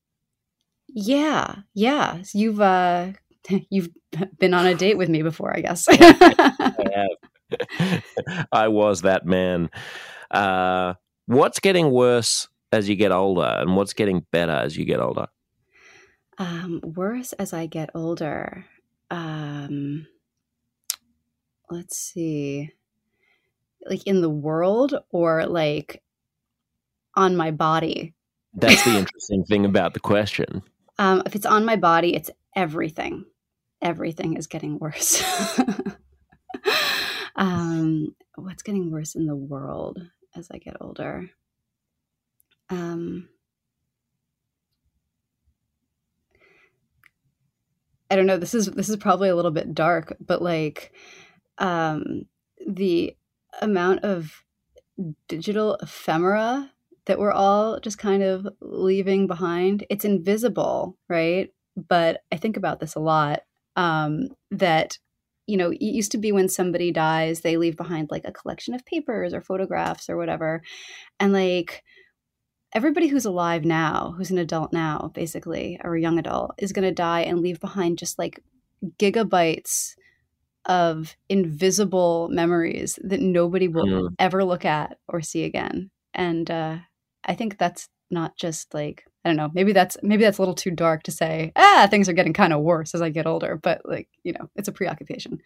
Yeah, 0.89 1.57
yeah. 1.75 2.23
You've 2.33 2.61
uh, 2.61 3.13
you've 3.71 3.91
been 4.39 4.55
on 4.55 4.67
a 4.67 4.75
date 4.75 4.97
with 4.97 5.09
me 5.09 5.23
before, 5.23 5.55
I 5.55 5.61
guess. 5.61 5.87
I 5.91 5.97
have. 5.99 7.31
I 8.53 8.69
was 8.69 9.03
that 9.03 9.27
man. 9.27 9.71
Uh, 10.31 10.95
what's 11.27 11.61
getting 11.61 11.91
worse 11.91 12.49
as 12.73 12.89
you 12.89 12.97
get 12.97 13.13
older, 13.13 13.57
and 13.59 13.77
what's 13.77 13.93
getting 13.93 14.27
better 14.31 14.53
as 14.53 14.77
you 14.77 14.85
get 14.85 15.01
older? 15.01 15.29
Um, 16.39 16.81
worse 16.83 17.33
as 17.35 17.53
I 17.53 17.67
get 17.67 17.91
older. 17.95 18.65
Um, 19.11 20.07
let's 21.71 21.97
see 21.97 22.71
like 23.87 24.07
in 24.07 24.21
the 24.21 24.31
world 24.31 24.95
or 25.11 25.47
like 25.47 26.03
on 27.15 27.37
my 27.37 27.51
body 27.51 28.15
that's 28.55 28.85
the 28.85 28.97
interesting 28.99 29.45
thing 29.45 29.65
about 29.65 29.95
the 29.95 30.01
question 30.01 30.63
um, 30.99 31.23
if 31.27 31.35
it's 31.35 31.47
on 31.47 31.65
my 31.65 31.77
body 31.77 32.15
it's 32.15 32.31
everything 32.55 33.25
everything 33.83 34.37
is 34.37 34.47
getting 34.47 34.79
worse 34.79 35.23
um, 37.37 38.15
what's 38.37 38.63
getting 38.63 38.91
worse 38.91 39.15
in 39.15 39.27
the 39.27 39.37
world 39.37 40.01
as 40.37 40.49
i 40.53 40.59
get 40.59 40.77
older 40.81 41.31
um, 42.71 43.29
i 48.11 48.17
don't 48.17 48.27
know 48.27 48.37
this 48.39 48.55
is 48.55 48.67
this 48.67 48.89
is 48.89 48.97
probably 48.97 49.29
a 49.29 49.37
little 49.37 49.51
bit 49.51 49.75
dark 49.75 50.17
but 50.25 50.43
like 50.43 50.93
um, 51.59 52.27
the 52.67 53.17
amount 53.61 54.05
of 54.05 54.45
digital 55.29 55.77
ephemera 55.77 56.71
that 57.07 57.19
we're 57.19 57.33
all 57.33 57.79
just 57.81 57.99
kind 57.99 58.23
of 58.23 58.49
leaving 58.61 59.27
behind. 59.27 59.85
It's 59.91 60.05
invisible, 60.05 60.97
right? 61.09 61.53
But 61.77 62.23
I 62.33 62.37
think 62.37 62.57
about 62.57 62.81
this 62.81 62.95
a 62.95 63.01
lot. 63.01 63.41
Um, 63.77 64.29
that 64.51 64.99
you 65.47 65.57
know, 65.57 65.71
it 65.71 65.81
used 65.81 66.13
to 66.13 66.19
be 66.19 66.33
when 66.33 66.49
somebody 66.49 66.91
dies, 66.93 67.41
they 67.41 67.57
leave 67.57 67.77
behind 67.77 68.11
like 68.11 68.25
a 68.25 68.33
collection 68.33 68.75
of 68.75 68.85
papers 68.87 69.35
or 69.35 69.41
photographs 69.41 70.09
or 70.09 70.17
whatever, 70.17 70.63
and 71.21 71.33
like 71.33 71.83
everybody 72.73 73.09
who's 73.09 73.25
alive 73.25 73.65
now, 73.65 74.15
who's 74.17 74.31
an 74.31 74.39
adult 74.39 74.73
now, 74.73 75.11
basically, 75.15 75.81
or 75.85 75.95
a 75.95 76.01
young 76.01 76.19
adult, 76.19 76.53
is 76.59 76.73
going 76.73 76.85
to 76.87 76.93
die 76.93 77.21
and 77.21 77.41
leave 77.41 77.61
behind 77.61 77.99
just 77.99 78.19
like 78.19 78.41
gigabytes 78.99 79.95
of 80.67 81.15
invisible 81.29 82.29
memories 82.33 82.99
that 83.03 83.21
nobody 83.21 83.69
will 83.69 83.87
Mm. 83.87 84.15
ever 84.19 84.45
look 84.45 84.65
at 84.65 84.99
or 85.09 85.21
see 85.21 85.45
again. 85.45 85.91
And 86.15 86.51
uh, 86.51 86.79
I 87.25 87.35
think 87.35 87.59
that's 87.59 87.89
not 88.11 88.37
just 88.37 88.73
like 88.73 89.05
I 89.25 89.31
don't 89.31 89.37
know. 89.37 89.51
Maybe 89.55 89.73
that's 89.73 89.97
maybe 90.03 90.23
that's 90.25 90.39
a 90.39 90.43
little 90.43 90.55
too 90.55 90.71
dark 90.71 91.03
to 91.05 91.11
say. 91.11 91.53
Ah, 91.57 91.87
things 91.91 92.09
are 92.09 92.13
getting 92.13 92.35
kind 92.35 92.53
of 92.53 92.61
worse 92.63 92.95
as 92.95 93.01
I 93.01 93.09
get 93.09 93.27
older. 93.27 93.57
But 93.57 93.83
like 93.85 94.09
you 94.23 94.33
know, 94.33 94.51
it's 94.55 94.69
a 94.69 94.73
preoccupation. 94.73 95.41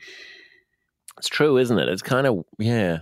It's 1.17 1.29
true, 1.29 1.57
isn't 1.59 1.79
it? 1.79 1.89
It's 1.89 2.03
kind 2.03 2.27
of 2.27 2.45
yeah, 2.59 3.01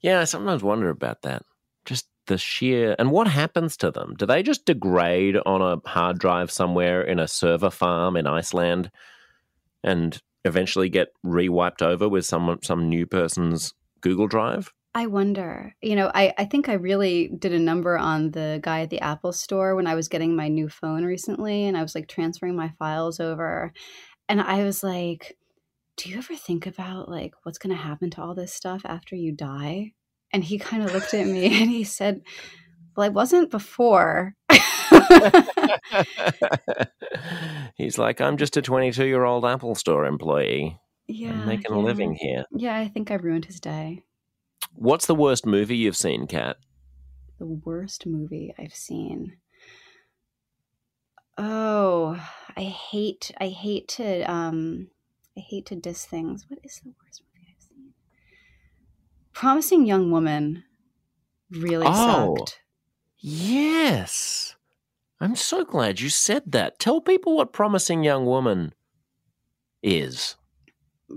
yeah. 0.00 0.20
I 0.20 0.24
sometimes 0.24 0.62
wonder 0.62 0.88
about 0.88 1.22
that. 1.22 1.42
Just 1.84 2.08
the 2.26 2.38
sheer 2.38 2.96
and 2.98 3.10
what 3.10 3.28
happens 3.28 3.76
to 3.76 3.90
them? 3.90 4.14
Do 4.18 4.26
they 4.26 4.42
just 4.42 4.66
degrade 4.66 5.36
on 5.46 5.62
a 5.62 5.88
hard 5.88 6.18
drive 6.18 6.50
somewhere 6.50 7.02
in 7.02 7.20
a 7.20 7.28
server 7.28 7.70
farm 7.70 8.16
in 8.16 8.26
Iceland, 8.26 8.90
and 9.84 10.20
eventually 10.44 10.88
get 10.88 11.08
re-wiped 11.22 11.82
over 11.82 12.08
with 12.08 12.26
some 12.26 12.58
some 12.62 12.88
new 12.88 13.06
person's 13.06 13.74
Google 14.00 14.26
Drive? 14.26 14.72
I 14.96 15.06
wonder. 15.08 15.76
You 15.82 15.94
know, 15.94 16.10
I, 16.14 16.32
I 16.38 16.46
think 16.46 16.70
I 16.70 16.72
really 16.72 17.28
did 17.28 17.52
a 17.52 17.58
number 17.58 17.98
on 17.98 18.30
the 18.30 18.60
guy 18.62 18.80
at 18.80 18.88
the 18.88 19.00
Apple 19.00 19.34
store 19.34 19.76
when 19.76 19.86
I 19.86 19.94
was 19.94 20.08
getting 20.08 20.34
my 20.34 20.48
new 20.48 20.70
phone 20.70 21.04
recently 21.04 21.64
and 21.64 21.76
I 21.76 21.82
was 21.82 21.94
like 21.94 22.08
transferring 22.08 22.56
my 22.56 22.72
files 22.78 23.20
over. 23.20 23.74
And 24.30 24.40
I 24.40 24.64
was 24.64 24.82
like, 24.82 25.36
do 25.98 26.08
you 26.08 26.16
ever 26.16 26.34
think 26.34 26.66
about 26.66 27.10
like 27.10 27.34
what's 27.42 27.58
going 27.58 27.76
to 27.76 27.82
happen 27.82 28.08
to 28.12 28.22
all 28.22 28.34
this 28.34 28.54
stuff 28.54 28.80
after 28.86 29.14
you 29.14 29.32
die? 29.32 29.92
And 30.32 30.42
he 30.42 30.58
kind 30.58 30.82
of 30.82 30.94
looked 30.94 31.12
at 31.12 31.26
me 31.26 31.44
and 31.60 31.68
he 31.70 31.84
said, 31.84 32.22
well, 32.96 33.04
I 33.04 33.10
wasn't 33.10 33.50
before. 33.50 34.34
He's 37.76 37.98
like, 37.98 38.22
I'm 38.22 38.38
just 38.38 38.56
a 38.56 38.62
22 38.62 39.04
year 39.04 39.24
old 39.24 39.44
Apple 39.44 39.74
Store 39.74 40.06
employee. 40.06 40.78
yeah. 41.06 41.32
I'm 41.32 41.46
making 41.46 41.74
yeah. 41.74 41.76
a 41.76 41.84
living 41.84 42.14
here. 42.14 42.44
Yeah, 42.56 42.78
I 42.78 42.88
think 42.88 43.10
I 43.10 43.16
ruined 43.16 43.44
his 43.44 43.60
day. 43.60 44.05
What's 44.76 45.06
the 45.06 45.14
worst 45.14 45.46
movie 45.46 45.76
you've 45.76 45.96
seen, 45.96 46.26
Kat? 46.26 46.56
The 47.38 47.46
worst 47.46 48.06
movie 48.06 48.54
I've 48.58 48.74
seen. 48.74 49.36
Oh, 51.38 52.18
I 52.56 52.62
hate 52.62 53.30
I 53.40 53.48
hate 53.48 53.88
to 53.88 54.22
um 54.30 54.88
I 55.36 55.40
hate 55.40 55.66
to 55.66 55.76
diss 55.76 56.06
things. 56.06 56.46
What 56.48 56.60
is 56.64 56.80
the 56.82 56.92
worst 57.04 57.22
movie 57.34 57.46
I've 57.54 57.62
seen? 57.62 57.92
Promising 59.34 59.86
Young 59.86 60.10
Woman 60.10 60.64
really 61.50 61.86
Oh. 61.88 62.36
sucked. 62.36 62.60
Yes. 63.18 64.56
I'm 65.20 65.36
so 65.36 65.64
glad 65.64 66.00
you 66.00 66.08
said 66.10 66.42
that. 66.52 66.78
Tell 66.78 67.00
people 67.00 67.36
what 67.36 67.52
Promising 67.52 68.02
Young 68.02 68.26
Woman 68.26 68.74
is. 69.82 70.36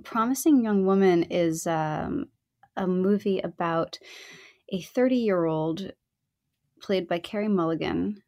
Promising 0.03 0.63
Young 0.63 0.85
Woman 0.85 1.23
is 1.23 1.67
um, 1.67 2.25
a 2.79 2.87
movie 2.87 3.39
about 3.39 3.99
a 4.71 4.81
30 4.81 5.15
year 5.15 5.45
old 5.45 5.91
played 6.81 7.07
by 7.07 7.19
Carey 7.19 7.47
Mulligan 7.47 8.23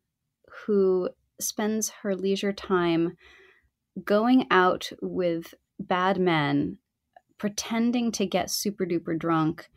who 0.65 1.09
spends 1.39 1.89
her 2.03 2.15
leisure 2.15 2.53
time 2.53 3.15
going 4.03 4.45
out 4.51 4.91
with 5.01 5.53
bad 5.79 6.19
men, 6.19 6.77
pretending 7.37 8.11
to 8.11 8.25
get 8.25 8.51
super 8.51 8.85
duper 8.85 9.17
drunk, 9.17 9.69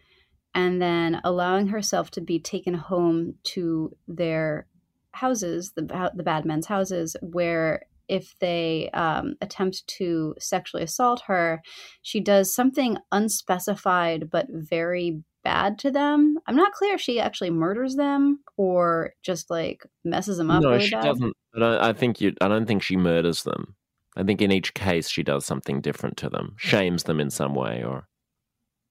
and 0.55 0.81
then 0.81 1.21
allowing 1.25 1.69
herself 1.69 2.11
to 2.13 2.21
be 2.21 2.39
taken 2.39 2.75
home 2.75 3.35
to 3.43 3.97
their 4.07 4.67
houses, 5.13 5.73
the, 5.75 6.11
the 6.15 6.23
bad 6.23 6.45
men's 6.45 6.67
houses, 6.67 7.17
where 7.23 7.83
if 8.09 8.35
they 8.41 8.91
um, 8.95 9.35
attempt 9.41 9.87
to 9.87 10.35
sexually 10.39 10.83
assault 10.83 11.23
her, 11.27 11.63
she 12.03 12.21
does 12.21 12.55
something 12.55 12.99
unspecified 13.13 14.31
but 14.31 14.47
very 14.51 15.23
bad 15.45 15.79
to 15.79 15.91
them. 15.91 16.39
I'm 16.47 16.57
not 16.57 16.73
clear 16.73 16.95
if 16.95 17.01
she 17.01 17.21
actually 17.21 17.51
murders 17.51 17.95
them 17.95 18.41
or 18.57 19.13
just 19.23 19.51
like 19.51 19.87
messes 20.05 20.39
them 20.39 20.51
up. 20.51 20.63
no, 20.63 20.71
really 20.71 20.87
she 20.87 20.95
bad. 20.95 21.05
doesn't. 21.05 21.35
I, 21.55 21.59
don't, 21.59 21.81
I 21.83 21.93
think 21.93 22.21
you. 22.21 22.35
I 22.41 22.49
don't 22.49 22.67
think 22.67 22.83
she 22.83 22.97
murders 22.97 23.45
them. 23.45 23.77
I 24.17 24.23
think 24.23 24.41
in 24.41 24.53
each 24.53 24.75
case 24.75 25.09
she 25.09 25.23
does 25.23 25.45
something 25.45 25.81
different 25.81 26.17
to 26.19 26.31
them, 26.31 26.55
shames 26.57 27.05
them 27.05 27.21
in 27.21 27.31
some 27.31 27.55
way, 27.55 27.83
or 27.85 28.09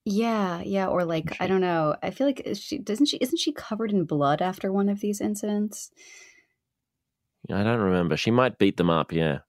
Yeah, 0.05 0.61
yeah, 0.61 0.87
or 0.87 1.05
like 1.05 1.37
I 1.39 1.47
don't 1.47 1.61
know. 1.61 1.95
I 2.03 2.11
feel 2.11 2.27
like 2.27 2.47
she 2.55 2.77
doesn't 2.77 3.07
she 3.07 3.17
isn't 3.17 3.39
she 3.39 3.51
covered 3.51 3.91
in 3.91 4.05
blood 4.05 4.41
after 4.41 4.71
one 4.71 4.89
of 4.89 4.99
these 4.99 5.21
incidents? 5.21 5.91
I 7.51 7.63
don't 7.63 7.79
remember. 7.79 8.17
She 8.17 8.31
might 8.31 8.57
beat 8.57 8.77
them 8.77 8.89
up. 8.89 9.11
Yeah. 9.11 9.39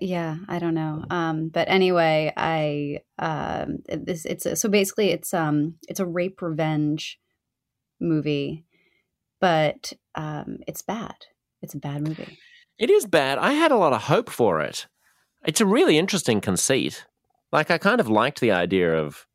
Yeah, 0.00 0.36
I 0.48 0.58
don't 0.58 0.74
know. 0.74 1.04
Um, 1.10 1.48
but 1.48 1.68
anyway, 1.68 2.32
I 2.36 3.00
um, 3.18 3.78
this 3.88 4.24
it's 4.24 4.60
so 4.60 4.68
basically 4.68 5.10
it's 5.10 5.34
um 5.34 5.74
it's 5.88 6.00
a 6.00 6.06
rape 6.06 6.40
revenge 6.40 7.18
movie, 8.00 8.64
but 9.40 9.92
um, 10.14 10.58
it's 10.66 10.82
bad. 10.82 11.14
It's 11.62 11.74
a 11.74 11.78
bad 11.78 12.06
movie. 12.06 12.38
It 12.78 12.90
is 12.90 13.06
bad. 13.06 13.38
I 13.38 13.54
had 13.54 13.72
a 13.72 13.76
lot 13.76 13.92
of 13.92 14.02
hope 14.02 14.30
for 14.30 14.60
it. 14.60 14.86
It's 15.44 15.60
a 15.60 15.66
really 15.66 15.98
interesting 15.98 16.40
conceit. 16.40 17.06
Like 17.50 17.70
I 17.70 17.78
kind 17.78 18.00
of 18.00 18.08
liked 18.08 18.40
the 18.40 18.52
idea 18.52 18.94
of 18.94 19.26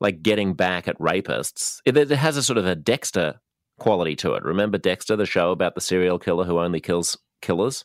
like 0.00 0.22
getting 0.22 0.54
back 0.54 0.88
at 0.88 0.98
rapists. 0.98 1.78
It, 1.84 1.96
it 1.96 2.10
has 2.10 2.36
a 2.36 2.42
sort 2.42 2.56
of 2.56 2.66
a 2.66 2.74
Dexter 2.74 3.40
quality 3.80 4.14
to 4.16 4.34
it. 4.34 4.44
Remember 4.44 4.78
Dexter, 4.78 5.16
the 5.16 5.26
show 5.26 5.50
about 5.50 5.74
the 5.74 5.80
serial 5.80 6.18
killer 6.18 6.44
who 6.44 6.58
only 6.60 6.80
kills 6.80 7.18
killers? 7.42 7.84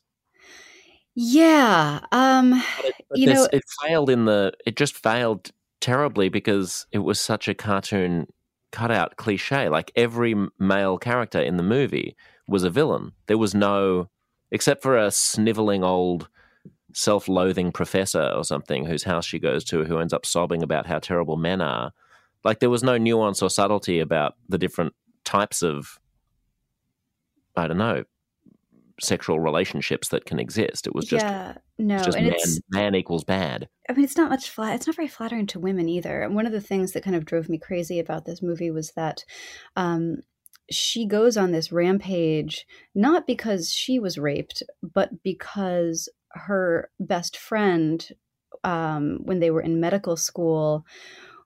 Yeah. 1.15 2.01
Um. 2.11 2.61
But 2.81 2.93
You 3.17 3.33
know- 3.33 3.47
it 3.51 3.63
failed 3.83 4.09
in 4.09 4.25
the. 4.25 4.53
It 4.65 4.75
just 4.75 4.95
failed 4.95 5.51
terribly 5.81 6.29
because 6.29 6.85
it 6.91 6.99
was 6.99 7.19
such 7.19 7.47
a 7.47 7.53
cartoon 7.53 8.27
cutout 8.71 9.15
cliche. 9.17 9.69
Like 9.69 9.91
every 9.95 10.35
male 10.59 10.97
character 10.97 11.39
in 11.39 11.57
the 11.57 11.63
movie 11.63 12.15
was 12.47 12.63
a 12.63 12.69
villain. 12.69 13.13
There 13.27 13.37
was 13.37 13.55
no, 13.55 14.09
except 14.51 14.83
for 14.83 14.97
a 14.97 15.09
sniveling 15.11 15.83
old, 15.83 16.27
self-loathing 16.93 17.71
professor 17.71 18.31
or 18.35 18.43
something 18.43 18.85
whose 18.85 19.03
house 19.03 19.25
she 19.25 19.39
goes 19.39 19.63
to, 19.65 19.83
who 19.85 19.99
ends 19.99 20.13
up 20.13 20.25
sobbing 20.25 20.61
about 20.63 20.85
how 20.85 20.99
terrible 20.99 21.37
men 21.37 21.61
are. 21.61 21.91
Like 22.43 22.59
there 22.59 22.69
was 22.69 22.83
no 22.83 22.97
nuance 22.97 23.41
or 23.41 23.49
subtlety 23.49 23.99
about 23.99 24.35
the 24.49 24.57
different 24.57 24.93
types 25.25 25.61
of, 25.61 25.99
I 27.55 27.67
don't 27.67 27.77
know, 27.77 28.03
sexual 29.01 29.39
relationships 29.39 30.09
that 30.09 30.25
can 30.25 30.39
exist. 30.39 30.87
It 30.87 30.95
was 30.95 31.05
just 31.05 31.25
yeah. 31.25 31.55
No, 31.77 31.97
just 31.97 32.15
and 32.17 32.27
man, 32.27 32.35
it's 32.35 32.61
man 32.69 32.95
equals 32.95 33.23
bad. 33.23 33.67
I 33.89 33.93
mean, 33.93 34.05
it's 34.05 34.17
not 34.17 34.29
much 34.29 34.49
flat. 34.49 34.75
It's 34.75 34.87
not 34.87 34.95
very 34.95 35.07
flattering 35.07 35.47
to 35.47 35.59
women 35.59 35.89
either. 35.89 36.21
And 36.21 36.35
one 36.35 36.45
of 36.45 36.53
the 36.53 36.61
things 36.61 36.93
that 36.93 37.03
kind 37.03 37.15
of 37.15 37.25
drove 37.25 37.49
me 37.49 37.57
crazy 37.57 37.99
about 37.99 38.25
this 38.25 38.41
movie 38.41 38.71
was 38.71 38.91
that 38.91 39.25
um, 39.75 40.17
she 40.71 41.05
goes 41.05 41.37
on 41.37 41.51
this 41.51 41.71
rampage 41.71 42.65
not 42.93 43.27
because 43.27 43.71
she 43.71 43.99
was 43.99 44.17
raped, 44.17 44.63
but 44.81 45.23
because 45.23 46.09
her 46.29 46.89
best 46.99 47.37
friend, 47.37 48.09
um, 48.63 49.19
when 49.23 49.39
they 49.39 49.51
were 49.51 49.61
in 49.61 49.79
medical 49.79 50.15
school, 50.15 50.85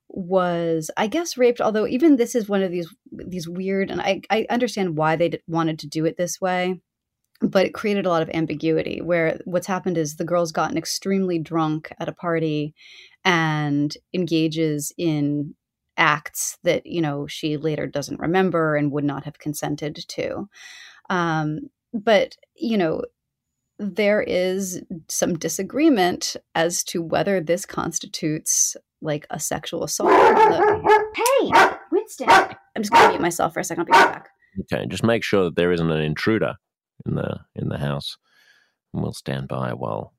was 0.10 0.92
I 0.98 1.08
guess 1.08 1.38
raped. 1.38 1.62
Although 1.62 1.88
even 1.88 2.16
this 2.18 2.36
is 2.36 2.50
one 2.50 2.64
of 2.64 2.72
these 2.72 2.94
these 3.12 3.48
weird, 3.48 3.92
and 3.92 4.02
I 4.02 4.22
I 4.30 4.46
understand 4.50 4.98
why 4.98 5.16
they 5.16 5.40
wanted 5.48 5.80
to 5.80 5.88
do 5.88 6.06
it 6.06 6.18
this 6.18 6.42
way 6.42 6.82
but 7.42 7.66
it 7.66 7.74
created 7.74 8.06
a 8.06 8.10
lot 8.10 8.22
of 8.22 8.30
ambiguity 8.34 9.02
where 9.02 9.40
what's 9.46 9.68
happened 9.68 9.98
is 9.98 10.16
the 10.16 10.26
girl's 10.26 10.52
gotten 10.52 10.78
extremely 10.78 11.40
drunk 11.40 11.92
at 12.00 12.10
a 12.10 12.14
party 12.14 12.74
and 13.24 13.96
engages 14.14 14.94
in 14.98 15.54
acts 15.98 16.58
that 16.64 16.86
you 16.86 17.02
know 17.02 17.28
she 17.28 17.58
later 17.58 17.86
doesn't 17.86 18.20
remember 18.20 18.76
and 18.76 18.92
would 18.92 19.04
not 19.04 19.26
have 19.26 19.40
consented 19.40 19.96
to 20.08 20.48
um, 21.10 21.60
but 21.94 22.36
you 22.56 22.78
know 22.78 23.04
there 23.78 24.22
is 24.22 24.82
some 25.08 25.38
disagreement 25.38 26.36
as 26.56 26.84
to 26.84 27.02
whether 27.02 27.40
this 27.42 27.66
constitutes 27.66 28.76
like 29.02 29.26
a 29.30 29.40
sexual 29.40 29.84
assault 29.84 30.12
hey 31.16 31.52
winston 31.92 32.30
i'm 32.30 32.82
just 32.82 32.92
gonna 32.92 33.10
mute 33.10 33.22
myself 33.22 33.54
for 33.54 33.60
a 33.60 33.64
second 33.64 33.82
i'll 33.82 33.86
be 33.86 33.92
right 33.92 34.14
back 34.14 34.30
Okay, 34.62 34.86
just 34.88 35.04
make 35.04 35.24
sure 35.24 35.46
that 35.46 35.56
there 35.56 35.72
isn't 35.72 35.92
an 35.92 36.02
intruder 36.02 36.56
in 37.06 37.16
the 37.16 37.40
in 37.56 37.70
the 37.70 37.78
house, 37.78 38.18
and 38.94 39.04
we'll 39.04 39.14
stand 39.14 39.48
by 39.48 39.74
while 39.74 40.14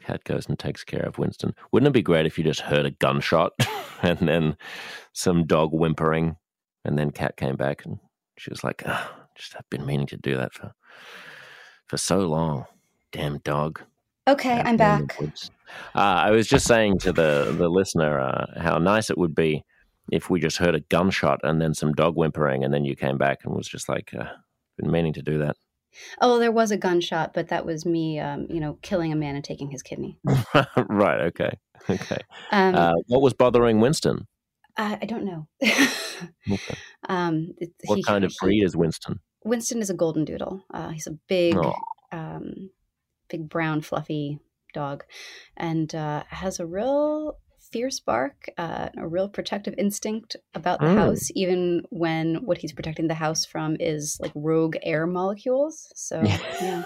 Kat 0.00 0.24
goes 0.24 0.46
and 0.48 0.58
takes 0.58 0.84
care 0.84 1.02
of 1.02 1.18
Winston. 1.18 1.54
Wouldn't 1.72 1.88
it 1.88 1.92
be 1.92 2.02
great 2.02 2.26
if 2.26 2.38
you 2.38 2.44
just 2.44 2.60
heard 2.60 2.86
a 2.86 2.90
gunshot 2.90 3.52
and 4.02 4.18
then 4.18 4.56
some 5.12 5.46
dog 5.46 5.70
whimpering, 5.72 6.36
and 6.84 6.98
then 6.98 7.10
Kat 7.10 7.36
came 7.36 7.56
back 7.56 7.84
and 7.84 7.98
she 8.38 8.50
was 8.50 8.64
like, 8.64 8.82
oh, 8.86 9.10
"Just 9.36 9.56
I've 9.56 9.68
been 9.70 9.86
meaning 9.86 10.06
to 10.08 10.16
do 10.16 10.36
that 10.36 10.54
for 10.54 10.72
for 11.86 11.96
so 11.96 12.20
long, 12.20 12.66
damn 13.10 13.38
dog." 13.38 13.80
okay 14.28 14.60
out 14.60 14.66
i'm 14.66 14.76
there 14.76 14.94
in 14.94 15.00
the 15.00 15.06
back 15.08 15.20
woods. 15.20 15.50
Uh, 15.94 15.98
I 16.26 16.30
was 16.30 16.46
just 16.48 16.66
saying 16.66 16.98
to 17.00 17.12
the 17.12 17.54
the 17.56 17.68
listener 17.68 18.20
uh, 18.20 18.60
how 18.60 18.78
nice 18.78 19.10
it 19.10 19.18
would 19.18 19.34
be 19.34 19.64
if 20.10 20.28
we 20.30 20.40
just 20.40 20.58
heard 20.58 20.74
a 20.74 20.80
gunshot 20.80 21.40
and 21.44 21.60
then 21.60 21.74
some 21.74 21.92
dog 21.92 22.14
whimpering, 22.16 22.64
and 22.64 22.72
then 22.74 22.84
you 22.84 22.96
came 22.96 23.18
back 23.18 23.40
and 23.44 23.54
was 23.54 23.68
just 23.68 23.88
like, 23.88 24.12
uh, 24.18 24.24
"Been 24.78 24.90
meaning 24.90 25.12
to 25.14 25.22
do 25.22 25.38
that." 25.38 25.56
Oh, 26.20 26.38
there 26.38 26.52
was 26.52 26.70
a 26.70 26.76
gunshot, 26.78 27.34
but 27.34 27.48
that 27.48 27.66
was 27.66 27.84
me, 27.84 28.18
um, 28.18 28.46
you 28.48 28.60
know, 28.60 28.78
killing 28.82 29.12
a 29.12 29.16
man 29.16 29.34
and 29.36 29.44
taking 29.44 29.70
his 29.70 29.82
kidney. 29.82 30.18
right. 30.88 31.20
Okay. 31.26 31.50
Okay. 31.90 32.18
Um, 32.50 32.74
Uh, 32.74 32.92
what 33.08 33.20
was 33.20 33.34
bothering 33.34 33.78
Winston? 33.80 34.26
I, 34.76 34.98
I 35.02 35.04
don't 35.06 35.24
know. 35.24 35.48
Okay. 36.50 36.74
um, 37.08 37.52
it- 37.58 37.72
What 37.84 37.96
he- 37.96 38.02
kind 38.04 38.24
of 38.24 38.30
he- 38.30 38.36
breed 38.46 38.62
is 38.64 38.76
Winston? 38.76 39.18
Winston 39.44 39.80
is 39.82 39.90
a 39.90 39.94
golden 39.94 40.24
doodle. 40.24 40.64
Uh, 40.72 40.90
he's 40.90 41.06
a 41.08 41.18
big, 41.28 41.56
Oh. 41.56 41.74
um, 42.12 42.70
big 43.28 43.48
brown 43.48 43.80
fluffy 43.82 44.38
dog, 44.72 45.04
and 45.56 45.94
uh, 45.94 46.24
has 46.28 46.60
a 46.60 46.66
real 46.66 47.38
fierce 47.70 48.00
bark, 48.00 48.46
uh, 48.58 48.90
a 48.98 49.06
real 49.06 49.28
protective 49.28 49.74
instinct 49.78 50.36
about 50.54 50.80
the 50.80 50.86
Mm. 50.86 50.94
house, 50.96 51.30
even 51.34 51.82
when 51.90 52.44
what 52.44 52.58
he's 52.58 52.72
protecting 52.72 53.08
the 53.08 53.14
house 53.14 53.44
from 53.46 53.76
is 53.80 54.18
like 54.20 54.32
rogue 54.34 54.76
air 54.82 55.06
molecules. 55.06 55.90
So 55.94 56.22
yeah, 56.62 56.82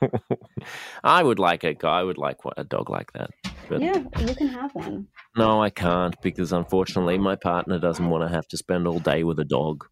I 1.04 1.22
would 1.22 1.38
like 1.38 1.64
a 1.64 1.74
guy. 1.74 2.02
Would 2.02 2.18
like 2.18 2.36
a 2.56 2.64
dog 2.64 2.90
like 2.90 3.12
that. 3.12 3.30
But 3.68 3.82
yeah, 3.82 4.02
you 4.20 4.34
can 4.34 4.48
have 4.48 4.74
one. 4.74 5.08
no, 5.36 5.62
I 5.62 5.70
can't 5.70 6.16
because 6.22 6.52
unfortunately 6.52 7.18
my 7.18 7.36
partner 7.36 7.78
doesn't 7.78 8.08
want 8.08 8.28
to 8.28 8.34
have 8.34 8.46
to 8.48 8.56
spend 8.56 8.86
all 8.86 8.98
day 8.98 9.24
with 9.24 9.38
a 9.38 9.44
dog. 9.44 9.84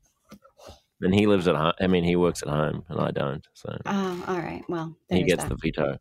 And 1.01 1.15
he 1.15 1.27
lives 1.27 1.47
at 1.47 1.57
home. 1.57 1.75
I 1.81 1.87
mean, 1.89 2.05
he 2.05 2.17
works 2.17 2.43
at 2.43 2.49
home, 2.49 2.85
and 2.89 2.99
I 3.01 3.11
don't. 3.11 3.47
So 3.55 3.77
Oh, 3.85 4.25
all 4.27 4.39
right. 4.39 4.63
Well, 4.69 4.97
he 5.11 5.25
gets 5.25 5.45
that. 5.45 5.51
the 5.51 5.57
veto. 5.63 5.99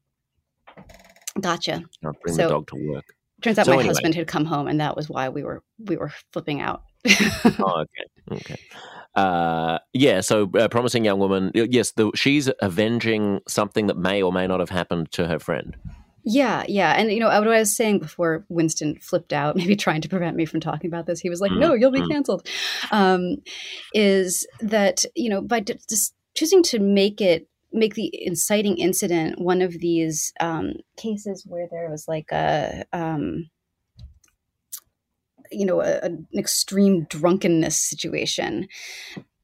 Gotcha. 1.39 1.83
Can't 2.03 2.21
bring 2.21 2.35
So- 2.35 2.43
the 2.43 2.49
dog 2.49 2.67
to 2.67 2.89
work. 2.89 3.05
Turns 3.41 3.59
out 3.59 3.65
So 3.65 3.71
my 3.73 3.79
anyway. 3.79 3.87
husband 3.89 4.15
had 4.15 4.27
come 4.27 4.45
home, 4.45 4.67
and 4.67 4.79
that 4.79 4.95
was 4.95 5.09
why 5.09 5.27
we 5.29 5.43
were 5.43 5.61
we 5.77 5.97
were 5.97 6.11
flipping 6.31 6.61
out. 6.61 6.83
Oh, 7.59 7.83
okay, 7.83 8.31
okay. 8.31 8.55
Uh, 9.13 9.77
yeah. 9.93 10.21
So, 10.21 10.49
uh, 10.57 10.67
promising 10.69 11.05
young 11.05 11.19
woman. 11.19 11.51
Yes, 11.53 11.91
the, 11.91 12.11
she's 12.15 12.49
avenging 12.61 13.41
something 13.47 13.87
that 13.87 13.97
may 13.97 14.21
or 14.23 14.31
may 14.31 14.47
not 14.47 14.61
have 14.61 14.69
happened 14.69 15.11
to 15.11 15.27
her 15.27 15.37
friend. 15.37 15.75
Yeah, 16.23 16.63
yeah. 16.67 16.93
And 16.93 17.11
you 17.11 17.19
know, 17.19 17.27
what 17.27 17.47
I 17.47 17.59
was 17.59 17.75
saying 17.75 17.99
before 17.99 18.45
Winston 18.49 18.97
flipped 18.99 19.33
out, 19.33 19.55
maybe 19.57 19.75
trying 19.75 20.01
to 20.01 20.09
prevent 20.09 20.37
me 20.37 20.45
from 20.45 20.59
talking 20.61 20.89
about 20.89 21.05
this, 21.05 21.19
he 21.19 21.29
was 21.29 21.41
like, 21.41 21.51
Mm, 21.51 21.59
"No, 21.59 21.73
you'll 21.73 21.91
be 21.91 22.01
mm. 22.01 22.09
canceled." 22.09 22.47
Um, 22.91 23.37
is 23.93 24.47
that 24.61 25.03
you 25.13 25.29
know 25.29 25.41
by 25.41 25.59
d- 25.59 25.77
just 25.89 26.15
choosing 26.35 26.63
to 26.63 26.79
make 26.79 27.21
it 27.21 27.47
make 27.75 27.95
the 27.95 28.09
inciting 28.13 28.77
incident 28.77 29.39
one 29.39 29.61
of 29.61 29.79
these 29.79 30.33
um, 30.39 30.73
cases 30.97 31.45
where 31.45 31.67
there 31.69 31.89
was 31.89 32.07
like 32.07 32.31
a 32.31 32.85
um, 32.93 33.49
you 35.51 35.65
know 35.65 35.81
a, 35.81 35.99
an 36.01 36.27
extreme 36.37 37.05
drunkenness 37.09 37.79
situation. 37.79 38.67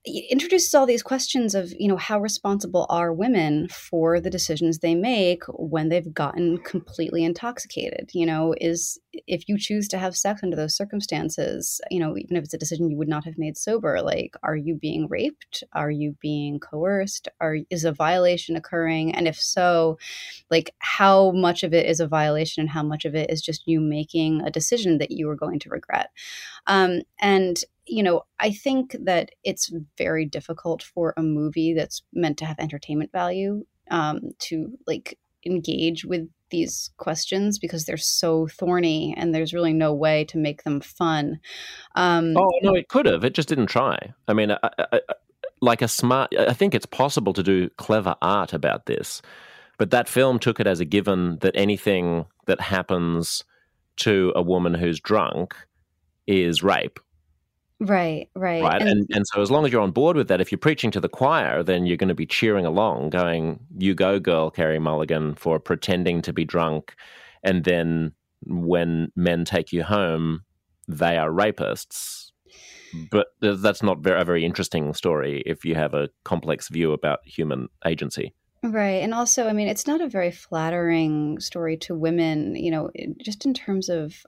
It 0.04 0.32
introduces 0.32 0.74
all 0.74 0.88
these 0.88 1.04
questions 1.04 1.54
of 1.54 1.72
you 1.78 1.88
know 1.88 1.98
how 1.98 2.20
responsible 2.20 2.88
are 2.90 3.14
women 3.14 3.68
for 3.68 4.20
the 4.20 4.32
decisions 4.32 4.80
they 4.80 4.96
make 4.96 5.44
when 5.48 5.90
they've 5.90 6.14
gotten 6.14 6.58
completely 6.60 7.24
intoxicated? 7.24 8.10
You 8.14 8.26
know 8.26 8.56
is 8.60 9.00
if 9.28 9.48
you 9.48 9.58
choose 9.58 9.88
to 9.88 9.98
have 9.98 10.16
sex 10.16 10.42
under 10.44 10.56
those 10.56 10.76
circumstances 10.76 11.82
you 11.90 12.00
know 12.00 12.18
even 12.18 12.38
if 12.38 12.44
it's 12.44 12.54
a 12.54 12.58
decision 12.58 12.90
you 12.90 12.98
would 12.98 13.08
not 13.08 13.26
have 13.26 13.38
made 13.38 13.58
sober 13.58 14.02
like 14.02 14.36
are 14.44 14.56
you 14.56 14.76
being 14.76 15.08
raped? 15.08 15.64
Are 15.74 15.92
you 15.92 16.16
being 16.20 16.60
coerced? 16.60 17.28
Are 17.40 17.58
is 17.70 17.86
a 17.86 17.92
violation 17.92 18.56
occurring? 18.56 19.14
And 19.14 19.28
if 19.28 19.40
so 19.40 19.98
like 20.50 20.74
how 20.80 21.32
much 21.32 21.64
of 21.64 21.74
it 21.74 21.86
is 21.86 22.00
a 22.00 22.08
violation 22.08 22.62
and 22.62 22.70
how 22.70 22.84
much 22.84 23.06
of 23.06 23.16
it 23.16 23.30
is 23.30 23.42
just 23.42 23.68
you 23.68 23.80
making 23.80 24.42
a 24.42 24.52
decision 24.52 24.98
that 24.98 25.12
you 25.12 25.30
are 25.30 25.36
going 25.36 25.60
to 25.60 25.70
regret? 25.70 26.10
Um, 26.68 27.02
and 27.20 27.58
you 27.86 28.04
know, 28.04 28.24
I 28.40 28.52
think 28.52 28.96
that 29.02 29.32
it's 29.44 29.72
very 29.98 30.26
difficult 30.26 30.82
for 30.82 31.14
a 31.18 31.24
movie 31.24 31.74
that's 31.74 32.04
meant 32.14 32.38
to 32.38 32.46
have 32.46 32.60
entertainment 32.60 33.12
value 33.12 33.66
um, 33.90 34.32
to 34.40 34.78
like 34.88 35.18
engage 35.46 36.06
with 36.06 36.30
these 36.52 36.92
questions 36.98 37.58
because 37.58 37.86
they're 37.86 37.98
so 37.98 38.48
thorny 38.48 39.14
and 39.18 39.34
there's 39.34 39.54
really 39.54 39.74
no 39.74 39.94
way 39.94 40.24
to 40.26 40.38
make 40.38 40.64
them 40.64 40.80
fun. 40.80 41.40
Um, 41.96 42.36
Oh 42.38 42.52
no, 42.62 42.76
it 42.76 42.88
could 42.88 43.06
have. 43.06 43.24
It 43.24 43.34
just 43.34 43.50
didn't 43.50 43.68
try. 43.68 44.14
I 44.28 44.34
mean, 44.34 44.52
I, 44.52 44.58
I, 44.78 45.00
like 45.62 45.82
a 45.82 45.88
smart. 45.88 46.34
I 46.38 46.54
think 46.54 46.76
it's 46.76 46.86
possible 46.86 47.34
to 47.34 47.44
do 47.44 47.70
clever 47.78 48.16
art 48.22 48.54
about 48.54 48.86
this, 48.86 49.22
but 49.78 49.92
that 49.92 50.10
film 50.10 50.40
took 50.40 50.60
it 50.60 50.68
as 50.68 50.80
a 50.80 50.86
given 50.86 51.38
that 51.40 51.56
anything 51.56 52.26
that 52.46 52.62
happens 52.62 53.44
to 53.98 54.34
a 54.36 54.42
woman 54.42 54.74
who's 54.74 55.00
drunk 55.00 55.56
is 56.28 56.64
rape, 56.64 57.00
right, 57.82 58.30
right. 58.36 58.64
right? 58.64 58.82
And- 58.82 58.90
And 58.90 59.08
and 59.14 59.28
so 59.28 59.42
as 59.42 59.52
long 59.52 59.66
as 59.66 59.72
you're 59.72 59.82
on 59.82 59.92
board 59.92 60.16
with 60.16 60.28
that, 60.30 60.40
if 60.40 60.52
you're 60.52 60.60
preaching 60.60 60.92
to 60.92 61.00
the 61.00 61.10
choir, 61.10 61.64
then 61.64 61.86
you're 61.86 61.98
going 61.98 62.08
to 62.08 62.16
be 62.16 62.26
cheering 62.26 62.66
along, 62.66 63.10
going, 63.10 63.60
"You 63.78 63.94
go, 63.94 64.20
girl, 64.20 64.50
Carey 64.50 64.80
Mulligan, 64.80 65.36
for 65.36 65.60
pretending 65.60 66.22
to 66.22 66.34
be 66.34 66.46
drunk," 66.46 66.96
and 67.44 67.64
then 67.66 68.14
when 68.46 69.12
men 69.16 69.46
take 69.46 69.72
you 69.74 69.84
home, 69.84 70.42
they 70.88 71.18
are 71.18 71.30
rapists. 71.30 72.32
But 73.10 73.28
that's 73.42 73.82
not 73.82 74.00
very, 74.00 74.20
a 74.20 74.26
very 74.26 74.44
interesting 74.44 74.94
story 74.94 75.44
if 75.46 75.64
you 75.64 75.76
have 75.76 75.94
a 75.94 76.10
complex 76.26 76.68
view 76.68 76.92
about 76.92 77.20
human 77.26 77.70
agency. 77.86 78.34
Right. 78.64 79.02
And 79.02 79.14
also, 79.14 79.48
I 79.48 79.54
mean, 79.54 79.68
it's 79.70 79.88
not 79.88 80.02
a 80.02 80.10
very 80.10 80.30
flattering 80.30 81.40
story 81.40 81.78
to 81.78 81.96
women, 81.96 82.56
you 82.56 82.70
know, 82.70 82.92
just 83.24 83.46
in 83.46 83.54
terms 83.54 83.90
of 83.90 84.26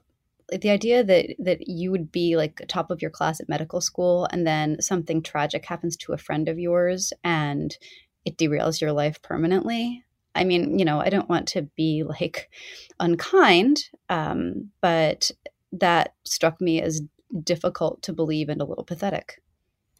the 0.50 0.70
idea 0.70 1.02
that 1.02 1.34
that 1.38 1.68
you 1.68 1.90
would 1.90 2.12
be 2.12 2.36
like 2.36 2.62
top 2.68 2.90
of 2.90 3.00
your 3.00 3.10
class 3.10 3.40
at 3.40 3.48
medical 3.48 3.80
school 3.80 4.26
and 4.30 4.46
then 4.46 4.80
something 4.80 5.22
tragic 5.22 5.64
happens 5.64 5.96
to 5.96 6.12
a 6.12 6.18
friend 6.18 6.48
of 6.48 6.58
yours 6.58 7.12
and 7.22 7.76
it 8.24 8.36
derails 8.36 8.80
your 8.80 8.92
life 8.92 9.20
permanently. 9.22 10.04
I 10.34 10.44
mean, 10.44 10.78
you 10.78 10.84
know, 10.84 11.00
I 11.00 11.10
don't 11.10 11.28
want 11.28 11.46
to 11.48 11.62
be 11.76 12.02
like 12.02 12.50
unkind, 12.98 13.84
um, 14.08 14.70
but 14.80 15.30
that 15.72 16.14
struck 16.24 16.60
me 16.60 16.80
as 16.80 17.02
difficult 17.42 18.02
to 18.02 18.12
believe 18.12 18.48
and 18.48 18.60
a 18.60 18.64
little 18.64 18.84
pathetic. 18.84 19.40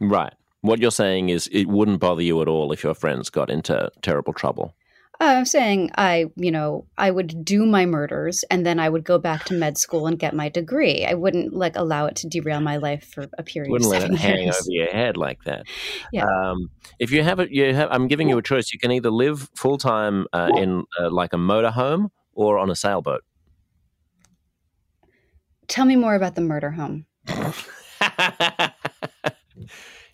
Right. 0.01 0.33
What 0.61 0.81
you're 0.81 0.91
saying 0.91 1.29
is 1.29 1.49
it 1.53 1.67
wouldn't 1.67 2.01
bother 2.01 2.23
you 2.23 2.41
at 2.41 2.49
all 2.49 2.73
if 2.73 2.83
your 2.83 2.95
friends 2.95 3.31
got 3.31 3.51
into 3.51 3.91
terrible 4.03 4.33
trouble. 4.33 4.75
I'm 5.21 5.45
saying 5.45 5.91
I, 5.97 6.27
you 6.37 6.51
know, 6.51 6.87
I 6.99 7.11
would 7.11 7.45
do 7.45 7.65
my 7.67 7.87
murders 7.87 8.45
and 8.51 8.67
then 8.67 8.81
I 8.81 8.89
would 8.89 9.05
go 9.05 9.19
back 9.19 9.45
to 9.45 9.55
med 9.55 9.79
school 9.79 10.07
and 10.07 10.19
get 10.19 10.35
my 10.35 10.49
degree. 10.49 11.05
I 11.05 11.15
wouldn't 11.15 11.55
like 11.55 11.77
allow 11.77 12.07
it 12.07 12.17
to 12.17 12.29
derail 12.29 12.61
my 12.61 12.79
life 12.79 13.13
for 13.15 13.27
a 13.39 13.43
period. 13.43 13.71
wouldn't 13.71 13.95
of 13.95 14.03
let 14.03 14.11
it 14.11 14.17
hang 14.21 14.49
over 14.49 14.59
your 14.67 14.91
head 14.91 15.17
like 15.17 15.45
that. 15.45 15.67
Yeah. 16.13 16.27
Um, 16.27 16.71
if 16.99 17.13
you 17.13 17.23
have 17.23 17.39
it, 17.41 17.51
you 17.51 17.75
have. 17.75 17.89
I'm 17.91 18.09
giving 18.09 18.29
you 18.29 18.39
a 18.39 18.43
choice. 18.43 18.73
You 18.73 18.79
can 18.79 18.91
either 18.91 19.11
live 19.11 19.49
full 19.55 19.79
time 19.79 20.27
uh, 20.33 20.51
in 20.57 20.85
uh, 21.01 21.11
like 21.11 21.33
a 21.33 21.39
motorhome 21.39 22.11
or 22.33 22.59
on 22.59 22.71
a 22.71 22.77
sailboat. 22.77 23.23
Tell 25.69 25.85
me 25.85 25.97
more 25.97 26.15
about 26.15 26.35
the 26.35 26.41
murder 26.43 26.73
home. 26.73 27.07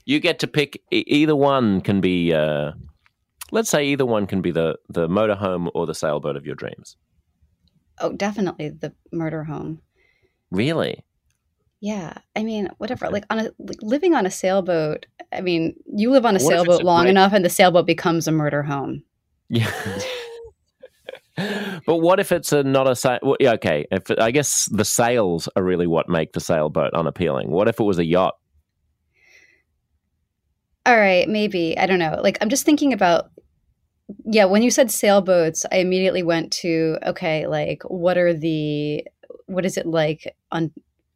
you 0.04 0.20
get 0.20 0.38
to 0.40 0.46
pick. 0.46 0.82
Either 0.90 1.34
one 1.34 1.80
can 1.80 2.00
be. 2.00 2.34
Uh, 2.34 2.72
let's 3.52 3.70
say 3.70 3.84
either 3.86 4.06
one 4.06 4.26
can 4.26 4.40
be 4.42 4.50
the 4.50 4.76
the 4.88 5.08
motorhome 5.08 5.70
or 5.74 5.86
the 5.86 5.94
sailboat 5.94 6.36
of 6.36 6.46
your 6.46 6.54
dreams. 6.54 6.96
Oh, 7.98 8.12
definitely 8.12 8.70
the 8.70 8.92
murder 9.12 9.44
home. 9.44 9.80
Really? 10.50 11.04
Yeah, 11.80 12.18
I 12.36 12.42
mean, 12.42 12.68
whatever. 12.78 13.06
Okay. 13.06 13.12
Like 13.12 13.24
on 13.30 13.38
a 13.38 13.50
like 13.58 13.78
living 13.82 14.14
on 14.14 14.26
a 14.26 14.30
sailboat. 14.30 15.06
I 15.32 15.40
mean, 15.40 15.74
you 15.86 16.10
live 16.10 16.26
on 16.26 16.36
a 16.36 16.40
What 16.42 16.48
sailboat 16.50 16.82
a 16.82 16.84
long 16.84 17.04
great- 17.04 17.10
enough, 17.10 17.32
and 17.32 17.44
the 17.44 17.50
sailboat 17.50 17.86
becomes 17.86 18.26
a 18.28 18.32
murder 18.32 18.62
home. 18.62 19.02
Yeah. 19.48 19.70
but 21.86 21.96
what 21.96 22.20
if 22.20 22.32
it's 22.32 22.52
a 22.52 22.62
not 22.62 22.86
a 22.88 22.94
sail? 22.94 23.18
Well, 23.22 23.36
yeah, 23.40 23.52
okay. 23.52 23.86
If 23.90 24.10
I 24.18 24.30
guess 24.30 24.66
the 24.66 24.84
sails 24.84 25.48
are 25.56 25.62
really 25.62 25.86
what 25.86 26.08
make 26.08 26.32
the 26.32 26.40
sailboat 26.40 26.92
unappealing. 26.94 27.50
What 27.50 27.68
if 27.68 27.80
it 27.80 27.84
was 27.84 27.98
a 27.98 28.04
yacht? 28.04 28.34
All 30.86 30.96
right, 30.96 31.28
maybe. 31.28 31.76
I 31.78 31.86
don't 31.86 31.98
know. 31.98 32.18
Like, 32.22 32.38
I'm 32.40 32.48
just 32.48 32.64
thinking 32.64 32.92
about, 32.92 33.30
yeah, 34.24 34.44
when 34.44 34.62
you 34.62 34.70
said 34.70 34.90
sailboats, 34.90 35.64
I 35.70 35.76
immediately 35.76 36.22
went 36.22 36.52
to, 36.54 36.98
okay, 37.06 37.46
like, 37.46 37.82
what 37.84 38.16
are 38.18 38.32
the, 38.34 39.06
what 39.46 39.64
is 39.64 39.76
it 39.76 39.86
like 39.86 40.34
on, 40.52 40.72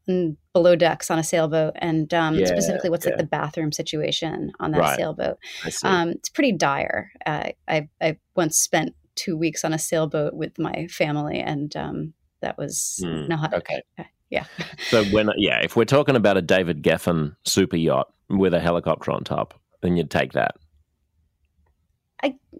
on 0.08 0.36
below 0.52 0.76
decks 0.76 1.10
on 1.10 1.18
a 1.18 1.24
sailboat? 1.24 1.74
And 1.76 2.12
um, 2.14 2.36
Yeah, 2.36 2.46
specifically, 2.46 2.90
what's 2.90 3.04
yeah. 3.04 3.12
like 3.12 3.18
the 3.18 3.26
bathroom 3.26 3.72
situation 3.72 4.52
on 4.60 4.72
that 4.72 4.80
Right. 4.80 4.96
sailboat? 4.96 5.38
Um, 5.82 6.10
it's 6.10 6.28
pretty 6.28 6.52
dire. 6.52 7.12
Uh, 7.24 7.50
I, 7.68 7.88
I 8.00 8.18
once 8.36 8.58
spent 8.58 8.94
two 9.14 9.36
weeks 9.36 9.64
on 9.64 9.72
a 9.72 9.78
sailboat 9.78 10.34
with 10.34 10.58
my 10.58 10.86
family, 10.88 11.40
and 11.40 11.74
um, 11.76 12.14
that 12.40 12.58
was 12.58 13.00
Hmm, 13.02 13.28
not, 13.28 13.54
okay. 13.54 13.82
yeah. 14.30 14.44
So 14.86 15.04
when 15.04 15.30
yeah, 15.36 15.60
if 15.62 15.76
we're 15.76 15.84
talking 15.84 16.16
about 16.16 16.36
a 16.36 16.42
David 16.42 16.82
Geffen 16.82 17.36
super 17.44 17.76
yacht 17.76 18.08
with 18.28 18.54
a 18.54 18.60
helicopter 18.60 19.12
on 19.12 19.24
top, 19.24 19.54
then 19.82 19.96
you'd 19.96 20.10
take 20.10 20.32
that. 20.32 20.56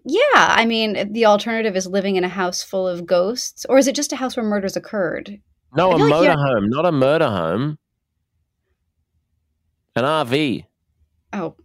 Yeah, 0.04 0.22
I 0.34 0.64
mean, 0.66 1.12
the 1.12 1.26
alternative 1.26 1.76
is 1.76 1.86
living 1.86 2.16
in 2.16 2.24
a 2.24 2.28
house 2.28 2.62
full 2.62 2.86
of 2.86 3.06
ghosts, 3.06 3.64
or 3.68 3.78
is 3.78 3.86
it 3.86 3.94
just 3.94 4.12
a 4.12 4.16
house 4.16 4.36
where 4.36 4.44
murders 4.44 4.76
occurred? 4.76 5.40
No, 5.76 5.90
I 5.90 5.94
a 5.94 5.96
like 5.96 6.12
motorhome, 6.12 6.68
not 6.68 6.86
a 6.86 6.92
murder 6.92 7.28
home. 7.28 7.78
An 9.96 10.04
RV. 10.04 10.64
Oh, 11.32 11.56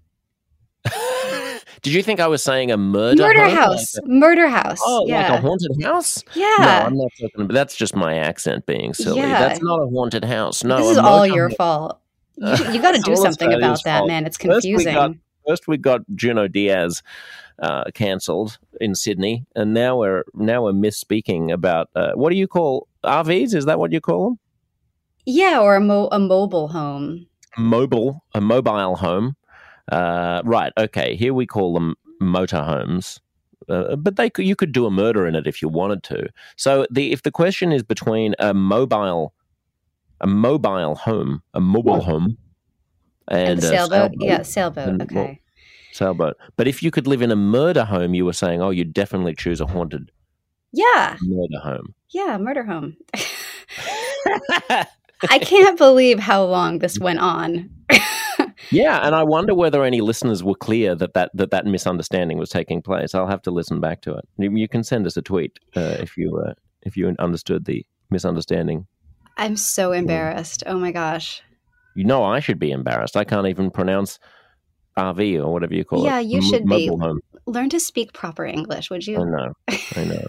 Did 1.81 1.93
you 1.93 2.03
think 2.03 2.19
I 2.19 2.27
was 2.27 2.43
saying 2.43 2.71
a 2.71 2.77
murder, 2.77 3.21
Murder 3.23 3.45
home? 3.47 3.55
house. 3.57 3.95
Like 3.95 4.05
a- 4.05 4.09
Murder 4.09 4.47
house. 4.49 4.80
oh, 4.84 5.05
yeah. 5.07 5.31
like 5.31 5.39
a 5.39 5.41
haunted 5.41 5.84
house? 5.84 6.23
yeah. 6.35 6.55
No, 6.59 6.65
I'm 6.67 6.97
not 6.97 7.09
talking 7.19 7.41
about 7.41 7.53
that's 7.53 7.76
just 7.76 7.95
my 7.95 8.15
accent 8.17 8.65
being 8.65 8.93
silly. 8.93 9.19
Yeah. 9.19 9.39
That's 9.47 9.61
not 9.61 9.80
a 9.81 9.88
haunted 9.88 10.26
house. 10.26 10.63
No, 10.63 10.77
this 10.77 10.91
is 10.91 10.97
all 10.97 11.26
your 11.26 11.49
fault. 11.51 11.99
You, 12.38 12.47
you 12.73 12.81
got 12.81 12.95
to 12.95 13.01
do 13.05 13.15
something 13.15 13.53
about 13.53 13.84
that, 13.84 13.99
fault. 13.99 14.07
man. 14.07 14.26
It's 14.26 14.38
First 14.38 14.65
we 14.65 14.71
confusing. 14.71 14.93
got- 14.93 15.11
First 15.47 15.67
we 15.67 15.77
got 15.77 16.01
Junot 16.15 16.51
Diaz 16.51 17.01
uh, 17.61 17.86
cancelled 17.94 18.57
in 18.80 18.95
Sydney, 18.95 19.45
and 19.56 19.73
now 19.73 19.98
we're 19.98 20.23
now 20.34 20.64
we're 20.64 20.73
misspeaking 20.73 21.52
about 21.52 21.90
uh, 21.95 22.11
what 22.14 22.30
do 22.31 22.38
you 22.38 22.48
call 22.48 22.88
RVs? 23.03 23.53
Is 23.53 23.65
that 23.65 23.80
what 23.80 23.91
you 23.91 24.02
call 24.02 24.26
them? 24.26 24.40
yeah, 25.30 25.60
or 25.60 25.76
a, 25.76 25.80
mo- 25.80 26.10
a 26.11 26.19
mobile 26.19 26.68
home. 26.68 27.27
Mobile, 27.57 28.23
a 28.34 28.41
mobile 28.41 28.95
home. 28.95 29.36
Uh, 29.91 30.41
right. 30.44 30.73
Okay. 30.77 31.15
Here 31.15 31.34
we 31.34 31.45
call 31.45 31.73
them 31.73 31.95
motorhomes. 32.22 33.19
Uh, 33.68 33.95
but 33.95 34.15
they 34.15 34.30
could, 34.30 34.45
you 34.45 34.56
could 34.56 34.72
do 34.72 34.86
a 34.86 34.91
murder 34.91 35.27
in 35.27 35.36
it 35.36 35.45
if 35.45 35.61
you 35.61 35.69
wanted 35.69 36.02
to. 36.03 36.27
So 36.57 36.88
the 36.90 37.11
if 37.11 37.23
the 37.23 37.31
question 37.31 37.72
is 37.72 37.84
between 37.84 38.34
a 38.40 38.53
mobile, 38.53 39.34
a 40.22 40.27
mobile 40.27 40.95
home, 40.95 41.44
a 41.53 41.60
mobile 41.60 42.02
home, 42.02 42.38
and, 43.27 43.49
And, 43.49 43.60
a 43.60 43.61
sailboat? 43.61 44.11
Yeah, 44.19 44.41
sailboat. 44.41 45.02
Okay. 45.03 45.41
Sailboat. 45.91 46.38
But 46.56 46.68
if 46.68 46.82
you 46.84 46.91
could 46.91 47.07
live 47.07 47.22
in 47.22 47.32
a 47.32 47.36
murder 47.36 47.86
home, 47.86 48.14
you 48.14 48.26
were 48.26 48.34
saying, 48.34 48.61
oh, 48.61 48.70
you'd 48.70 48.94
definitely 48.94 49.36
choose 49.36 49.61
a 49.61 49.66
haunted 49.66 50.11
Yeah. 50.72 51.18
murder 51.22 51.60
home. 51.61 51.94
Yeah, 52.10 52.38
murder 52.38 52.64
home. 52.64 52.98
I 55.30 55.40
can't 55.40 55.78
believe 55.78 56.20
how 56.20 56.45
long 56.45 56.80
this 56.80 56.99
went 56.99 57.20
on. 57.20 57.70
yeah, 58.72 59.06
and 59.06 59.16
I 59.16 59.24
wonder 59.24 59.53
whether 59.53 59.84
any 59.84 60.02
listeners 60.02 60.44
were 60.44 60.56
clear 60.56 60.95
that 60.95 61.14
that, 61.14 61.32
that, 61.34 61.52
that 61.52 61.66
misunderstanding 61.66 62.38
was 62.38 62.49
taking 62.49 62.82
place. 62.82 63.14
I'll 63.14 63.28
have 63.28 63.41
to 63.44 63.52
listen 63.52 63.80
back 63.80 64.02
to 64.02 64.14
it. 64.16 64.26
You, 64.38 64.68
can 64.68 64.84
send 64.84 65.06
us 65.06 65.18
a 65.18 65.22
tweet 65.22 65.60
uh, 65.76 65.98
if 65.99 66.16
you 66.18 66.41
uh, 66.48 66.53
if 66.84 66.95
you 66.95 67.14
understood 67.20 67.66
the 67.66 67.86
misunderstanding. 68.10 68.88
I'm 69.38 69.56
so 69.56 69.91
embarrassed. 69.91 70.64
Oh 70.66 70.78
my 70.78 70.91
gosh. 70.91 71.41
You 71.95 72.06
know, 72.06 72.24
I 72.24 72.40
should 72.40 72.60
be 72.60 72.72
embarrassed. 72.72 73.18
I 73.18 73.24
can't 73.24 73.48
even 73.48 73.72
pronounce 73.72 74.20
RV 74.99 75.43
or 75.43 75.51
whatever 75.51 75.73
you 75.73 75.84
call 75.85 76.03
it. 76.03 76.05
Yeah, 76.05 76.19
you 76.19 76.38
M- 76.38 76.43
should 76.43 76.65
be. 76.65 76.88
home. 76.88 77.19
Learn 77.45 77.69
to 77.69 77.80
speak 77.80 78.13
proper 78.13 78.45
English, 78.45 78.89
would 78.91 79.07
you? 79.07 79.17
I 79.19 79.23
know. 79.23 79.53
I 79.95 80.03
know. 80.03 80.26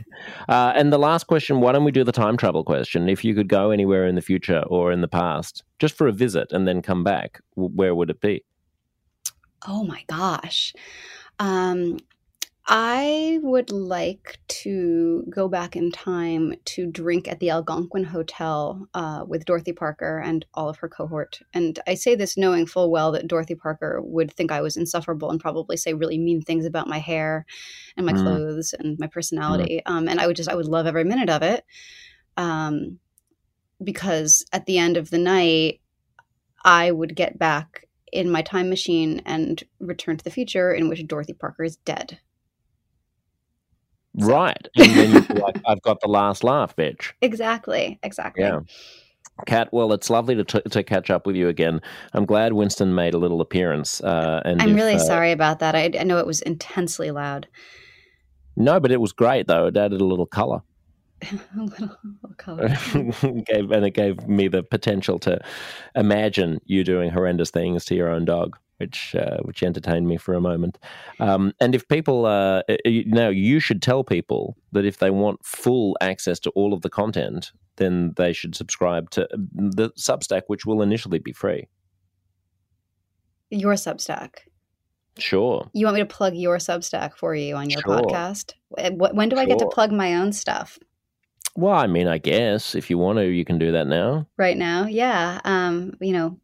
Uh, 0.49 0.73
and 0.75 0.91
the 0.93 0.99
last 0.99 1.27
question 1.27 1.61
why 1.61 1.73
don't 1.73 1.85
we 1.85 1.91
do 1.91 2.03
the 2.05 2.13
time 2.13 2.37
travel 2.37 2.65
question? 2.65 3.09
If 3.09 3.25
you 3.25 3.35
could 3.35 3.49
go 3.49 3.71
anywhere 3.71 4.07
in 4.07 4.15
the 4.15 4.23
future 4.23 4.63
or 4.69 4.91
in 4.91 5.01
the 5.03 5.09
past, 5.09 5.63
just 5.79 5.95
for 5.97 6.07
a 6.09 6.13
visit 6.13 6.51
and 6.53 6.67
then 6.67 6.81
come 6.81 7.05
back, 7.05 7.41
where 7.57 7.95
would 7.95 8.09
it 8.11 8.21
be? 8.21 8.43
Oh 9.67 9.85
my 9.85 10.03
gosh. 10.09 10.73
Um, 11.39 11.99
I 12.73 13.41
would 13.43 13.73
like 13.73 14.39
to 14.63 15.25
go 15.29 15.49
back 15.49 15.75
in 15.75 15.91
time 15.91 16.55
to 16.67 16.87
drink 16.87 17.27
at 17.27 17.41
the 17.41 17.51
Algonquin 17.51 18.05
Hotel 18.05 18.87
uh, 18.95 19.25
with 19.27 19.45
Dorothy 19.45 19.73
Parker 19.73 20.21
and 20.21 20.47
all 20.55 20.69
of 20.69 20.77
her 20.79 20.89
cohort. 20.89 21.41
And 21.53 21.81
I 21.89 21.95
say 21.95 22.15
this 22.15 22.37
knowing 22.37 22.67
full 22.67 22.93
well 22.93 23.11
that 23.11 23.27
Dorothy 23.27 23.57
Parker 23.57 24.01
would 24.05 24.33
think 24.33 24.53
I 24.53 24.61
was 24.61 24.77
insufferable 24.77 25.31
and 25.33 25.41
probably 25.41 25.77
say 25.77 25.95
really 25.95 26.17
mean 26.17 26.43
things 26.43 26.65
about 26.65 26.87
my 26.87 26.99
hair 26.99 27.45
and 27.97 28.07
my 28.07 28.13
Mm. 28.13 28.23
clothes 28.23 28.73
and 28.79 28.97
my 29.01 29.09
personality. 29.09 29.83
Um, 29.85 30.09
and 30.09 30.21
I 30.21 30.29
would 30.29 30.37
just, 30.37 30.49
I 30.49 30.55
would 30.55 30.69
love 30.69 30.87
every 30.87 31.05
minute 31.05 31.29
of 31.29 31.43
it. 31.43 31.65
Um, 32.37 33.01
because 33.83 34.45
at 34.53 34.67
the 34.67 34.79
end 34.79 34.97
of 34.97 35.11
the 35.11 35.19
night, 35.19 35.81
I 36.65 36.93
would 36.93 37.17
get 37.17 37.39
back 37.39 37.87
in 38.13 38.31
my 38.31 38.43
time 38.43 38.69
machine 38.71 39.23
and 39.27 39.63
return 39.81 40.17
to 40.19 40.25
the 40.25 40.31
future 40.31 40.73
in 40.73 40.89
which 40.89 41.07
Dorothy 41.09 41.33
Parker 41.33 41.65
is 41.65 41.77
dead. 41.79 42.21
Right. 44.15 44.69
And 44.77 44.91
then 44.91 45.13
you'd 45.13 45.29
be 45.29 45.35
like, 45.35 45.61
I've 45.67 45.83
got 45.83 46.01
the 46.01 46.09
last 46.09 46.43
laugh, 46.45 46.75
bitch. 46.77 47.13
Exactly. 47.21 47.99
Exactly. 48.03 48.45
Yeah. 48.45 48.61
Kat, 49.47 49.69
well, 49.73 49.93
it's 49.93 50.11
lovely 50.11 50.35
to, 50.35 50.45
t- 50.45 50.63
to 50.69 50.83
catch 50.83 51.11
up 51.11 51.27
with 51.27 51.37
you 51.37 51.49
again. 51.49 51.81
I'm 52.13 52.27
glad 52.27 52.53
Winston 52.53 52.95
made 52.95 53.15
a 53.15 53.19
little 53.19 53.41
appearance. 53.41 54.01
Uh, 54.03 54.43
and 54.45 54.61
I'm 54.61 54.71
if, 54.71 54.77
really 54.77 54.97
uh, 54.97 54.99
sorry 54.99 55.33
about 55.33 55.61
that. 55.61 55.75
I, 55.75 55.91
I 55.99 56.05
know 56.05 56.19
it 56.19 56.27
was 56.27 56.43
intensely 56.43 57.11
loud. 57.11 57.49
No, 58.57 58.81
but 58.81 58.93
it 58.93 59.01
was 59.01 59.13
great 59.13 59.47
though. 59.47 59.67
It 59.67 59.77
added 59.77 60.01
a 60.01 60.05
little 60.05 60.27
color. 60.27 60.63
a 61.33 61.61
little, 61.63 61.97
little 62.03 62.37
color. 62.37 62.69
gave 63.47 63.71
and 63.71 63.85
it 63.85 63.93
gave 63.93 64.27
me 64.27 64.49
the 64.49 64.63
potential 64.63 65.19
to 65.21 65.41
imagine 65.95 66.61
you 66.65 66.85
doing 66.85 67.11
horrendous 67.11 67.51
things 67.51 67.85
to 67.87 67.95
your 67.95 68.11
own 68.11 68.25
dog, 68.25 68.57
which 68.81 69.15
uh, 69.15 69.37
which 69.43 69.63
entertained 69.63 70.09
me 70.09 70.17
for 70.17 70.35
a 70.35 70.41
moment. 70.41 70.79
Um, 71.21 71.53
and 71.61 71.75
if 71.75 71.87
people 71.89 72.25
uh, 72.27 72.63
you- 72.85 73.05
now 73.07 73.29
you 73.29 73.61
should 73.61 73.83
tell 73.83 74.03
people 74.03 74.57
that 74.73 74.85
if 74.85 74.99
they 74.99 75.11
want 75.11 75.45
full 75.45 75.97
access 76.01 76.41
to 76.41 76.51
all 76.51 76.73
of 76.73 76.81
the 76.83 76.91
content, 76.91 77.53
then 77.77 78.13
they 78.17 78.33
should 78.33 78.55
subscribe 78.55 79.11
to 79.11 79.29
the 79.77 79.91
Substack, 79.99 80.43
which 80.49 80.65
will 80.67 80.83
initially 80.83 81.19
be 81.19 81.33
free. 81.33 81.69
Your 83.51 83.75
Substack. 83.75 84.31
Sure. 85.19 85.69
You 85.75 85.87
want 85.87 85.97
me 85.97 86.01
to 86.03 86.07
plug 86.07 86.35
your 86.35 86.59
Substack 86.59 87.15
for 87.17 87.35
you 87.35 87.57
on 87.57 87.69
your 87.69 87.83
Sure. 87.83 87.99
podcast? 88.01 88.55
Wh- 88.79 89.15
When 89.15 89.29
do 89.29 89.37
I 89.37 89.45
get 89.45 89.59
to 89.59 89.67
plug 89.67 89.93
my 89.93 90.15
own 90.17 90.33
stuff? 90.33 90.79
Well, 91.57 91.75
I 91.75 91.89
mean, 91.89 92.07
I 92.07 92.19
guess 92.19 92.75
if 92.77 92.89
you 92.91 92.97
want 92.97 93.19
to, 93.19 93.25
you 93.27 93.45
can 93.45 93.59
do 93.59 93.73
that 93.73 93.87
now. 93.89 94.27
right 94.39 94.57
now. 94.57 94.87
Yeah. 94.87 95.41
Um, 95.45 95.95
you 96.01 96.13
know, 96.13 96.39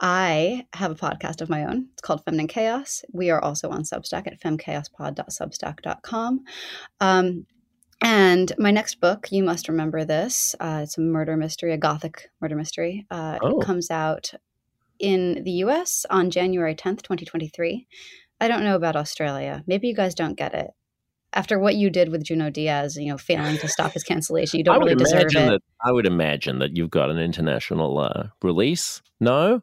I 0.00 0.66
have 0.74 0.90
a 0.90 0.94
podcast 0.94 1.40
of 1.40 1.48
my 1.48 1.64
own. 1.64 1.88
It's 1.92 2.02
called 2.02 2.24
Feminine 2.24 2.48
Chaos. 2.48 3.02
We 3.12 3.30
are 3.30 3.42
also 3.42 3.70
on 3.70 3.82
Substack 3.82 4.26
at 4.26 4.40
femchaospod.substack.com. 4.40 6.44
Um, 7.00 7.46
and 8.00 8.52
my 8.58 8.70
next 8.70 9.00
book, 9.00 9.26
you 9.32 9.42
must 9.42 9.68
remember 9.68 10.04
this. 10.04 10.54
Uh, 10.60 10.80
it's 10.84 10.98
a 10.98 11.00
murder 11.00 11.36
mystery, 11.36 11.72
a 11.72 11.76
gothic 11.78 12.30
murder 12.40 12.54
mystery. 12.54 13.06
Uh, 13.10 13.38
Oh. 13.42 13.60
It 13.60 13.64
comes 13.64 13.90
out 13.90 14.32
in 15.00 15.42
the 15.44 15.50
US 15.64 16.06
on 16.08 16.30
January 16.30 16.74
10th, 16.76 17.02
2023. 17.02 17.86
I 18.40 18.46
don't 18.48 18.62
know 18.62 18.76
about 18.76 18.94
Australia. 18.94 19.64
Maybe 19.66 19.88
you 19.88 19.94
guys 19.96 20.14
don't 20.14 20.36
get 20.36 20.54
it. 20.54 20.68
After 21.32 21.58
what 21.58 21.74
you 21.74 21.90
did 21.90 22.08
with 22.08 22.22
Junot 22.24 22.54
Diaz, 22.54 22.96
you 22.96 23.08
know, 23.10 23.18
failing 23.18 23.58
to 23.58 23.68
stop 23.68 23.92
his 23.92 24.02
cancellation, 24.04 24.58
you 24.58 24.64
don't 24.64 24.78
really 24.78 24.94
deserve 24.94 25.24
it. 25.26 25.32
that 25.34 25.60
I 25.84 25.90
would 25.92 26.06
imagine 26.06 26.60
that 26.60 26.76
you've 26.76 26.90
got 26.90 27.10
an 27.10 27.18
international 27.18 27.98
uh, 27.98 28.28
release. 28.42 29.02
No, 29.20 29.60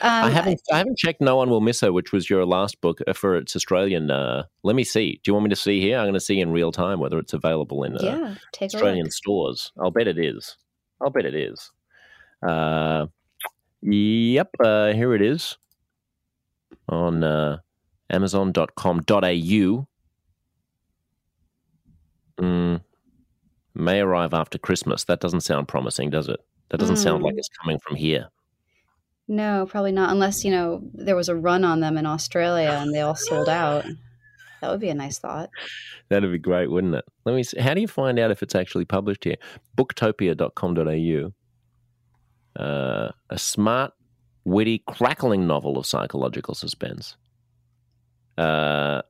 I 0.00 0.26
Um, 0.26 0.32
haven't. 0.32 0.60
I 0.72 0.78
haven't 0.78 0.96
checked. 0.98 1.20
No 1.20 1.36
one 1.36 1.50
will 1.50 1.60
miss 1.60 1.80
her, 1.80 1.92
which 1.92 2.12
was 2.12 2.30
your 2.30 2.46
last 2.46 2.80
book 2.80 3.00
uh, 3.06 3.12
for 3.12 3.36
its 3.36 3.54
Australian. 3.54 4.10
Uh, 4.10 4.44
let 4.62 4.74
me 4.74 4.84
see. 4.84 5.20
Do 5.22 5.28
you 5.30 5.34
want 5.34 5.44
me 5.44 5.50
to 5.50 5.56
see 5.56 5.80
here? 5.80 5.98
I'm 5.98 6.04
going 6.04 6.14
to 6.14 6.20
see 6.20 6.40
in 6.40 6.50
real 6.50 6.72
time 6.72 6.98
whether 6.98 7.18
it's 7.18 7.34
available 7.34 7.84
in 7.84 7.96
uh, 7.98 8.00
yeah, 8.02 8.34
Australian 8.62 9.10
stores. 9.10 9.70
I'll 9.78 9.90
bet 9.90 10.08
it 10.08 10.18
is. 10.18 10.56
I'll 11.00 11.10
bet 11.10 11.26
it 11.26 11.34
is. 11.34 11.70
Uh, 12.42 13.06
yep. 13.82 14.48
Uh, 14.64 14.92
here 14.94 15.14
it 15.14 15.20
is 15.22 15.58
on 16.88 17.22
uh, 17.22 17.58
Amazon.com.au. 18.08 19.86
Mm, 22.38 22.80
may 23.74 24.00
arrive 24.00 24.32
after 24.34 24.58
Christmas. 24.58 25.04
That 25.04 25.20
doesn't 25.20 25.42
sound 25.42 25.68
promising, 25.68 26.08
does 26.10 26.28
it? 26.28 26.40
That 26.70 26.78
doesn't 26.78 26.96
sound 26.96 27.22
like 27.22 27.34
Mm. 27.34 27.38
it's 27.38 27.48
coming 27.50 27.78
from 27.78 27.96
here. 27.96 28.28
No, 29.32 29.64
probably 29.64 29.92
not. 29.92 30.10
Unless 30.10 30.44
you 30.44 30.50
know 30.50 30.82
there 30.92 31.16
was 31.16 31.30
a 31.30 31.34
run 31.34 31.64
on 31.64 31.80
them 31.80 31.96
in 31.96 32.04
Australia 32.04 32.78
and 32.82 32.94
they 32.94 33.00
all 33.00 33.14
sold 33.14 33.48
out. 33.48 33.82
That 34.60 34.70
would 34.70 34.80
be 34.80 34.90
a 34.90 34.94
nice 34.94 35.18
thought. 35.18 35.48
That'd 36.10 36.30
be 36.30 36.38
great, 36.38 36.70
wouldn't 36.70 36.94
it? 36.94 37.06
Let 37.24 37.34
me 37.34 37.42
see. 37.42 37.58
How 37.58 37.72
do 37.72 37.80
you 37.80 37.88
find 37.88 38.18
out 38.18 38.30
if 38.30 38.42
it's 38.42 38.54
actually 38.54 38.84
published 38.84 39.24
here? 39.24 39.36
Booktopia.com.au. 39.78 42.62
Uh, 42.62 43.12
a 43.30 43.38
smart, 43.38 43.92
witty, 44.44 44.82
crackling 44.86 45.46
novel 45.46 45.78
of 45.78 45.86
psychological 45.86 46.54
suspense. 46.54 47.16
Uh, 48.36 49.00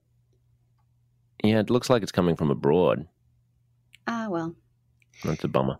yeah, 1.43 1.59
it 1.59 1.69
looks 1.69 1.91
like 1.91 2.05
it's 2.05 2.13
coming 2.13 2.37
from 2.37 2.53
abroad. 2.53 3.09
Ah, 4.07 4.29
well, 4.31 4.55
That's 5.25 5.43
a 5.43 5.49
bummer. 5.49 5.79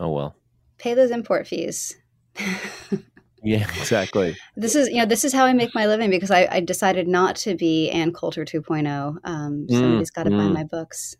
Oh 0.00 0.10
well. 0.10 0.34
pay 0.78 0.94
those 0.94 1.10
import 1.10 1.46
fees. 1.46 1.94
Yeah, 3.42 3.68
exactly. 3.78 4.36
this 4.56 4.74
is 4.74 4.88
you 4.88 4.96
know 4.96 5.06
this 5.06 5.24
is 5.24 5.32
how 5.32 5.44
I 5.44 5.52
make 5.52 5.72
my 5.72 5.86
living 5.86 6.10
because 6.10 6.32
I, 6.32 6.48
I 6.50 6.58
decided 6.58 7.06
not 7.06 7.36
to 7.36 7.54
be 7.54 7.88
Ann 7.90 8.12
Coulter 8.12 8.44
2.0. 8.44 9.18
Um, 9.22 9.66
somebody's 9.70 10.10
got 10.10 10.24
to 10.24 10.30
buy 10.30 10.36
mm. 10.36 10.52
my 10.52 10.64
books. 10.64 11.14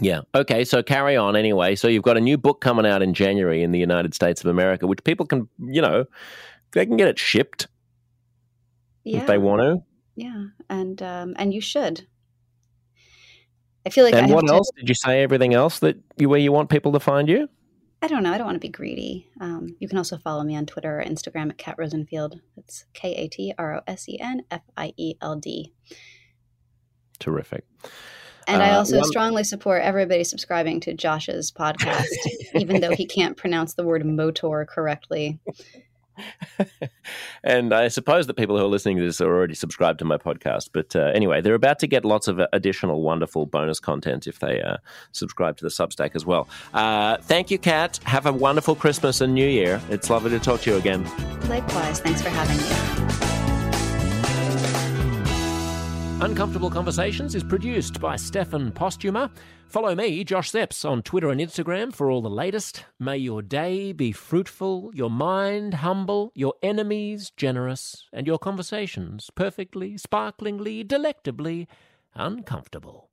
Yeah. 0.00 0.22
Okay. 0.34 0.64
So 0.64 0.82
carry 0.82 1.16
on 1.16 1.36
anyway. 1.36 1.76
So 1.76 1.86
you've 1.88 2.02
got 2.02 2.16
a 2.16 2.20
new 2.20 2.38
book 2.38 2.60
coming 2.60 2.86
out 2.86 3.02
in 3.02 3.14
January 3.14 3.62
in 3.62 3.72
the 3.72 3.78
United 3.78 4.14
States 4.14 4.40
of 4.40 4.50
America, 4.50 4.86
which 4.86 5.02
people 5.04 5.26
can, 5.26 5.48
you 5.60 5.82
know, 5.82 6.04
they 6.72 6.86
can 6.86 6.96
get 6.96 7.08
it 7.08 7.18
shipped 7.18 7.68
Yeah, 9.04 9.20
if 9.20 9.26
they 9.26 9.38
want 9.38 9.62
to. 9.62 9.78
yeah, 10.16 10.46
and 10.68 11.00
um, 11.02 11.34
and 11.36 11.52
you 11.52 11.60
should. 11.60 12.06
I 13.86 13.90
feel 13.90 14.04
like 14.04 14.14
I 14.14 14.18
and 14.18 14.32
what 14.32 14.46
to, 14.46 14.52
else 14.52 14.70
did 14.76 14.88
you 14.88 14.94
say? 14.94 15.22
Everything 15.22 15.54
else 15.54 15.78
that 15.80 15.96
you 16.16 16.28
where 16.28 16.40
you 16.40 16.52
want 16.52 16.68
people 16.68 16.92
to 16.92 17.00
find 17.00 17.28
you? 17.28 17.48
I 18.00 18.06
don't 18.06 18.22
know. 18.22 18.32
I 18.32 18.38
don't 18.38 18.46
want 18.46 18.56
to 18.56 18.60
be 18.60 18.68
greedy. 18.68 19.28
Um, 19.40 19.74
you 19.80 19.88
can 19.88 19.98
also 19.98 20.18
follow 20.18 20.44
me 20.44 20.54
on 20.56 20.66
Twitter 20.66 21.00
or 21.00 21.04
Instagram 21.04 21.50
at 21.50 21.58
Kat 21.58 21.74
Rosenfield. 21.78 22.40
That's 22.54 22.84
K 22.94 23.12
A 23.14 23.28
T 23.28 23.52
R 23.58 23.76
O 23.76 23.80
S 23.88 24.08
E 24.08 24.18
N 24.20 24.42
F 24.50 24.62
I 24.76 24.92
E 24.96 25.14
L 25.20 25.36
D. 25.36 25.72
Terrific. 27.18 27.64
And 28.46 28.62
I 28.62 28.70
Uh, 28.70 28.78
also 28.78 28.98
one- 28.98 29.04
strongly 29.08 29.44
support 29.44 29.82
everybody 29.82 30.22
subscribing 30.24 30.80
to 30.80 30.94
Josh's 30.94 31.50
podcast, 31.50 32.06
even 32.54 32.80
though 32.80 32.94
he 32.94 33.04
can't 33.04 33.36
pronounce 33.36 33.74
the 33.74 33.84
word 33.84 34.06
motor 34.06 34.64
correctly. 34.70 35.40
and 37.44 37.72
I 37.72 37.88
suppose 37.88 38.26
that 38.26 38.34
people 38.34 38.58
who 38.58 38.64
are 38.64 38.68
listening 38.68 38.96
to 38.98 39.04
this 39.04 39.20
are 39.20 39.34
already 39.34 39.54
subscribed 39.54 39.98
to 40.00 40.04
my 40.04 40.16
podcast. 40.16 40.70
But 40.72 40.94
uh, 40.94 41.10
anyway, 41.14 41.40
they're 41.40 41.54
about 41.54 41.78
to 41.80 41.86
get 41.86 42.04
lots 42.04 42.28
of 42.28 42.40
additional 42.52 43.02
wonderful 43.02 43.46
bonus 43.46 43.80
content 43.80 44.26
if 44.26 44.38
they 44.40 44.60
uh, 44.62 44.76
subscribe 45.12 45.56
to 45.58 45.64
the 45.64 45.70
Substack 45.70 46.12
as 46.14 46.24
well. 46.24 46.48
Uh, 46.74 47.16
thank 47.18 47.50
you, 47.50 47.58
Kat. 47.58 47.98
Have 48.04 48.26
a 48.26 48.32
wonderful 48.32 48.74
Christmas 48.74 49.20
and 49.20 49.34
New 49.34 49.48
Year. 49.48 49.80
It's 49.90 50.10
lovely 50.10 50.30
to 50.30 50.38
talk 50.38 50.60
to 50.62 50.70
you 50.70 50.76
again. 50.76 51.04
Likewise, 51.48 52.00
thanks 52.00 52.22
for 52.22 52.30
having 52.30 52.56
me. 52.56 53.27
Uncomfortable 56.20 56.68
Conversations 56.68 57.36
is 57.36 57.44
produced 57.44 58.00
by 58.00 58.16
Stefan 58.16 58.72
Postuma. 58.72 59.30
Follow 59.68 59.94
me, 59.94 60.24
Josh 60.24 60.50
Szeps, 60.50 60.84
on 60.84 61.00
Twitter 61.02 61.30
and 61.30 61.40
Instagram 61.40 61.94
for 61.94 62.10
all 62.10 62.20
the 62.20 62.28
latest. 62.28 62.84
May 62.98 63.18
your 63.18 63.40
day 63.40 63.92
be 63.92 64.10
fruitful, 64.10 64.90
your 64.92 65.10
mind 65.10 65.74
humble, 65.74 66.32
your 66.34 66.54
enemies 66.60 67.30
generous, 67.36 68.08
and 68.12 68.26
your 68.26 68.38
conversations 68.38 69.30
perfectly, 69.36 69.96
sparklingly, 69.96 70.82
delectably 70.82 71.68
uncomfortable. 72.16 73.07